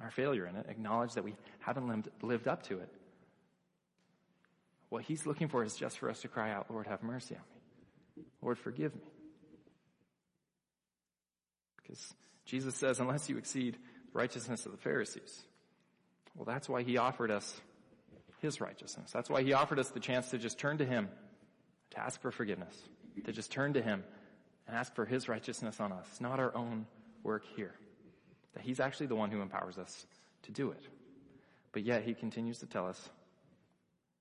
our 0.01 0.11
failure 0.11 0.47
in 0.47 0.57
it, 0.57 0.67
acknowledge 0.69 1.15
that 1.15 1.25
we 1.25 1.35
haven't 1.61 2.09
lived, 2.23 2.49
up 2.49 2.63
to 2.65 2.79
it, 2.79 2.89
what 4.89 5.05
he's 5.05 5.27
looking 5.27 5.49
for 5.49 5.63
is 5.63 5.77
just 5.77 5.99
for 5.99 6.11
us 6.11 6.21
to 6.23 6.29
cry 6.29 6.51
out, 6.51 6.71
Lord, 6.71 6.87
have 6.87 7.03
mercy 7.03 7.37
on 7.37 7.43
me. 8.17 8.25
Lord, 8.43 8.59
forgive 8.59 8.95
me. 8.95 9.03
Because 11.77 12.15
Jesus 12.45 12.75
says, 12.75 12.99
unless 12.99 13.29
you 13.29 13.39
exceed 13.39 13.75
the 13.75 14.19
righteousness 14.19 14.67
of 14.67 14.73
the 14.73 14.79
Pharisees. 14.79 15.43
Well, 16.35 16.45
that's 16.45 16.69
why 16.69 16.83
he 16.83 16.99
offered 16.99 17.31
us 17.31 17.61
his 18.41 18.61
righteousness. 18.61 19.11
That's 19.13 19.31
why 19.31 19.43
he 19.43 19.53
offered 19.53 19.79
us 19.79 19.91
the 19.91 20.01
chance 20.01 20.31
to 20.31 20.39
just 20.39 20.59
turn 20.59 20.79
to 20.79 20.85
him, 20.85 21.09
to 21.91 22.01
ask 22.01 22.21
for 22.21 22.31
forgiveness, 22.31 22.75
to 23.25 23.33
just 23.33 23.51
turn 23.51 23.75
to 23.75 23.83
him 23.83 24.05
and 24.67 24.77
ask 24.77 24.95
for 24.95 25.05
his 25.05 25.29
righteousness 25.29 25.81
on 25.81 25.93
us, 25.93 26.07
not 26.21 26.39
our 26.39 26.57
own 26.57 26.87
work 27.23 27.45
here. 27.57 27.75
That 28.55 28.63
he's 28.63 28.81
actually 28.81 29.07
the 29.07 29.17
one 29.17 29.31
who 29.31 29.43
empowers 29.43 29.79
us 29.79 30.07
to 30.43 30.53
do 30.53 30.71
it. 30.71 30.83
But 31.73 31.85
yet 31.85 32.03
he 32.03 32.15
continues 32.15 32.59
to 32.59 32.67
tell 32.67 32.87
us 32.87 33.09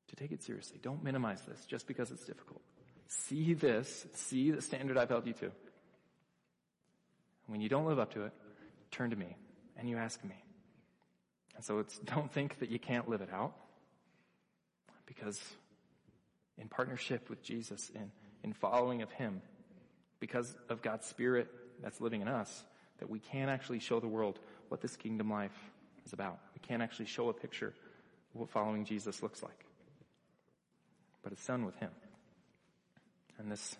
to 0.09 0.15
take 0.15 0.31
it 0.31 0.43
seriously. 0.43 0.79
Don't 0.81 1.03
minimize 1.03 1.41
this 1.41 1.65
just 1.65 1.87
because 1.87 2.11
it's 2.11 2.25
difficult. 2.25 2.61
See 3.07 3.53
this, 3.53 4.05
see 4.13 4.51
the 4.51 4.61
standard 4.61 4.97
I've 4.97 5.09
held 5.09 5.25
you 5.25 5.33
to. 5.33 5.51
When 7.47 7.61
you 7.61 7.69
don't 7.69 7.85
live 7.85 7.97
up 7.97 8.13
to 8.13 8.25
it, 8.25 8.33
turn 8.91 9.09
to 9.09 9.15
me 9.15 9.35
and 9.77 9.89
you 9.89 9.97
ask 9.97 10.23
me. 10.23 10.35
And 11.55 11.63
so 11.63 11.79
it's, 11.79 11.97
don't 12.05 12.31
think 12.31 12.59
that 12.59 12.69
you 12.69 12.79
can't 12.79 13.09
live 13.09 13.21
it 13.21 13.29
out 13.33 13.53
because 15.05 15.39
in 16.59 16.67
partnership 16.67 17.29
with 17.29 17.41
Jesus, 17.41 17.89
in, 17.95 18.11
in 18.43 18.53
following 18.53 19.01
of 19.01 19.11
Him 19.11 19.41
because 20.19 20.53
of 20.69 20.81
God's 20.81 21.05
Spirit 21.07 21.47
that's 21.81 22.01
living 22.01 22.21
in 22.21 22.27
us 22.27 22.63
that 22.99 23.09
we 23.09 23.19
can 23.19 23.49
actually 23.49 23.79
show 23.79 23.99
the 23.99 24.07
world 24.07 24.39
what 24.67 24.81
this 24.81 24.95
kingdom 24.95 25.29
life 25.29 25.57
is 26.05 26.13
about. 26.13 26.39
We 26.53 26.59
can't 26.67 26.81
actually 26.81 27.05
show 27.05 27.29
a 27.29 27.33
picture 27.33 27.73
of 28.33 28.41
what 28.41 28.49
following 28.49 28.85
Jesus 28.85 29.23
looks 29.23 29.41
like. 29.41 29.65
But 31.23 31.31
it's 31.31 31.45
done 31.45 31.65
with 31.65 31.75
Him. 31.77 31.91
And 33.37 33.51
this, 33.51 33.77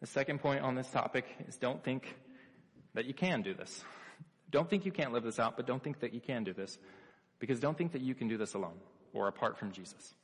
the 0.00 0.06
second 0.06 0.40
point 0.40 0.62
on 0.62 0.74
this 0.74 0.88
topic 0.88 1.26
is 1.48 1.56
don't 1.56 1.82
think 1.82 2.14
that 2.94 3.06
you 3.06 3.14
can 3.14 3.42
do 3.42 3.54
this. 3.54 3.84
Don't 4.50 4.68
think 4.68 4.84
you 4.84 4.92
can't 4.92 5.12
live 5.12 5.22
this 5.22 5.38
out, 5.38 5.56
but 5.56 5.66
don't 5.66 5.82
think 5.82 6.00
that 6.00 6.12
you 6.12 6.20
can 6.20 6.44
do 6.44 6.52
this. 6.52 6.78
Because 7.38 7.60
don't 7.60 7.76
think 7.76 7.92
that 7.92 8.02
you 8.02 8.14
can 8.14 8.28
do 8.28 8.36
this 8.36 8.54
alone 8.54 8.78
or 9.12 9.28
apart 9.28 9.58
from 9.58 9.72
Jesus. 9.72 10.14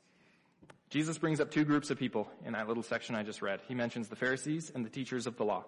Jesus 0.89 1.17
brings 1.17 1.41
up 1.41 1.51
two 1.51 1.65
groups 1.65 1.89
of 1.89 1.99
people 1.99 2.29
in 2.45 2.53
that 2.53 2.67
little 2.67 2.83
section 2.83 3.15
I 3.15 3.23
just 3.23 3.41
read. 3.41 3.59
He 3.67 3.75
mentions 3.75 4.07
the 4.07 4.15
Pharisees 4.15 4.71
and 4.73 4.85
the 4.85 4.89
teachers 4.89 5.27
of 5.27 5.35
the 5.35 5.43
law. 5.43 5.65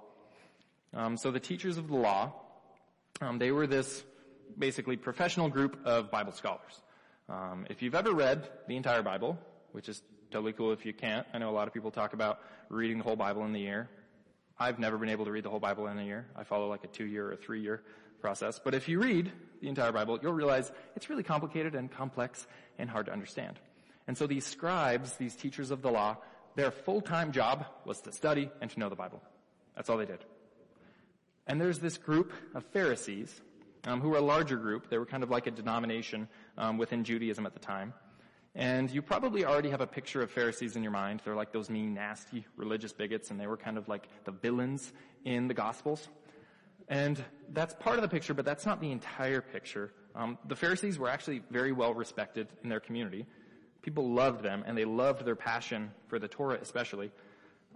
Um, 0.94 1.18
so 1.18 1.30
the 1.30 1.40
teachers 1.42 1.78
of 1.78 1.88
the 1.90 1.98
law, 1.98 2.34
um, 3.22 3.38
they 3.38 3.52
were 3.52 3.68
this 3.68 4.04
basically 4.58 4.96
professional 4.96 5.50
group 5.50 5.78
of 5.86 6.10
Bible 6.10 6.32
scholars. 6.32 6.82
Um, 7.28 7.68
if 7.70 7.82
you've 7.82 7.96
ever 7.96 8.14
read 8.14 8.50
the 8.68 8.78
entire 8.78 9.04
Bible, 9.04 9.38
which 9.74 9.90
is 9.90 10.02
totally 10.32 10.54
cool 10.54 10.72
if 10.72 10.86
you 10.86 10.94
can't, 10.94 11.28
I 11.34 11.38
know 11.38 11.50
a 11.50 11.52
lot 11.52 11.68
of 11.68 11.74
people 11.74 11.92
talk 11.92 12.14
about 12.14 12.40
reading 12.70 12.98
the 12.98 13.04
whole 13.04 13.18
Bible 13.18 13.44
in 13.46 13.52
the 13.52 13.60
year. 13.60 13.90
I've 14.58 14.80
never 14.80 14.98
been 14.98 15.10
able 15.10 15.26
to 15.26 15.32
read 15.32 15.44
the 15.44 15.50
whole 15.50 15.60
Bible 15.60 15.88
in 15.88 16.00
a 16.00 16.04
year. 16.04 16.28
I 16.36 16.44
follow 16.44 16.70
like 16.70 16.84
a 16.86 16.88
two-year 16.88 17.32
or 17.32 17.36
three-year 17.36 17.84
process. 18.22 18.60
But 18.60 18.74
if 18.74 18.88
you 18.88 19.00
read 19.00 19.32
the 19.62 19.68
entire 19.68 19.92
Bible, 19.92 20.18
you'll 20.22 20.34
realize 20.34 20.72
it's 20.96 21.10
really 21.10 21.24
complicated 21.24 21.76
and 21.76 21.92
complex 21.92 22.48
and 22.78 22.90
hard 22.90 23.06
to 23.08 23.14
understand. 23.14 23.60
And 24.10 24.18
so 24.18 24.26
these 24.26 24.44
scribes, 24.44 25.14
these 25.18 25.36
teachers 25.36 25.70
of 25.70 25.84
the 25.84 25.92
law, 25.92 26.18
their 26.56 26.72
full-time 26.72 27.32
job 27.32 27.68
was 27.86 28.02
to 28.02 28.12
study 28.12 28.50
and 28.60 28.72
to 28.72 28.80
know 28.80 28.90
the 28.90 28.96
Bible. 28.96 29.22
That's 29.76 29.88
all 29.88 29.98
they 29.98 30.08
did. 30.08 30.26
And 31.46 31.62
there's 31.62 31.78
this 31.78 32.00
group 32.00 32.34
of 32.56 32.66
Pharisees, 32.74 33.40
um, 33.86 34.02
who 34.02 34.10
were 34.10 34.18
a 34.18 34.22
larger 34.22 34.58
group. 34.58 34.90
They 34.90 34.98
were 34.98 35.06
kind 35.06 35.22
of 35.22 35.30
like 35.30 35.46
a 35.46 35.52
denomination 35.52 36.28
um, 36.58 36.80
within 36.80 37.04
Judaism 37.04 37.46
at 37.46 37.54
the 37.54 37.60
time. 37.60 37.94
And 38.56 38.90
you 38.90 39.04
probably 39.04 39.46
already 39.46 39.70
have 39.70 39.82
a 39.82 39.86
picture 39.86 40.24
of 40.24 40.32
Pharisees 40.32 40.76
in 40.76 40.82
your 40.82 40.92
mind. 40.92 41.22
They're 41.24 41.36
like 41.36 41.52
those 41.52 41.70
mean, 41.70 41.94
nasty 41.94 42.48
religious 42.56 42.92
bigots, 42.92 43.30
and 43.30 43.40
they 43.40 43.46
were 43.46 43.58
kind 43.58 43.78
of 43.78 43.88
like 43.88 44.08
the 44.24 44.32
villains 44.32 44.92
in 45.24 45.48
the 45.48 45.54
Gospels. 45.54 46.10
And 46.88 47.24
that's 47.54 47.76
part 47.76 47.98
of 47.98 48.02
the 48.02 48.10
picture, 48.10 48.34
but 48.34 48.44
that's 48.44 48.66
not 48.66 48.82
the 48.82 48.92
entire 48.92 49.42
picture. 49.42 49.94
Um, 50.16 50.40
the 50.48 50.56
Pharisees 50.56 50.98
were 50.98 51.10
actually 51.10 51.44
very 51.52 51.74
well 51.74 51.94
respected 51.94 52.48
in 52.64 52.70
their 52.70 52.80
community. 52.80 53.28
People 53.82 54.12
loved 54.12 54.44
them, 54.44 54.64
and 54.66 54.78
they 54.78 54.86
loved 54.86 55.26
their 55.26 55.36
passion 55.36 55.92
for 56.08 56.20
the 56.20 56.28
Torah 56.28 56.60
especially. 56.62 57.12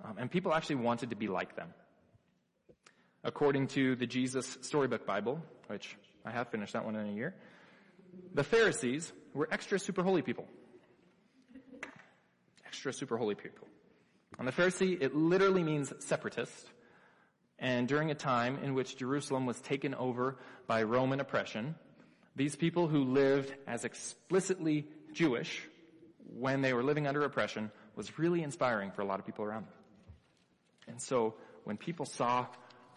Um, 0.03 0.15
and 0.17 0.29
people 0.29 0.53
actually 0.53 0.75
wanted 0.77 1.11
to 1.11 1.15
be 1.15 1.27
like 1.27 1.55
them. 1.55 1.73
According 3.23 3.67
to 3.67 3.95
the 3.95 4.05
Jesus 4.05 4.57
Storybook 4.61 5.05
Bible, 5.05 5.41
which 5.67 5.95
I 6.25 6.31
have 6.31 6.49
finished 6.49 6.73
that 6.73 6.83
one 6.83 6.95
in 6.95 7.07
a 7.07 7.13
year, 7.13 7.35
the 8.33 8.43
Pharisees 8.43 9.11
were 9.33 9.47
extra 9.51 9.79
super 9.79 10.03
holy 10.03 10.21
people. 10.21 10.45
Extra 12.65 12.91
super 12.91 13.17
holy 13.17 13.35
people. 13.35 13.67
On 14.39 14.45
the 14.45 14.51
Pharisee, 14.51 15.01
it 15.01 15.15
literally 15.15 15.63
means 15.63 15.93
separatist. 15.99 16.67
And 17.59 17.87
during 17.87 18.11
a 18.11 18.15
time 18.15 18.59
in 18.63 18.73
which 18.73 18.97
Jerusalem 18.97 19.45
was 19.45 19.61
taken 19.61 19.93
over 19.95 20.37
by 20.67 20.83
Roman 20.83 21.19
oppression, 21.19 21.75
these 22.35 22.55
people 22.55 22.87
who 22.87 23.03
lived 23.03 23.53
as 23.67 23.85
explicitly 23.85 24.87
Jewish 25.13 25.61
when 26.37 26.61
they 26.61 26.73
were 26.73 26.83
living 26.83 27.07
under 27.07 27.23
oppression 27.23 27.71
was 27.95 28.17
really 28.17 28.43
inspiring 28.43 28.91
for 28.91 29.01
a 29.01 29.05
lot 29.05 29.19
of 29.19 29.25
people 29.25 29.45
around 29.45 29.65
them. 29.65 29.73
And 30.87 31.01
so 31.01 31.35
when 31.63 31.77
people 31.77 32.05
saw 32.05 32.47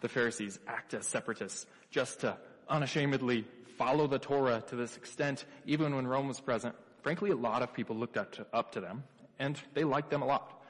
the 0.01 0.09
Pharisees 0.09 0.59
act 0.67 0.93
as 0.93 1.07
separatists 1.07 1.65
just 1.89 2.21
to 2.21 2.37
unashamedly 2.69 3.45
follow 3.77 4.07
the 4.07 4.19
Torah 4.19 4.63
to 4.67 4.75
this 4.75 4.97
extent, 4.97 5.45
even 5.65 5.95
when 5.95 6.07
Rome 6.07 6.27
was 6.27 6.39
present, 6.39 6.75
frankly, 7.01 7.31
a 7.31 7.35
lot 7.35 7.61
of 7.61 7.73
people 7.73 7.95
looked 7.95 8.17
up 8.17 8.33
to, 8.33 8.45
up 8.51 8.73
to 8.73 8.81
them 8.81 9.03
and 9.39 9.59
they 9.73 9.83
liked 9.83 10.09
them 10.09 10.21
a 10.21 10.25
lot. 10.25 10.61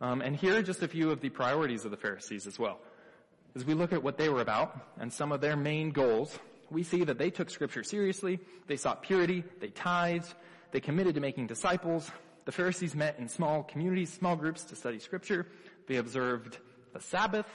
Um, 0.00 0.20
and 0.20 0.34
here 0.34 0.58
are 0.58 0.62
just 0.62 0.82
a 0.82 0.88
few 0.88 1.10
of 1.10 1.20
the 1.20 1.28
priorities 1.28 1.84
of 1.84 1.90
the 1.90 1.96
Pharisees 1.96 2.46
as 2.46 2.58
well. 2.58 2.78
As 3.54 3.64
we 3.64 3.74
look 3.74 3.92
at 3.92 4.02
what 4.02 4.18
they 4.18 4.28
were 4.28 4.40
about 4.40 4.76
and 4.98 5.12
some 5.12 5.30
of 5.30 5.40
their 5.40 5.56
main 5.56 5.90
goals, 5.90 6.36
we 6.70 6.82
see 6.82 7.04
that 7.04 7.18
they 7.18 7.30
took 7.30 7.50
scripture 7.50 7.84
seriously, 7.84 8.40
they 8.66 8.76
sought 8.76 9.02
purity, 9.02 9.44
they 9.60 9.68
tithed, 9.68 10.34
they 10.74 10.80
committed 10.80 11.14
to 11.14 11.20
making 11.20 11.46
disciples. 11.46 12.10
The 12.46 12.50
Pharisees 12.50 12.96
met 12.96 13.20
in 13.20 13.28
small 13.28 13.62
communities, 13.62 14.12
small 14.12 14.34
groups 14.34 14.64
to 14.64 14.74
study 14.74 14.98
scripture. 14.98 15.46
They 15.86 15.98
observed 15.98 16.58
the 16.92 16.98
Sabbath. 16.98 17.46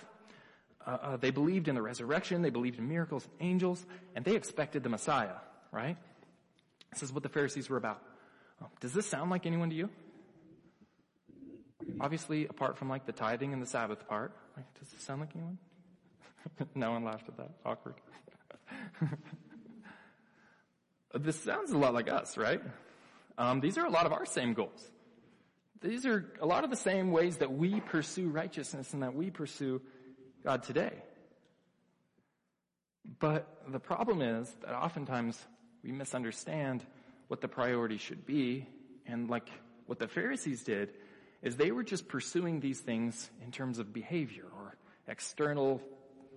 Uh, 0.88 0.98
uh, 1.02 1.18
they 1.18 1.30
believed 1.30 1.68
in 1.68 1.76
the 1.76 1.82
resurrection. 1.82 2.42
They 2.42 2.50
believed 2.50 2.80
in 2.80 2.88
miracles 2.88 3.28
and 3.28 3.50
angels. 3.50 3.86
And 4.16 4.24
they 4.24 4.38
expected 4.38 4.84
the 4.84 4.90
Messiah, 4.90 5.36
right? 5.74 5.98
This 6.94 7.04
is 7.04 7.12
what 7.12 7.24
the 7.24 7.28
Pharisees 7.28 7.70
were 7.70 7.76
about. 7.76 8.02
Um, 8.62 8.70
does 8.80 8.94
this 8.94 9.06
sound 9.06 9.30
like 9.30 9.46
anyone 9.46 9.70
to 9.70 9.76
you? 9.76 9.90
Obviously, 12.00 12.48
apart 12.48 12.78
from 12.78 12.88
like 12.88 13.06
the 13.06 13.12
tithing 13.12 13.52
and 13.52 13.62
the 13.62 13.68
Sabbath 13.68 14.08
part, 14.08 14.34
like, 14.56 14.66
does 14.80 14.88
this 14.92 15.02
sound 15.02 15.20
like 15.20 15.36
anyone? 15.36 15.58
no 16.74 16.92
one 16.92 17.04
laughed 17.04 17.28
at 17.28 17.36
that. 17.36 17.52
Awkward. 17.66 17.96
this 21.16 21.38
sounds 21.44 21.72
a 21.72 21.78
lot 21.78 21.94
like 21.94 22.10
us, 22.10 22.38
right? 22.38 22.62
Um, 23.40 23.62
these 23.62 23.78
are 23.78 23.86
a 23.86 23.90
lot 23.90 24.06
of 24.06 24.12
our 24.12 24.26
same 24.26 24.54
goals. 24.54 24.86
These 25.82 26.06
are 26.06 26.26
a 26.42 26.46
lot 26.46 26.66
of 26.66 26.70
the 26.70 26.76
same 26.76 27.12
ways 27.12 27.38
that 27.38 27.54
we 27.54 27.80
pursue 27.80 28.28
righteousness 28.28 28.92
and 28.94 29.02
that 29.02 29.16
we 29.16 29.32
pursue 29.32 29.82
God 30.44 30.64
today. 30.64 30.92
But 33.20 33.48
the 33.70 33.80
problem 33.80 34.22
is 34.22 34.54
that 34.62 34.76
oftentimes 34.76 35.42
we 35.84 35.94
misunderstand 35.94 36.86
what 37.30 37.40
the 37.40 37.48
priority 37.48 37.98
should 37.98 38.26
be. 38.26 38.68
And 39.08 39.30
like 39.30 39.50
what 39.86 40.00
the 40.00 40.10
Pharisees 40.10 40.64
did 40.64 40.94
is 41.42 41.56
they 41.56 41.72
were 41.72 41.84
just 41.84 42.10
pursuing 42.10 42.60
these 42.60 42.82
things 42.82 43.30
in 43.42 43.52
terms 43.52 43.80
of 43.80 43.94
behavior 43.94 44.46
or 44.54 44.76
external, 45.08 45.82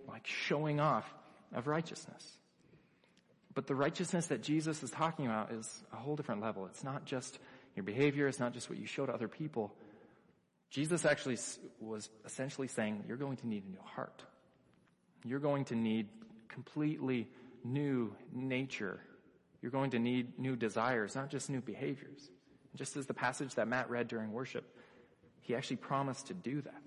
like 0.07 0.29
showing 0.29 0.79
off 0.79 1.13
of 1.53 1.67
righteousness. 1.67 2.39
But 3.55 3.67
the 3.67 3.75
righteousness 3.75 4.27
that 4.29 4.43
Jesus 4.43 4.83
is 4.83 4.91
talking 4.91 5.27
about 5.27 5.53
is 5.53 5.83
a 5.93 5.97
whole 5.97 6.17
different 6.17 6.41
level. 6.41 6.67
It's 6.67 6.85
not 6.85 7.05
just 7.05 7.39
your 7.77 7.85
behavior. 7.85 8.27
It's 8.27 8.41
not 8.41 8.55
just 8.55 8.71
what 8.71 8.79
you 8.79 8.87
show 8.87 9.05
to 9.07 9.13
other 9.13 9.29
people. 9.29 9.75
Jesus 10.71 11.05
actually 11.05 11.39
was 11.81 12.09
essentially 12.25 12.69
saying, 12.69 13.05
you're 13.07 13.19
going 13.19 13.37
to 13.39 13.47
need 13.47 13.65
a 13.65 13.71
new 13.71 13.83
heart. 13.85 14.23
You're 15.25 15.39
going 15.39 15.67
to 15.67 15.77
need 15.77 16.09
completely 16.49 17.29
new 17.63 18.15
nature. 18.33 19.01
You're 19.61 19.71
going 19.71 19.91
to 19.91 19.99
need 19.99 20.39
new 20.39 20.57
desires, 20.57 21.15
not 21.15 21.29
just 21.29 21.51
new 21.51 21.61
behaviors. 21.61 22.31
Just 22.75 22.97
as 22.97 23.07
the 23.07 23.15
passage 23.15 23.55
that 23.57 23.69
Matt 23.69 23.91
read 23.91 24.09
during 24.09 24.33
worship, 24.33 24.65
he 25.43 25.55
actually 25.55 25.77
promised 25.77 26.29
to 26.29 26.35
do 26.35 26.63
that. 26.63 26.83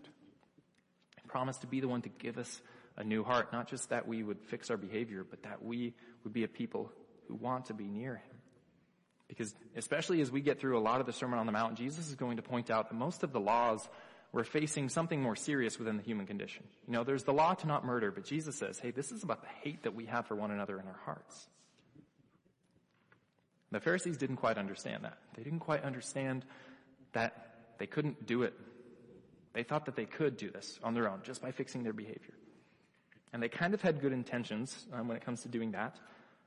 He 1.22 1.28
promised 1.28 1.62
to 1.62 1.68
be 1.68 1.80
the 1.80 1.88
one 1.88 2.02
to 2.02 2.10
give 2.10 2.38
us 2.38 2.62
a 2.98 3.04
new 3.04 3.24
heart, 3.24 3.52
not 3.52 3.68
just 3.68 3.90
that 3.90 4.08
we 4.08 4.24
would 4.24 4.42
fix 4.46 4.70
our 4.70 4.78
behavior, 4.78 5.26
but 5.30 5.44
that 5.44 5.64
we 5.64 5.94
would 6.24 6.34
be 6.34 6.44
a 6.44 6.48
people 6.48 6.92
who 7.28 7.36
want 7.36 7.66
to 7.66 7.74
be 7.74 7.86
near 7.86 8.16
Him. 8.16 8.38
Because 9.28 9.54
especially 9.76 10.22
as 10.22 10.32
we 10.32 10.42
get 10.42 10.60
through 10.60 10.78
a 10.78 10.80
lot 10.80 11.00
of 11.00 11.08
the 11.08 11.14
Sermon 11.14 11.40
on 11.40 11.46
the 11.46 11.52
Mount, 11.52 11.78
Jesus 11.78 12.08
is 12.08 12.16
going 12.16 12.38
to 12.38 12.44
point 12.44 12.70
out 12.70 12.90
that 12.90 12.96
most 12.96 13.24
of 13.24 13.32
the 13.32 13.40
laws 13.40 13.88
were 14.32 14.44
facing 14.44 14.90
something 14.90 15.22
more 15.22 15.36
serious 15.36 15.80
within 15.80 15.98
the 15.98 16.04
human 16.04 16.28
condition. 16.28 16.64
You 16.88 16.94
know, 16.94 17.04
there's 17.04 17.24
the 17.24 17.34
law 17.34 17.54
to 17.54 17.68
not 17.68 17.86
murder, 17.86 18.12
but 18.12 18.26
Jesus 18.26 18.58
says, 18.58 18.78
hey, 18.80 18.92
this 18.92 19.12
is 19.12 19.24
about 19.24 19.42
the 19.42 19.48
hate 19.64 19.84
that 19.84 19.96
we 19.96 20.06
have 20.06 20.28
for 20.28 20.36
one 20.36 20.52
another 20.52 20.80
in 20.80 20.86
our 20.88 21.00
hearts. 21.06 21.48
The 23.72 23.80
Pharisees 23.80 24.18
didn't 24.18 24.38
quite 24.38 24.58
understand 24.58 25.06
that. 25.06 25.18
They 25.36 25.44
didn't 25.44 25.60
quite 25.60 25.84
understand 25.84 26.46
that 27.14 27.56
they 27.78 27.88
couldn't 27.88 28.26
do 28.26 28.44
it. 28.44 28.54
They 29.54 29.64
thought 29.64 29.86
that 29.86 29.96
they 29.96 30.06
could 30.06 30.38
do 30.38 30.52
this 30.52 30.80
on 30.84 30.94
their 30.94 31.10
own 31.10 31.22
just 31.24 31.42
by 31.42 31.52
fixing 31.52 31.84
their 31.84 31.94
behavior. 31.94 32.36
And 33.36 33.44
they 33.44 33.49
kind 33.49 33.74
of 33.74 33.82
had 33.82 33.99
good 33.99 34.14
intentions 34.14 34.88
um, 34.94 35.10
when 35.10 35.18
it 35.18 35.26
comes 35.26 35.41
to 35.41 35.49
doing 35.49 35.74
that. 35.74 35.98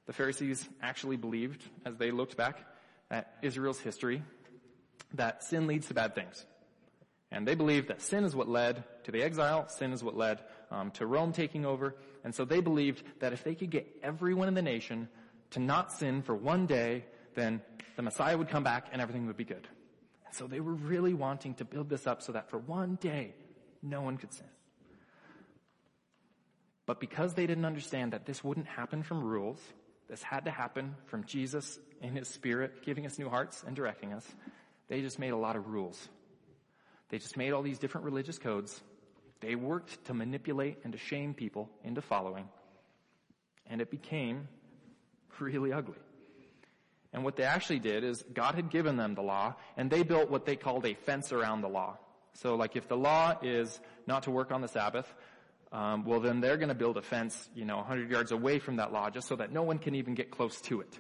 The 0.07 0.15
Pharisees 0.15 0.67
actually 0.81 1.19
believed, 1.19 1.63
as 1.85 1.99
they 1.99 2.11
looked 2.11 2.35
back 2.39 2.65
at 3.11 3.35
Israel's 3.43 3.79
history, 3.79 4.23
that 5.13 5.45
sin 5.45 5.67
leads 5.67 5.89
to 5.89 5.95
bad 5.95 6.15
things. 6.15 6.47
And 7.31 7.47
they 7.47 7.55
believed 7.55 7.89
that 7.89 8.01
sin 8.01 8.25
is 8.25 8.35
what 8.35 8.49
led 8.49 8.85
to 9.05 9.13
the 9.13 9.23
exile, 9.23 9.69
sin 9.69 9.93
is 9.93 10.03
what 10.03 10.17
led 10.17 10.41
um, 10.71 10.91
to 10.93 11.05
Rome 11.05 11.35
taking 11.35 11.67
over, 11.67 11.95
and 12.25 12.35
so 12.35 12.47
they 12.47 12.63
believed 12.63 13.03
that 13.21 13.35
if 13.35 13.45
they 13.45 13.55
could 13.55 13.69
get 13.69 13.87
everyone 14.03 14.49
in 14.49 14.55
the 14.55 14.63
nation 14.63 15.11
to 15.51 15.61
not 15.61 15.93
sin 15.93 16.23
for 16.23 16.35
one 16.35 16.65
day, 16.65 17.05
then 17.35 17.61
the 17.97 18.03
Messiah 18.03 18.39
would 18.39 18.49
come 18.49 18.65
back 18.65 18.87
and 18.93 19.03
everything 19.03 19.27
would 19.27 19.37
be 19.37 19.45
good. 19.45 19.69
And 20.25 20.35
so 20.35 20.47
they 20.47 20.61
were 20.61 20.73
really 20.73 21.13
wanting 21.13 21.53
to 21.57 21.67
build 21.67 21.91
this 21.91 22.07
up 22.07 22.23
so 22.23 22.33
that 22.33 22.49
for 22.49 22.57
one 22.57 22.95
day, 22.99 23.35
no 23.83 24.01
one 24.01 24.17
could 24.17 24.33
sin. 24.33 24.47
But 26.89 27.01
because 27.01 27.35
they 27.35 27.47
didn't 27.47 27.67
understand 27.67 28.15
that 28.15 28.25
this 28.25 28.43
wouldn't 28.43 28.67
happen 28.67 29.03
from 29.03 29.23
rules, 29.23 29.61
this 30.09 30.23
had 30.23 30.47
to 30.47 30.51
happen 30.51 30.97
from 31.05 31.25
Jesus 31.25 31.79
in 32.01 32.17
His 32.17 32.29
Spirit, 32.29 32.83
giving 32.83 33.05
us 33.05 33.19
new 33.19 33.29
hearts 33.29 33.63
and 33.67 33.77
directing 33.77 34.15
us, 34.15 34.27
they 34.89 35.03
just 35.03 35.19
made 35.19 35.33
a 35.33 35.37
lot 35.37 35.55
of 35.55 35.69
rules. 35.69 36.09
They 37.11 37.19
just 37.19 37.37
made 37.37 37.53
all 37.53 37.61
these 37.61 37.79
different 37.79 38.07
religious 38.07 38.39
codes, 38.39 38.81
They 39.41 39.55
worked 39.55 40.07
to 40.07 40.15
manipulate 40.15 40.79
and 40.83 40.95
to 40.95 40.99
shame 40.99 41.35
people 41.35 41.69
into 41.85 42.01
following. 42.01 42.49
And 43.67 43.83
it 43.83 43.91
became 43.91 44.49
really 45.39 45.75
ugly. 45.75 45.99
And 47.13 47.23
what 47.23 47.37
they 47.37 47.43
actually 47.43 47.81
did 47.81 48.03
is 48.03 48.25
God 48.33 48.55
had 48.55 48.71
given 48.71 48.97
them 48.97 49.15
the 49.15 49.21
law 49.21 49.57
and 49.77 49.91
they 49.91 50.05
built 50.05 50.31
what 50.31 50.47
they 50.47 50.57
called 50.57 50.87
a 50.87 50.95
fence 50.95 51.33
around 51.33 51.61
the 51.61 51.69
law. 51.69 51.99
So 52.33 52.55
like 52.55 52.77
if 52.77 52.89
the 52.89 52.97
law 52.97 53.37
is 53.43 53.79
not 54.07 54.23
to 54.23 54.31
work 54.31 54.53
on 54.53 54.63
the 54.63 54.69
Sabbath, 54.69 55.13
um, 55.73 56.05
well 56.05 56.21
then 56.21 56.41
they're 56.41 56.57
going 56.57 56.69
to 56.69 56.75
build 56.75 56.97
a 56.97 57.03
fence, 57.03 57.49
you 57.55 57.65
know, 57.65 57.77
100 57.77 58.11
yards 58.11 58.33
away 58.33 58.59
from 58.59 58.77
that 58.77 58.93
law 58.93 59.11
just 59.11 59.29
so 59.29 59.37
that 59.37 59.53
no 59.53 59.63
one 59.63 59.79
can 59.79 59.95
even 59.95 60.15
get 60.15 60.31
close 60.31 60.61
to 60.63 60.81
it. 60.81 60.99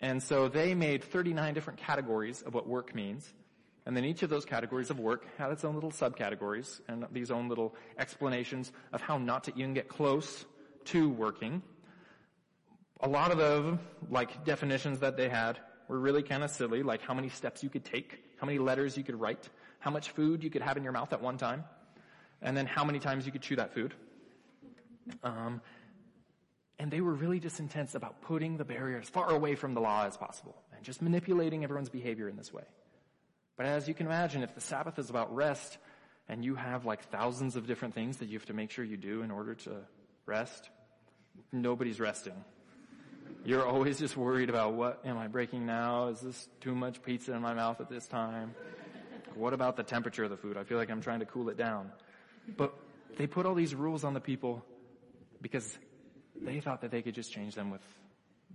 And 0.00 0.22
so 0.22 0.48
they 0.48 0.74
made 0.74 1.04
39 1.04 1.54
different 1.54 1.78
categories 1.78 2.42
of 2.42 2.54
what 2.54 2.68
work 2.68 2.94
means. 2.94 3.32
And 3.86 3.96
then 3.96 4.04
each 4.04 4.22
of 4.22 4.30
those 4.30 4.44
categories 4.44 4.90
of 4.90 4.98
work 4.98 5.26
had 5.38 5.52
its 5.52 5.64
own 5.64 5.74
little 5.74 5.92
subcategories 5.92 6.80
and 6.88 7.06
these 7.12 7.30
own 7.30 7.48
little 7.48 7.74
explanations 7.98 8.72
of 8.92 9.00
how 9.00 9.16
not 9.16 9.44
to 9.44 9.52
even 9.56 9.74
get 9.74 9.88
close 9.88 10.44
to 10.86 11.08
working. 11.08 11.62
A 13.00 13.08
lot 13.08 13.30
of 13.30 13.38
the, 13.38 13.78
like, 14.10 14.44
definitions 14.44 15.00
that 15.00 15.16
they 15.16 15.28
had 15.28 15.60
were 15.88 15.98
really 15.98 16.22
kind 16.22 16.42
of 16.42 16.50
silly, 16.50 16.82
like 16.82 17.02
how 17.02 17.14
many 17.14 17.28
steps 17.28 17.62
you 17.62 17.68
could 17.68 17.84
take, 17.84 18.18
how 18.40 18.46
many 18.46 18.58
letters 18.58 18.96
you 18.96 19.04
could 19.04 19.20
write, 19.20 19.48
how 19.78 19.90
much 19.90 20.10
food 20.10 20.42
you 20.42 20.50
could 20.50 20.62
have 20.62 20.76
in 20.76 20.82
your 20.82 20.92
mouth 20.92 21.12
at 21.12 21.22
one 21.22 21.38
time, 21.38 21.64
and 22.46 22.56
then 22.56 22.64
how 22.64 22.84
many 22.84 23.00
times 23.00 23.26
you 23.26 23.32
could 23.32 23.42
chew 23.42 23.56
that 23.56 23.74
food. 23.74 23.92
Um, 25.24 25.60
and 26.78 26.90
they 26.90 27.00
were 27.00 27.12
really 27.12 27.40
just 27.40 27.58
intense 27.58 27.94
about 27.94 28.22
putting 28.22 28.56
the 28.56 28.64
barrier 28.64 28.98
as 28.98 29.08
far 29.08 29.30
away 29.30 29.56
from 29.56 29.74
the 29.74 29.80
law 29.80 30.06
as 30.06 30.16
possible 30.16 30.54
and 30.74 30.84
just 30.84 31.02
manipulating 31.02 31.64
everyone's 31.64 31.88
behavior 31.88 32.28
in 32.28 32.36
this 32.36 32.52
way. 32.52 32.62
But 33.56 33.66
as 33.66 33.88
you 33.88 33.94
can 33.94 34.06
imagine, 34.06 34.42
if 34.44 34.54
the 34.54 34.60
Sabbath 34.60 34.98
is 34.98 35.10
about 35.10 35.34
rest 35.34 35.78
and 36.28 36.44
you 36.44 36.54
have 36.54 36.84
like 36.84 37.02
thousands 37.10 37.56
of 37.56 37.66
different 37.66 37.94
things 37.94 38.18
that 38.18 38.28
you 38.28 38.38
have 38.38 38.46
to 38.46 38.54
make 38.54 38.70
sure 38.70 38.84
you 38.84 38.96
do 38.96 39.22
in 39.22 39.32
order 39.32 39.54
to 39.54 39.78
rest, 40.24 40.70
nobody's 41.52 41.98
resting. 41.98 42.44
You're 43.44 43.66
always 43.66 43.98
just 43.98 44.16
worried 44.16 44.50
about 44.50 44.74
what 44.74 45.00
am 45.04 45.18
I 45.18 45.26
breaking 45.26 45.66
now? 45.66 46.08
Is 46.08 46.20
this 46.20 46.48
too 46.60 46.74
much 46.76 47.02
pizza 47.02 47.32
in 47.32 47.42
my 47.42 47.54
mouth 47.54 47.80
at 47.80 47.88
this 47.88 48.06
time? 48.06 48.54
What 49.34 49.52
about 49.52 49.76
the 49.76 49.82
temperature 49.82 50.24
of 50.24 50.30
the 50.30 50.36
food? 50.36 50.56
I 50.56 50.64
feel 50.64 50.78
like 50.78 50.90
I'm 50.90 51.00
trying 51.00 51.20
to 51.20 51.26
cool 51.26 51.48
it 51.48 51.56
down. 51.56 51.90
But 52.56 52.74
they 53.16 53.26
put 53.26 53.46
all 53.46 53.54
these 53.54 53.74
rules 53.74 54.04
on 54.04 54.14
the 54.14 54.20
people 54.20 54.64
because 55.40 55.78
they 56.40 56.60
thought 56.60 56.82
that 56.82 56.90
they 56.90 57.02
could 57.02 57.14
just 57.14 57.32
change 57.32 57.54
them 57.54 57.70
with 57.70 57.82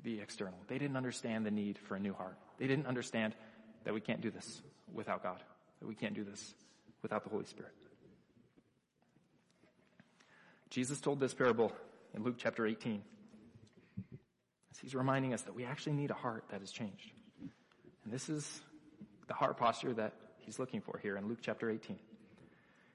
the 0.04 0.20
external. 0.20 0.58
They 0.68 0.78
didn't 0.78 0.98
understand 0.98 1.46
the 1.46 1.52
need 1.52 1.78
for 1.78 1.96
a 1.96 2.00
new 2.00 2.14
heart. 2.14 2.38
They 2.58 2.68
didn't 2.68 2.88
understand 2.88 3.36
that 3.84 3.94
we 3.94 4.02
can't 4.02 4.22
do 4.22 4.32
this 4.32 4.62
without 4.94 5.24
God, 5.24 5.42
that 5.80 5.88
we 5.88 5.96
can't 5.96 6.14
do 6.14 6.24
this 6.24 6.54
without 7.02 7.24
the 7.24 7.30
Holy 7.30 7.46
Spirit. 7.46 7.74
Jesus 10.70 11.02
told 11.02 11.20
this 11.20 11.34
parable 11.34 11.72
in 12.14 12.24
Luke 12.24 12.36
chapter 12.38 12.66
18. 12.66 13.02
As 14.72 14.80
he's 14.80 14.96
reminding 14.96 15.34
us 15.34 15.42
that 15.44 15.56
we 15.56 15.66
actually 15.66 15.94
need 15.94 16.12
a 16.12 16.16
heart 16.16 16.46
that 16.50 16.62
has 16.62 16.72
changed. 16.72 17.12
And 18.06 18.14
this 18.14 18.30
is 18.30 18.62
the 19.28 19.34
heart 19.34 19.58
posture 19.58 19.94
that 19.94 20.14
he's 20.40 20.60
looking 20.60 20.82
for 20.82 20.98
here 21.02 21.18
in 21.18 21.28
Luke 21.28 21.40
chapter 21.42 21.70
18. 21.70 21.98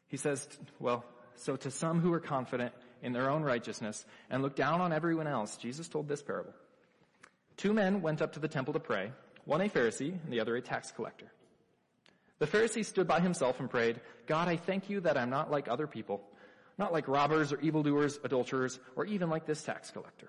He 0.08 0.16
says, 0.16 0.48
well, 0.78 1.04
so 1.34 1.56
to 1.56 1.70
some 1.70 2.00
who 2.00 2.12
are 2.12 2.20
confident 2.20 2.72
in 3.02 3.12
their 3.12 3.30
own 3.30 3.42
righteousness 3.42 4.04
and 4.30 4.42
look 4.42 4.56
down 4.56 4.80
on 4.80 4.92
everyone 4.92 5.26
else, 5.26 5.56
Jesus 5.56 5.88
told 5.88 6.08
this 6.08 6.22
parable. 6.22 6.54
Two 7.56 7.72
men 7.72 8.02
went 8.02 8.22
up 8.22 8.32
to 8.34 8.40
the 8.40 8.48
temple 8.48 8.74
to 8.74 8.80
pray, 8.80 9.12
one 9.44 9.60
a 9.60 9.68
Pharisee 9.68 10.12
and 10.12 10.32
the 10.32 10.40
other 10.40 10.56
a 10.56 10.60
tax 10.60 10.90
collector. 10.92 11.26
The 12.38 12.46
Pharisee 12.46 12.84
stood 12.84 13.06
by 13.06 13.20
himself 13.20 13.60
and 13.60 13.70
prayed, 13.70 14.00
God, 14.26 14.48
I 14.48 14.56
thank 14.56 14.90
you 14.90 15.00
that 15.00 15.16
I'm 15.16 15.30
not 15.30 15.50
like 15.50 15.68
other 15.68 15.86
people, 15.86 16.22
not 16.76 16.92
like 16.92 17.08
robbers 17.08 17.52
or 17.52 17.60
evildoers, 17.60 18.18
adulterers, 18.24 18.78
or 18.94 19.06
even 19.06 19.30
like 19.30 19.46
this 19.46 19.62
tax 19.62 19.90
collector. 19.90 20.28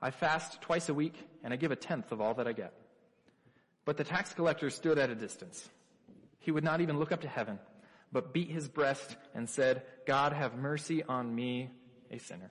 I 0.00 0.10
fast 0.10 0.60
twice 0.60 0.88
a 0.88 0.94
week 0.94 1.14
and 1.42 1.52
I 1.52 1.56
give 1.56 1.72
a 1.72 1.76
tenth 1.76 2.12
of 2.12 2.20
all 2.20 2.34
that 2.34 2.46
I 2.46 2.52
get. 2.52 2.72
But 3.84 3.96
the 3.96 4.04
tax 4.04 4.32
collector 4.34 4.70
stood 4.70 4.98
at 4.98 5.10
a 5.10 5.14
distance. 5.14 5.68
He 6.38 6.52
would 6.52 6.64
not 6.64 6.80
even 6.80 6.98
look 6.98 7.10
up 7.10 7.22
to 7.22 7.28
heaven, 7.28 7.58
but 8.12 8.32
beat 8.32 8.50
his 8.50 8.68
breast 8.68 9.16
and 9.34 9.48
said, 9.48 9.82
God 10.06 10.32
have 10.32 10.54
mercy 10.54 11.02
on 11.02 11.34
me, 11.34 11.70
a 12.10 12.18
sinner. 12.18 12.50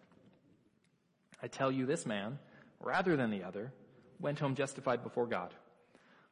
I 1.41 1.47
tell 1.47 1.71
you 1.71 1.85
this 1.85 2.05
man, 2.05 2.39
rather 2.79 3.15
than 3.15 3.31
the 3.31 3.43
other, 3.43 3.73
went 4.19 4.39
home 4.39 4.55
justified 4.55 5.03
before 5.03 5.27
God. 5.27 5.53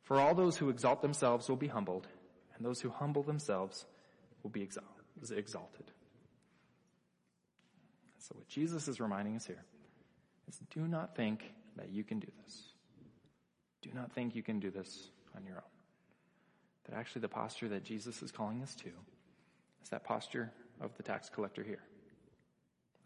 For 0.03 0.19
all 0.19 0.35
those 0.35 0.57
who 0.57 0.69
exalt 0.69 1.01
themselves 1.01 1.47
will 1.49 1.55
be 1.55 1.67
humbled, 1.67 2.07
and 2.55 2.65
those 2.65 2.81
who 2.81 2.89
humble 2.89 3.23
themselves 3.23 3.85
will 4.41 4.49
be 4.49 4.61
exalted. 4.61 5.91
So 8.19 8.35
what 8.35 8.47
Jesus 8.47 8.87
is 8.87 8.99
reminding 8.99 9.35
us 9.35 9.45
here 9.45 9.63
is 10.47 10.59
do 10.73 10.87
not 10.87 11.15
think 11.15 11.43
that 11.77 11.89
you 11.89 12.03
can 12.03 12.19
do 12.19 12.27
this. 12.43 12.63
Do 13.81 13.89
not 13.93 14.13
think 14.13 14.35
you 14.35 14.43
can 14.43 14.59
do 14.59 14.71
this 14.71 15.09
on 15.35 15.45
your 15.45 15.57
own. 15.57 15.61
That 16.85 16.97
actually 16.97 17.21
the 17.21 17.29
posture 17.29 17.69
that 17.69 17.83
Jesus 17.83 18.21
is 18.21 18.31
calling 18.31 18.61
us 18.61 18.75
to 18.75 18.91
is 19.83 19.89
that 19.89 20.03
posture 20.03 20.51
of 20.81 20.95
the 20.97 21.03
tax 21.03 21.29
collector 21.29 21.63
here. 21.63 21.81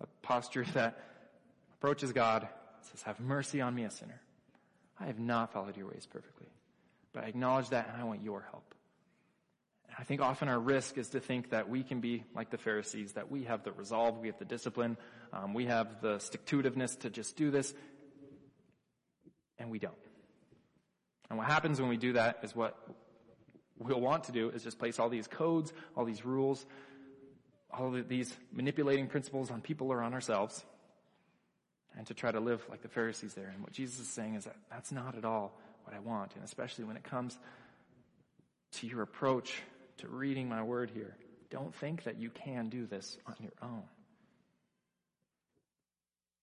A 0.02 0.08
posture 0.22 0.66
that 0.74 0.99
approaches 1.74 2.14
God, 2.14 2.48
says, 2.82 3.02
have 3.04 3.20
mercy 3.20 3.62
on 3.62 3.74
me, 3.74 3.84
a 3.84 3.90
sinner. 3.90 4.22
I 4.99 5.06
have 5.06 5.20
not 5.20 5.54
followed 5.54 5.78
your 5.78 5.88
ways 5.88 6.08
perfectly, 6.12 6.48
but 7.14 7.24
I 7.24 7.28
acknowledge 7.28 7.70
that 7.70 7.90
and 7.91 8.02
I 8.02 8.06
want 8.06 8.24
your 8.24 8.45
help. 8.52 8.74
And 9.88 9.95
I 9.99 10.04
think 10.04 10.22
often 10.22 10.49
our 10.49 10.60
risk 10.60 10.98
is 10.98 11.10
to 11.10 11.20
think 11.20 11.52
that 11.52 11.70
we 11.70 11.84
can 11.84 11.99
be 11.99 12.24
like 12.36 12.49
the 12.49 12.58
Pharisees, 12.58 13.14
that 13.14 13.32
we 13.32 13.44
have 13.44 13.64
the 13.64 13.72
resolve, 13.72 14.18
we 14.18 14.28
have 14.28 14.40
the 14.40 14.45
discipline, 14.45 14.98
um, 15.34 15.54
we 15.54 15.66
have 15.66 16.02
the 16.02 16.20
stick-to-itiveness 16.20 16.99
to 17.02 17.10
just 17.10 17.36
do 17.36 17.52
this, 17.52 17.74
and 19.60 19.70
we 19.70 19.80
don't. 19.80 19.94
And 21.30 21.38
what 21.38 21.48
happens 21.48 21.80
when 21.80 21.90
we 21.90 21.98
do 21.98 22.14
that 22.14 22.40
is 22.44 22.56
what 22.56 22.78
we'll 23.80 24.02
want 24.02 24.26
to 24.26 24.32
do 24.32 24.49
is 24.49 24.64
just 24.64 24.80
place 24.80 24.99
all 24.99 25.10
these 25.10 25.28
codes, 25.28 25.74
all 25.95 26.06
these 26.06 26.26
rules, 26.26 26.66
all 27.72 27.95
of 27.95 28.08
these 28.08 28.36
manipulating 28.52 29.08
principles 29.08 29.52
on 29.52 29.62
people 29.62 29.91
or 29.91 30.02
on 30.02 30.14
ourselves, 30.14 30.64
and 31.98 32.08
to 32.08 32.14
try 32.14 32.32
to 32.32 32.40
live 32.40 32.64
like 32.70 32.82
the 32.82 32.88
Pharisees 32.88 33.34
there. 33.34 33.52
And 33.54 33.62
what 33.62 33.72
Jesus 33.72 33.99
is 33.99 34.08
saying 34.08 34.36
is 34.36 34.45
that 34.45 34.56
that's 34.70 34.91
not 34.91 35.16
at 35.16 35.26
all 35.26 35.60
what 35.84 35.95
I 35.95 35.99
want. 35.99 36.36
And 36.36 36.44
especially 36.44 36.86
when 36.86 36.98
it 36.98 37.04
comes 37.04 37.38
to 38.74 38.88
your 38.88 39.02
approach 39.02 39.62
to 39.98 40.08
reading 40.08 40.48
my 40.48 40.62
word 40.62 40.91
here, 40.94 41.16
don't 41.49 41.74
think 41.74 42.04
that 42.04 42.20
you 42.20 42.30
can 42.30 42.70
do 42.70 42.86
this 42.86 43.18
on 43.26 43.36
your 43.40 43.54
own. 43.62 43.84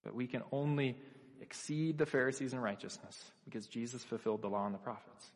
But 0.02 0.15
we 0.15 0.27
can 0.27 0.43
only 0.51 0.97
exceed 1.40 1.98
the 1.98 2.06
Pharisees 2.06 2.52
in 2.52 2.61
righteousness 2.61 3.23
because 3.44 3.66
Jesus 3.66 4.02
fulfilled 4.02 4.43
the 4.43 4.48
law 4.48 4.66
and 4.66 4.74
the 4.74 4.78
prophets. 4.78 5.31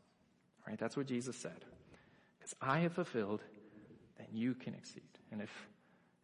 Right? 0.67 0.79
That's 0.79 0.97
what 0.97 1.07
Jesus 1.07 1.37
said. 1.37 1.65
Because 2.49 2.69
I 2.69 2.79
have 2.81 2.95
fulfilled, 2.95 3.43
then 4.17 4.29
you 4.33 4.55
can 4.55 4.75
exceed. 4.75 5.03
And 5.31 5.43
if, 5.43 5.51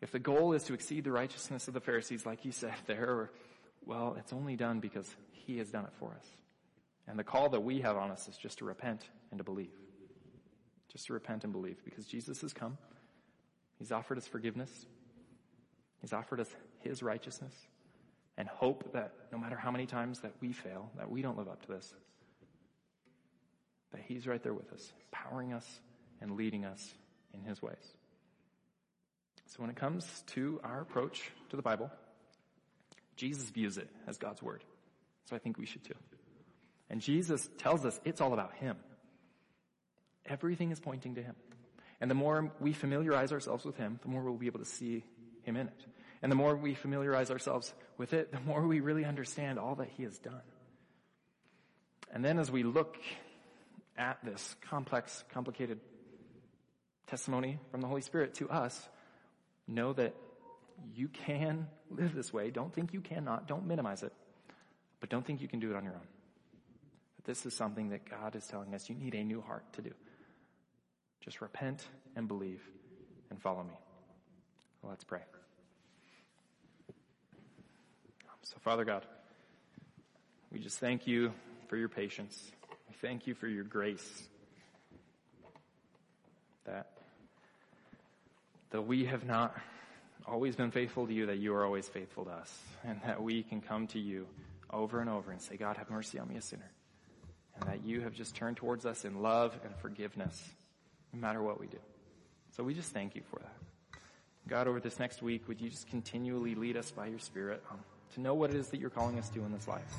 if 0.00 0.10
the 0.10 0.18
goal 0.18 0.54
is 0.54 0.62
to 0.64 0.74
exceed 0.74 1.04
the 1.04 1.12
righteousness 1.12 1.68
of 1.68 1.74
the 1.74 1.80
Pharisees, 1.80 2.24
like 2.24 2.40
he 2.40 2.50
said 2.50 2.72
there, 2.86 3.30
well, 3.84 4.16
it's 4.18 4.32
only 4.32 4.56
done 4.56 4.80
because 4.80 5.14
he 5.32 5.58
has 5.58 5.70
done 5.70 5.84
it 5.84 5.92
for 5.98 6.14
us. 6.18 6.26
And 7.06 7.18
the 7.18 7.24
call 7.24 7.50
that 7.50 7.60
we 7.60 7.82
have 7.82 7.98
on 7.98 8.10
us 8.10 8.26
is 8.26 8.38
just 8.38 8.58
to 8.58 8.64
repent 8.64 9.02
and 9.30 9.38
to 9.38 9.44
believe. 9.44 9.74
Just 10.90 11.06
to 11.08 11.12
repent 11.12 11.44
and 11.44 11.52
believe 11.52 11.84
because 11.84 12.06
Jesus 12.06 12.40
has 12.40 12.54
come. 12.54 12.78
He's 13.78 13.92
offered 13.92 14.16
us 14.16 14.26
forgiveness. 14.26 14.86
He's 16.00 16.14
offered 16.14 16.40
us 16.40 16.48
his 16.80 17.02
righteousness 17.02 17.54
and 18.38 18.48
hope 18.48 18.94
that 18.94 19.12
no 19.30 19.36
matter 19.36 19.56
how 19.56 19.70
many 19.70 19.84
times 19.84 20.20
that 20.20 20.32
we 20.40 20.52
fail, 20.52 20.90
that 20.96 21.10
we 21.10 21.20
don't 21.20 21.36
live 21.36 21.48
up 21.48 21.60
to 21.66 21.72
this, 21.72 21.92
that 23.92 24.00
he's 24.06 24.26
right 24.26 24.42
there 24.42 24.54
with 24.54 24.72
us, 24.72 24.90
empowering 25.12 25.52
us 25.52 25.80
and 26.24 26.36
leading 26.36 26.64
us 26.64 26.94
in 27.34 27.42
his 27.42 27.60
ways. 27.60 27.92
So 29.48 29.56
when 29.58 29.68
it 29.68 29.76
comes 29.76 30.06
to 30.28 30.58
our 30.64 30.80
approach 30.80 31.30
to 31.50 31.56
the 31.56 31.62
Bible, 31.62 31.90
Jesus 33.14 33.50
views 33.50 33.76
it 33.76 33.88
as 34.08 34.16
God's 34.16 34.42
word. 34.42 34.64
So 35.28 35.36
I 35.36 35.38
think 35.38 35.58
we 35.58 35.66
should 35.66 35.84
too. 35.84 35.94
And 36.88 37.02
Jesus 37.02 37.46
tells 37.58 37.84
us 37.84 38.00
it's 38.06 38.22
all 38.22 38.32
about 38.32 38.54
him. 38.54 38.76
Everything 40.24 40.70
is 40.70 40.80
pointing 40.80 41.16
to 41.16 41.22
him. 41.22 41.36
And 42.00 42.10
the 42.10 42.14
more 42.14 42.50
we 42.58 42.72
familiarize 42.72 43.30
ourselves 43.30 43.66
with 43.66 43.76
him, 43.76 44.00
the 44.02 44.08
more 44.08 44.22
we'll 44.22 44.34
be 44.34 44.46
able 44.46 44.60
to 44.60 44.64
see 44.64 45.04
him 45.42 45.56
in 45.56 45.66
it. 45.66 45.86
And 46.22 46.32
the 46.32 46.36
more 46.36 46.56
we 46.56 46.74
familiarize 46.74 47.30
ourselves 47.30 47.72
with 47.98 48.14
it, 48.14 48.32
the 48.32 48.40
more 48.40 48.66
we 48.66 48.80
really 48.80 49.04
understand 49.04 49.58
all 49.58 49.74
that 49.74 49.90
he 49.96 50.04
has 50.04 50.18
done. 50.18 50.40
And 52.10 52.24
then 52.24 52.38
as 52.38 52.50
we 52.50 52.62
look 52.62 52.96
at 53.96 54.24
this 54.24 54.56
complex, 54.70 55.22
complicated 55.32 55.80
testimony 57.06 57.58
from 57.70 57.80
the 57.80 57.86
Holy 57.86 58.00
Spirit 58.00 58.34
to 58.34 58.48
us, 58.50 58.88
know 59.66 59.92
that 59.92 60.14
you 60.94 61.08
can 61.08 61.66
live 61.90 62.14
this 62.14 62.32
way. 62.32 62.50
Don't 62.50 62.72
think 62.72 62.92
you 62.92 63.00
cannot. 63.00 63.46
Don't 63.46 63.66
minimize 63.66 64.02
it. 64.02 64.12
But 65.00 65.10
don't 65.10 65.24
think 65.24 65.40
you 65.40 65.48
can 65.48 65.60
do 65.60 65.70
it 65.70 65.76
on 65.76 65.84
your 65.84 65.94
own. 65.94 66.08
But 67.16 67.24
this 67.24 67.46
is 67.46 67.54
something 67.54 67.90
that 67.90 68.08
God 68.08 68.36
is 68.36 68.46
telling 68.46 68.74
us 68.74 68.88
you 68.88 68.96
need 68.96 69.14
a 69.14 69.22
new 69.22 69.40
heart 69.40 69.64
to 69.74 69.82
do. 69.82 69.92
Just 71.20 71.40
repent 71.40 71.86
and 72.16 72.28
believe 72.28 72.62
and 73.30 73.40
follow 73.40 73.62
me. 73.62 73.78
Let's 74.82 75.04
pray. 75.04 75.22
So, 78.42 78.56
Father 78.60 78.84
God, 78.84 79.06
we 80.52 80.58
just 80.58 80.78
thank 80.78 81.06
you 81.06 81.32
for 81.68 81.76
your 81.76 81.88
patience. 81.88 82.52
We 82.88 82.94
thank 83.00 83.26
you 83.26 83.34
for 83.34 83.48
your 83.48 83.64
grace. 83.64 84.22
That 86.66 86.93
though 88.74 88.80
we 88.80 89.04
have 89.04 89.24
not 89.24 89.56
always 90.26 90.56
been 90.56 90.72
faithful 90.72 91.06
to 91.06 91.12
you, 91.12 91.26
that 91.26 91.38
you 91.38 91.54
are 91.54 91.64
always 91.64 91.86
faithful 91.86 92.24
to 92.24 92.32
us. 92.32 92.52
And 92.84 93.00
that 93.06 93.22
we 93.22 93.44
can 93.44 93.60
come 93.60 93.86
to 93.88 94.00
you 94.00 94.26
over 94.68 95.00
and 95.00 95.08
over 95.08 95.30
and 95.30 95.40
say, 95.40 95.56
God, 95.56 95.76
have 95.76 95.90
mercy 95.90 96.18
on 96.18 96.26
me, 96.26 96.34
a 96.34 96.42
sinner. 96.42 96.68
And 97.54 97.68
that 97.68 97.84
you 97.84 98.00
have 98.00 98.14
just 98.14 98.34
turned 98.34 98.56
towards 98.56 98.84
us 98.84 99.04
in 99.04 99.22
love 99.22 99.56
and 99.64 99.72
forgiveness, 99.76 100.42
no 101.12 101.20
matter 101.20 101.40
what 101.40 101.60
we 101.60 101.68
do. 101.68 101.78
So 102.56 102.64
we 102.64 102.74
just 102.74 102.90
thank 102.90 103.14
you 103.14 103.22
for 103.30 103.38
that. 103.38 104.00
God, 104.48 104.66
over 104.66 104.80
this 104.80 104.98
next 104.98 105.22
week, 105.22 105.46
would 105.46 105.60
you 105.60 105.70
just 105.70 105.88
continually 105.88 106.56
lead 106.56 106.76
us 106.76 106.90
by 106.90 107.06
your 107.06 107.20
Spirit 107.20 107.62
um, 107.70 107.78
to 108.14 108.20
know 108.20 108.34
what 108.34 108.50
it 108.50 108.56
is 108.56 108.70
that 108.70 108.80
you're 108.80 108.90
calling 108.90 109.20
us 109.20 109.28
to 109.30 109.44
in 109.44 109.52
this 109.52 109.68
life? 109.68 109.94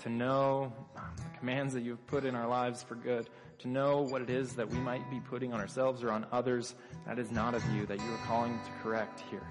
To 0.00 0.08
know 0.08 0.72
um, 0.96 1.04
the 1.14 1.38
commands 1.38 1.74
that 1.74 1.82
you've 1.82 2.04
put 2.08 2.24
in 2.24 2.34
our 2.34 2.48
lives 2.48 2.82
for 2.82 2.96
good, 2.96 3.30
to 3.60 3.68
know 3.68 4.00
what 4.02 4.22
it 4.22 4.30
is 4.30 4.54
that 4.54 4.68
we 4.70 4.78
might 4.78 5.08
be 5.10 5.20
putting 5.20 5.52
on 5.52 5.60
ourselves 5.60 6.02
or 6.02 6.10
on 6.10 6.26
others 6.32 6.74
that 7.06 7.18
is 7.18 7.30
not 7.30 7.54
of 7.54 7.62
you, 7.74 7.86
that 7.86 7.98
you 7.98 8.12
are 8.12 8.26
calling 8.26 8.58
to 8.58 8.70
correct 8.82 9.22
here. 9.30 9.46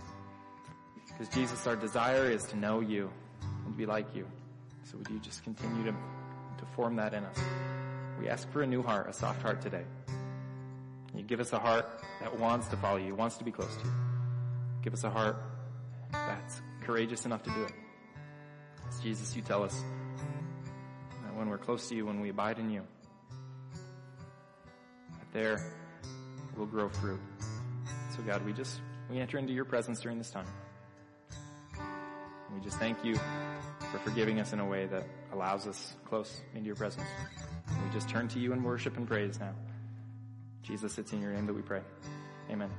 Because 1.08 1.30
Jesus, 1.30 1.66
our 1.68 1.76
desire 1.76 2.30
is 2.30 2.44
to 2.46 2.58
know 2.58 2.80
you 2.80 3.12
and 3.42 3.74
to 3.74 3.78
be 3.78 3.86
like 3.86 4.16
you. 4.16 4.28
So 4.84 4.98
would 4.98 5.10
you 5.10 5.20
just 5.20 5.44
continue 5.44 5.84
to, 5.84 5.92
to 5.92 6.66
form 6.76 6.96
that 6.96 7.14
in 7.14 7.24
us? 7.24 7.38
We 8.20 8.28
ask 8.30 8.52
for 8.52 8.64
a 8.64 8.68
new 8.68 8.82
heart, 8.82 9.08
a 9.10 9.14
soft 9.14 9.42
heart 9.42 9.62
today. 9.62 9.84
You 11.16 11.24
give 11.24 11.40
us 11.40 11.54
a 11.54 11.60
heart 11.60 11.88
that 12.22 12.40
wants 12.40 12.68
to 12.70 12.78
follow 12.78 12.98
you, 12.98 13.16
wants 13.16 13.38
to 13.38 13.44
be 13.44 13.52
close 13.52 13.76
to 13.76 13.86
you. 13.86 13.94
Give 14.82 14.94
us 14.94 15.04
a 15.04 15.10
heart 15.10 15.38
that's 16.12 16.62
courageous 16.82 17.26
enough 17.26 17.44
to 17.44 17.50
do 17.52 17.64
it. 17.64 17.74
As 18.88 19.00
Jesus, 19.00 19.36
you 19.36 19.42
tell 19.42 19.64
us 19.64 19.84
that 21.24 21.36
when 21.36 21.50
we're 21.50 21.58
close 21.58 21.88
to 21.90 21.96
you, 21.96 22.06
when 22.06 22.20
we 22.22 22.30
abide 22.30 22.60
in 22.60 22.70
you, 22.70 22.84
there 25.40 25.62
we'll 26.58 26.68
grow 26.68 26.90
fruit. 26.90 27.20
So 28.14 28.22
God, 28.24 28.46
we 28.46 28.52
just, 28.52 28.82
we 29.10 29.20
enter 29.20 29.38
into 29.38 29.54
your 29.54 29.64
presence 29.64 30.02
during 30.02 30.18
this 30.18 30.32
time. 30.32 30.48
We 32.54 32.60
just 32.62 32.78
thank 32.78 33.06
you 33.06 33.16
for 33.92 34.00
forgiving 34.04 34.42
us 34.42 34.52
in 34.52 34.60
a 34.60 34.66
way 34.66 34.86
that 34.88 35.08
allows 35.32 35.66
us 35.66 35.96
close 36.06 36.42
into 36.54 36.66
your 36.66 36.76
presence. 36.76 37.08
We 37.70 37.94
just 37.94 38.10
turn 38.10 38.28
to 38.30 38.40
you 38.40 38.52
in 38.52 38.64
worship 38.64 38.98
and 38.98 39.08
praise 39.08 39.40
now. 39.40 39.54
Jesus, 40.62 40.98
it's 40.98 41.14
in 41.14 41.22
your 41.22 41.32
name 41.32 41.46
that 41.46 41.54
we 41.54 41.62
pray. 41.62 41.82
Amen. 42.52 42.70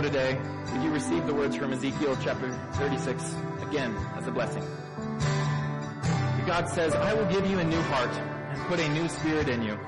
Today, 0.00 0.40
would 0.72 0.82
you 0.82 0.90
receive 0.90 1.26
the 1.26 1.34
words 1.34 1.56
from 1.56 1.72
Ezekiel 1.72 2.16
chapter 2.22 2.50
36 2.72 3.34
again 3.62 3.94
as 4.16 4.26
a 4.26 4.30
blessing? 4.30 4.64
God 6.46 6.68
says, 6.68 6.94
I 6.94 7.14
will 7.14 7.26
give 7.26 7.48
you 7.48 7.58
a 7.58 7.64
new 7.64 7.80
heart 7.82 8.10
and 8.10 8.60
put 8.62 8.78
a 8.80 8.88
new 8.90 9.08
spirit 9.08 9.48
in 9.48 9.62
you. 9.62 9.78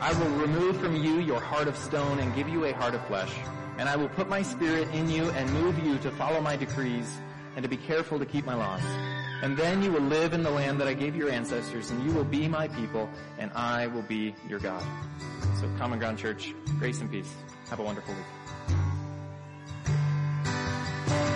I 0.00 0.12
will 0.18 0.30
remove 0.30 0.80
from 0.80 0.96
you 0.96 1.20
your 1.20 1.40
heart 1.40 1.68
of 1.68 1.76
stone 1.76 2.18
and 2.18 2.34
give 2.34 2.48
you 2.48 2.64
a 2.64 2.72
heart 2.72 2.94
of 2.94 3.06
flesh. 3.06 3.32
And 3.78 3.88
I 3.88 3.96
will 3.96 4.08
put 4.08 4.28
my 4.28 4.42
spirit 4.42 4.88
in 4.92 5.08
you 5.08 5.30
and 5.30 5.50
move 5.52 5.78
you 5.84 5.98
to 5.98 6.10
follow 6.12 6.40
my 6.40 6.56
decrees 6.56 7.10
and 7.54 7.62
to 7.62 7.68
be 7.68 7.76
careful 7.76 8.18
to 8.18 8.26
keep 8.26 8.44
my 8.44 8.54
laws. 8.54 8.82
And 9.42 9.56
then 9.56 9.82
you 9.82 9.92
will 9.92 10.00
live 10.00 10.32
in 10.32 10.42
the 10.42 10.50
land 10.50 10.80
that 10.80 10.88
I 10.88 10.94
gave 10.94 11.14
your 11.14 11.30
ancestors 11.30 11.90
and 11.90 12.04
you 12.04 12.12
will 12.12 12.24
be 12.24 12.48
my 12.48 12.68
people 12.68 13.08
and 13.38 13.52
I 13.52 13.86
will 13.86 14.02
be 14.02 14.34
your 14.48 14.58
God. 14.58 14.82
So 15.60 15.70
Common 15.78 15.98
Ground 15.98 16.18
Church, 16.18 16.54
grace 16.78 17.00
and 17.00 17.10
peace. 17.10 17.32
Have 17.70 17.78
a 17.78 17.82
wonderful 17.82 18.14
week. 18.14 18.43
Bye. 21.06 21.33